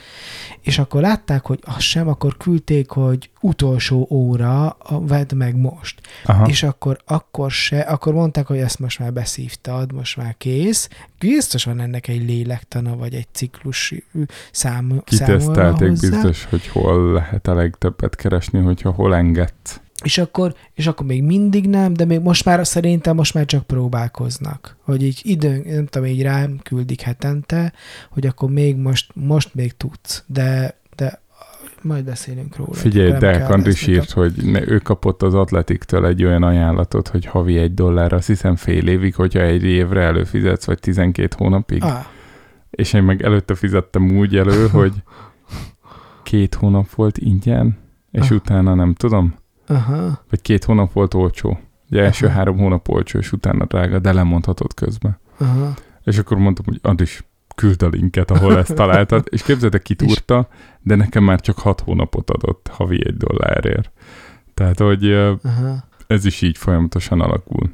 És 0.62 0.80
akkor 0.80 1.02
látták, 1.02 1.46
hogy 1.46 1.60
az 1.66 1.82
sem, 1.82 2.08
akkor 2.08 2.38
küldték, 2.38 2.90
hogy 2.90 3.30
utolsó 3.42 4.08
óra, 4.10 4.78
vedd 4.90 5.36
meg 5.36 5.56
most. 5.56 6.02
Aha. 6.26 6.48
És 6.48 6.64
akkor, 6.64 6.98
akkor 7.06 7.52
se, 7.52 7.80
akkor 7.80 8.14
mondták, 8.14 8.48
hogy 8.48 8.58
ezt 8.58 8.80
most 8.80 9.00
már 9.00 9.14
beszívtad, 9.14 9.94
most 9.94 10.18
már 10.18 10.36
kész. 10.38 10.90
Biztos 11.20 11.64
van 11.64 11.80
ennek 11.80 12.08
egy 12.08 12.24
lélektana, 12.28 12.96
vagy 12.96 13.14
egy 13.14 13.28
ciklus 13.32 13.94
szám, 14.52 15.02
Kitesztelték 15.04 15.90
biztos, 15.90 16.46
hogy 16.46 16.68
hol 16.68 17.14
lehet 17.14 17.48
a 17.48 17.54
legtöbbet 17.54 18.16
keresni, 18.16 18.60
hogyha 18.60 18.92
hol 18.92 19.16
engedsz. 19.16 19.80
És 20.04 20.18
akkor, 20.18 20.56
és 20.74 20.88
akkor 20.88 21.06
még 21.06 21.24
mindig 21.24 21.68
nem, 21.70 21.94
de 21.94 22.06
még 22.06 22.20
most 22.20 22.46
már 22.46 22.68
szerintem 22.68 23.16
most 23.16 23.34
már 23.34 23.46
csak 23.46 23.64
próbálkoznak. 23.68 24.78
Hogy 24.82 25.04
így 25.04 25.20
időn, 25.24 25.64
nem 25.66 25.86
tudom, 25.86 26.08
így 26.08 26.22
rám 26.22 26.60
küldik 26.64 27.02
hetente, 27.02 27.74
hogy 28.10 28.28
akkor 28.28 28.50
még 28.50 28.76
most, 28.76 29.12
most 29.16 29.54
még 29.56 29.78
tudsz. 29.78 30.24
De, 30.28 30.78
de 30.96 31.22
majd 31.82 32.04
beszélünk 32.06 32.56
róla. 32.56 32.74
Figyelj, 32.74 33.12
de 33.12 33.46
Andris 33.46 33.88
írt, 33.88 34.12
hogy 34.12 34.34
ne, 34.44 34.68
ő 34.68 34.78
kapott 34.78 35.22
az 35.22 35.34
Atletiktől 35.34 36.06
egy 36.06 36.24
olyan 36.24 36.44
ajánlatot, 36.44 37.08
hogy 37.08 37.26
havi 37.26 37.58
egy 37.58 37.74
dollár, 37.74 38.14
azt 38.14 38.28
hiszem 38.28 38.56
fél 38.56 38.88
évig, 38.88 39.16
hogyha 39.16 39.40
egy 39.42 39.64
évre 39.64 40.02
előfizetsz, 40.02 40.66
vagy 40.66 40.80
12 40.80 41.36
hónapig. 41.38 41.84
Ah, 41.84 42.06
És 42.70 42.94
én 42.94 43.04
meg 43.04 43.22
előtte 43.22 43.56
fizettem 43.56 44.18
úgy 44.18 44.36
elő, 44.38 44.68
hogy 44.68 44.94
két 46.24 46.56
hónap 46.56 46.90
volt 46.90 47.18
ingyen, 47.18 47.78
és 48.12 48.30
Ah. 48.30 48.36
utána 48.36 48.74
nem 48.76 48.94
tudom, 48.94 49.36
aha. 49.68 50.24
vagy 50.30 50.42
két 50.42 50.64
hónap 50.64 50.94
volt 50.94 51.14
olcsó. 51.14 51.60
Ugye 51.90 52.04
első 52.04 52.26
Aha. 52.26 52.36
három 52.36 52.58
hónap 52.58 52.90
olcsó, 52.90 53.20
és 53.20 53.32
utána 53.32 53.66
drága, 53.66 54.00
de 54.00 54.14
lemondhatod 54.14 54.74
közben. 54.74 55.20
Aha. 55.38 55.74
És 56.04 56.18
akkor 56.18 56.38
mondtam, 56.38 56.66
hogy 56.66 56.80
Andris, 56.82 57.24
küld 57.56 57.82
a 57.82 57.88
linket, 57.88 58.32
ahol 58.32 58.58
ezt 58.58 58.76
találtad, 58.76 59.28
és 59.36 59.44
képzeljétek, 59.44 59.82
kitúrta, 59.82 60.48
de 60.82 60.96
nekem 60.96 61.24
már 61.24 61.42
csak 61.42 61.60
hat 61.60 61.82
hónapot 61.82 62.30
adott 62.30 62.70
havi 62.72 63.06
egy 63.06 63.18
dollárért. 63.18 63.92
Tehát, 64.54 64.80
hogy 64.80 65.12
Aha. 65.12 65.84
ez 66.08 66.26
is 66.26 66.42
így 66.42 66.58
folyamatosan 66.58 67.22
alakul. 67.22 67.72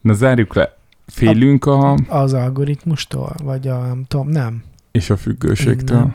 Na 0.00 0.12
zárjuk 0.12 0.54
le. 0.54 0.76
Félünk 1.06 1.66
a... 1.66 1.94
Az 2.08 2.32
algoritmustól? 2.32 3.34
Vagy 3.42 3.68
a, 3.68 3.78
nem 3.78 4.04
tudom, 4.08 4.28
nem. 4.28 4.62
és 4.92 5.10
a 5.10 5.16
függőségtől. 5.16 5.98
Nem. 5.98 6.14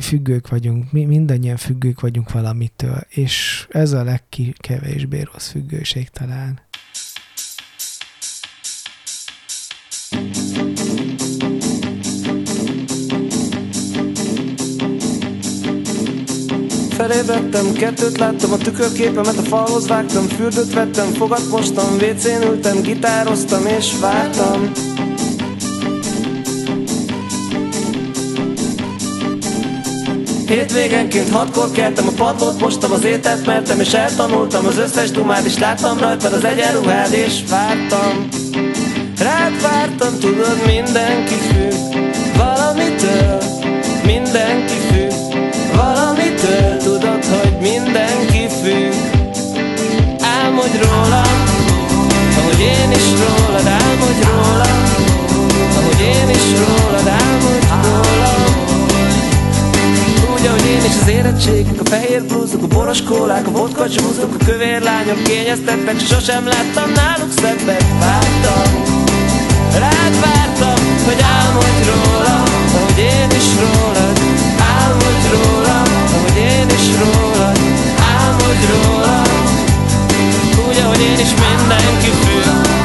Függők 0.00 0.48
vagyunk, 0.48 0.92
mi 0.92 1.04
mindannyian 1.04 1.56
függők 1.56 2.00
vagyunk 2.00 2.32
valamitől, 2.32 2.98
és 3.08 3.66
ez 3.70 3.92
a 3.92 4.04
legkevésbé 4.04 5.20
rossz 5.20 5.50
függőség 5.50 6.08
talán. 6.08 6.60
felébredtem, 17.08 17.72
kettőt 17.72 18.18
láttam, 18.18 18.52
a 18.52 18.56
tükörképemet 18.56 19.36
a 19.36 19.42
falhoz 19.42 19.88
vágtam, 19.88 20.28
fürdőt 20.28 20.72
vettem, 20.72 21.06
fogat 21.06 21.48
mostam, 21.50 21.94
WC-n 21.94 22.42
ültem, 22.42 22.82
gitároztam 22.82 23.66
és 23.66 23.98
vártam. 24.00 24.72
Hétvégenként 30.52 31.30
hatkor 31.30 31.70
keltem, 31.70 32.06
a 32.06 32.10
padlót 32.16 32.60
mostam, 32.60 32.92
az 32.92 33.04
ételt 33.04 33.46
mertem, 33.46 33.80
és 33.80 33.92
eltanultam 33.92 34.66
az 34.66 34.78
összes 34.78 35.10
dumát, 35.10 35.44
és 35.44 35.58
láttam 35.58 35.98
rajtad 35.98 36.32
az 36.32 36.44
egyenruhád, 36.44 37.12
és 37.12 37.38
vártam. 37.50 38.28
Rád 39.18 39.62
vártam, 39.62 40.18
tudod, 40.18 40.56
mindenki 40.66 41.34
függ 41.34 41.72
valamitől, 42.36 43.38
mindenki 44.04 44.74
függ 44.88 45.12
valamitől, 45.76 46.76
tudod, 46.76 47.24
hogy 47.24 47.56
mindenki 47.60 48.48
függ. 48.62 48.92
Álmodj 50.20 50.76
rólam, 50.82 51.44
ahogy 52.38 52.60
én 52.60 52.90
is 52.90 53.08
rólad, 53.20 53.66
álmodj 53.66 54.22
rólam, 54.22 54.82
ahogy 55.76 56.00
én 56.00 56.28
is 56.30 56.58
rólad, 56.58 57.06
álmodj 57.06 57.66
rólam. 57.70 58.01
Én 60.72 60.84
is 60.84 60.96
az 61.00 61.08
érettségek, 61.08 61.80
a 61.80 61.84
fehér 61.84 62.22
blúzok, 62.24 62.62
a 62.62 62.66
boros 62.66 63.02
kólák, 63.02 63.46
a 63.46 63.50
vodka 63.50 63.88
csúzok, 63.88 64.34
a 64.40 64.44
kövér 64.44 64.82
lányok 64.82 65.22
kényeztettek, 65.22 66.00
s 66.00 66.06
sosem 66.06 66.46
láttam 66.46 66.92
náluk 66.92 67.32
szebbet, 67.40 67.84
vártam. 68.00 68.70
Rád 69.78 70.14
vártam, 70.24 70.80
hogy 71.04 71.20
álmodj 71.38 71.82
rólam, 71.90 72.44
ahogy 72.74 72.98
én 72.98 73.30
is 73.40 73.48
rólad, 73.62 74.16
álmodj 74.78 75.26
rólam, 75.32 75.88
ahogy 76.14 76.36
én 76.36 76.68
is 76.78 76.86
rólad, 77.02 77.58
álmodj 78.16 78.64
rólam. 78.72 79.30
Úgy, 80.68 80.78
ahogy 80.84 81.00
én 81.00 81.18
is 81.18 81.32
mindenki 81.44 82.10
függ 82.22 82.81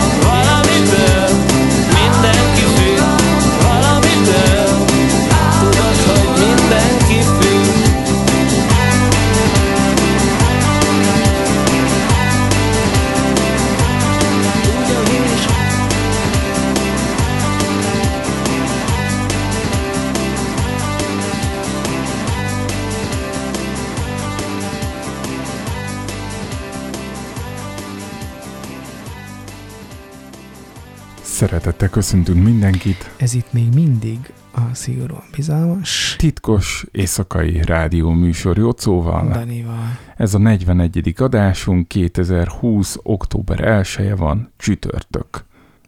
Szeretettel 31.37 31.89
köszöntünk 31.89 32.43
mindenkit. 32.43 33.11
Ez 33.17 33.33
itt 33.33 33.53
még 33.53 33.73
mindig 33.73 34.33
a 34.51 34.73
szigorúan 34.73 35.23
bizalmas 35.35 36.15
Titkos 36.17 36.85
éjszakai 36.91 37.61
rádió 37.63 38.11
műsor 38.11 38.57
Jocóval. 38.57 39.31
Danival. 39.31 39.99
Ez 40.15 40.33
a 40.33 40.37
41. 40.37 41.13
adásunk 41.17 41.87
2020. 41.87 42.95
október 43.03 43.87
1 43.97 44.13
van, 44.15 44.51
csütörtök. 44.57 45.45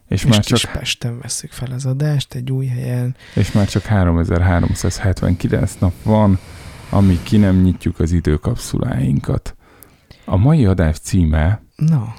És, 0.08 0.24
És 0.24 0.30
már 0.30 0.44
csak, 0.44 0.72
Pesten 0.72 1.18
veszük 1.18 1.50
fel 1.50 1.72
az 1.72 1.86
adást, 1.86 2.34
egy 2.34 2.50
új 2.50 2.66
helyen. 2.66 3.16
és 3.34 3.52
már 3.52 3.68
csak 3.68 3.82
3379 3.82 5.76
nap 5.78 5.92
van, 6.02 6.38
amíg 6.90 7.22
ki 7.22 7.36
nem 7.36 7.56
nyitjuk 7.60 8.00
az 8.00 8.12
időkapszuláinkat. 8.12 9.56
A 10.24 10.36
mai 10.36 10.66
adás 10.66 10.98
címe, 10.98 11.62
Na, 11.76 12.14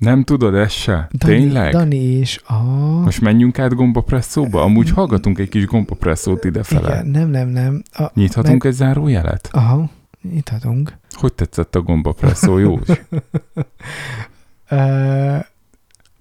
nem 0.00 0.24
tudod 0.24 0.54
ezt 0.54 0.74
se? 0.74 1.08
Dani, 1.12 1.34
Tényleg? 1.34 1.72
Dani 1.72 1.96
és 1.96 2.40
a... 2.46 2.62
Most 3.04 3.20
menjünk 3.20 3.58
át 3.58 3.74
gombapresszóba? 3.74 4.62
Amúgy 4.62 4.90
hallgatunk 4.90 5.38
egy 5.38 5.48
kis 5.48 5.66
gombapresszót 5.66 6.44
idefele. 6.44 6.88
Igen, 6.88 7.06
nem, 7.06 7.28
nem, 7.28 7.48
nem. 7.48 7.82
A, 7.92 8.10
Nyithatunk 8.14 8.64
egy 8.64 8.72
zárójelet? 8.72 9.48
Aha, 9.52 9.90
nyithatunk. 10.32 10.98
Hogy 11.10 11.32
tetszett 11.32 11.74
a 11.74 11.80
gombapresszó, 11.80 12.58
Józs? 12.58 12.90
Uh, 14.72 15.44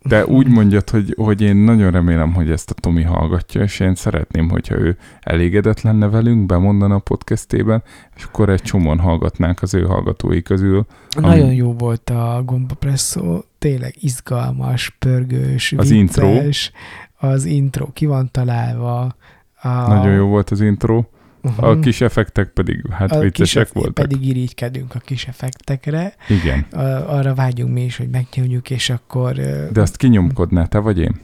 De 0.04 0.26
úgy 0.26 0.48
mondjad, 0.48 0.90
hogy, 0.90 1.14
hogy 1.18 1.42
én 1.42 1.56
nagyon 1.56 1.92
remélem, 1.92 2.34
hogy 2.34 2.52
ezt 2.52 2.72
a 2.72 2.74
Tomi 2.74 3.04
hallgatja, 3.04 3.62
és 3.62 3.80
én 3.80 3.96
szeretném, 3.96 4.50
hogyha 4.50 4.76
ő 4.76 4.98
elégedett 5.22 5.82
lenne 5.82 6.08
velünk, 6.08 6.46
bemondana 6.46 6.96
a 6.96 7.00
podcastében, 7.00 7.84
és 8.16 8.24
akkor 8.24 8.50
egy 8.50 8.62
csomóan 8.62 9.00
hallgatnánk 9.00 9.62
az 9.62 9.74
ő 9.74 9.82
hallgatói 9.84 10.42
közül. 10.42 10.86
Nagyon 11.20 11.54
jó 11.54 11.74
volt 11.74 12.10
a 12.10 12.42
gombapresszó, 12.46 13.44
tényleg 13.58 13.94
izgalmas, 14.00 14.96
pörgős, 15.00 15.74
Az 15.78 15.92
intro. 15.92 16.32
vicces. 16.32 16.72
Az 17.18 17.46
intro 17.46 17.92
ki 17.94 18.06
van 18.06 18.30
találva. 18.32 19.16
A, 19.62 19.68
Nagyon 19.88 20.14
jó 20.14 20.28
volt 20.28 20.50
az 20.50 20.62
intro. 20.62 21.04
Uh-huh. 21.50 21.70
A 21.70 21.80
kis 21.80 22.02
effektek 22.02 22.50
pedig 22.50 22.86
hát 22.92 23.12
A 23.12 23.20
viccesek 23.20 23.64
kis, 23.64 23.74
voltak. 23.74 24.08
Pedig 24.08 24.28
irigykedünk 24.28 24.96
a 24.96 25.00
kis 25.00 25.28
effektekre. 25.28 26.14
Igen. 26.28 26.66
A, 26.72 27.16
arra 27.18 27.34
vágyunk 27.34 27.74
mi 27.74 27.84
is, 27.84 27.98
hogy 27.98 28.10
megnyomjuk, 28.10 28.70
és 28.70 28.90
akkor... 28.90 29.34
De 29.72 29.82
azt 29.82 29.98
kinyomkodná, 29.98 30.66
te 30.66 30.78
vagy 30.78 31.00
én? 31.00 31.20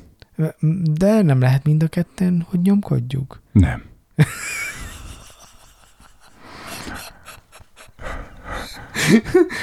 De 0.83 1.21
nem 1.21 1.39
lehet 1.39 1.63
mind 1.63 1.83
a 1.83 1.87
ketten, 1.87 2.45
hogy 2.49 2.59
nyomkodjuk. 2.61 3.41
Nem. 3.51 3.83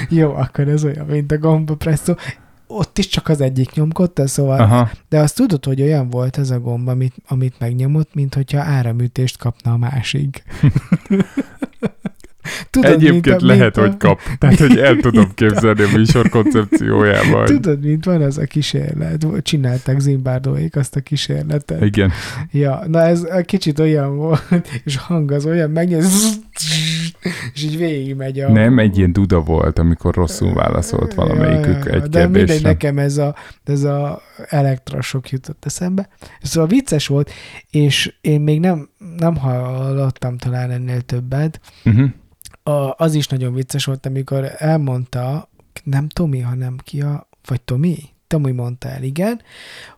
Jó, 0.08 0.34
akkor 0.34 0.68
ez 0.68 0.84
olyan, 0.84 1.06
mint 1.06 1.32
a 1.32 1.38
gomba 1.38 1.74
presszó. 1.74 2.14
Ott 2.74 2.98
is 2.98 3.08
csak 3.08 3.28
az 3.28 3.40
egyik 3.40 3.72
nyomkodta, 3.72 4.26
szóval, 4.26 4.60
Aha. 4.60 4.90
de 5.08 5.18
azt 5.18 5.36
tudod, 5.36 5.64
hogy 5.64 5.82
olyan 5.82 6.10
volt 6.10 6.38
ez 6.38 6.50
a 6.50 6.60
gomb, 6.60 6.88
amit, 6.88 7.14
amit 7.26 7.58
megnyomott, 7.58 8.14
mint 8.14 8.34
hogyha 8.34 8.60
áramütést 8.60 9.38
kapna 9.38 9.72
a 9.72 9.76
másik. 9.76 10.42
Egyébként 12.70 13.12
mint 13.26 13.42
a- 13.42 13.46
lehet, 13.46 13.76
mint 13.76 13.76
a- 13.76 13.80
hogy 13.80 13.96
kap. 13.96 14.20
Tehát, 14.38 14.58
hogy 14.58 14.78
el 14.78 14.96
tudom 14.96 15.30
képzelni 15.34 15.82
a 15.82 15.88
műsor 15.96 16.28
koncepciójában. 16.28 17.44
Tudod, 17.44 17.84
mint 17.84 18.04
van 18.04 18.22
az 18.22 18.38
a 18.38 18.44
kísérlet, 18.44 19.26
csinálták 19.42 19.98
Zimbárdóék 20.00 20.76
azt 20.76 20.96
a 20.96 21.00
kísérletet. 21.00 21.82
Igen. 21.82 22.10
Ja, 22.50 22.82
na 22.86 23.00
ez 23.00 23.26
kicsit 23.44 23.78
olyan 23.78 24.16
volt, 24.16 24.68
és 24.84 24.96
hang 24.96 25.30
az 25.32 25.46
olyan 25.46 25.70
megnyom, 25.70 26.00
és 27.54 27.62
így 27.64 27.76
végigmegy 27.76 28.40
a... 28.40 28.52
Nem, 28.52 28.78
egy 28.78 28.98
ilyen 28.98 29.12
duda 29.12 29.40
volt, 29.40 29.78
amikor 29.78 30.14
rosszul 30.14 30.52
válaszolt 30.52 31.14
valamelyikük 31.14 31.86
egy 31.86 32.02
De 32.02 32.22
mindegy, 32.22 32.32
kérdésre. 32.44 32.68
nekem 32.68 32.98
ez 32.98 33.16
a, 33.16 33.34
ez 33.64 33.82
a 33.82 34.22
elektrosok 34.48 35.30
jutott 35.30 35.64
eszembe. 35.64 36.08
Szóval 36.42 36.68
vicces 36.68 37.06
volt, 37.06 37.30
és 37.70 38.14
én 38.20 38.40
még 38.40 38.60
nem, 38.60 38.88
nem 39.16 39.36
hallottam 39.36 40.36
talán 40.38 40.70
ennél 40.70 41.00
többet. 41.00 41.60
Uh-huh. 41.84 42.08
A, 42.62 42.94
az 42.96 43.14
is 43.14 43.26
nagyon 43.26 43.54
vicces 43.54 43.84
volt, 43.84 44.06
amikor 44.06 44.52
elmondta, 44.56 45.48
nem 45.84 46.08
Tomi, 46.08 46.40
hanem 46.40 46.76
ki 46.76 47.00
a, 47.00 47.28
vagy 47.46 47.60
Tomi? 47.60 47.96
Tomi 48.26 48.52
mondta 48.52 48.88
el, 48.88 49.02
igen, 49.02 49.40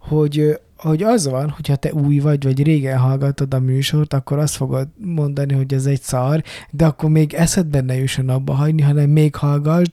hogy, 0.00 0.60
hogy 0.76 1.02
az 1.02 1.26
van, 1.28 1.50
hogyha 1.50 1.76
te 1.76 1.92
új 1.92 2.18
vagy, 2.18 2.42
vagy 2.42 2.62
régen 2.62 2.98
hallgatod 2.98 3.54
a 3.54 3.58
műsort, 3.58 4.12
akkor 4.12 4.38
azt 4.38 4.56
fogod 4.56 4.88
mondani, 4.96 5.54
hogy 5.54 5.74
ez 5.74 5.86
egy 5.86 6.00
szar, 6.00 6.42
de 6.70 6.86
akkor 6.86 7.10
még 7.10 7.34
eszedbe 7.34 7.80
ne 7.80 7.94
jusson 7.94 8.28
abba 8.28 8.52
hagyni, 8.52 8.82
hanem 8.82 9.10
még 9.10 9.34
hallgassd, 9.34 9.90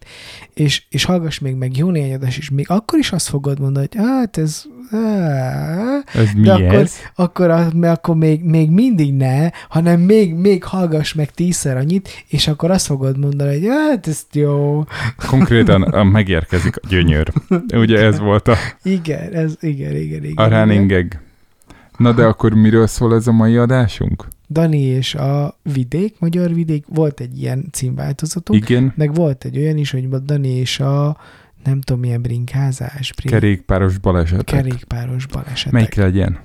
és, 0.53 0.85
és 0.89 1.03
hallgass 1.03 1.39
még 1.39 1.56
meg 1.56 1.77
jó 1.77 1.89
néhány 1.89 2.22
és 2.23 2.49
még 2.49 2.69
akkor 2.69 2.99
is 2.99 3.11
azt 3.11 3.27
fogod 3.27 3.60
mondani, 3.60 3.88
hogy 3.91 4.06
hát 4.06 4.38
ez... 4.38 4.65
Ez 6.13 6.31
mi 6.35 6.41
de 6.41 6.53
akkor, 6.53 6.73
ez? 6.73 6.93
akkor, 7.15 7.49
a- 7.49 7.69
mert 7.73 7.97
akkor 7.97 8.15
még, 8.15 8.43
még 8.43 8.69
mindig 8.69 9.13
ne, 9.13 9.49
hanem 9.69 9.99
még, 9.99 10.33
még 10.33 10.63
hallgass 10.63 11.13
meg 11.13 11.31
tízszer 11.31 11.77
annyit, 11.77 12.09
és 12.27 12.47
akkor 12.47 12.71
azt 12.71 12.85
fogod 12.85 13.17
mondani, 13.19 13.51
hogy 13.59 13.67
hát 13.67 14.07
ez 14.07 14.25
jó. 14.31 14.83
Konkrétan 15.27 16.07
megérkezik 16.07 16.75
a 16.75 16.87
gyönyör. 16.89 17.31
Ugye 17.73 17.99
ez 17.99 18.19
volt 18.19 18.47
a, 18.47 18.55
Igen, 18.83 19.33
ez, 19.33 19.53
igen, 19.59 19.95
igen, 19.95 20.23
igen. 20.23 20.51
a 20.51 20.59
running. 20.59 21.07
Na 21.97 22.11
de 22.13 22.23
akkor 22.23 22.53
miről 22.53 22.87
szól 22.87 23.15
ez 23.15 23.27
a 23.27 23.31
mai 23.31 23.57
adásunk? 23.57 24.27
Dani 24.49 24.79
és 24.79 25.15
a 25.15 25.57
vidék, 25.73 26.15
magyar 26.19 26.53
vidék, 26.53 26.85
volt 26.87 27.19
egy 27.19 27.41
ilyen 27.41 27.65
címváltozatunk, 27.71 28.69
Igen, 28.69 28.93
meg 28.95 29.13
volt 29.13 29.43
egy 29.45 29.57
olyan 29.57 29.77
is, 29.77 29.91
hogy 29.91 30.09
Dani 30.09 30.49
és 30.49 30.79
a 30.79 31.17
nem 31.63 31.81
tudom 31.81 32.01
milyen 32.01 32.21
brinkázás, 32.21 33.13
brink, 33.13 33.33
kerékpáros 33.33 33.97
balesetek. 33.97 34.45
kerékpáros 34.45 35.25
balesetek. 35.25 35.71
Melyik 35.71 35.95
legyen? 35.95 36.39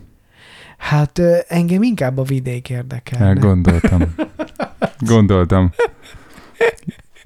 Hát 0.79 1.19
engem 1.49 1.83
inkább 1.83 2.19
a 2.19 2.23
vidék 2.23 2.71
érdekel. 2.71 3.27
Hát, 3.27 3.39
gondoltam. 3.39 4.15
Gondoltam. 4.99 5.71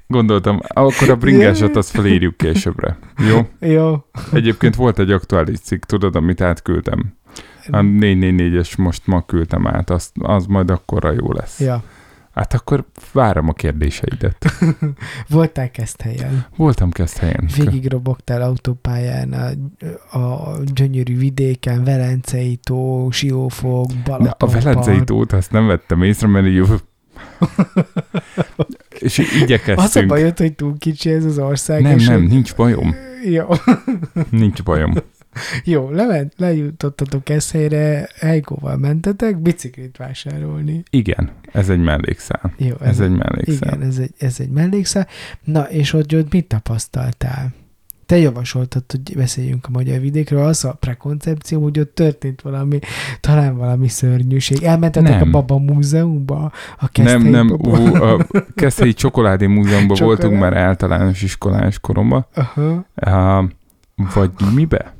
Gondoltam. 0.07 0.61
Akkor 0.67 1.11
a 1.11 1.17
bringásat 1.17 1.77
azt 1.77 1.91
felírjuk 1.91 2.37
későbbre. 2.37 2.99
Jó? 3.29 3.49
Jó. 3.61 4.05
Egyébként 4.33 4.75
volt 4.75 4.99
egy 4.99 5.11
aktuális 5.11 5.59
cikk, 5.59 5.85
tudod, 5.85 6.17
amit 6.17 6.41
átküldtem. 6.41 7.15
A 7.67 7.79
444-es 7.79 8.79
most 8.79 9.07
ma 9.07 9.25
küldtem 9.25 9.67
át, 9.67 9.91
azt, 9.91 10.11
az 10.21 10.47
majd 10.47 10.71
akkorra 10.71 11.13
jó 11.13 11.33
lesz. 11.33 11.61
Ja. 11.61 11.83
Hát 12.35 12.55
akkor 12.55 12.85
várom 13.13 13.49
a 13.49 13.53
kérdéseidet. 13.53 14.47
Voltál 15.29 15.71
kezd 15.71 16.01
helyen. 16.01 16.47
Voltam 16.57 16.91
kezd 16.91 17.17
helyen. 17.17 17.49
Végig 17.57 17.91
robogtál 17.91 18.43
autópályán, 18.43 19.33
a, 20.11 20.19
a 20.19 20.59
gyönyörű 20.75 21.17
vidéken, 21.19 21.85
Velencei 21.85 22.57
tó, 22.57 23.09
Siófok, 23.11 23.91
Balaton. 24.05 24.49
a 24.49 24.53
Velencei 24.53 25.05
tót 25.05 25.33
azt 25.33 25.53
nem 25.53 25.67
vettem 25.67 26.03
észre, 26.03 26.27
mert 26.27 26.47
jó. 26.47 26.65
És 28.99 29.19
Az 29.19 29.27
a 29.35 29.37
igyekeztünk. 29.43 30.07
bajod, 30.09 30.39
hogy 30.39 30.53
túl 30.55 30.79
kicsi 30.79 31.11
ez 31.11 31.25
az 31.25 31.39
ország. 31.39 31.83
Nem, 31.83 31.97
nem, 31.97 32.23
nincs 32.23 32.55
bajom. 32.55 32.95
Jó, 33.25 33.47
Nincs 34.31 34.63
bajom. 34.63 34.95
Jó 35.65 35.91
lement, 35.91 36.33
lejutottatok 36.37 37.29
Eszélyre, 37.29 38.09
Helygóval 38.19 38.77
mentetek 38.77 39.39
biciklit 39.39 39.97
vásárolni. 39.97 40.83
Igen, 40.91 41.31
ez 41.53 41.69
egy 41.69 41.81
mellékszál. 41.83 42.53
Jó, 42.57 42.75
Ez 42.81 43.01
egy 43.01 43.11
mellékszál. 43.17 43.75
Igen, 43.75 43.83
ez 43.89 43.99
egy, 43.99 44.15
ez 44.19 44.37
egy 44.41 44.51
mellékszál. 44.51 45.07
Na, 45.45 45.63
és 45.63 45.93
ott, 45.93 46.15
ott 46.15 46.33
mit 46.33 46.47
tapasztaltál? 46.47 47.53
Te 48.07 48.19
javasoltad, 48.19 48.83
hogy 48.89 49.17
beszéljünk 49.17 49.67
a 49.67 49.71
magyar 49.71 50.01
vidékről, 50.01 50.43
az 50.45 50.65
a 50.65 50.73
prekoncepció, 50.73 51.63
hogy 51.63 51.79
ott 51.79 51.95
történt 51.95 52.41
valami, 52.43 52.79
talán 53.21 53.57
valami 53.57 53.89
szörnyűség. 53.89 54.63
Elmentetek 54.63 55.19
Nem. 55.19 55.29
a 55.29 55.31
Baba 55.31 55.59
Múzeumba? 55.59 56.45
A 56.45 56.53
Nem, 56.79 56.89
Keszthelyi 56.93 57.31
nem, 57.31 57.47
Baba- 57.47 57.79
ú, 57.79 57.95
a 58.03 58.27
Keszthelyi 58.55 58.93
Csokoládé 58.93 59.47
Múzeumban 59.47 59.97
Csokoládé. 59.97 60.23
voltunk 60.23 60.41
már 60.41 60.57
általános 60.57 61.23
iskolás 61.23 61.79
koromban. 61.79 62.27
Aha, 62.35 62.85
Uh, 63.07 63.45
vagy 64.15 64.31
mibe? 64.55 64.95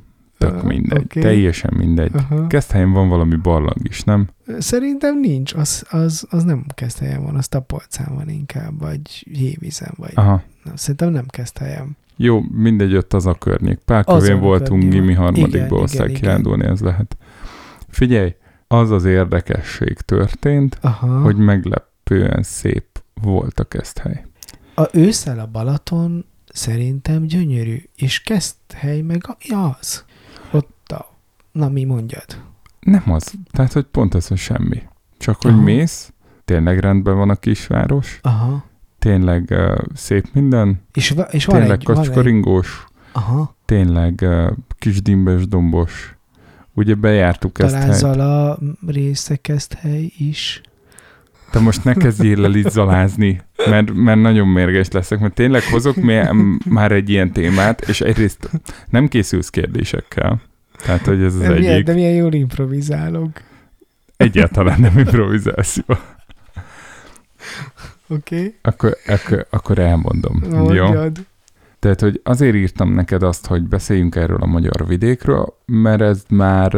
Tök 0.49 0.63
mindegy. 0.63 0.99
oké. 1.03 1.19
Teljesen 1.19 1.73
mindegy. 1.77 2.11
aha. 2.13 2.47
Keszthelyen 2.47 2.91
van 2.91 3.09
valami 3.09 3.35
barlang 3.35 3.87
is, 3.87 4.03
nem? 4.03 4.27
Szerintem 4.59 5.19
nincs, 5.19 5.53
az, 5.53 5.85
az, 5.89 6.27
az 6.29 6.43
nem 6.43 6.65
Keszthelyen 6.75 7.23
van, 7.23 7.35
az 7.35 7.47
Tapolcán 7.47 8.15
van 8.15 8.29
inkább, 8.29 8.79
vagy 8.79 9.27
Hévízen, 9.31 9.93
vagy 9.97 10.11
Aha. 10.13 10.43
nem, 10.63 10.75
szerintem 10.75 11.11
nem 11.11 11.25
Keszthelyen. 11.27 11.97
Jó, 12.15 12.41
mindegy, 12.51 12.95
ott 12.95 13.13
az 13.13 13.25
a 13.25 13.33
környék. 13.33 13.77
Párkövén 13.85 14.39
voltunk 14.39 14.83
gimi 14.91 15.13
harmadikba 15.13 15.75
osztály 15.75 16.11
kirándulni, 16.11 16.65
ez 16.65 16.79
lehet. 16.79 17.17
Figyelj, 17.87 18.35
az 18.67 18.91
az 18.91 19.05
érdekesség 19.05 19.93
történt, 19.93 20.77
Aha. 20.81 21.19
hogy 21.21 21.35
meglepően 21.35 22.43
szép 22.43 22.85
volt 23.21 23.59
a 23.59 23.63
Keszthely. 23.63 24.25
A 24.75 24.83
ősszel 24.93 25.39
a 25.39 25.45
Balaton 25.45 26.25
szerintem 26.53 27.23
gyönyörű, 27.23 27.81
és 27.95 28.21
Keszthely 28.21 29.01
meg 29.01 29.21
az. 29.49 30.05
Na, 31.51 31.69
mi 31.69 31.83
mondjad? 31.83 32.25
Nem 32.79 33.03
az, 33.05 33.33
tehát 33.51 33.73
hogy 33.73 33.83
pont 33.83 34.15
ez, 34.15 34.27
hogy 34.27 34.37
semmi. 34.37 34.81
Csak 35.17 35.41
hogy 35.41 35.51
Aha. 35.51 35.61
mész, 35.61 36.13
tényleg 36.45 36.79
rendben 36.79 37.15
van 37.15 37.29
a 37.29 37.35
kisváros, 37.35 38.19
Aha. 38.21 38.65
tényleg 38.99 39.47
uh, 39.49 39.77
szép 39.93 40.25
minden, 40.33 40.81
És, 40.93 41.15
és 41.31 41.45
van 41.45 41.59
tényleg 41.59 41.79
egy... 41.79 41.85
Van 41.85 41.97
egy 41.97 42.05
kacskaringós, 42.05 42.85
aha. 43.11 43.55
tényleg 43.65 44.19
uh, 44.21 44.51
kis 44.77 45.01
dimbes 45.01 45.47
dombos. 45.47 46.15
Ugye 46.73 46.95
bejártuk 46.95 47.59
ezt. 47.59 47.73
Talán 47.73 47.93
Zala 47.93 48.59
része 48.87 49.35
Keszthely 49.35 50.11
is. 50.17 50.61
Te 51.51 51.59
most 51.59 51.83
ne 51.83 51.93
kezdjél 51.93 52.43
el 52.43 52.55
itt 52.55 52.69
zalázni, 52.69 53.41
mert, 53.69 53.93
mert 53.93 54.21
nagyon 54.21 54.47
mérges 54.47 54.87
leszek, 54.91 55.19
mert 55.19 55.33
tényleg 55.33 55.63
hozok 55.63 55.95
már 56.65 56.91
egy 56.91 57.09
ilyen 57.09 57.31
témát, 57.31 57.81
és 57.81 58.01
egyrészt 58.01 58.49
nem 58.89 59.07
készülsz 59.07 59.49
kérdésekkel. 59.49 60.41
Tehát, 60.83 61.05
hogy 61.05 61.23
ez 61.23 61.33
az 61.35 61.39
De 61.41 61.49
milyen, 61.49 61.73
egyik. 61.73 61.85
de 61.85 61.93
milyen 61.93 62.13
jól 62.13 62.33
improvizálok. 62.33 63.29
Egyáltalán 64.17 64.79
nem 64.79 64.97
improvizáció. 64.97 65.83
Oké? 68.07 68.35
Okay? 68.35 68.55
Akkor, 68.61 68.97
akkor, 69.07 69.47
akkor 69.49 69.79
elmondom. 69.79 70.41
Jó? 70.51 70.57
Mondjad. 70.57 71.25
Tehát, 71.79 72.01
hogy 72.01 72.21
azért 72.23 72.55
írtam 72.55 72.93
neked 72.93 73.23
azt, 73.23 73.45
hogy 73.47 73.63
beszéljünk 73.63 74.15
erről 74.15 74.41
a 74.41 74.45
magyar 74.45 74.87
vidékről, 74.87 75.57
mert 75.65 76.01
ez 76.01 76.23
már 76.29 76.71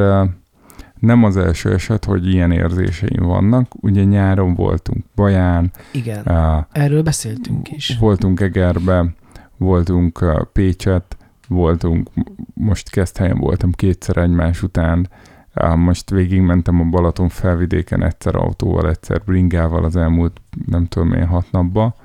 nem 1.00 1.24
az 1.24 1.38
első 1.38 1.74
eset, 1.74 2.06
hogy 2.06 2.28
ilyen 2.34 2.52
érzéseim 2.52 3.24
vannak. 3.24 3.68
Ugye 3.82 4.04
nyáron 4.04 4.54
voltunk 4.56 5.06
Baján, 5.16 5.72
Igen. 5.92 6.28
eh, 6.28 6.64
Erről 6.72 7.02
beszéltünk 7.04 7.72
is. 7.72 7.98
voltunk 8.00 8.40
Egerbe, 8.40 9.06
voltunk 9.58 10.20
eh, 10.22 10.36
Pécset, 10.54 11.18
voltunk, 11.48 12.10
most 12.54 12.90
Keszthelyen 12.90 13.38
voltam 13.38 13.72
kétszer 13.72 14.18
egymás 14.18 14.64
után, 14.64 15.10
most 15.76 16.10
végigmentem 16.10 16.80
a 16.80 16.84
Balaton 16.84 17.30
felvidéken 17.30 18.04
egyszer 18.04 18.36
autóval, 18.36 18.90
egyszer 18.90 19.22
bringával 19.26 19.84
az 19.86 19.96
elmúlt 19.96 20.42
nem 20.66 20.86
tudom 20.86 21.14
én 21.14 21.26
hat 21.26 21.52
napba, 21.52 21.96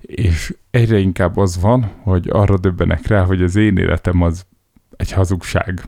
és 0.00 0.56
egyre 0.70 0.98
inkább 0.98 1.36
az 1.36 1.60
van, 1.60 1.90
hogy 2.02 2.28
arra 2.30 2.58
döbbenek 2.58 3.06
rá, 3.06 3.24
hogy 3.24 3.42
az 3.42 3.56
én 3.56 3.76
életem 3.76 4.22
az 4.22 4.46
egy 4.96 5.12
hazugság. 5.12 5.82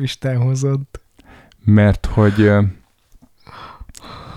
Isten 0.00 0.42
hozott. 0.42 1.00
Mert 1.64 2.06
hogy 2.06 2.50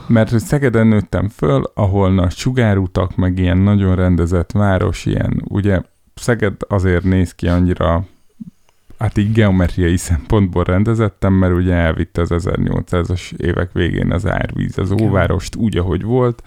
mert 0.07 0.29
hogy 0.29 0.39
Szegeden 0.39 0.87
nőttem 0.87 1.27
föl, 1.27 1.71
ahol 1.73 2.13
nagy 2.13 2.31
sugárutak, 2.31 3.15
meg 3.15 3.39
ilyen 3.39 3.57
nagyon 3.57 3.95
rendezett 3.95 4.51
város, 4.51 5.05
ilyen, 5.05 5.41
ugye 5.47 5.81
Szeged 6.15 6.55
azért 6.67 7.03
néz 7.03 7.33
ki 7.33 7.47
annyira, 7.47 8.05
hát 8.97 9.17
így 9.17 9.31
geometriai 9.31 9.97
szempontból 9.97 10.63
rendezettem, 10.63 11.33
mert 11.33 11.53
ugye 11.53 11.73
elvitte 11.73 12.21
az 12.21 12.29
1800-as 12.31 13.33
évek 13.37 13.71
végén 13.71 14.11
az 14.11 14.27
árvíz 14.27 14.77
az 14.77 14.91
óvárost 14.91 15.55
úgy, 15.55 15.77
ahogy 15.77 16.03
volt, 16.03 16.43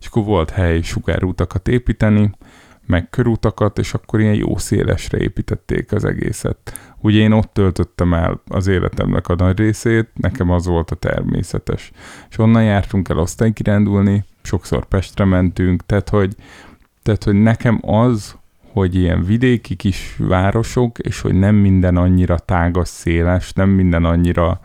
és 0.00 0.06
akkor 0.06 0.24
volt 0.24 0.50
hely 0.50 0.82
sugárutakat 0.82 1.68
építeni, 1.68 2.30
meg 2.86 3.10
körutakat, 3.10 3.78
és 3.78 3.94
akkor 3.94 4.20
ilyen 4.20 4.34
jó 4.34 4.56
szélesre 4.56 5.18
építették 5.18 5.92
az 5.92 6.04
egészet. 6.04 6.92
Ugye 7.00 7.18
én 7.18 7.32
ott 7.32 7.52
töltöttem 7.52 8.14
el 8.14 8.40
az 8.46 8.66
életemnek 8.66 9.28
a 9.28 9.34
nagy 9.34 9.58
részét, 9.58 10.08
nekem 10.14 10.50
az 10.50 10.66
volt 10.66 10.90
a 10.90 10.94
természetes. 10.94 11.92
És 12.30 12.38
onnan 12.38 12.64
jártunk 12.64 13.08
el 13.08 13.18
osztálykirándulni, 13.18 14.24
sokszor 14.42 14.86
Pestre 14.86 15.24
mentünk, 15.24 15.86
tehát 15.86 16.08
hogy, 16.08 16.34
tehát, 17.02 17.24
hogy 17.24 17.42
nekem 17.42 17.80
az, 17.82 18.37
hogy 18.78 18.94
ilyen 18.94 19.24
vidéki 19.24 19.74
kis 19.74 20.14
városok, 20.18 20.98
és 20.98 21.20
hogy 21.20 21.34
nem 21.34 21.54
minden 21.54 21.96
annyira 21.96 22.38
tágas, 22.38 22.88
széles, 22.88 23.52
nem 23.52 23.68
minden 23.68 24.04
annyira 24.04 24.60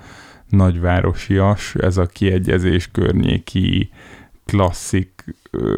nagyvárosias, 0.50 1.76
ez 1.76 1.98
a 1.98 2.06
kiegyezés 2.06 2.90
környéki 2.92 3.90
klasszik 4.46 5.26
ö, 5.52 5.78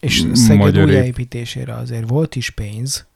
És 0.00 0.24
Szeged 0.32 0.58
Magyar 0.58 0.82
ép- 0.82 0.88
újjáépítésére 0.88 1.74
azért 1.74 2.08
volt 2.08 2.36
is 2.36 2.50
pénz, 2.50 3.06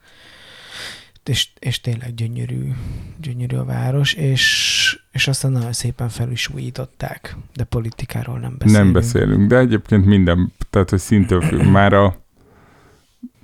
és, 1.24 1.48
és 1.58 1.80
tényleg 1.80 2.14
gyönyörű, 2.14 2.72
gyönyörű 3.20 3.56
a 3.56 3.64
város, 3.64 4.12
és, 4.12 5.00
és 5.12 5.28
aztán 5.28 5.52
nagyon 5.52 5.72
szépen 5.72 6.08
fel 6.08 6.30
is 6.30 6.48
újították, 6.48 7.36
de 7.54 7.64
politikáról 7.64 8.38
nem 8.38 8.54
beszélünk. 8.58 8.84
Nem 8.84 8.92
beszélünk, 8.92 9.48
de 9.48 9.58
egyébként 9.58 10.04
minden, 10.04 10.52
tehát 10.70 10.90
hogy 10.90 10.98
szintől. 10.98 11.62
Már 11.62 11.92
a 11.92 12.26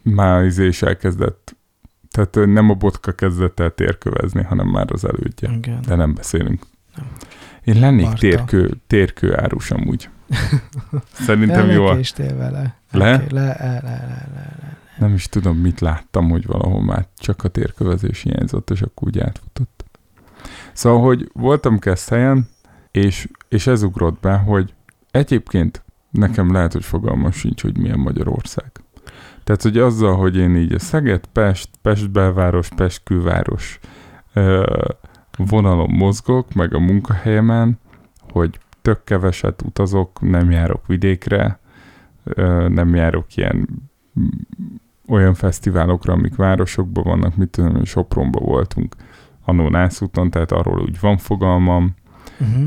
már 0.05 0.44
izé 0.44 0.66
is 0.66 0.82
elkezdett, 0.82 1.56
tehát 2.10 2.35
nem 2.35 2.70
a 2.70 2.74
botka 2.74 3.12
kezdett 3.12 3.60
el 3.60 3.70
térkövezni, 3.70 4.43
hanem 4.43 4.66
már 4.68 4.93
az 4.93 5.05
elődje. 5.05 5.51
Igen. 5.52 5.81
De 5.86 5.94
nem 5.94 6.14
beszélünk. 6.14 6.62
Nem. 6.97 7.06
Én 7.64 7.78
lennék 7.81 8.05
Marta. 8.05 8.18
térkő, 8.20 8.76
térkő 8.86 9.36
árus 9.36 9.70
amúgy. 9.70 10.09
Szerintem 11.12 11.70
jó. 11.70 11.86
vele. 12.16 12.76
Le? 12.90 13.06
Elké- 13.06 13.31
Le, 13.32 13.40
le, 13.40 13.56
le, 13.59 13.81
le, 13.82 14.24
le, 14.35 14.56
le. 14.60 14.78
Nem 14.98 15.14
is 15.14 15.28
tudom, 15.28 15.56
mit 15.56 15.81
láttam, 15.81 16.28
hogy 16.31 16.47
valahol 16.47 16.82
már 16.82 17.06
csak 17.18 17.44
a 17.44 17.48
térkövezés 17.48 18.22
hiányzott, 18.22 18.70
és 18.70 18.82
akkor 18.82 19.09
úgy 19.09 19.18
átfutott. 19.18 19.85
Szóval, 20.72 21.02
hogy 21.02 21.31
voltam 21.32 21.78
helyen, 22.09 22.48
és, 22.90 23.28
és 23.48 23.66
ez 23.66 23.82
ugrott 23.82 24.20
be, 24.20 24.36
hogy 24.36 24.74
egyébként 25.10 25.82
nekem 26.10 26.52
lehet, 26.52 26.72
hogy 26.72 26.85
fogalmam 26.85 27.31
sincs, 27.31 27.62
hogy 27.62 27.78
milyen 27.78 27.98
Magyarország. 27.98 28.70
Tehát, 29.45 29.62
hogy 29.62 29.79
azzal, 29.79 30.16
hogy 30.16 30.37
én 30.37 30.57
így 30.57 30.73
a 30.73 30.79
Szeged, 30.79 31.27
Pest, 31.27 31.69
Pest 31.83 32.11
belváros, 32.11 32.69
Pest 32.77 33.03
külváros 33.05 33.79
vonalon 35.37 35.91
mozgok, 35.91 36.55
meg 36.55 36.75
a 36.75 36.79
munkahelyemen, 36.79 37.79
hogy 38.31 38.59
tök 38.83 39.05
keveset 39.05 39.62
utazok, 39.62 40.21
nem 40.21 40.51
járok 40.51 40.87
vidékre, 40.87 41.59
nem 42.69 42.95
járok 42.95 43.37
ilyen 43.37 43.69
olyan 45.09 45.35
fesztiválokra, 45.35 46.12
amik 46.12 46.37
városokban 46.37 47.05
vannak, 47.05 47.37
mit 47.37 47.51
tudom, 47.51 47.85
Sopronban 47.85 48.45
voltunk, 48.45 48.95
annó 49.45 49.69
Nászúton, 49.69 50.31
tehát 50.31 50.53
arról 50.53 50.81
úgy 50.81 51.01
van 51.01 51.16
fogalmam, 51.16 51.95
Uh-huh. 52.41 52.66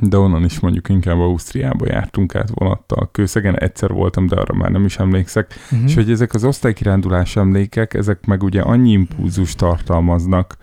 De 0.00 0.18
onnan 0.18 0.44
is 0.44 0.60
mondjuk 0.60 0.88
inkább 0.88 1.18
Ausztriába 1.18 1.86
jártunk 1.88 2.34
át 2.34 2.50
vonattal. 2.54 3.08
Kőszegen 3.12 3.58
egyszer 3.58 3.92
voltam, 3.92 4.26
de 4.26 4.36
arra 4.36 4.54
már 4.54 4.70
nem 4.70 4.84
is 4.84 4.98
emlékszek. 4.98 5.54
Uh-huh. 5.64 5.88
És 5.88 5.94
hogy 5.94 6.10
ezek 6.10 6.34
az 6.34 6.44
osztálykirándulás 6.44 7.36
emlékek, 7.36 7.94
ezek 7.94 8.26
meg 8.26 8.42
ugye 8.42 8.60
annyi 8.60 8.90
impulzus 8.90 9.54
tartalmaznak, 9.54 10.56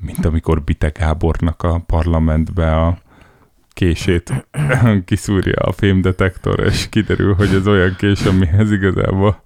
mint 0.00 0.24
amikor 0.24 0.62
Bite 0.62 0.88
Gábornak 0.88 1.62
a 1.62 1.82
parlamentbe 1.86 2.76
a 2.76 2.98
kését 3.68 4.46
kiszúrja 5.04 5.56
a 5.56 5.72
fémdetektor, 5.72 6.60
és 6.60 6.88
kiderül, 6.88 7.34
hogy 7.34 7.54
ez 7.54 7.66
olyan 7.66 7.94
kés, 7.98 8.24
amihez 8.24 8.70
igazából 8.72 9.42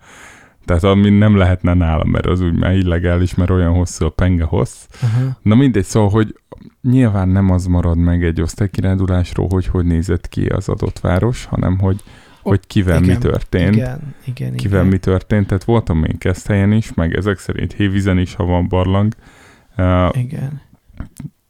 tehát 0.68 0.84
ami 0.84 1.08
nem 1.10 1.36
lehetne 1.36 1.74
nála, 1.74 2.04
mert 2.04 2.26
az 2.26 2.40
úgy 2.40 2.58
már 2.58 2.76
illegális, 2.76 3.34
mert 3.34 3.50
olyan 3.50 3.72
hosszú 3.72 4.04
a 4.04 4.10
penge 4.10 4.44
hossz. 4.44 4.86
Aha. 5.02 5.38
Na 5.42 5.54
mindegy, 5.54 5.84
szóval, 5.84 6.08
hogy 6.08 6.34
nyilván 6.82 7.28
nem 7.28 7.50
az 7.50 7.66
marad 7.66 7.96
meg 7.98 8.24
egy 8.24 8.40
osztálykirándulásról, 8.40 9.48
hogy 9.48 9.66
hogy 9.66 9.84
nézett 9.84 10.28
ki 10.28 10.46
az 10.46 10.68
adott 10.68 10.98
város, 10.98 11.44
hanem 11.44 11.78
hogy, 11.78 12.02
hogy 12.42 12.66
kivel 12.66 13.02
igen, 13.02 13.16
mi 13.16 13.22
történt. 13.22 13.74
Igen, 13.74 14.14
igen, 14.24 14.54
kivel 14.54 14.78
igen. 14.78 14.92
mi 14.92 14.98
történt. 14.98 15.46
Tehát 15.46 15.64
voltam 15.64 16.04
én 16.04 16.18
Keszthelyen 16.18 16.72
is, 16.72 16.94
meg 16.94 17.16
ezek 17.16 17.38
szerint 17.38 17.72
Hévízen 17.72 18.18
is, 18.18 18.34
ha 18.34 18.44
van 18.44 18.68
barlang. 18.68 19.14
Uh, 19.76 20.08
Igen. 20.12 20.60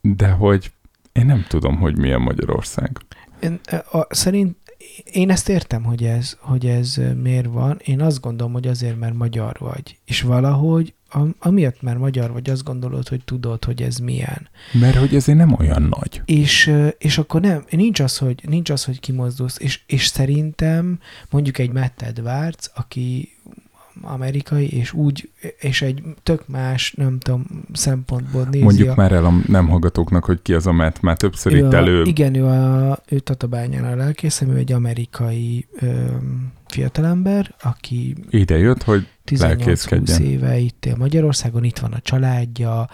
de 0.01 0.29
hogy 0.29 0.73
én 1.13 1.27
nem 1.27 1.45
tudom, 1.49 1.77
hogy 1.77 1.99
milyen 1.99 2.21
Magyarország. 2.21 2.99
Én, 3.41 3.61
a, 3.93 4.15
szerint 4.15 4.57
én 5.05 5.31
ezt 5.31 5.49
értem, 5.49 5.85
hogy 5.85 6.05
ez, 6.05 6.37
hogy 6.41 6.67
ez 6.67 7.01
miért 7.23 7.47
van. 7.47 7.81
Én 7.85 8.01
azt 8.01 8.21
gondolom, 8.21 8.53
hogy 8.53 8.67
azért, 8.67 8.99
mert 8.99 9.15
magyar 9.15 9.57
vagy. 9.59 9.99
És 10.05 10.23
valahogy, 10.23 10.95
am, 11.09 11.35
amiatt, 11.39 11.83
mert 11.83 11.99
magyar 11.99 12.33
vagy, 12.33 12.51
azt 12.51 12.65
gondolod, 12.65 13.09
hogy 13.09 13.25
tudod, 13.25 13.65
hogy 13.65 13.83
ez 13.83 13.97
milyen. 13.97 14.49
Mert 14.73 14.97
hogy 14.97 15.15
ezért 15.15 15.39
nem 15.39 15.55
olyan 15.59 15.83
nagy. 15.83 16.23
És, 16.25 16.73
és 16.99 17.19
akkor 17.19 17.41
nem, 17.41 17.65
nincs 17.71 18.01
az, 18.01 18.19
hogy, 18.19 18.43
nincs 18.49 18.71
az, 18.71 18.85
hogy 18.85 19.01
kimozdulsz. 19.01 19.59
És, 19.59 19.81
és 19.87 20.07
szerintem 20.07 21.01
mondjuk 21.31 21.59
egy 21.59 21.71
Matt 21.71 22.03
Edwards, 22.03 22.71
aki 22.75 23.37
amerikai, 24.03 24.69
és 24.69 24.93
úgy, 24.93 25.31
és 25.61 25.83
egy 25.83 26.03
tök 26.23 26.49
más, 26.49 26.93
nem 26.93 27.19
tudom, 27.19 27.45
szempontból 27.73 28.47
nézi 28.51 28.65
Mondjuk 28.65 28.89
a, 28.89 28.95
már 28.97 29.13
el 29.13 29.25
a 29.25 29.33
nem 29.47 29.69
hallgatóknak, 29.69 30.25
hogy 30.25 30.43
ki 30.43 30.55
az 30.55 30.67
a 30.67 30.73
Matt, 30.73 31.01
már 31.01 31.17
többször 31.17 31.53
ő 31.53 31.57
itt 31.57 31.73
a, 31.73 31.77
elő. 31.77 32.03
Igen, 32.03 32.35
ő, 32.35 32.45
a, 32.45 32.99
ő 33.09 33.19
Tatabányán 33.19 33.85
a 33.85 33.97
lelkészem, 33.97 34.51
ő 34.51 34.57
egy 34.57 34.73
amerikai 34.73 35.67
ö, 35.81 36.05
fiatalember, 36.67 37.55
aki 37.63 38.15
Ide 38.31 38.59
jött, 38.59 38.83
hogy 38.83 39.07
18-20 39.27 39.39
lelkészkedjen. 39.39 40.23
éve 40.23 40.59
itt 40.59 40.85
él 40.85 40.97
Magyarországon, 40.97 41.65
itt 41.65 41.79
van 41.79 41.93
a 41.93 42.01
családja, 42.01 42.89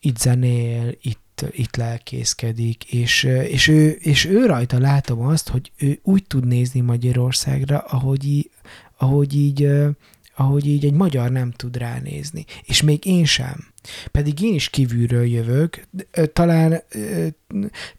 itt 0.00 0.18
zenél, 0.18 0.94
itt, 1.02 1.44
itt 1.50 1.76
lelkészkedik, 1.76 2.92
és, 2.92 3.24
és, 3.24 3.68
ő, 3.68 3.88
és 3.88 4.24
ő 4.24 4.46
rajta 4.46 4.78
látom 4.78 5.20
azt, 5.20 5.48
hogy 5.48 5.72
ő 5.78 5.98
úgy 6.02 6.24
tud 6.24 6.46
nézni 6.46 6.80
Magyarországra, 6.80 7.78
ahogy, 7.78 8.50
ahogy 8.98 9.36
így 9.36 9.68
ahogy 10.36 10.66
így 10.66 10.84
egy 10.84 10.92
magyar 10.92 11.30
nem 11.30 11.50
tud 11.50 11.76
ránézni. 11.76 12.44
És 12.62 12.82
még 12.82 13.06
én 13.06 13.24
sem. 13.24 13.66
Pedig 14.10 14.42
én 14.42 14.54
is 14.54 14.68
kívülről 14.68 15.26
jövök, 15.26 15.86
talán, 16.32 16.82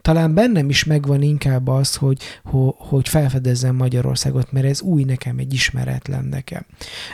talán 0.00 0.34
bennem 0.34 0.68
is 0.68 0.84
megvan 0.84 1.22
inkább 1.22 1.68
az, 1.68 1.96
hogy, 1.96 2.22
ho- 2.44 2.76
hogy 2.78 3.08
felfedezzem 3.08 3.76
Magyarországot, 3.76 4.52
mert 4.52 4.66
ez 4.66 4.80
új 4.80 5.04
nekem, 5.04 5.38
egy 5.38 5.54
ismeretlen 5.54 6.24
nekem. 6.24 6.66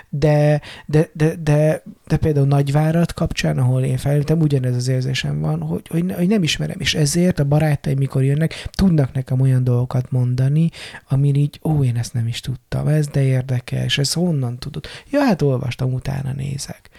De, 0.09 0.61
de, 0.86 1.11
de, 1.12 1.35
de, 1.43 1.82
de 2.07 2.16
például 2.16 2.47
Nagyvárat 2.47 3.12
kapcsán, 3.12 3.59
ahol 3.59 3.82
én 3.82 3.97
felültem, 3.97 4.40
ugyanez 4.40 4.77
az 4.77 4.89
érzésem 4.89 5.40
van, 5.40 5.61
hogy, 5.61 5.89
hogy, 5.89 6.12
hogy 6.12 6.28
nem 6.28 6.43
ismerem, 6.43 6.81
és 6.81 6.94
ezért 6.94 7.39
a 7.39 7.44
barátaim, 7.44 7.98
mikor 7.98 8.24
jönnek, 8.24 8.69
tudnak 8.70 9.12
nekem 9.12 9.40
olyan 9.40 9.65
dolgokat 9.65 10.11
mondani, 10.11 10.70
amin 11.09 11.35
így, 11.35 11.61
ó, 11.62 11.85
én 11.85 11.97
ezt 11.97 12.12
nem 12.12 12.27
is 12.27 12.40
tudtam, 12.40 12.89
ez 12.89 13.09
de 13.09 13.23
érdekes, 13.23 13.98
ez 13.98 14.12
honnan 14.12 14.59
tudod? 14.59 14.86
Ja, 15.11 15.20
hát 15.20 15.43
olvastam, 15.43 15.93
utána 15.93 16.32
nézek. 16.32 16.90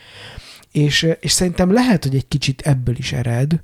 És, 0.78 1.08
és 1.20 1.32
szerintem 1.32 1.72
lehet, 1.72 2.04
hogy 2.04 2.16
egy 2.16 2.28
kicsit 2.28 2.62
ebből 2.62 2.96
is 2.98 3.14
ered, 3.14 3.62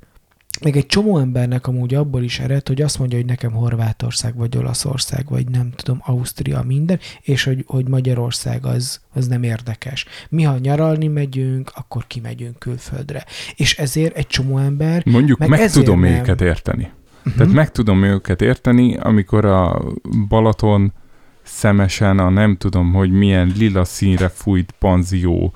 meg 0.61 0.77
egy 0.77 0.85
csomó 0.85 1.17
embernek 1.17 1.67
amúgy 1.67 1.93
abból 1.93 2.23
is 2.23 2.39
ered, 2.39 2.67
hogy 2.67 2.81
azt 2.81 2.99
mondja, 2.99 3.17
hogy 3.17 3.27
nekem 3.27 3.51
Horvátország, 3.51 4.35
vagy 4.35 4.57
Olaszország, 4.57 5.25
vagy 5.29 5.49
nem 5.49 5.71
tudom, 5.75 6.01
Ausztria, 6.05 6.63
minden, 6.67 6.99
és 7.21 7.43
hogy, 7.43 7.63
hogy 7.67 7.87
Magyarország 7.87 8.65
az, 8.65 9.01
az 9.13 9.27
nem 9.27 9.43
érdekes. 9.43 10.05
Mi, 10.29 10.43
ha 10.43 10.57
nyaralni 10.57 11.07
megyünk, 11.07 11.71
akkor 11.75 12.07
kimegyünk 12.07 12.59
külföldre. 12.59 13.25
És 13.55 13.77
ezért 13.77 14.15
egy 14.15 14.27
csomó 14.27 14.57
ember... 14.57 15.05
Mondjuk 15.05 15.39
meg, 15.39 15.49
Meg 15.49 15.71
tudom 15.71 15.99
nem. 15.99 16.11
őket 16.11 16.41
érteni. 16.41 16.91
Uh-huh. 17.17 17.33
Tehát 17.33 17.53
meg 17.53 17.71
tudom 17.71 18.03
őket 18.03 18.41
érteni, 18.41 18.97
amikor 18.97 19.45
a 19.45 19.81
Balaton 20.27 20.93
szemesen 21.43 22.19
a 22.19 22.29
nem 22.29 22.57
tudom, 22.57 22.93
hogy 22.93 23.11
milyen 23.11 23.53
lila 23.57 23.85
színre 23.85 24.29
fújt 24.29 24.71
panzió 24.79 25.53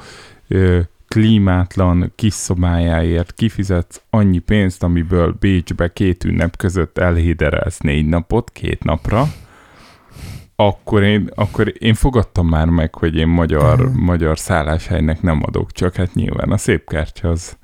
ö, 0.48 0.80
klímátlan 1.08 2.12
kis 2.16 2.34
szobájáért 2.34 3.34
kifizetsz 3.34 4.02
annyi 4.10 4.40
pénzt, 4.40 4.84
amiből 4.84 5.36
Bécsbe 5.40 5.94
két 5.94 6.24
ünnep 6.24 6.58
között 6.58 6.98
elhéderelsz 6.98 7.78
négy 7.80 8.06
napot, 8.06 8.50
két 8.52 8.84
napra, 8.84 9.28
akkor 10.56 11.04
én, 11.04 11.30
akkor 11.36 11.74
én 11.80 11.94
fogadtam 11.94 12.48
már 12.48 12.66
meg, 12.68 12.96
hogy 12.96 13.16
én 13.16 13.28
magyar, 13.28 13.80
Mhm. 13.90 14.00
magyar 14.00 14.40
szálláshelynek 14.40 15.22
nem 15.22 15.42
adok, 15.46 15.72
csak 15.72 15.96
hát 15.96 16.14
nyilván 16.14 16.52
a 16.52 16.58
szép 16.58 16.90
kártya 16.90 17.30
az 17.30 17.58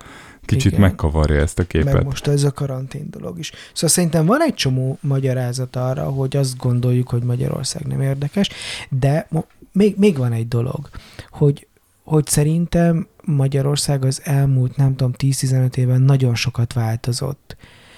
kicsit 0.45 0.72
Igen. 0.72 0.80
megkavarja 0.82 1.40
ezt 1.41 1.60
a 1.60 1.64
képet. 1.64 1.94
Meg 1.94 2.03
most 2.06 2.28
ez 2.28 2.44
a 2.44 2.52
karantén 2.52 3.07
dolog 3.10 3.40
is. 3.40 3.52
Szóval 3.74 3.90
szerintem 3.90 4.26
van 4.26 4.41
egy 4.41 4.53
csomó 4.53 4.98
magyarázat 5.02 5.76
arra, 5.76 6.03
hogy 6.03 6.38
azt 6.38 6.57
gondoljuk, 6.57 7.10
hogy 7.10 7.24
Magyarország 7.24 7.86
nem 7.88 8.02
érdekes, 8.02 8.49
de 8.90 9.28
még, 9.72 9.95
még 9.98 10.18
van 10.18 10.32
egy 10.32 10.48
dolog, 10.48 10.90
hogy, 11.30 11.68
hogy 12.03 12.28
szerintem 12.28 13.07
Magyarország 13.25 14.05
az 14.05 14.21
elmúlt, 14.23 14.75
nem 14.75 14.95
tudom, 14.95 15.13
10-15 15.17 15.77
évben 15.77 16.01
nagyon 16.01 16.35
sokat 16.35 16.73
változott. 16.73 17.55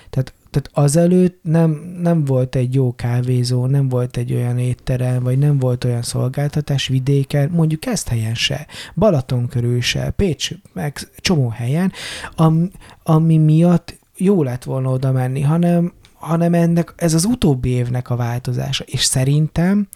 Tehát, 0.09 0.33
tehát 0.49 0.69
azelőtt 0.73 1.39
nem, 1.41 1.71
nem 2.01 2.25
volt 2.25 2.55
egy 2.55 2.73
jó 2.73 2.95
kávézó, 2.95 3.65
nem 3.65 3.89
volt 3.89 4.17
egy 4.17 4.33
olyan 4.33 4.59
étterem, 4.59 5.23
vagy 5.23 5.37
nem 5.37 5.59
volt 5.59 5.83
olyan 5.83 6.01
szolgáltatás 6.01 6.87
vidéken, 6.87 7.49
mondjuk 7.49 7.85
ezt 7.85 8.07
helyen 8.07 8.35
se, 8.35 8.67
Balaton 8.95 9.47
körül 9.47 9.81
se, 9.81 10.09
Pécs, 10.09 10.51
meg 10.73 10.97
csomó 11.17 11.49
helyen, 11.49 11.91
am, 12.35 12.69
ami 13.03 13.37
miatt 13.37 13.99
jó 14.17 14.43
lett 14.43 14.63
volna 14.63 14.89
oda 14.89 15.11
menni, 15.11 15.41
hanem, 15.41 15.93
hanem 16.15 16.53
ennek, 16.53 16.93
ez 16.95 17.13
az 17.13 17.25
utóbbi 17.25 17.69
évnek 17.69 18.09
a 18.09 18.15
változása. 18.15 18.83
És 18.87 19.03
szerintem, 19.03 19.87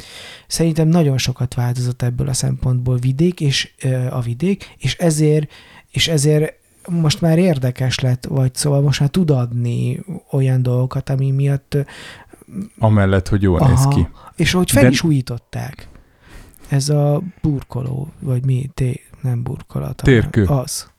szerintem 0.48 0.88
nagyon 0.88 1.18
sokat 1.18 1.54
változott 1.54 2.02
ebből 2.02 2.28
a 2.28 2.34
szempontból 2.34 2.98
vidék, 2.98 3.42
és 3.42 3.72
a 4.10 4.22
vidék, 4.22 4.76
és 4.78 4.96
ezért, 4.96 5.52
és 5.92 6.08
ezért 6.08 6.54
most 6.90 7.22
már 7.22 7.38
érdekes 7.38 8.00
lett, 8.00 8.26
vagy 8.26 8.56
szóval 8.56 8.82
most 8.82 9.00
már 9.00 9.10
tud 9.10 9.30
adni 9.30 10.06
olyan 10.32 10.62
dolgokat, 10.62 11.10
ami 11.10 11.32
miatt 11.32 11.78
Amellett, 12.80 13.28
hogy 13.28 13.42
jól 13.42 13.68
néz 13.68 13.88
ki. 13.88 14.08
és 14.36 14.52
hogy 14.52 14.72
fel 14.72 14.84
De- 14.84 14.90
is 14.90 15.04
újították. 15.04 15.88
Ez 16.68 16.90
a 16.90 17.22
burkoló, 17.42 18.12
vagy 18.20 18.46
mi, 18.46 18.70
té, 18.74 19.02
nem 19.22 19.44
burkolat. 19.44 20.02
Térkő. 20.04 20.44
Az. 20.46 20.90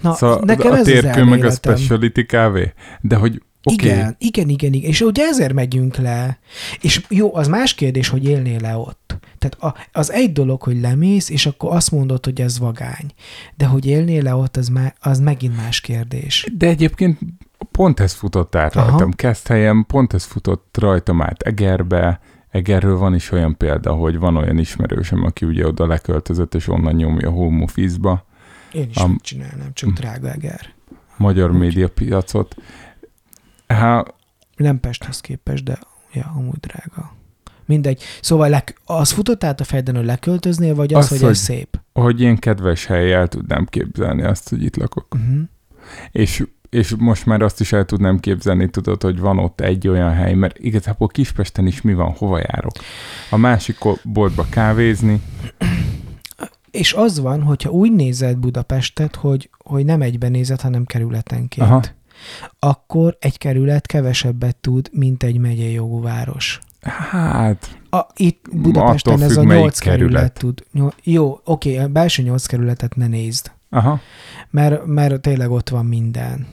Na, 0.00 0.14
szóval 0.14 0.40
nekem 0.44 0.72
a 0.72 0.76
ez 0.76 0.84
térkő 0.84 1.20
az 1.20 1.28
meg 1.28 1.44
a 1.44 1.50
speciality 1.50 2.26
kávé. 2.26 2.72
De 3.00 3.16
hogy 3.16 3.42
okay, 3.64 3.86
Igen, 3.86 4.16
igen, 4.18 4.48
igen, 4.48 4.72
igen. 4.72 4.90
És 4.90 5.00
ugye 5.00 5.24
ezért 5.24 5.52
megyünk 5.52 5.96
le. 5.96 6.38
És 6.80 7.04
jó, 7.08 7.34
az 7.34 7.48
más 7.48 7.74
kérdés, 7.74 8.08
hogy 8.08 8.24
élnél 8.28 8.60
le 8.60 8.76
ott. 8.76 9.16
Tehát 9.38 9.76
a, 9.76 9.86
az 9.92 10.12
egy 10.12 10.32
dolog, 10.32 10.62
hogy 10.62 10.80
lemész, 10.80 11.28
és 11.30 11.46
akkor 11.46 11.74
azt 11.74 11.90
mondod, 11.90 12.24
hogy 12.24 12.40
ez 12.40 12.58
vagány. 12.58 13.12
De 13.56 13.66
hogy 13.66 13.86
élnél 13.86 14.22
le 14.22 14.34
ott, 14.34 14.56
az, 14.56 14.68
má, 14.68 14.94
az 15.00 15.20
megint 15.20 15.56
más 15.56 15.80
kérdés. 15.80 16.46
de 16.58 16.66
egyébként 16.66 17.18
pont 17.70 18.00
ez 18.00 18.12
futott 18.12 18.54
át 18.54 18.76
Aha. 18.76 18.88
rajtam. 18.90 19.10
Kezd 19.12 19.46
helyem, 19.46 19.84
pont 19.86 20.12
ez 20.12 20.24
futott 20.24 20.76
rajtam 20.78 21.22
át 21.22 21.42
Egerbe. 21.42 22.20
Egerről 22.50 22.98
van 22.98 23.14
is 23.14 23.30
olyan 23.30 23.56
példa, 23.56 23.92
hogy 23.92 24.18
van 24.18 24.36
olyan 24.36 24.58
ismerősöm, 24.58 25.24
aki 25.24 25.44
ugye 25.46 25.66
oda 25.66 25.86
leköltözött, 25.86 26.54
és 26.54 26.68
onnan 26.68 26.94
nyomja 26.94 27.30
home 27.30 27.62
office-ba 27.62 28.24
Én 28.72 28.88
is 28.90 28.96
Am- 28.96 29.10
megcsinálnám, 29.10 29.70
csak 29.72 29.90
drága 29.90 30.30
eger. 30.32 30.60
magyar 31.16 31.52
médiapiacot. 31.52 32.54
Hát 33.74 34.14
Nem 34.56 34.80
Pesthez 34.80 35.20
képest, 35.20 35.64
de 35.64 35.78
ja, 36.12 36.32
amúgy 36.36 36.58
drága. 36.60 37.12
Mindegy. 37.66 38.02
Szóval 38.20 38.48
le, 38.48 38.64
az 38.84 39.10
futott 39.10 39.44
át 39.44 39.60
a 39.60 39.64
fejeden, 39.64 39.96
hogy 39.96 40.04
leköltöznél, 40.04 40.74
vagy 40.74 40.94
az, 40.94 41.04
Az, 41.04 41.08
hogy, 41.10 41.20
hogy- 41.20 41.30
ez 41.30 41.38
szép? 41.38 41.80
hogy 41.92 42.20
ilyen 42.20 42.38
kedves 42.38 42.86
hely, 42.86 43.12
el 43.12 43.28
tudnám 43.28 43.64
képzelni 43.66 44.22
azt, 44.22 44.48
hogy 44.48 44.62
itt 44.64 44.76
lakok. 44.76 45.14
Uh-huh. 45.14 45.40
És, 46.10 46.44
és 46.70 46.94
most 46.98 47.26
már 47.26 47.42
azt 47.42 47.60
is 47.60 47.72
el 47.72 47.84
tudnám 47.84 48.18
képzelni, 48.20 48.70
tudod, 48.70 49.02
hogy 49.02 49.18
van 49.18 49.38
ott 49.38 49.60
egy 49.60 49.88
olyan 49.88 50.12
hely, 50.12 50.34
mert 50.34 50.58
igazából 50.58 51.08
Kispesten 51.08 51.66
is 51.66 51.82
mi 51.82 51.94
van, 51.94 52.10
hova 52.12 52.38
járok. 52.38 52.72
A 53.30 53.36
másik 53.36 53.78
boltba 54.02 54.46
kávézni, 54.50 55.22
És 56.70 56.92
az 56.92 57.20
van, 57.20 57.42
hogyha 57.42 57.70
úgy 57.70 57.92
nézed 57.92 58.36
Budapestet, 58.36 59.14
hogy, 59.16 59.50
hogy 59.58 59.84
nem 59.84 60.02
egyben 60.02 60.30
nézed, 60.30 60.60
hanem 60.60 60.84
kerületenként, 60.84 61.66
Aha. 61.68 61.82
Akkor 62.58 63.16
egy 63.20 63.38
kerület 63.38 63.86
kevesebbet 63.86 64.56
tud, 64.56 64.88
mint 64.92 65.22
egy 65.22 65.38
megyei 65.38 65.72
jogú 65.72 66.02
város. 66.02 66.58
hát 67.10 67.78
A, 67.90 68.00
itt 68.14 68.46
Budapesten 68.52 69.22
ez 69.22 69.36
a 69.36 69.44
nyolc 69.44 69.78
kerület. 69.78 70.00
kerület. 70.08 70.32
tud. 70.38 70.64
Nyol, 70.72 70.92
jó, 71.02 71.40
oké, 71.44 71.76
a 71.76 71.88
belső 71.88 72.22
nyolc 72.22 72.46
kerületet 72.46 72.96
ne 72.96 73.06
nézd, 73.06 73.50
aha, 73.70 74.00
mert, 74.50 74.86
mert 74.86 75.20
tényleg 75.20 75.50
ott 75.50 75.68
van 75.68 75.86
minden. 75.86 76.46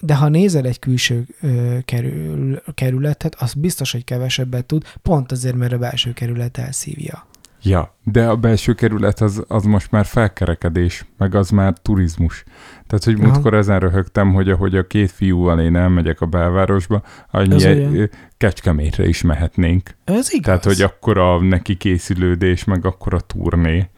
de 0.00 0.14
ha 0.14 0.28
nézel 0.28 0.64
egy 0.64 0.78
külső 0.78 1.26
ö, 1.40 1.78
kerül, 1.84 2.62
kerületet, 2.74 3.34
az 3.38 3.54
biztos, 3.54 3.92
hogy 3.92 4.04
kevesebbet 4.04 4.64
tud, 4.64 4.84
pont 5.02 5.32
azért, 5.32 5.56
mert 5.56 5.72
a 5.72 5.78
belső 5.78 6.12
kerület 6.12 6.58
elszívja. 6.58 7.26
Ja, 7.62 7.94
de 8.04 8.28
a 8.28 8.36
belső 8.36 8.74
kerület 8.74 9.20
az, 9.20 9.44
az 9.48 9.64
most 9.64 9.90
már 9.90 10.04
felkerekedés, 10.06 11.04
meg 11.18 11.34
az 11.34 11.50
már 11.50 11.72
turizmus. 11.82 12.44
Tehát, 12.90 13.04
hogy 13.04 13.14
Aha. 13.20 13.26
múltkor 13.26 13.54
ezen 13.54 13.80
röhögtem, 13.80 14.32
hogy 14.32 14.50
ahogy 14.50 14.76
a 14.76 14.86
két 14.86 15.10
fiúval 15.10 15.60
én 15.60 15.76
elmegyek 15.76 16.20
a 16.20 16.26
belvárosba, 16.26 17.02
annyi 17.30 17.54
Ez 17.54 17.64
olyan. 17.64 18.10
kecskemétre 18.36 19.08
is 19.08 19.22
mehetnénk. 19.22 19.90
Ez 20.04 20.32
igaz. 20.32 20.44
Tehát, 20.44 20.64
hogy 20.64 20.80
akkor 20.80 21.18
a 21.18 21.40
neki 21.40 21.76
készülődés, 21.76 22.64
meg 22.64 22.84
akkor 22.84 23.14
a 23.14 23.20
turné, 23.20 23.88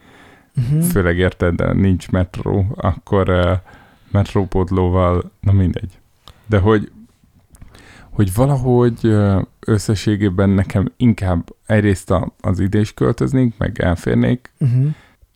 uh-huh. 0.57 0.81
főleg 0.83 1.17
érted, 1.17 1.55
de 1.55 1.73
nincs 1.73 2.09
metró, 2.09 2.65
akkor 2.75 3.29
uh, 3.29 3.51
metrópodlóval, 4.11 5.31
na 5.39 5.51
mindegy. 5.51 5.99
De 6.45 6.57
hogy, 6.57 6.91
hogy 8.09 8.33
valahogy 8.33 8.99
uh, 9.03 9.41
összességében 9.59 10.49
nekem 10.49 10.91
inkább 10.97 11.55
egyrészt 11.65 12.11
a, 12.11 12.33
az 12.41 12.59
ide 12.59 12.79
is 12.79 12.93
költöznék, 12.93 13.53
meg 13.57 13.79
elférnék, 13.81 14.51
Uh-huh. 14.59 14.87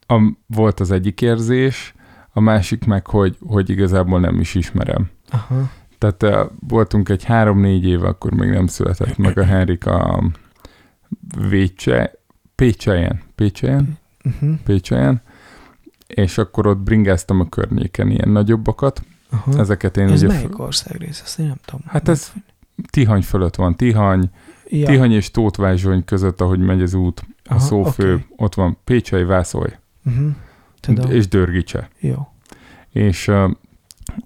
a, 0.08 0.34
volt 0.48 0.80
az 0.80 0.92
egyik 0.92 1.22
érzés, 1.22 1.96
a 2.38 2.40
másik 2.40 2.86
meg, 2.86 3.08
hogy, 3.08 3.38
hogy 3.48 3.70
igazából 3.70 4.20
nem 4.20 4.40
is 4.40 4.56
ismerem. 4.56 5.10
Aha. 5.30 5.70
Tehát 5.98 6.24
uh, 6.24 6.52
voltunk 6.68 7.10
egy 7.10 7.24
három-négy 7.24 7.86
év, 7.86 8.04
akkor 8.04 8.32
még 8.32 8.50
nem 8.50 8.68
született 8.68 9.18
meg 9.18 9.38
a 9.38 9.44
Henrika 9.44 10.24
Vécse, 11.50 12.14
Pécselyen, 12.56 13.22
Pécselyen, 13.36 13.98
Uh-huh. 14.24 14.56
Pécselyen, 14.64 15.22
és 16.08 16.38
akkor 16.38 16.68
ott 16.68 16.78
bringáztam 16.78 17.40
a 17.40 17.50
környéken 17.50 18.10
ilyen 18.10 18.30
nagyobbakat. 18.30 19.02
Aha. 19.30 19.60
Ezeket 19.60 19.98
én 19.98 20.08
Ez 20.08 20.24
ugye... 20.24 20.34
melyik 20.34 20.60
országrész? 20.60 21.22
Azt 21.24 21.40
én 21.40 21.46
nem 21.46 21.58
tudom. 21.66 21.82
Hát 21.86 22.08
ez 22.08 22.32
Tihany 22.90 23.22
fölött 23.22 23.56
van. 23.56 23.76
Tihany, 23.76 24.30
ja. 24.68 24.88
Tihany 24.88 25.12
és 25.12 25.32
Tótvázsony 25.32 26.06
között, 26.06 26.42
ahogy 26.42 26.60
megy 26.60 26.82
az 26.82 26.94
út, 26.94 27.20
a 27.20 27.54
Aha, 27.54 27.60
szófő, 27.60 28.14
oké. 28.14 28.26
ott 28.36 28.54
van 28.54 28.78
Pécsei, 28.84 29.24
Vászolj 29.24 29.72
Uh-huh. 30.06 30.36
Tudom. 30.96 31.12
és 31.12 31.28
Dörgicse. 31.28 31.90
Jó. 32.00 32.28
És 32.92 33.28
uh, 33.28 33.52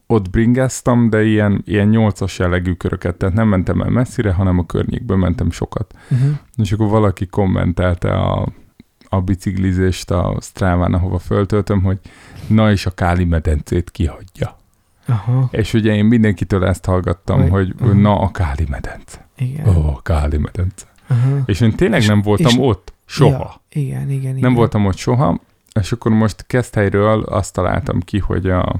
ott 0.08 0.30
bringáztam, 0.30 1.10
de 1.10 1.24
ilyen, 1.24 1.62
ilyen 1.66 1.88
nyolcas 1.88 2.40
jellegű 2.40 2.74
köröket, 2.74 3.16
tehát 3.16 3.36
nem 3.36 3.48
mentem 3.48 3.82
el 3.82 3.90
messzire, 3.90 4.32
hanem 4.32 4.60
a 4.60 4.66
környékből 4.66 5.18
mentem 5.18 5.52
sokat. 5.52 5.94
Uh-huh. 6.10 6.30
És 6.58 6.72
akkor 6.72 6.88
valaki 6.90 7.26
kommentelte 7.26 8.14
a, 8.14 8.48
a 9.10 9.22
biciklizést 9.22 10.12
a 10.12 10.38
Stráván, 10.42 10.94
ahova 10.94 11.18
föltöltöm, 11.20 11.84
hogy 11.84 12.00
na 12.48 12.72
és 12.72 12.86
a 12.86 12.92
Káli 12.92 13.26
medencét 13.26 13.92
kihagyja. 13.92 14.60
Aha. 15.06 15.48
És 15.52 15.74
ugye 15.74 15.96
én 15.96 16.06
mindenkitől 16.06 16.66
ezt 16.66 16.86
hallgattam, 16.86 17.50
Hogy- 17.50 17.74
hogy 17.80 17.90
aha. 17.90 18.00
na 18.00 18.20
a 18.20 18.32
Káli 18.32 18.66
medence. 18.70 19.28
Igen. 19.38 19.68
Ó, 19.68 19.72
oh, 19.72 20.02
Káli 20.02 20.38
medence. 20.38 20.86
Aha. 21.08 21.38
És 21.46 21.62
én 21.62 21.76
tényleg 21.76 22.00
És- 22.00 22.08
nem 22.08 22.22
voltam 22.22 22.52
és- 22.52 22.58
ott, 22.60 22.94
soha. 23.06 23.62
Ja, 23.72 23.82
igen, 23.82 24.10
igen, 24.10 24.20
igen. 24.22 24.40
Nem 24.40 24.54
voltam 24.54 24.86
ott 24.86 24.98
soha, 24.98 25.40
és 25.80 25.91
akkor 25.91 26.11
most 26.11 26.45
Keszthelyről 26.48 27.22
azt 27.22 27.53
találtam 27.53 27.99
ki, 27.99 28.19
hogy 28.19 28.49
a 28.49 28.76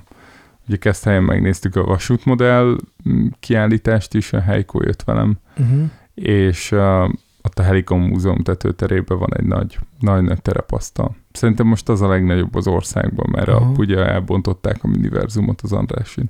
ugye 0.68 0.78
Keszthelyen 0.78 1.24
megnéztük 1.24 1.76
a 1.76 1.84
vasútmodell 1.84 2.78
mm, 3.10 3.28
kiállítást 3.40 4.14
is, 4.14 4.34
a 4.34 4.42
Heiko 4.42 4.84
jött 4.84 5.04
velem, 5.04 5.40
Uh-huh. 5.58 5.90
és 6.14 6.72
uh, 6.72 7.04
ott 7.42 7.60
a 7.60 7.64
Helikon 7.64 8.00
Múzeum 8.00 8.38
tetőterében 8.38 9.18
van 9.18 9.36
egy 9.36 9.46
nagy, 9.46 9.80
nagy, 10.00 10.24
nagy 10.24 10.42
terepasztal. 10.42 11.16
Szerintem 11.32 11.68
most 11.68 11.90
az 11.90 12.02
a 12.02 12.08
legnagyobb 12.08 12.56
az 12.56 12.68
országban, 12.68 13.30
mert 13.32 13.48
a, 13.48 13.56
Aha. 13.56 13.74
ugye 13.78 14.06
elbontották 14.06 14.84
a 14.84 14.88
univerzumot 14.88 15.62
az 15.62 15.72
Andrásin. 15.72 16.30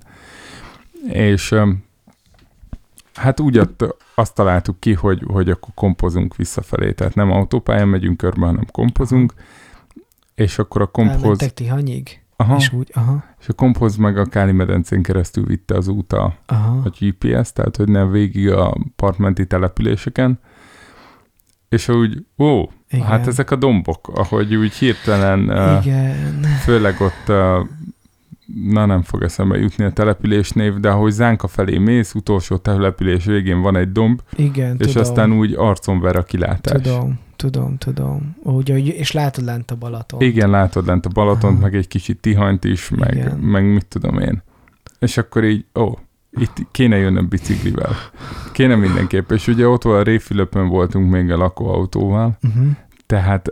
És 1.07 1.51
um, 1.51 1.83
hát 3.13 3.39
úgy 3.39 3.57
ott 3.57 3.95
azt 4.15 4.35
találtuk 4.35 4.79
ki, 4.79 4.93
hogy, 4.93 5.23
hogy 5.27 5.49
akkor 5.49 5.69
kompozunk 5.73 6.35
visszafelé, 6.35 6.91
tehát 6.91 7.15
nem 7.15 7.31
autópályán 7.31 7.88
megyünk 7.88 8.17
körbe, 8.17 8.45
hanem 8.45 8.65
kompozunk, 8.71 9.33
és 10.41 10.59
akkor 10.59 10.81
a 10.81 10.85
komphoz, 10.85 11.22
Elmentek 11.22 11.53
Tihanyig? 11.53 12.22
aha, 12.35 12.55
És 12.55 12.73
úgy, 12.73 12.89
aha, 12.93 13.23
és 13.39 13.47
a 13.47 13.53
komphoz 13.53 13.95
meg 13.95 14.18
a 14.18 14.26
Káli 14.26 14.51
medencén 14.51 15.01
keresztül 15.01 15.45
vitte 15.45 15.76
az 15.76 15.88
út 15.88 16.13
a, 16.13 16.34
aha. 16.45 16.81
a 16.85 16.89
GPS, 16.99 17.53
tehát 17.53 17.76
hogy 17.77 17.88
nem 17.88 18.11
végig 18.11 18.49
a 18.49 18.77
partmenti 18.95 19.47
településeken, 19.47 20.39
és 21.69 21.88
úgy, 21.88 22.26
ó, 22.38 22.61
Igen. 22.89 23.05
hát 23.05 23.27
ezek 23.27 23.51
a 23.51 23.55
dombok, 23.55 24.07
ahogy 24.15 24.55
úgy 24.55 24.73
hirtelen, 24.73 25.41
Igen. 25.84 26.41
főleg 26.63 27.01
ott, 27.01 27.27
na 28.72 28.85
nem 28.85 29.01
fog 29.01 29.23
eszembe 29.23 29.57
jutni 29.57 29.84
a 29.84 29.91
településnév, 29.91 30.73
de 30.73 30.89
ahogy 30.89 31.11
Zánka 31.11 31.47
felé 31.47 31.77
mész, 31.77 32.13
utolsó 32.13 32.57
település 32.57 33.26
végén 33.26 33.61
van 33.61 33.76
egy 33.76 33.91
domb, 33.91 34.22
Igen, 34.35 34.76
és 34.80 34.85
tudom. 34.85 35.01
aztán 35.01 35.34
úgy 35.34 35.53
arcon 35.57 35.99
ver 35.99 36.15
a 36.15 36.23
kilátás. 36.23 36.81
Tudom, 36.81 37.19
tudom, 37.41 37.77
tudom. 37.77 38.35
Úgy, 38.43 38.69
és 38.88 39.11
látod 39.11 39.43
lent 39.43 39.72
a 39.72 39.76
Balaton. 39.76 40.22
Igen, 40.22 40.49
látod 40.49 40.85
lent 40.85 41.05
a 41.05 41.09
Balatont, 41.09 41.53
Aha. 41.53 41.61
meg 41.61 41.76
egy 41.76 41.88
kicsit 41.88 42.19
Tihanyt 42.19 42.63
is, 42.63 42.89
meg, 42.89 43.15
Igen. 43.15 43.38
meg 43.38 43.73
mit 43.73 43.85
tudom 43.88 44.19
én. 44.19 44.41
És 44.99 45.18
akkor 45.18 45.43
így, 45.43 45.65
ó, 45.80 45.97
itt 46.31 46.68
kéne 46.72 46.97
jönnöm 46.97 47.27
biciklivel. 47.27 47.91
Kéne 48.51 48.76
mindenképp. 48.76 49.31
És 49.31 49.47
ugye 49.47 49.68
ott 49.68 49.84
van 49.84 49.95
a 49.99 50.01
Réfülöpön 50.03 50.68
voltunk 50.68 51.11
még 51.11 51.31
a 51.31 51.38
lakóautóval, 51.38 52.38
Uh-huh. 52.47 52.65
tehát 53.05 53.51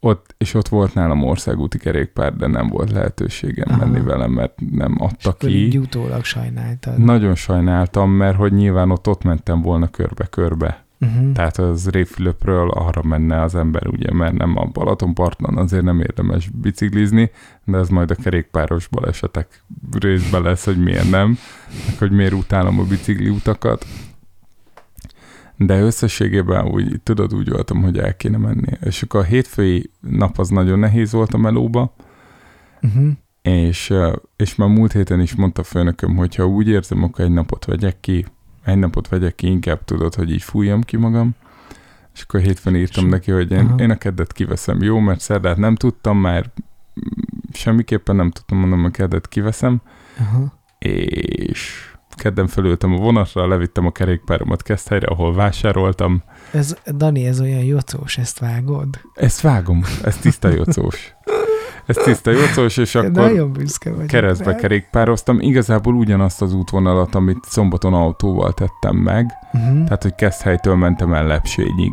ott, 0.00 0.34
és 0.38 0.54
ott 0.54 0.68
volt 0.68 0.94
nálam 0.94 1.22
országúti 1.22 1.78
kerékpár, 1.78 2.36
de 2.36 2.46
nem 2.46 2.68
volt 2.68 2.90
lehetőségem 2.92 3.68
Aha. 3.70 3.84
menni 3.86 4.00
velem, 4.04 4.30
mert 4.30 4.52
nem 4.70 4.96
És 5.18 5.24
adta 5.24 5.48
így 5.48 5.70
ki. 5.70 5.78
utólag 5.78 6.24
sajnáltad. 6.24 6.98
Nagyon 6.98 7.34
sajnáltam, 7.34 8.10
mert 8.10 8.36
hogy 8.36 8.52
nyilván 8.52 8.90
ott 8.90 9.08
ott 9.08 9.22
mentem 9.22 9.60
volna 9.62 9.88
körbe-körbe. 9.88 10.83
Uh-huh. 11.00 11.32
Tehát 11.32 11.58
az 11.58 11.88
Réfülöpről 11.88 12.70
arra 12.70 13.02
menne 13.02 13.42
az 13.42 13.54
ember, 13.54 13.86
ugye, 13.86 14.12
mert 14.12 14.32
nem 14.32 14.56
a 14.56 14.64
Balatonparton, 14.64 15.56
azért 15.56 15.82
nem 15.82 16.00
érdemes 16.00 16.48
biciklizni, 16.48 17.30
de 17.64 17.78
ez 17.78 17.88
majd 17.88 18.10
a 18.10 18.14
kerékpáros 18.14 18.86
balesetek 18.86 19.64
részben 19.98 20.42
lesz, 20.42 20.64
hogy 20.64 20.82
miért 20.82 21.10
nem, 21.10 21.38
hogy 21.98 22.10
miért 22.10 22.32
utálom 22.32 22.78
a 22.78 22.84
bicikli 22.84 23.28
utakat. 23.28 23.86
De 25.56 25.80
összességében 25.80 26.66
úgy, 26.66 27.00
tudod, 27.02 27.34
úgy 27.34 27.48
voltam, 27.50 27.82
hogy 27.82 27.98
el 27.98 28.16
kéne 28.16 28.36
menni. 28.36 28.78
És 28.84 29.02
akkor 29.02 29.20
a 29.20 29.24
hétfői 29.24 29.90
nap 30.00 30.38
az 30.38 30.48
nagyon 30.48 30.78
nehéz 30.78 31.12
volt 31.12 31.34
a 31.34 31.38
melóba, 31.38 31.94
Uh-huh. 32.82 33.10
és, 33.42 33.92
és 34.36 34.54
már 34.54 34.68
múlt 34.68 34.92
héten 34.92 35.20
is 35.20 35.34
mondta 35.34 35.60
a 35.60 35.64
főnököm, 35.64 36.16
hogy 36.16 36.34
ha 36.34 36.46
úgy 36.46 36.68
érzem, 36.68 37.02
akkor 37.02 37.24
egy 37.24 37.30
napot 37.30 37.64
vegyek 37.64 38.00
ki, 38.00 38.26
egy 38.64 38.78
napot 38.78 39.08
vegyek 39.08 39.34
ki, 39.34 39.46
inkább 39.46 39.84
tudod, 39.84 40.14
hogy 40.14 40.30
így 40.30 40.42
fújjam 40.42 40.82
ki 40.82 40.96
magam. 40.96 41.34
És 42.14 42.22
akkor 42.22 42.40
hétfőn 42.40 42.76
írtam 42.76 43.06
neki, 43.06 43.30
hogy 43.30 43.50
én, 43.50 43.58
aha. 43.58 43.76
én 43.76 43.90
a 43.90 43.96
keddet 43.96 44.32
kiveszem, 44.32 44.82
jó, 44.82 44.98
mert 44.98 45.20
szerdát 45.20 45.56
nem 45.56 45.74
tudtam, 45.74 46.18
már 46.18 46.50
mm, 47.00 47.22
semmiképpen 47.52 48.16
nem 48.16 48.30
tudtam 48.30 48.58
mondom, 48.58 48.82
hogy 48.82 48.90
keddet 48.90 49.28
kiveszem, 49.28 49.80
Aha. 50.18 50.52
és 50.78 51.92
kedden 52.16 52.46
fölültem 52.46 52.92
a 52.92 52.96
vonatra, 52.96 53.46
levittem 53.46 53.86
a 53.86 53.90
kerékpáromat 53.90 54.62
Keszthelyre, 54.62 55.06
ahol 55.06 55.34
vásároltam. 55.34 56.22
Ez, 56.50 56.76
Dani, 56.96 57.26
ez 57.26 57.40
olyan 57.40 57.64
jocós, 57.64 58.18
ezt 58.18 58.38
vágod? 58.38 59.00
Ezt 59.14 59.40
vágom, 59.40 59.84
ez 60.02 60.16
tiszta 60.16 60.48
jocós. 60.48 61.14
Ez 61.86 61.96
tiszta 61.96 62.30
jocós, 62.30 62.76
és 62.76 62.94
akkor... 62.94 63.10
Nagyon 63.10 63.52
büszke 63.52 63.90
vagyok. 63.90 64.06
keresztbe 64.06 64.50
rá. 64.50 64.56
kerékpároztam, 64.56 65.40
igazából 65.40 65.94
ugyanazt 65.94 66.42
az 66.42 66.54
útvonalat, 66.54 67.14
amit 67.14 67.44
szombaton 67.48 67.94
autóval 67.94 68.52
tettem 68.52 68.96
meg, 68.96 69.30
Uh-huh. 69.52 69.84
tehát 69.84 70.02
hogy 70.02 70.14
Keszthelytől 70.14 70.74
mentem 70.74 71.12
el 71.14 71.26
Lepsényig. 71.26 71.92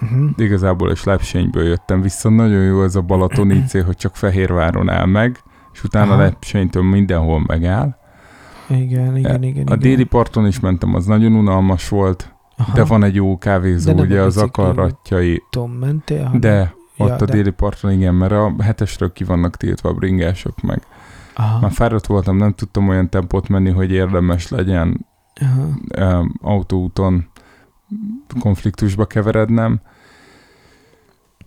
Uh-huh. 0.00 0.30
Igazából 0.36 0.90
és 0.90 1.04
Lepsényből 1.04 1.64
jöttem 1.64 2.00
vissza, 2.02 2.28
nagyon 2.28 2.62
jó 2.64 2.82
ez 2.82 2.94
a 2.96 3.00
Balaton 3.00 3.50
IC, 3.50 3.84
hogy 3.84 3.96
csak 3.96 4.16
Fehérváron 4.16 4.88
áll 4.90 5.06
meg, 5.06 5.38
és 5.72 5.84
utána 5.84 6.12
Aha. 6.12 6.22
Lepsénytől 6.22 6.82
mindenhol 6.82 7.42
megáll. 7.46 7.96
Igen, 8.68 9.16
igen, 9.16 9.42
igen. 9.42 9.66
A 9.66 9.76
déli 9.76 10.04
parton 10.04 10.46
is 10.46 10.60
mentem, 10.60 10.94
az 10.94 11.04
nagyon 11.06 11.32
unalmas 11.32 11.88
volt, 11.88 12.34
Aha. 12.56 12.72
de 12.72 12.84
van 12.84 13.02
egy 13.04 13.14
jó 13.14 13.38
kávézó, 13.38 13.92
ugye 13.92 14.20
az 14.20 14.36
akaratjai, 14.36 15.42
Tom 15.50 15.70
mentél? 15.70 16.30
de 16.40 16.74
ott 16.98 17.08
Ja, 17.08 17.14
a 17.14 17.24
de- 17.24 17.32
déli 17.32 17.50
parton 17.50 17.90
igen, 17.92 18.14
mert 18.14 18.32
a 18.32 18.54
hetesről 18.62 19.12
ki 19.12 19.24
vannak 19.24 19.56
tiltva 19.56 19.88
a 19.88 19.94
bringások 19.94 20.60
meg. 20.62 20.82
Aha. 21.34 21.60
Már 21.60 21.70
fáradt 21.70 22.06
voltam, 22.06 22.36
nem 22.36 22.52
tudtam 22.52 22.88
olyan 22.88 23.08
tempót 23.08 23.48
menni, 23.48 23.70
hogy 23.70 23.90
érdemes 23.90 24.48
legyen 24.48 25.06
Aha. 25.96 26.28
autóúton 26.42 27.28
konfliktusba 28.40 29.04
keverednem. 29.06 29.80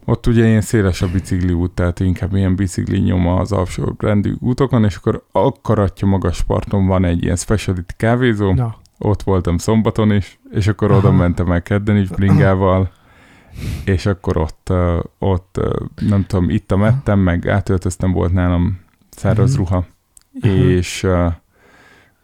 Ott 0.05 0.27
ugye 0.27 0.47
ilyen 0.47 0.61
széles 0.61 1.01
a 1.01 1.07
bicikli 1.11 1.53
út, 1.53 1.71
tehát 1.71 1.99
inkább 1.99 2.35
ilyen 2.35 2.55
bicikli 2.55 2.99
nyoma 2.99 3.35
az 3.35 3.51
alsó 3.51 3.95
rendű 3.97 4.33
útokon, 4.39 4.83
és 4.83 4.95
akkor 4.95 5.25
akaratja 5.31 6.07
magas 6.07 6.43
parton 6.43 6.87
van 6.87 7.05
egy 7.05 7.23
ilyen 7.23 7.35
speciality 7.35 7.93
kávézó, 7.97 8.53
Na, 8.53 8.75
ott 8.97 9.23
voltam 9.23 9.57
szombaton 9.57 10.11
is, 10.11 10.39
és 10.51 10.67
akkor 10.67 10.91
Aha. 10.91 10.99
oda 10.99 11.11
mentem 11.11 11.51
el 11.51 11.61
kedden 11.61 11.97
is 11.97 12.07
bringával, 12.09 12.91
és 13.85 14.05
akkor 14.05 14.37
ott, 14.37 14.73
ott 15.19 15.59
nem 15.95 16.25
tudom, 16.25 16.49
ittam, 16.49 16.83
ettem, 16.83 17.19
meg 17.19 17.47
átöltöztem, 17.47 18.11
volt 18.11 18.33
nálam 18.33 18.79
száraz 19.09 19.49
Mhm. 19.51 19.59
ruha, 19.59 19.85
Aha. 20.41 20.53
és 20.53 21.03
uh, 21.03 21.33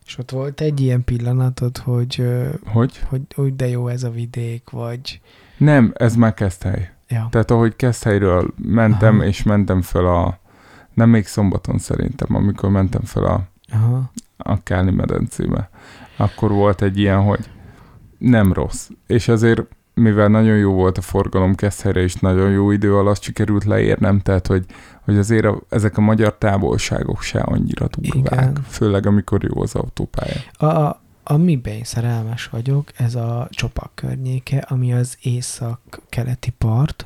És 0.05 0.17
ott 0.17 0.31
volt 0.31 0.61
egy 0.61 0.79
ilyen 0.79 1.03
pillanatod, 1.03 1.77
hogy, 1.77 2.27
Hogy? 2.65 2.99
hogy 3.09 3.21
úgy 3.35 3.55
de 3.55 3.67
jó 3.67 3.87
ez 3.87 4.03
a 4.03 4.09
vidék, 4.09 4.69
vagy... 4.69 5.21
Nem, 5.57 5.93
ez 5.95 6.15
már 6.15 6.33
Keszthely. 6.33 6.91
Ja. 7.07 7.27
Tehát 7.31 7.51
ahogy 7.51 7.75
Keszthelyről 7.75 8.53
mentem, 8.63 9.15
Aha. 9.15 9.25
és 9.25 9.43
mentem 9.43 9.81
fel 9.81 10.05
a, 10.05 10.39
nem 10.93 11.09
még 11.09 11.25
szombaton 11.25 11.77
szerintem, 11.77 12.35
amikor 12.35 12.69
mentem 12.69 13.01
fel 13.01 13.23
a, 13.23 13.47
Aha. 13.71 14.11
a 14.37 14.63
Kálni 14.63 14.91
medencébe, 14.91 15.69
akkor 16.17 16.51
volt 16.51 16.81
egy 16.81 16.97
ilyen, 16.97 17.21
hogy 17.23 17.49
nem 18.17 18.53
rossz. 18.53 18.89
És 19.07 19.27
azért, 19.27 19.61
mivel 19.97 20.27
nagyon 20.27 20.57
jó 20.57 20.73
volt 20.73 20.97
a 20.97 21.01
forgalom 21.01 21.55
Keszthelyre, 21.55 22.01
és 22.01 22.13
nagyon 22.15 22.51
jó 22.51 22.71
idő 22.71 22.95
alatt 22.95 23.21
sikerült 23.21 23.63
leérnem, 23.63 24.19
tehát 24.19 24.47
hogy, 24.47 24.65
hogy 25.01 25.17
azért 25.17 25.45
a, 25.45 25.61
ezek 25.69 25.97
a 25.97 26.01
magyar 26.01 26.37
távolságok 26.37 27.21
se 27.21 27.39
annyira 27.39 27.87
durvák, 27.97 28.33
Igen. 28.41 28.57
főleg 28.67 29.05
amikor 29.05 29.43
jó 29.43 29.61
az 29.61 29.75
autópálya. 29.75 30.35
A, 30.53 30.65
a, 30.65 31.01
amiben 31.23 31.73
én 31.73 31.83
szerelmes 31.83 32.45
vagyok, 32.45 32.91
ez 32.97 33.15
a 33.15 33.47
Csopak 33.51 33.91
környéke, 33.95 34.57
ami 34.57 34.93
az 34.93 35.17
észak-keleti 35.21 36.49
part, 36.57 37.05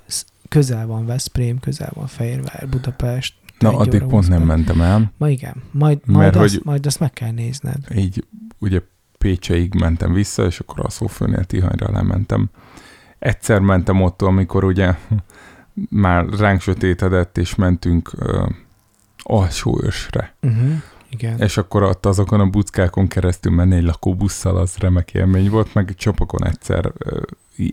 közel 0.49 0.87
van 0.87 1.05
Veszprém, 1.05 1.59
közel 1.59 1.91
van 1.93 2.07
Fehérvár, 2.07 2.67
Budapest. 2.69 3.33
Na, 3.59 3.77
addig 3.77 4.03
pont 4.03 4.27
nem 4.27 4.41
mentem 4.43 4.81
el, 4.81 5.11
Ma 5.17 5.29
igen, 5.29 5.53
majd, 5.71 5.97
Mert 6.05 6.17
majd, 6.17 6.35
azt, 6.35 6.53
hogy- 6.53 6.61
majd 6.65 6.85
azt 6.85 6.99
meg 6.99 7.11
kell 7.13 7.31
nézned. 7.31 7.77
így 7.95 8.25
ugye 8.59 8.81
Pécseig 9.17 9.73
mentem 9.73 10.13
vissza, 10.13 10.45
és 10.45 10.59
akkor 10.59 10.85
a 10.85 10.89
Szófőnél 10.89 11.43
Tihanyra 11.43 11.91
lementem. 11.91 12.49
Egyszer 13.21 13.59
mentem 13.59 14.01
ott, 14.01 14.21
amikor 14.21 14.63
ugye 14.63 14.95
már 15.89 16.25
ránk 16.25 16.61
sötétedett, 16.61 17.37
és 17.37 17.55
mentünk 17.55 18.11
uh, 18.19 18.49
alsóősre. 19.17 20.35
Uh-huh. 20.41 20.71
Igen. 21.09 21.39
És 21.39 21.57
akkor 21.57 21.83
ott 21.83 22.05
azokon 22.05 22.39
a 22.39 22.45
buckákon 22.49 23.07
keresztül 23.07 23.51
menni 23.51 23.75
egy 23.75 23.83
lakóbusszal, 23.83 24.57
az 24.57 24.75
remek 24.77 25.13
élmény 25.13 25.49
volt, 25.49 25.73
meg 25.73 25.95
csapokon 25.95 26.45
egyszer 26.45 26.91
ö, 26.97 27.21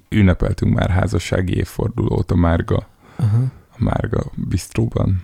ünnepeltünk 0.09 0.75
már 0.75 0.91
házassági 0.91 1.57
évfordulót 1.57 2.31
a 2.31 2.35
Márga, 2.35 2.87
Uh-huh. 3.19 3.43
a 3.71 3.77
Márga 3.79 4.25
bistróban, 4.35 5.23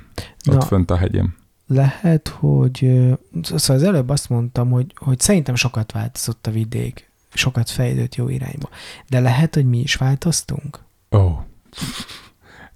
ott 0.50 0.54
Na, 0.54 0.60
fönt 0.60 0.90
a 0.90 0.96
hegyem. 0.96 1.34
lehet, 1.66 2.28
hogy... 2.28 2.84
ö, 2.84 3.12
Szóval 3.42 3.76
az 3.76 3.82
előbb 3.82 4.08
azt 4.08 4.28
mondtam, 4.28 4.70
hogy, 4.70 4.92
hogy 4.96 5.20
szerintem 5.20 5.54
sokat 5.54 5.92
változott 5.92 6.46
a 6.46 6.50
vidék. 6.50 7.10
Sokat 7.34 7.70
fejlődött 7.70 8.14
jó 8.14 8.28
irányba. 8.28 8.68
De 9.08 9.20
lehet, 9.20 9.54
hogy 9.54 9.66
mi 9.66 9.78
is 9.78 9.94
változtunk? 9.94 10.78
Ó, 11.10 11.18
oh. 11.18 11.38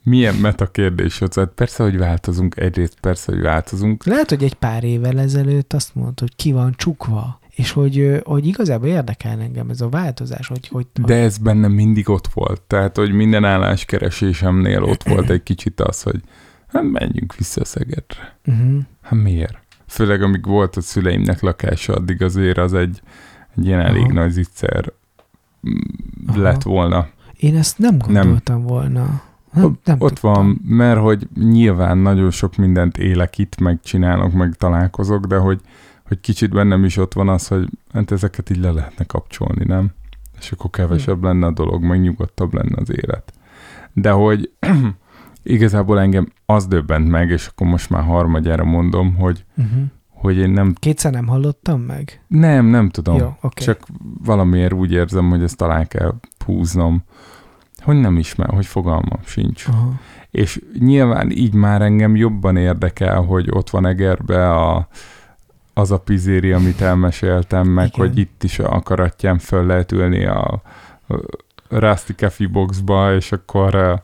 milyen 0.02 0.34
meta 0.34 0.66
kérdés 0.66 1.20
az? 1.20 1.34
Hát 1.34 1.48
persze, 1.48 1.82
hogy 1.82 1.98
változunk, 1.98 2.56
egyrészt 2.56 3.00
persze, 3.00 3.32
hogy 3.32 3.40
változunk. 3.40 4.04
Lehet, 4.04 4.28
hogy 4.28 4.44
egy 4.44 4.54
pár 4.54 4.84
évvel 4.84 5.18
ezelőtt 5.18 5.72
azt 5.72 5.94
mondta, 5.94 6.22
hogy 6.22 6.36
ki 6.36 6.52
van 6.52 6.74
csukva, 6.76 7.40
és 7.54 7.70
hogy, 7.70 8.20
hogy 8.24 8.46
igazából 8.46 8.88
érdekel 8.88 9.40
engem 9.40 9.70
ez 9.70 9.80
a 9.80 9.88
változás, 9.88 10.46
hogy, 10.46 10.68
hogy, 10.68 10.86
De 10.92 11.14
ez 11.14 11.38
bennem 11.38 11.72
mindig 11.72 12.08
ott 12.08 12.26
volt. 12.26 12.62
Tehát, 12.62 12.96
hogy 12.96 13.12
minden 13.12 13.44
álláskeresésemnél 13.44 14.82
ott 14.82 15.02
volt 15.02 15.30
egy 15.30 15.42
kicsit 15.42 15.80
az, 15.80 16.02
hogy 16.02 16.20
hát 16.68 16.82
menjünk 16.82 17.34
vissza 17.36 17.64
Szegedre. 17.64 18.38
uh-huh. 18.46 18.78
Hát 19.02 19.18
miért? 19.22 19.58
Főleg 19.86 20.22
amíg 20.22 20.46
volt 20.46 20.76
a 20.76 20.80
szüleimnek 20.80 21.40
lakása, 21.40 21.94
addig 21.94 22.22
azért 22.22 22.58
az 22.58 22.74
egy, 22.74 23.00
egy 23.58 23.66
ilyen 23.66 23.80
elég 23.80 24.02
Aha. 24.02 24.12
nagy 24.12 24.30
zicser 24.30 24.92
mm, 25.68 25.72
Aha. 26.26 26.40
lett 26.40 26.62
volna. 26.62 27.08
Én 27.36 27.56
ezt 27.56 27.78
nem 27.78 27.98
gondoltam 27.98 28.62
volna. 28.62 29.22
Nem, 29.52 29.64
Ott, 29.64 29.84
nem 29.84 29.96
ott 29.98 30.08
tudtam. 30.08 30.32
van, 30.32 30.60
mert 30.64 31.00
hogy 31.00 31.28
nyilván 31.34 31.98
nagyon 31.98 32.30
sok 32.30 32.56
mindent 32.56 32.98
élek 32.98 33.38
itt, 33.38 33.60
meg 33.60 33.78
csinálok, 33.82 34.32
meg 34.32 34.54
találkozok, 34.54 35.24
de 35.24 35.36
hogy, 35.36 35.60
hogy 36.06 36.20
kicsit 36.20 36.50
bennem 36.50 36.84
is 36.84 36.96
ott 36.96 37.12
van 37.12 37.28
az, 37.28 37.48
hogy 37.48 37.68
hát 37.92 38.10
ezeket 38.10 38.50
így 38.50 38.60
le 38.60 38.70
lehetne 38.70 39.04
kapcsolni, 39.04 39.64
nem? 39.64 39.90
És 40.38 40.52
akkor 40.52 40.70
kevesebb 40.70 41.22
lenne 41.22 41.46
a 41.46 41.52
dolog, 41.52 41.82
meg 41.82 42.00
nyugodtabb 42.00 42.54
lenne 42.54 42.76
az 42.76 42.90
élet. 42.90 43.32
De 43.92 44.10
hogy 44.10 44.50
igazából 45.42 46.00
engem 46.00 46.28
az 46.46 46.66
döbbent 46.66 47.08
meg, 47.08 47.30
és 47.30 47.46
akkor 47.46 47.66
most 47.66 47.90
már 47.90 48.02
harmadjára 48.02 48.64
mondom, 48.64 49.14
hogy, 49.14 49.44
Uh-huh. 49.56 49.82
Hogy 50.20 50.36
én 50.36 50.50
nem, 50.50 50.74
Kétszer 50.78 51.12
nem 51.12 51.26
hallottam 51.26 51.80
meg? 51.80 52.22
nem, 52.26 52.66
nem 52.66 52.88
tudom. 52.88 53.16
Jó, 53.16 53.36
oké. 53.40 53.64
Csak 53.64 53.86
valamiért 54.24 54.72
úgy 54.72 54.92
érzem, 54.92 55.30
hogy 55.30 55.42
ezt 55.42 55.56
talán 55.56 55.88
kell 55.88 56.14
húznom, 56.44 57.02
hogy 57.82 57.96
nem 57.96 58.16
ismer, 58.16 58.48
hogy 58.48 58.66
fogalmam 58.66 59.20
sincs. 59.24 59.66
Aha. 59.66 59.92
És 60.30 60.60
nyilván 60.78 61.30
így 61.30 61.54
már 61.54 61.82
engem 61.82 62.16
jobban 62.16 62.56
érdekel, 62.56 63.20
hogy 63.20 63.48
ott 63.50 63.70
van 63.70 63.86
Egerbe 63.86 64.50
a, 64.50 64.88
az 65.74 65.90
a 65.90 65.98
pizéri, 65.98 66.52
amit 66.52 66.80
elmeséltem, 66.80 67.68
meg 67.68 67.86
Igen. 67.94 68.06
hogy 68.08 68.18
itt 68.18 68.44
is 68.44 68.58
a 68.58 68.80
karatján 68.80 69.38
föl 69.38 69.66
lehet 69.66 69.92
ülni 69.92 70.24
a, 70.24 70.62
a 71.08 71.14
Rusty 71.68 72.12
Coffee 72.16 72.48
Boxba, 72.48 73.14
és 73.14 73.32
akkor 73.32 74.00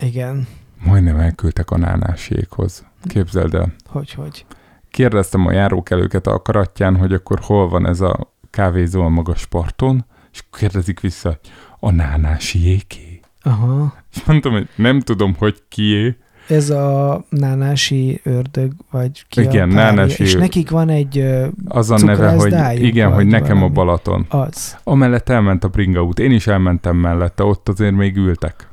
Igen. 0.00 0.46
majdnem 0.84 1.16
elküldtek 1.16 1.70
a 1.70 1.78
nánáséghoz. 1.78 2.84
Képzeld 3.04 3.54
el. 3.54 3.72
Hogy, 3.86 4.12
hogy? 4.12 4.44
Kérdeztem 4.92 5.46
a 5.46 5.52
járókelőket 5.52 6.26
a 6.26 6.42
karatján, 6.42 6.96
hogy 6.96 7.12
akkor 7.12 7.38
hol 7.42 7.68
van 7.68 7.86
ez 7.86 8.00
a 8.00 8.32
kávézó 8.50 9.02
a 9.02 9.08
magas 9.08 9.46
parton, 9.46 10.04
és 10.32 10.44
kérdezik 10.58 11.00
vissza, 11.00 11.28
hogy 11.28 11.38
a 11.80 11.90
nánásiéké. 11.90 13.20
Aha. 13.42 13.94
És 14.14 14.24
mondtam, 14.24 14.52
hogy 14.52 14.68
nem 14.76 15.00
tudom, 15.00 15.34
hogy 15.38 15.62
kié, 15.68 16.16
Ez 16.48 16.70
a 16.70 17.24
nánási 17.28 18.20
ördög, 18.24 18.72
vagy 18.90 19.24
ki 19.28 19.40
Igen, 19.40 19.70
a 19.70 19.74
párja, 19.74 19.94
nánási 19.94 20.22
És 20.22 20.34
nekik 20.34 20.70
van 20.70 20.88
egy 20.88 21.24
Az 21.68 21.90
a 21.90 21.98
neve, 22.04 22.30
hogy 22.30 22.82
igen, 22.82 23.12
hogy 23.12 23.26
nekem 23.26 23.56
valami. 23.56 23.64
a 23.64 23.68
Balaton. 23.68 24.26
az. 24.28 24.76
Amellett 24.84 25.28
elment 25.28 25.64
a 25.64 25.68
Bringa 25.68 26.02
út. 26.02 26.18
Én 26.18 26.30
is 26.30 26.46
elmentem 26.46 26.96
mellette, 26.96 27.44
ott 27.44 27.68
azért 27.68 27.94
még 27.94 28.16
ültek. 28.16 28.68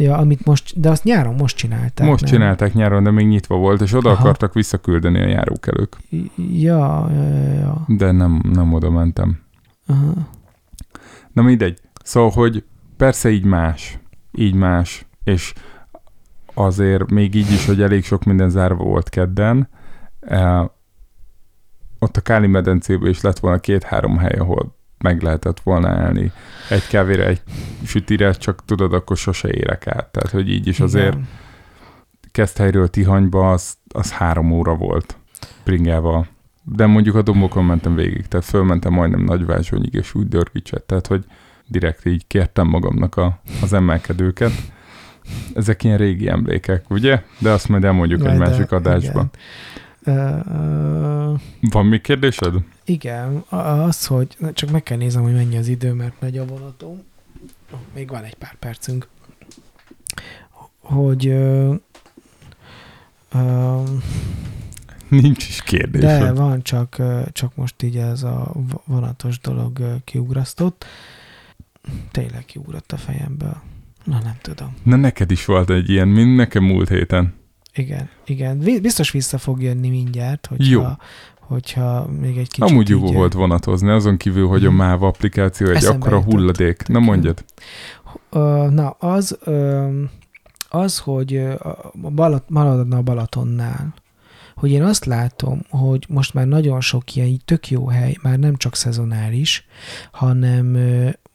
Ja, 0.00 0.16
amit 0.16 0.44
most, 0.44 0.80
de 0.80 0.90
azt 0.90 1.04
nyáron 1.04 1.34
most 1.34 1.56
csinálták. 1.56 2.06
Most 2.06 2.22
nem? 2.22 2.32
csinálták 2.32 2.74
nyáron, 2.74 3.02
de 3.02 3.10
még 3.10 3.26
nyitva 3.26 3.56
volt, 3.56 3.80
és 3.80 3.92
oda 3.92 4.10
Aha. 4.10 4.20
akartak 4.20 4.54
visszaküldeni 4.54 5.20
a 5.20 5.26
járókelők. 5.26 5.96
Ja, 6.36 7.10
ja, 7.12 7.22
ja, 7.22 7.52
ja. 7.52 7.84
De 7.86 8.10
nem, 8.10 8.42
nem 8.52 8.72
oda 8.72 8.90
mentem. 8.90 9.40
Aha. 9.86 10.12
Na 11.32 11.42
mindegy. 11.42 11.78
Szóval, 12.02 12.30
hogy 12.30 12.64
persze 12.96 13.30
így 13.30 13.44
más. 13.44 13.98
Így 14.32 14.54
más. 14.54 15.06
És 15.24 15.52
azért 16.54 17.10
még 17.10 17.34
így 17.34 17.52
is, 17.52 17.66
hogy 17.66 17.82
elég 17.82 18.04
sok 18.04 18.24
minden 18.24 18.50
zárva 18.50 18.84
volt 18.84 19.08
kedden, 19.08 19.68
eh, 20.20 20.64
ott 21.98 22.16
a 22.16 22.20
Káli 22.20 22.46
medencében 22.46 23.10
is 23.10 23.20
lett 23.20 23.38
volna 23.38 23.58
két-három 23.58 24.16
hely, 24.16 24.38
ahol 24.38 24.78
meg 25.00 25.22
lehetett 25.22 25.60
volna 25.60 25.88
állni 25.88 26.32
egy 26.68 26.86
kávére, 26.86 27.26
egy 27.26 27.40
sütire, 27.86 28.32
csak 28.32 28.64
tudod, 28.64 28.92
akkor 28.92 29.16
sose 29.16 29.48
érek 29.52 29.86
át. 29.86 30.06
Tehát, 30.06 30.30
hogy 30.30 30.50
így 30.50 30.66
is 30.66 30.80
azért 30.80 31.12
Igen. 31.14 31.28
Keszthelyről 32.32 32.88
Tihanyba 32.88 33.50
az, 33.52 33.74
az 33.94 34.12
három 34.12 34.52
óra 34.52 34.74
volt 34.74 35.16
bringával. 35.64 36.26
De 36.64 36.86
mondjuk 36.86 37.14
a 37.14 37.22
dombokon 37.22 37.64
mentem 37.64 37.94
végig, 37.94 38.26
tehát 38.26 38.46
fölmentem 38.46 38.92
majdnem 38.92 39.24
Nagyvázsonyig 39.24 39.94
és 39.94 40.14
úgy 40.14 40.28
dörgicset, 40.28 40.82
tehát 40.82 41.06
hogy 41.06 41.24
direkt 41.66 42.06
így 42.06 42.26
kértem 42.26 42.66
magamnak 42.66 43.16
a, 43.16 43.40
az 43.62 43.72
emelkedőket. 43.72 44.52
Ezek 45.54 45.84
ilyen 45.84 45.96
régi 45.98 46.28
emlékek, 46.28 46.90
ugye? 46.90 47.22
De 47.38 47.50
azt 47.50 47.68
majd 47.68 47.84
elmondjuk 47.84 48.20
egy 48.20 48.26
Majd, 48.26 48.38
másik 48.38 48.66
de- 48.68 48.76
adásban. 48.76 49.30
igen. 50.02 50.18
Ö, 50.48 51.32
Van 51.70 51.86
még 51.86 52.00
kérdésed? 52.00 52.54
Igen, 52.90 53.44
az, 53.48 54.06
hogy 54.06 54.36
na, 54.38 54.52
csak 54.52 54.70
meg 54.70 54.82
kell 54.82 54.96
nézem, 54.96 55.22
hogy 55.22 55.32
mennyi 55.34 55.56
az 55.56 55.68
idő, 55.68 55.92
mert 55.92 56.20
megy 56.20 56.38
a 56.38 56.44
vonatom. 56.44 57.02
Még 57.94 58.08
van 58.08 58.24
egy 58.24 58.34
pár 58.34 58.54
percünk. 58.54 59.08
Hogy 60.80 61.26
ö, 61.26 61.74
ö, 63.32 63.82
Nincs 65.08 65.48
is 65.48 65.62
kérdés. 65.62 66.00
de 66.00 66.32
van, 66.32 66.62
csak, 66.62 67.02
csak 67.32 67.56
most 67.56 67.82
így 67.82 67.96
ez 67.96 68.22
a 68.22 68.52
vonatos 68.84 69.40
dolog 69.40 70.00
kiugrasztott. 70.04 70.84
Tényleg 72.10 72.44
kiugrott 72.44 72.92
a 72.92 72.96
fejemből. 72.96 73.56
Na 74.04 74.20
nem 74.22 74.36
tudom. 74.42 74.74
Na 74.82 74.96
neked 74.96 75.30
is 75.30 75.44
volt 75.44 75.70
egy 75.70 75.90
ilyen, 75.90 76.08
mint 76.08 76.36
nekem 76.36 76.64
múlt 76.64 76.88
héten. 76.88 77.34
Igen, 77.74 78.08
igen. 78.24 78.58
Biztos 78.58 79.10
vissza 79.10 79.38
fog 79.38 79.62
jönni 79.62 79.88
mindjárt, 79.88 80.46
hogyha, 80.46 80.70
Jó. 80.70 80.86
Hogyha 81.50 82.06
még 82.20 82.36
egy 82.36 82.48
kicsit 82.48 82.70
Amúgy 82.70 82.88
jó 82.88 83.06
így, 83.06 83.12
volt 83.12 83.32
vonatozni, 83.32 83.90
azon 83.90 84.16
kívül, 84.16 84.46
hogy 84.46 84.64
a 84.64 84.68
Mhm. 84.68 84.76
MÁV 84.78 85.02
applikáció 85.02 85.66
egy 85.66 85.84
akkora 85.84 86.22
hulladék. 86.22 86.78
Na 86.78 86.84
Tök 86.84 86.94
jó. 86.94 87.00
mondjad. 87.00 87.44
Na, 88.74 88.88
az, 88.90 89.38
az, 90.68 90.98
hogy 90.98 91.36
a 91.36 91.90
Balat, 91.94 92.44
maradna 92.48 92.96
a 92.96 93.02
Balatonnál, 93.02 93.94
hogy 94.56 94.70
én 94.70 94.82
azt 94.82 95.04
látom, 95.04 95.60
hogy 95.68 96.04
most 96.08 96.34
már 96.34 96.46
nagyon 96.46 96.80
sok 96.80 97.14
ilyen 97.14 97.40
tök 97.44 97.70
jó 97.70 97.88
hely, 97.88 98.16
már 98.22 98.38
nem 98.38 98.56
csak 98.56 98.74
szezonális, 98.76 99.66
hanem, 100.12 100.76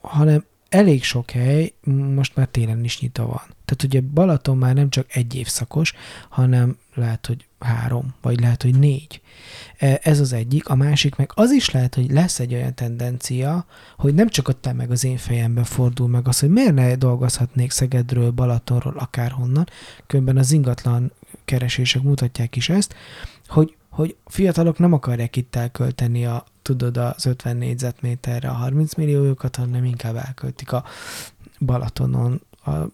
hanem 0.02 0.44
elég 0.70 1.04
sok 1.04 1.30
hely 1.32 1.74
most 2.16 2.36
már 2.36 2.48
télen 2.48 2.84
is 2.84 3.00
nyitva 3.00 3.26
van. 3.26 3.42
Tehát 3.66 3.84
ugye 3.84 4.02
Balaton 4.14 4.58
már 4.58 4.74
nem 4.74 4.90
csak 4.90 5.06
egy 5.10 5.36
évszakos, 5.36 5.94
hanem 6.30 6.78
lehet, 6.94 7.26
hogy 7.26 7.46
három, 7.66 8.14
vagy 8.22 8.40
lehet, 8.40 8.64
hogy 8.64 8.80
négy. 8.80 9.22
E, 9.78 10.00
Ez 10.04 10.20
az 10.20 10.34
egyik. 10.34 10.70
A 10.70 10.76
másik 10.76 11.16
meg 11.16 11.32
az 11.36 11.52
is 11.52 11.70
lehet, 11.70 11.96
hogy 11.96 12.12
lesz 12.12 12.40
egy 12.40 12.54
olyan 12.54 12.76
tendencia, 12.76 13.66
hogy 13.98 14.14
nem 14.14 14.30
csak 14.30 14.48
ott 14.48 14.74
meg 14.74 14.92
az 14.92 15.04
én 15.04 15.18
fejemben 15.18 15.64
fordul 15.64 16.08
meg 16.08 16.28
az, 16.28 16.40
hogy 16.40 16.50
miért 16.50 16.74
ne 16.74 16.96
dolgozhatnék 16.96 17.72
Szegedről, 17.72 18.32
Balatonról, 18.32 18.98
akárhonnan. 18.98 19.68
Különben 20.08 20.38
az 20.38 20.52
ingatlan 20.52 21.12
keresések 21.46 22.02
mutatják 22.02 22.56
is 22.56 22.70
ezt, 22.70 22.96
hogy, 23.48 23.76
hogy 23.90 24.16
fiatalok 24.26 24.80
nem 24.80 24.94
akarják 24.94 25.36
itt 25.36 25.56
elkölteni 25.56 26.26
a, 26.26 26.44
tudod, 26.62 26.98
az 26.98 27.26
50 27.26 27.58
négyzetméterre 27.58 28.50
a 28.50 28.54
30 28.54 28.96
milliójukat, 28.96 29.56
hanem 29.56 29.84
inkább 29.84 30.16
elköltik 30.16 30.72
a 30.72 30.84
Balatonon 31.60 32.42
a, 32.66 32.90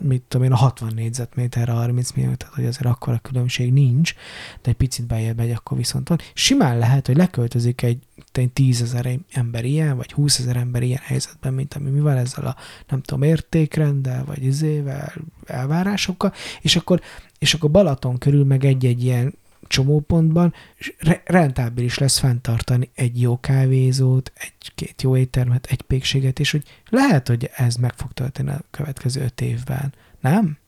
mit 0.00 0.22
tudom 0.28 0.46
én, 0.46 0.52
a 0.52 0.56
60 0.56 0.92
négyzetméterre 0.94 1.72
30 1.72 2.12
millió, 2.12 2.34
tehát 2.34 2.54
hogy 2.54 2.66
azért 2.66 2.86
akkor 2.86 3.12
a 3.12 3.18
különbség 3.18 3.72
nincs, 3.72 4.14
de 4.62 4.70
egy 4.70 4.76
picit 4.76 5.06
bejebb 5.06 5.36
megy, 5.36 5.50
akkor 5.50 5.76
viszont 5.76 6.08
van. 6.08 6.18
Simán 6.34 6.78
lehet, 6.78 7.06
hogy 7.06 7.16
leköltözik 7.16 7.82
egy, 7.82 7.98
egy 8.32 8.50
10 8.50 8.82
ezer 8.82 9.18
ember 9.30 9.64
ilyen, 9.64 9.96
vagy 9.96 10.12
20 10.12 10.38
ezer 10.38 10.56
ember 10.56 10.82
ilyen 10.82 11.00
helyzetben, 11.02 11.54
mint 11.54 11.74
ami 11.74 11.90
mi 11.90 12.00
van 12.00 12.16
ezzel 12.16 12.46
a, 12.46 12.56
nem 12.88 13.02
tudom, 13.02 13.22
értékrenddel, 13.22 14.24
vagy 14.24 14.44
izével, 14.44 15.12
elvárásokkal, 15.46 16.32
és 16.60 16.76
akkor, 16.76 17.00
és 17.38 17.54
akkor 17.54 17.70
Balaton 17.70 18.18
körül 18.18 18.44
meg 18.44 18.64
egy-egy 18.64 19.04
ilyen 19.04 19.34
csomópontban 19.66 20.54
és 20.76 20.94
re- 20.98 21.22
rentábilis 21.24 21.98
lesz 21.98 22.18
fenntartani 22.18 22.90
egy 22.94 23.20
jó 23.20 23.40
kávézót, 23.40 24.32
egy-két 24.34 25.02
jó 25.02 25.16
éttermet, 25.16 25.66
egy 25.70 25.82
pékséget, 25.82 26.38
és 26.38 26.50
hogy 26.50 26.62
lehet, 26.88 27.28
hogy 27.28 27.50
ez 27.54 27.76
meg 27.76 27.92
fog 27.96 28.12
történni 28.12 28.50
a 28.50 28.60
következő 28.70 29.22
öt 29.22 29.40
évben. 29.40 29.92
Nem? 30.20 30.58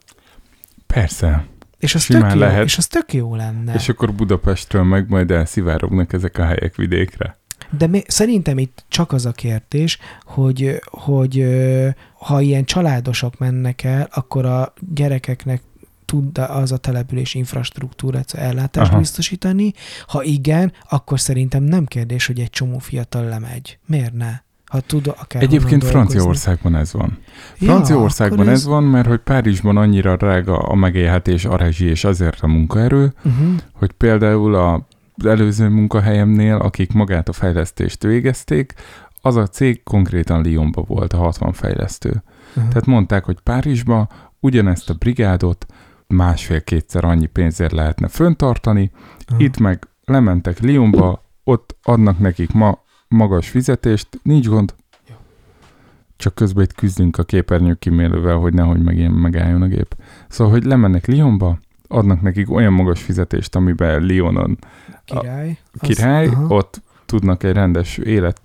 Persze. 0.87 1.47
És 1.79 1.95
az, 1.95 2.03
Simán 2.03 2.23
tök 2.23 2.33
jó, 2.33 2.39
lehet. 2.39 2.65
és 2.65 2.77
az 2.77 2.87
tök 2.87 3.13
jó 3.13 3.35
lenne. 3.35 3.75
És 3.75 3.89
akkor 3.89 4.15
Budapestről 4.15 4.83
meg 4.83 5.09
majd 5.09 5.31
elszivárognak 5.31 6.13
ezek 6.13 6.39
a 6.39 6.45
helyek 6.45 6.77
vidékre. 6.77 7.39
De 7.71 7.87
mi, 7.87 8.03
szerintem 8.07 8.59
itt 8.59 8.85
csak 8.89 9.13
az 9.13 9.27
a 9.27 9.33
kérdés, 9.33 9.99
hogy, 10.21 10.81
hogy 10.85 11.47
ha 12.19 12.41
ilyen 12.41 12.65
családosok 12.65 13.39
mennek 13.39 13.85
el, 13.85 14.09
akkor 14.13 14.45
a 14.45 14.73
gyerekeknek 14.95 15.63
tud 16.11 16.39
az 16.39 16.73
a 16.73 16.77
település 16.77 17.35
infrastruktúrát, 17.35 18.35
ellátást 18.35 18.91
Aha. 18.91 18.99
biztosítani. 18.99 19.73
Ha 20.07 20.23
igen, 20.23 20.73
akkor 20.89 21.21
szerintem 21.21 21.63
nem 21.63 21.85
kérdés, 21.85 22.27
hogy 22.27 22.41
egy 22.41 22.51
csomó 22.51 22.79
fiatal 22.79 23.25
lemegy. 23.25 23.79
Miért 23.87 24.13
ne? 24.13 24.41
Ha 24.65 24.81
tud 24.81 25.15
akár 25.19 25.43
Egyébként. 25.43 25.85
Franciaországban 25.85 26.75
ez 26.75 26.93
van. 26.93 27.19
Ja, 27.59 27.67
Franciaországban 27.67 28.39
akkor 28.39 28.53
ez 28.53 28.65
van, 28.65 28.85
mert 28.85 29.07
hogy 29.07 29.19
Párizsban 29.19 29.77
annyira 29.77 30.17
drága 30.17 30.59
a 30.59 30.75
megélhetés, 30.75 31.45
a 31.45 31.57
rezsi 31.57 31.85
és 31.85 32.05
azért 32.05 32.41
a 32.41 32.47
munkaerő, 32.47 33.13
Uh-huh. 33.25 33.55
hogy 33.73 33.93
például 33.93 34.55
a 34.55 34.87
az 35.21 35.27
előző 35.27 35.69
munkahelyemnél, 35.69 36.57
akik 36.57 36.93
magát 36.93 37.29
a 37.29 37.33
fejlesztést 37.33 38.03
végezték, 38.03 38.75
az 39.23 39.37
a 39.37 39.47
cég 39.47 39.83
konkrétan 39.83 40.47
Lyonba 40.47 40.83
volt 40.83 41.13
a 41.13 41.17
60 41.17 41.53
fejlesztő. 41.53 42.09
Uh-huh. 42.09 42.69
Tehát 42.69 42.87
mondták, 42.87 43.25
hogy 43.25 43.41
Párizsba 43.41 44.09
ugyanezt 44.41 44.91
a 44.91 44.95
brigádot 44.95 45.67
másfél-kétszer 46.09 47.05
annyi 47.05 47.27
pénzért 47.27 47.73
lehetne 47.73 48.09
föntartani, 48.09 48.91
uh-huh. 49.23 49.43
itt 49.43 49.59
meg 49.59 49.89
lementek 50.05 50.61
Lyonba, 50.61 51.23
ott 51.45 51.77
adnak 51.83 52.19
nekik 52.19 52.53
ma 52.53 52.83
magas 53.09 53.49
fizetést, 53.49 54.09
nincs 54.23 54.49
gond. 54.49 54.75
Csak 56.17 56.35
közben 56.35 56.65
itt 56.65 56.75
küzdünk 56.75 57.19
a 57.19 57.23
képernyő 57.23 57.75
kimélővel, 57.75 58.37
hogy 58.37 58.55
nehogy 58.55 58.83
meg 58.83 58.97
ilyen 58.97 59.13
megálljon 59.13 59.63
a 59.63 59.67
gép. 59.67 59.97
Szóval, 60.29 60.53
hogy 60.53 60.65
lemennek 60.65 61.07
Lyonba, 61.07 61.59
adnak 61.89 62.21
nekik 62.21 62.51
olyan 62.51 62.73
magas 62.73 63.03
fizetést, 63.03 63.57
amiben 63.57 64.03
Lyonon 64.03 64.59
Király. 65.05 65.59
Az- 65.73 65.81
király, 65.81 66.27
aha. 66.27 66.55
ott 66.55 66.83
tudnak 67.07 67.43
egy 67.43 67.53
rendes 67.53 67.97
élet 67.97 68.41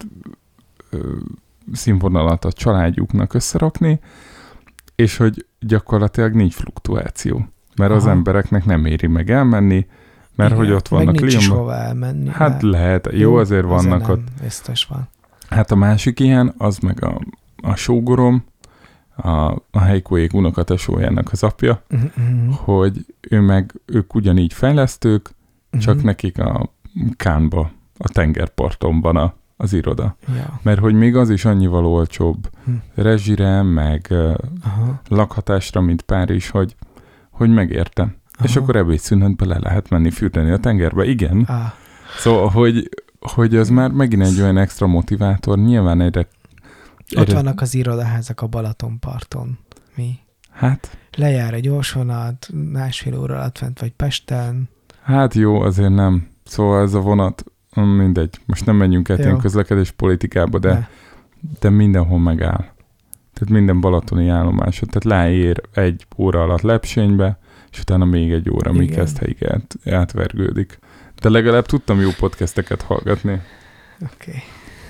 ö, 0.90 1.18
színvonalat 1.72 2.45
a 2.45 2.52
családjuknak 2.52 3.34
összerakni, 3.34 3.99
és 4.95 5.18
hogy 5.18 5.45
gyakorlatilag 5.60 6.34
nincs 6.34 6.53
fluktuáció. 6.53 7.48
Mert 7.75 7.91
az 7.91 8.03
Aha. 8.03 8.11
embereknek 8.11 8.65
nem 8.65 8.85
éri 8.85 9.07
meg 9.07 9.29
elmenni, 9.31 9.87
mert 10.35 10.51
Igen, 10.51 10.63
hogy 10.63 10.73
ott 10.73 10.89
meg 10.89 11.05
vannak 11.05 11.19
nincs 11.21 11.33
Lyonban. 11.33 11.57
hova 11.57 11.75
elmenni. 11.75 12.29
Hát 12.29 12.61
lehet, 12.61 13.09
jó, 13.11 13.35
azért 13.35 13.65
vannak 13.65 14.01
nem, 14.01 14.09
ott. 14.11 14.27
Biztos 14.41 14.85
van. 14.85 15.07
Hát 15.49 15.71
a 15.71 15.75
másik 15.75 16.19
ilyen, 16.19 16.53
az 16.57 16.77
meg 16.77 17.03
a, 17.03 17.19
a 17.61 17.75
sógorom, 17.75 18.43
a, 19.15 19.29
a 19.71 19.79
helykóék 19.79 20.33
unokatesójának 20.33 21.31
az 21.31 21.43
apja, 21.43 21.81
Uh-huh. 21.91 22.09
uh-huh. 22.17 22.55
hogy 22.55 23.05
ő 23.29 23.39
meg, 23.41 23.73
ők 23.85 24.15
ugyanígy 24.15 24.53
fejlesztők, 24.53 25.29
csak 25.79 25.95
Mhm. 25.95 26.05
nekik 26.05 26.39
a 26.39 26.69
Kánba, 27.15 27.71
a 27.97 28.07
tengerparton 28.09 29.01
van 29.01 29.15
a, 29.17 29.33
az 29.57 29.73
iroda. 29.73 30.15
Ja. 30.35 30.59
Mert 30.61 30.79
hogy 30.79 30.93
még 30.93 31.15
az 31.15 31.29
is 31.29 31.45
annyival 31.45 31.85
olcsóbb 31.85 32.49
Hm. 32.65 32.71
rezsire, 32.95 33.61
meg 33.61 34.07
Aha. 34.63 35.01
lakhatásra, 35.07 35.81
mint 35.81 36.01
Párizs, 36.01 36.49
hogy, 36.49 36.75
hogy 37.34 37.49
megérte. 37.49 38.15
És 38.43 38.55
Aha. 38.55 38.64
akkor 38.64 38.76
ebédszünetbe 38.76 39.45
le 39.45 39.57
lehet 39.60 39.89
menni 39.89 40.11
fürdeni 40.11 40.51
a 40.51 40.57
tengerbe. 40.57 41.05
Igen. 41.05 41.43
Ah, 41.47 41.72
Szóval, 42.18 42.49
hogy, 42.49 42.89
hogy 43.19 43.55
az 43.55 43.69
már 43.69 43.91
megint 43.91 44.23
egy 44.23 44.41
olyan 44.41 44.57
extra 44.57 44.88
motivátor. 44.88 45.57
Nyilván 45.57 46.01
egyre... 46.01 46.19
ott 47.15 47.22
egyre 47.22 47.34
vannak 47.34 47.61
az 47.61 47.73
irodaházak 47.76 48.41
a 48.41 48.47
Balatonparton. 48.47 49.57
Mi? 49.95 50.19
Hát, 50.51 50.97
Lejár 51.18 51.53
egy 51.53 51.61
gyorsvonat, 51.61 52.49
másfél 52.72 53.19
óra 53.19 53.35
alatt 53.35 53.57
fent 53.57 53.80
vagy 53.80 53.91
Pesten. 53.91 54.69
hát 55.01 55.34
jó, 55.34 55.61
azért 55.61 55.93
nem. 55.93 56.27
Szóval 56.45 56.81
ez 56.81 56.93
a 56.93 56.99
vonat, 56.99 57.43
mindegy. 57.76 58.39
Most 58.45 58.65
nem 58.65 58.76
menjünk 58.76 59.07
Jó. 59.10 59.15
ilyen 59.15 59.38
közlekedés 59.38 59.91
politikába, 59.91 60.60
de, 60.60 60.73
Ne. 60.73 60.88
de 61.60 61.69
mindenhol 61.69 62.19
megáll. 62.19 62.65
Tehát 63.34 63.53
minden 63.53 63.81
balatoni 63.81 64.27
állomásod. 64.30 64.89
Tehát 64.89 65.03
leér 65.03 65.61
egy 65.73 66.05
óra 66.18 66.41
alatt 66.41 66.61
Lepsénybe, 66.61 67.38
és 67.72 67.80
utána 67.80 68.05
még 68.05 68.31
egy 68.31 68.49
óra, 68.49 68.72
míg 68.72 68.89
Igen. 68.89 68.99
ezt 68.99 69.18
helyig 69.18 69.45
át, 69.45 69.76
átvergődik. 69.85 70.80
De 71.22 71.30
legalább 71.30 71.65
tudtam 71.65 71.99
jó 71.99 72.10
podcasteket 72.19 72.81
hallgatni. 72.81 73.31
Oké. 74.03 74.30
Okay. 74.30 74.41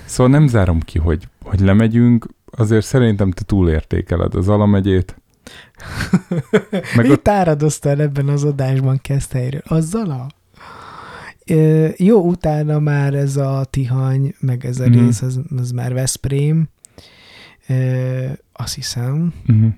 Szóval 0.04 0.32
nem 0.32 0.46
zárom 0.46 0.80
ki, 0.80 0.98
hogy, 0.98 1.28
hogy 1.42 1.60
lemegyünk, 1.60 2.26
azért 2.50 2.84
szerintem 2.84 3.30
te 3.30 3.42
túlértékeled 3.42 4.34
az 4.34 4.48
Alamegyét. 4.48 5.16
Meg 6.96 7.08
Mit 7.08 7.28
áradoztál 7.28 8.00
ebben 8.00 8.28
az 8.28 8.44
adásban 8.44 8.98
Keszthelyről? 9.02 9.62
Azzal 9.64 10.10
a... 10.10 10.26
Ö, 11.52 11.88
jó, 11.96 12.20
utána 12.28 12.78
már 12.78 13.14
ez 13.14 13.36
a 13.36 13.64
Tihany, 13.70 14.34
meg 14.40 14.64
ez 14.64 14.80
a 14.80 14.88
Mhm. 14.88 14.98
rész, 15.04 15.22
az, 15.22 15.40
az 15.56 15.70
már 15.70 15.92
Veszprém. 15.92 16.68
Ö, 17.68 18.26
azt 18.52 18.74
hiszem, 18.74 19.32
Uh-huh. 19.48 19.72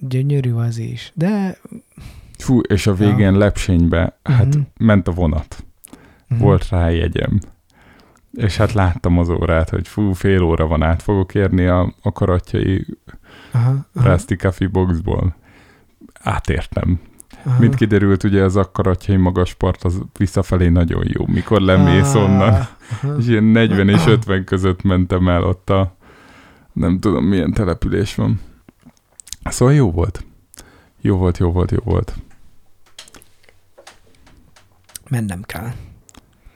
gyönyörű 0.00 0.52
az 0.52 0.78
is. 0.78 1.12
De... 1.14 1.56
Fú, 2.38 2.60
és 2.60 2.86
a 2.86 2.94
végén 2.94 3.32
Ja. 3.32 3.38
Lepsénybe, 3.38 4.18
hát 4.22 4.54
Mhm. 4.54 4.60
ment 4.78 5.08
a 5.08 5.12
vonat. 5.12 5.64
Mhm. 6.28 6.40
Volt 6.40 6.68
rá 6.68 6.88
jegyem. 6.90 7.40
És 8.32 8.56
hát 8.56 8.72
láttam 8.72 9.18
az 9.18 9.28
órát, 9.28 9.70
hogy 9.70 9.88
fú, 9.88 10.12
fél 10.12 10.42
óra 10.42 10.66
van, 10.66 10.82
át 10.82 11.02
fogok 11.02 11.34
érni 11.34 11.66
a, 11.66 11.94
a 12.02 12.12
karatjai 12.12 12.86
Aha, 13.52 13.86
aha, 13.94 14.10
Rusty 14.10 14.34
Coffee 14.36 14.68
boxból. 14.68 15.36
Átértem. 16.22 17.00
aha. 17.44 17.58
Mint 17.60 17.74
kiderült, 17.74 18.24
ugye 18.24 18.42
az 18.42 18.56
akkaratjai 18.56 19.16
magas 19.16 19.54
part 19.54 19.84
az 19.84 20.00
visszafelé 20.18 20.68
nagyon 20.68 21.04
jó, 21.06 21.26
mikor 21.26 21.60
lemész 21.60 22.14
Ah, 22.14 22.22
onnan. 22.22 22.48
aha. 22.48 23.16
És 23.18 23.26
ilyen 23.26 23.44
40 23.44 23.88
és 23.88 24.06
50 24.06 24.44
között 24.44 24.82
mentem 24.82 25.28
el 25.28 25.42
ott 25.44 25.70
a 25.70 25.96
nem 26.74 26.98
tudom 27.00 27.24
milyen 27.24 27.52
település 27.52 28.14
van. 28.14 28.40
Szóval 29.44 29.74
jó 29.74 29.90
volt. 29.90 30.24
Jó 31.00 31.16
volt, 31.16 31.38
jó 31.38 31.50
volt, 31.52 31.70
jó 31.70 31.78
volt. 31.84 32.14
Mennem 35.08 35.42
kell. 35.42 35.70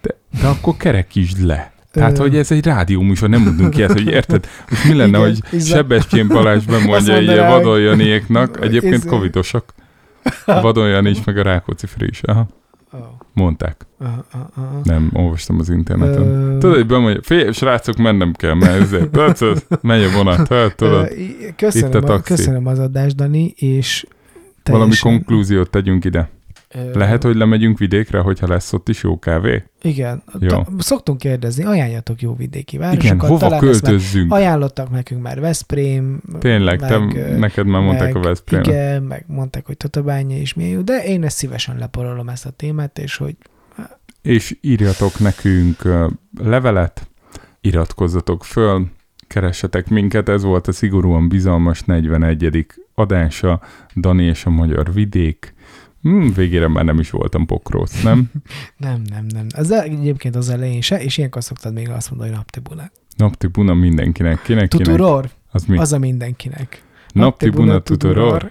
De, 0.03 0.15
de 0.41 0.47
akkor 0.47 0.77
kerekítsd 0.77 1.39
le. 1.45 1.73
Tehát, 1.91 2.19
hogy 2.19 2.37
ez 2.37 2.51
egy 2.51 2.65
rádióműsor, 2.65 3.29
nem 3.29 3.43
mondunk 3.43 3.77
ilyet, 3.77 3.93
hogy 3.93 4.07
érted? 4.07 4.47
Most 4.71 4.85
mi 4.85 4.95
lenne, 4.95 5.19
Igen, 5.19 5.21
hogy 5.21 5.41
izza- 5.51 5.77
Sebestyén 5.77 6.29
Balázs 6.29 6.65
bemondja 6.65 7.21
így 7.21 7.29
a 7.29 7.49
vadonjaniéknak, 7.49 8.61
egyébként 8.61 9.05
covidosak. 9.05 9.75
Vadonjan 10.45 11.07
is, 11.07 11.25
meg 11.25 11.39
a 11.39 11.43
Rákóczi 11.43 11.87
Fri 11.87 12.07
is. 12.09 12.23
Aha, 12.23 12.49
Oh. 12.93 12.99
mondták. 13.33 13.87
Aha, 13.99 14.25
aha, 14.33 14.51
aha. 14.55 14.81
Nem, 14.83 15.11
olvastam 15.13 15.59
az 15.59 15.69
interneten. 15.71 16.23
Ö, 16.23 16.59
Tudod, 16.59 16.77
hogy 16.77 16.87
bemondja, 16.87 17.23
fél, 17.23 17.53
srácok, 17.53 17.97
mennem 17.97 18.33
kell, 18.33 18.55
mert 18.55 18.81
ezért, 18.81 19.11
tudod, 19.11 19.67
megy 19.81 20.03
a 20.03 20.11
vonat, 20.11 20.49
hát, 20.49 20.77
tudod, 20.77 21.11
í- 21.19 21.55
köszönöm, 21.57 21.89
Itt 21.89 21.95
a 21.95 22.01
taxi. 22.01 22.35
köszönöm 22.35 22.67
az 22.67 22.79
adást, 22.79 23.17
Dani, 23.17 23.45
és 23.57 24.07
valami 24.65 24.83
teljesen- 24.91 25.13
konklúziót 25.13 25.71
tegyünk 25.71 26.05
ide. 26.05 26.31
Lehet, 26.95 27.23
hogy 27.23 27.37
lemegyünk 27.37 27.79
vidékre, 27.79 28.19
hogyha 28.19 28.49
lesz 28.49 28.73
ott 28.73 28.89
is 28.89 29.03
jó 29.03 29.19
kávé? 29.19 29.65
Igen. 29.83 30.23
Jó. 30.39 30.49
Ta- 30.49 30.67
szoktunk 30.79 31.19
kérdezni, 31.19 31.65
ajánljatok 31.65 32.23
jó 32.23 32.35
vidéki 32.35 32.77
Igen, 32.77 32.89
városokat. 32.89 33.29
hova 33.29 33.39
talán 33.39 33.69
ezt 33.69 33.83
már 33.83 33.91
költözzünk? 33.91 34.33
Ajánlottak 34.33 34.91
nekünk 34.91 35.23
már 35.23 35.41
Veszprém. 35.41 36.21
Tényleg, 36.39 36.79
te, 36.79 36.99
meg, 36.99 37.17
ö, 37.17 37.37
neked 37.39 37.67
már 37.67 37.83
mondták 37.83 38.15
a 38.15 38.21
Veszprém. 38.21 38.61
Igen, 38.61 39.03
meg 39.03 39.25
mondták, 39.27 39.67
hogy 39.67 39.77
Tatabánya 39.77 40.37
is 40.37 40.55
milyen 40.55 40.73
jó, 40.73 40.81
de 40.81 41.05
én 41.05 41.25
ezt 41.25 41.37
szívesen 41.37 41.79
leporolom 41.79 42.29
ezt 42.29 42.47
a 42.47 42.51
témát, 42.51 42.99
és 42.99 43.17
hogy 43.17 43.37
És 44.23 44.57
írjatok 44.61 45.19
nekünk 45.19 45.83
levelet, 46.41 47.09
iratkozzatok 47.61 48.45
föl, 48.45 48.87
keressetek 49.27 49.89
minket, 49.89 50.29
ez 50.29 50.43
volt 50.43 50.67
a 50.69 50.73
szigorúan 50.73 51.29
bizalmas 51.29 51.83
41. 51.83 52.67
adása, 52.95 53.61
Dani 53.97 54.25
és 54.25 54.45
a 54.45 54.51
Magyar 54.51 54.93
Vidék. 54.93 55.55
Hmm, 56.03 56.33
végére 56.33 56.69
már 56.69 56.85
nem 56.85 56.99
is 56.99 57.11
voltam 57.11 57.47
pokróc, 57.47 58.03
nem? 58.03 58.31
nem, 58.77 59.03
nem, 59.11 59.25
nem. 59.27 59.47
Az 59.57 59.71
egyébként 59.71 60.37
az 60.37 60.49
elején 60.49 60.81
se, 60.81 61.03
és 61.03 61.17
ilyenkor 61.19 61.43
szoktad 61.43 61.73
még 61.73 61.89
azt 61.91 62.09
mondani, 62.11 62.31
hogy 62.31 62.39
naptibuna. 62.39 62.91
Naptibuna 63.17 63.75
mindenkinek. 63.75 64.43
Kinek, 64.43 64.69
kinek? 64.69 64.87
Tuturor, 64.87 65.31
Az 65.51 65.65
mi? 65.65 65.79
az 65.79 65.93
a 65.93 65.99
mindenkinek. 65.99 66.83
Naptibuna 67.13 67.81
tuturor. 67.81 68.51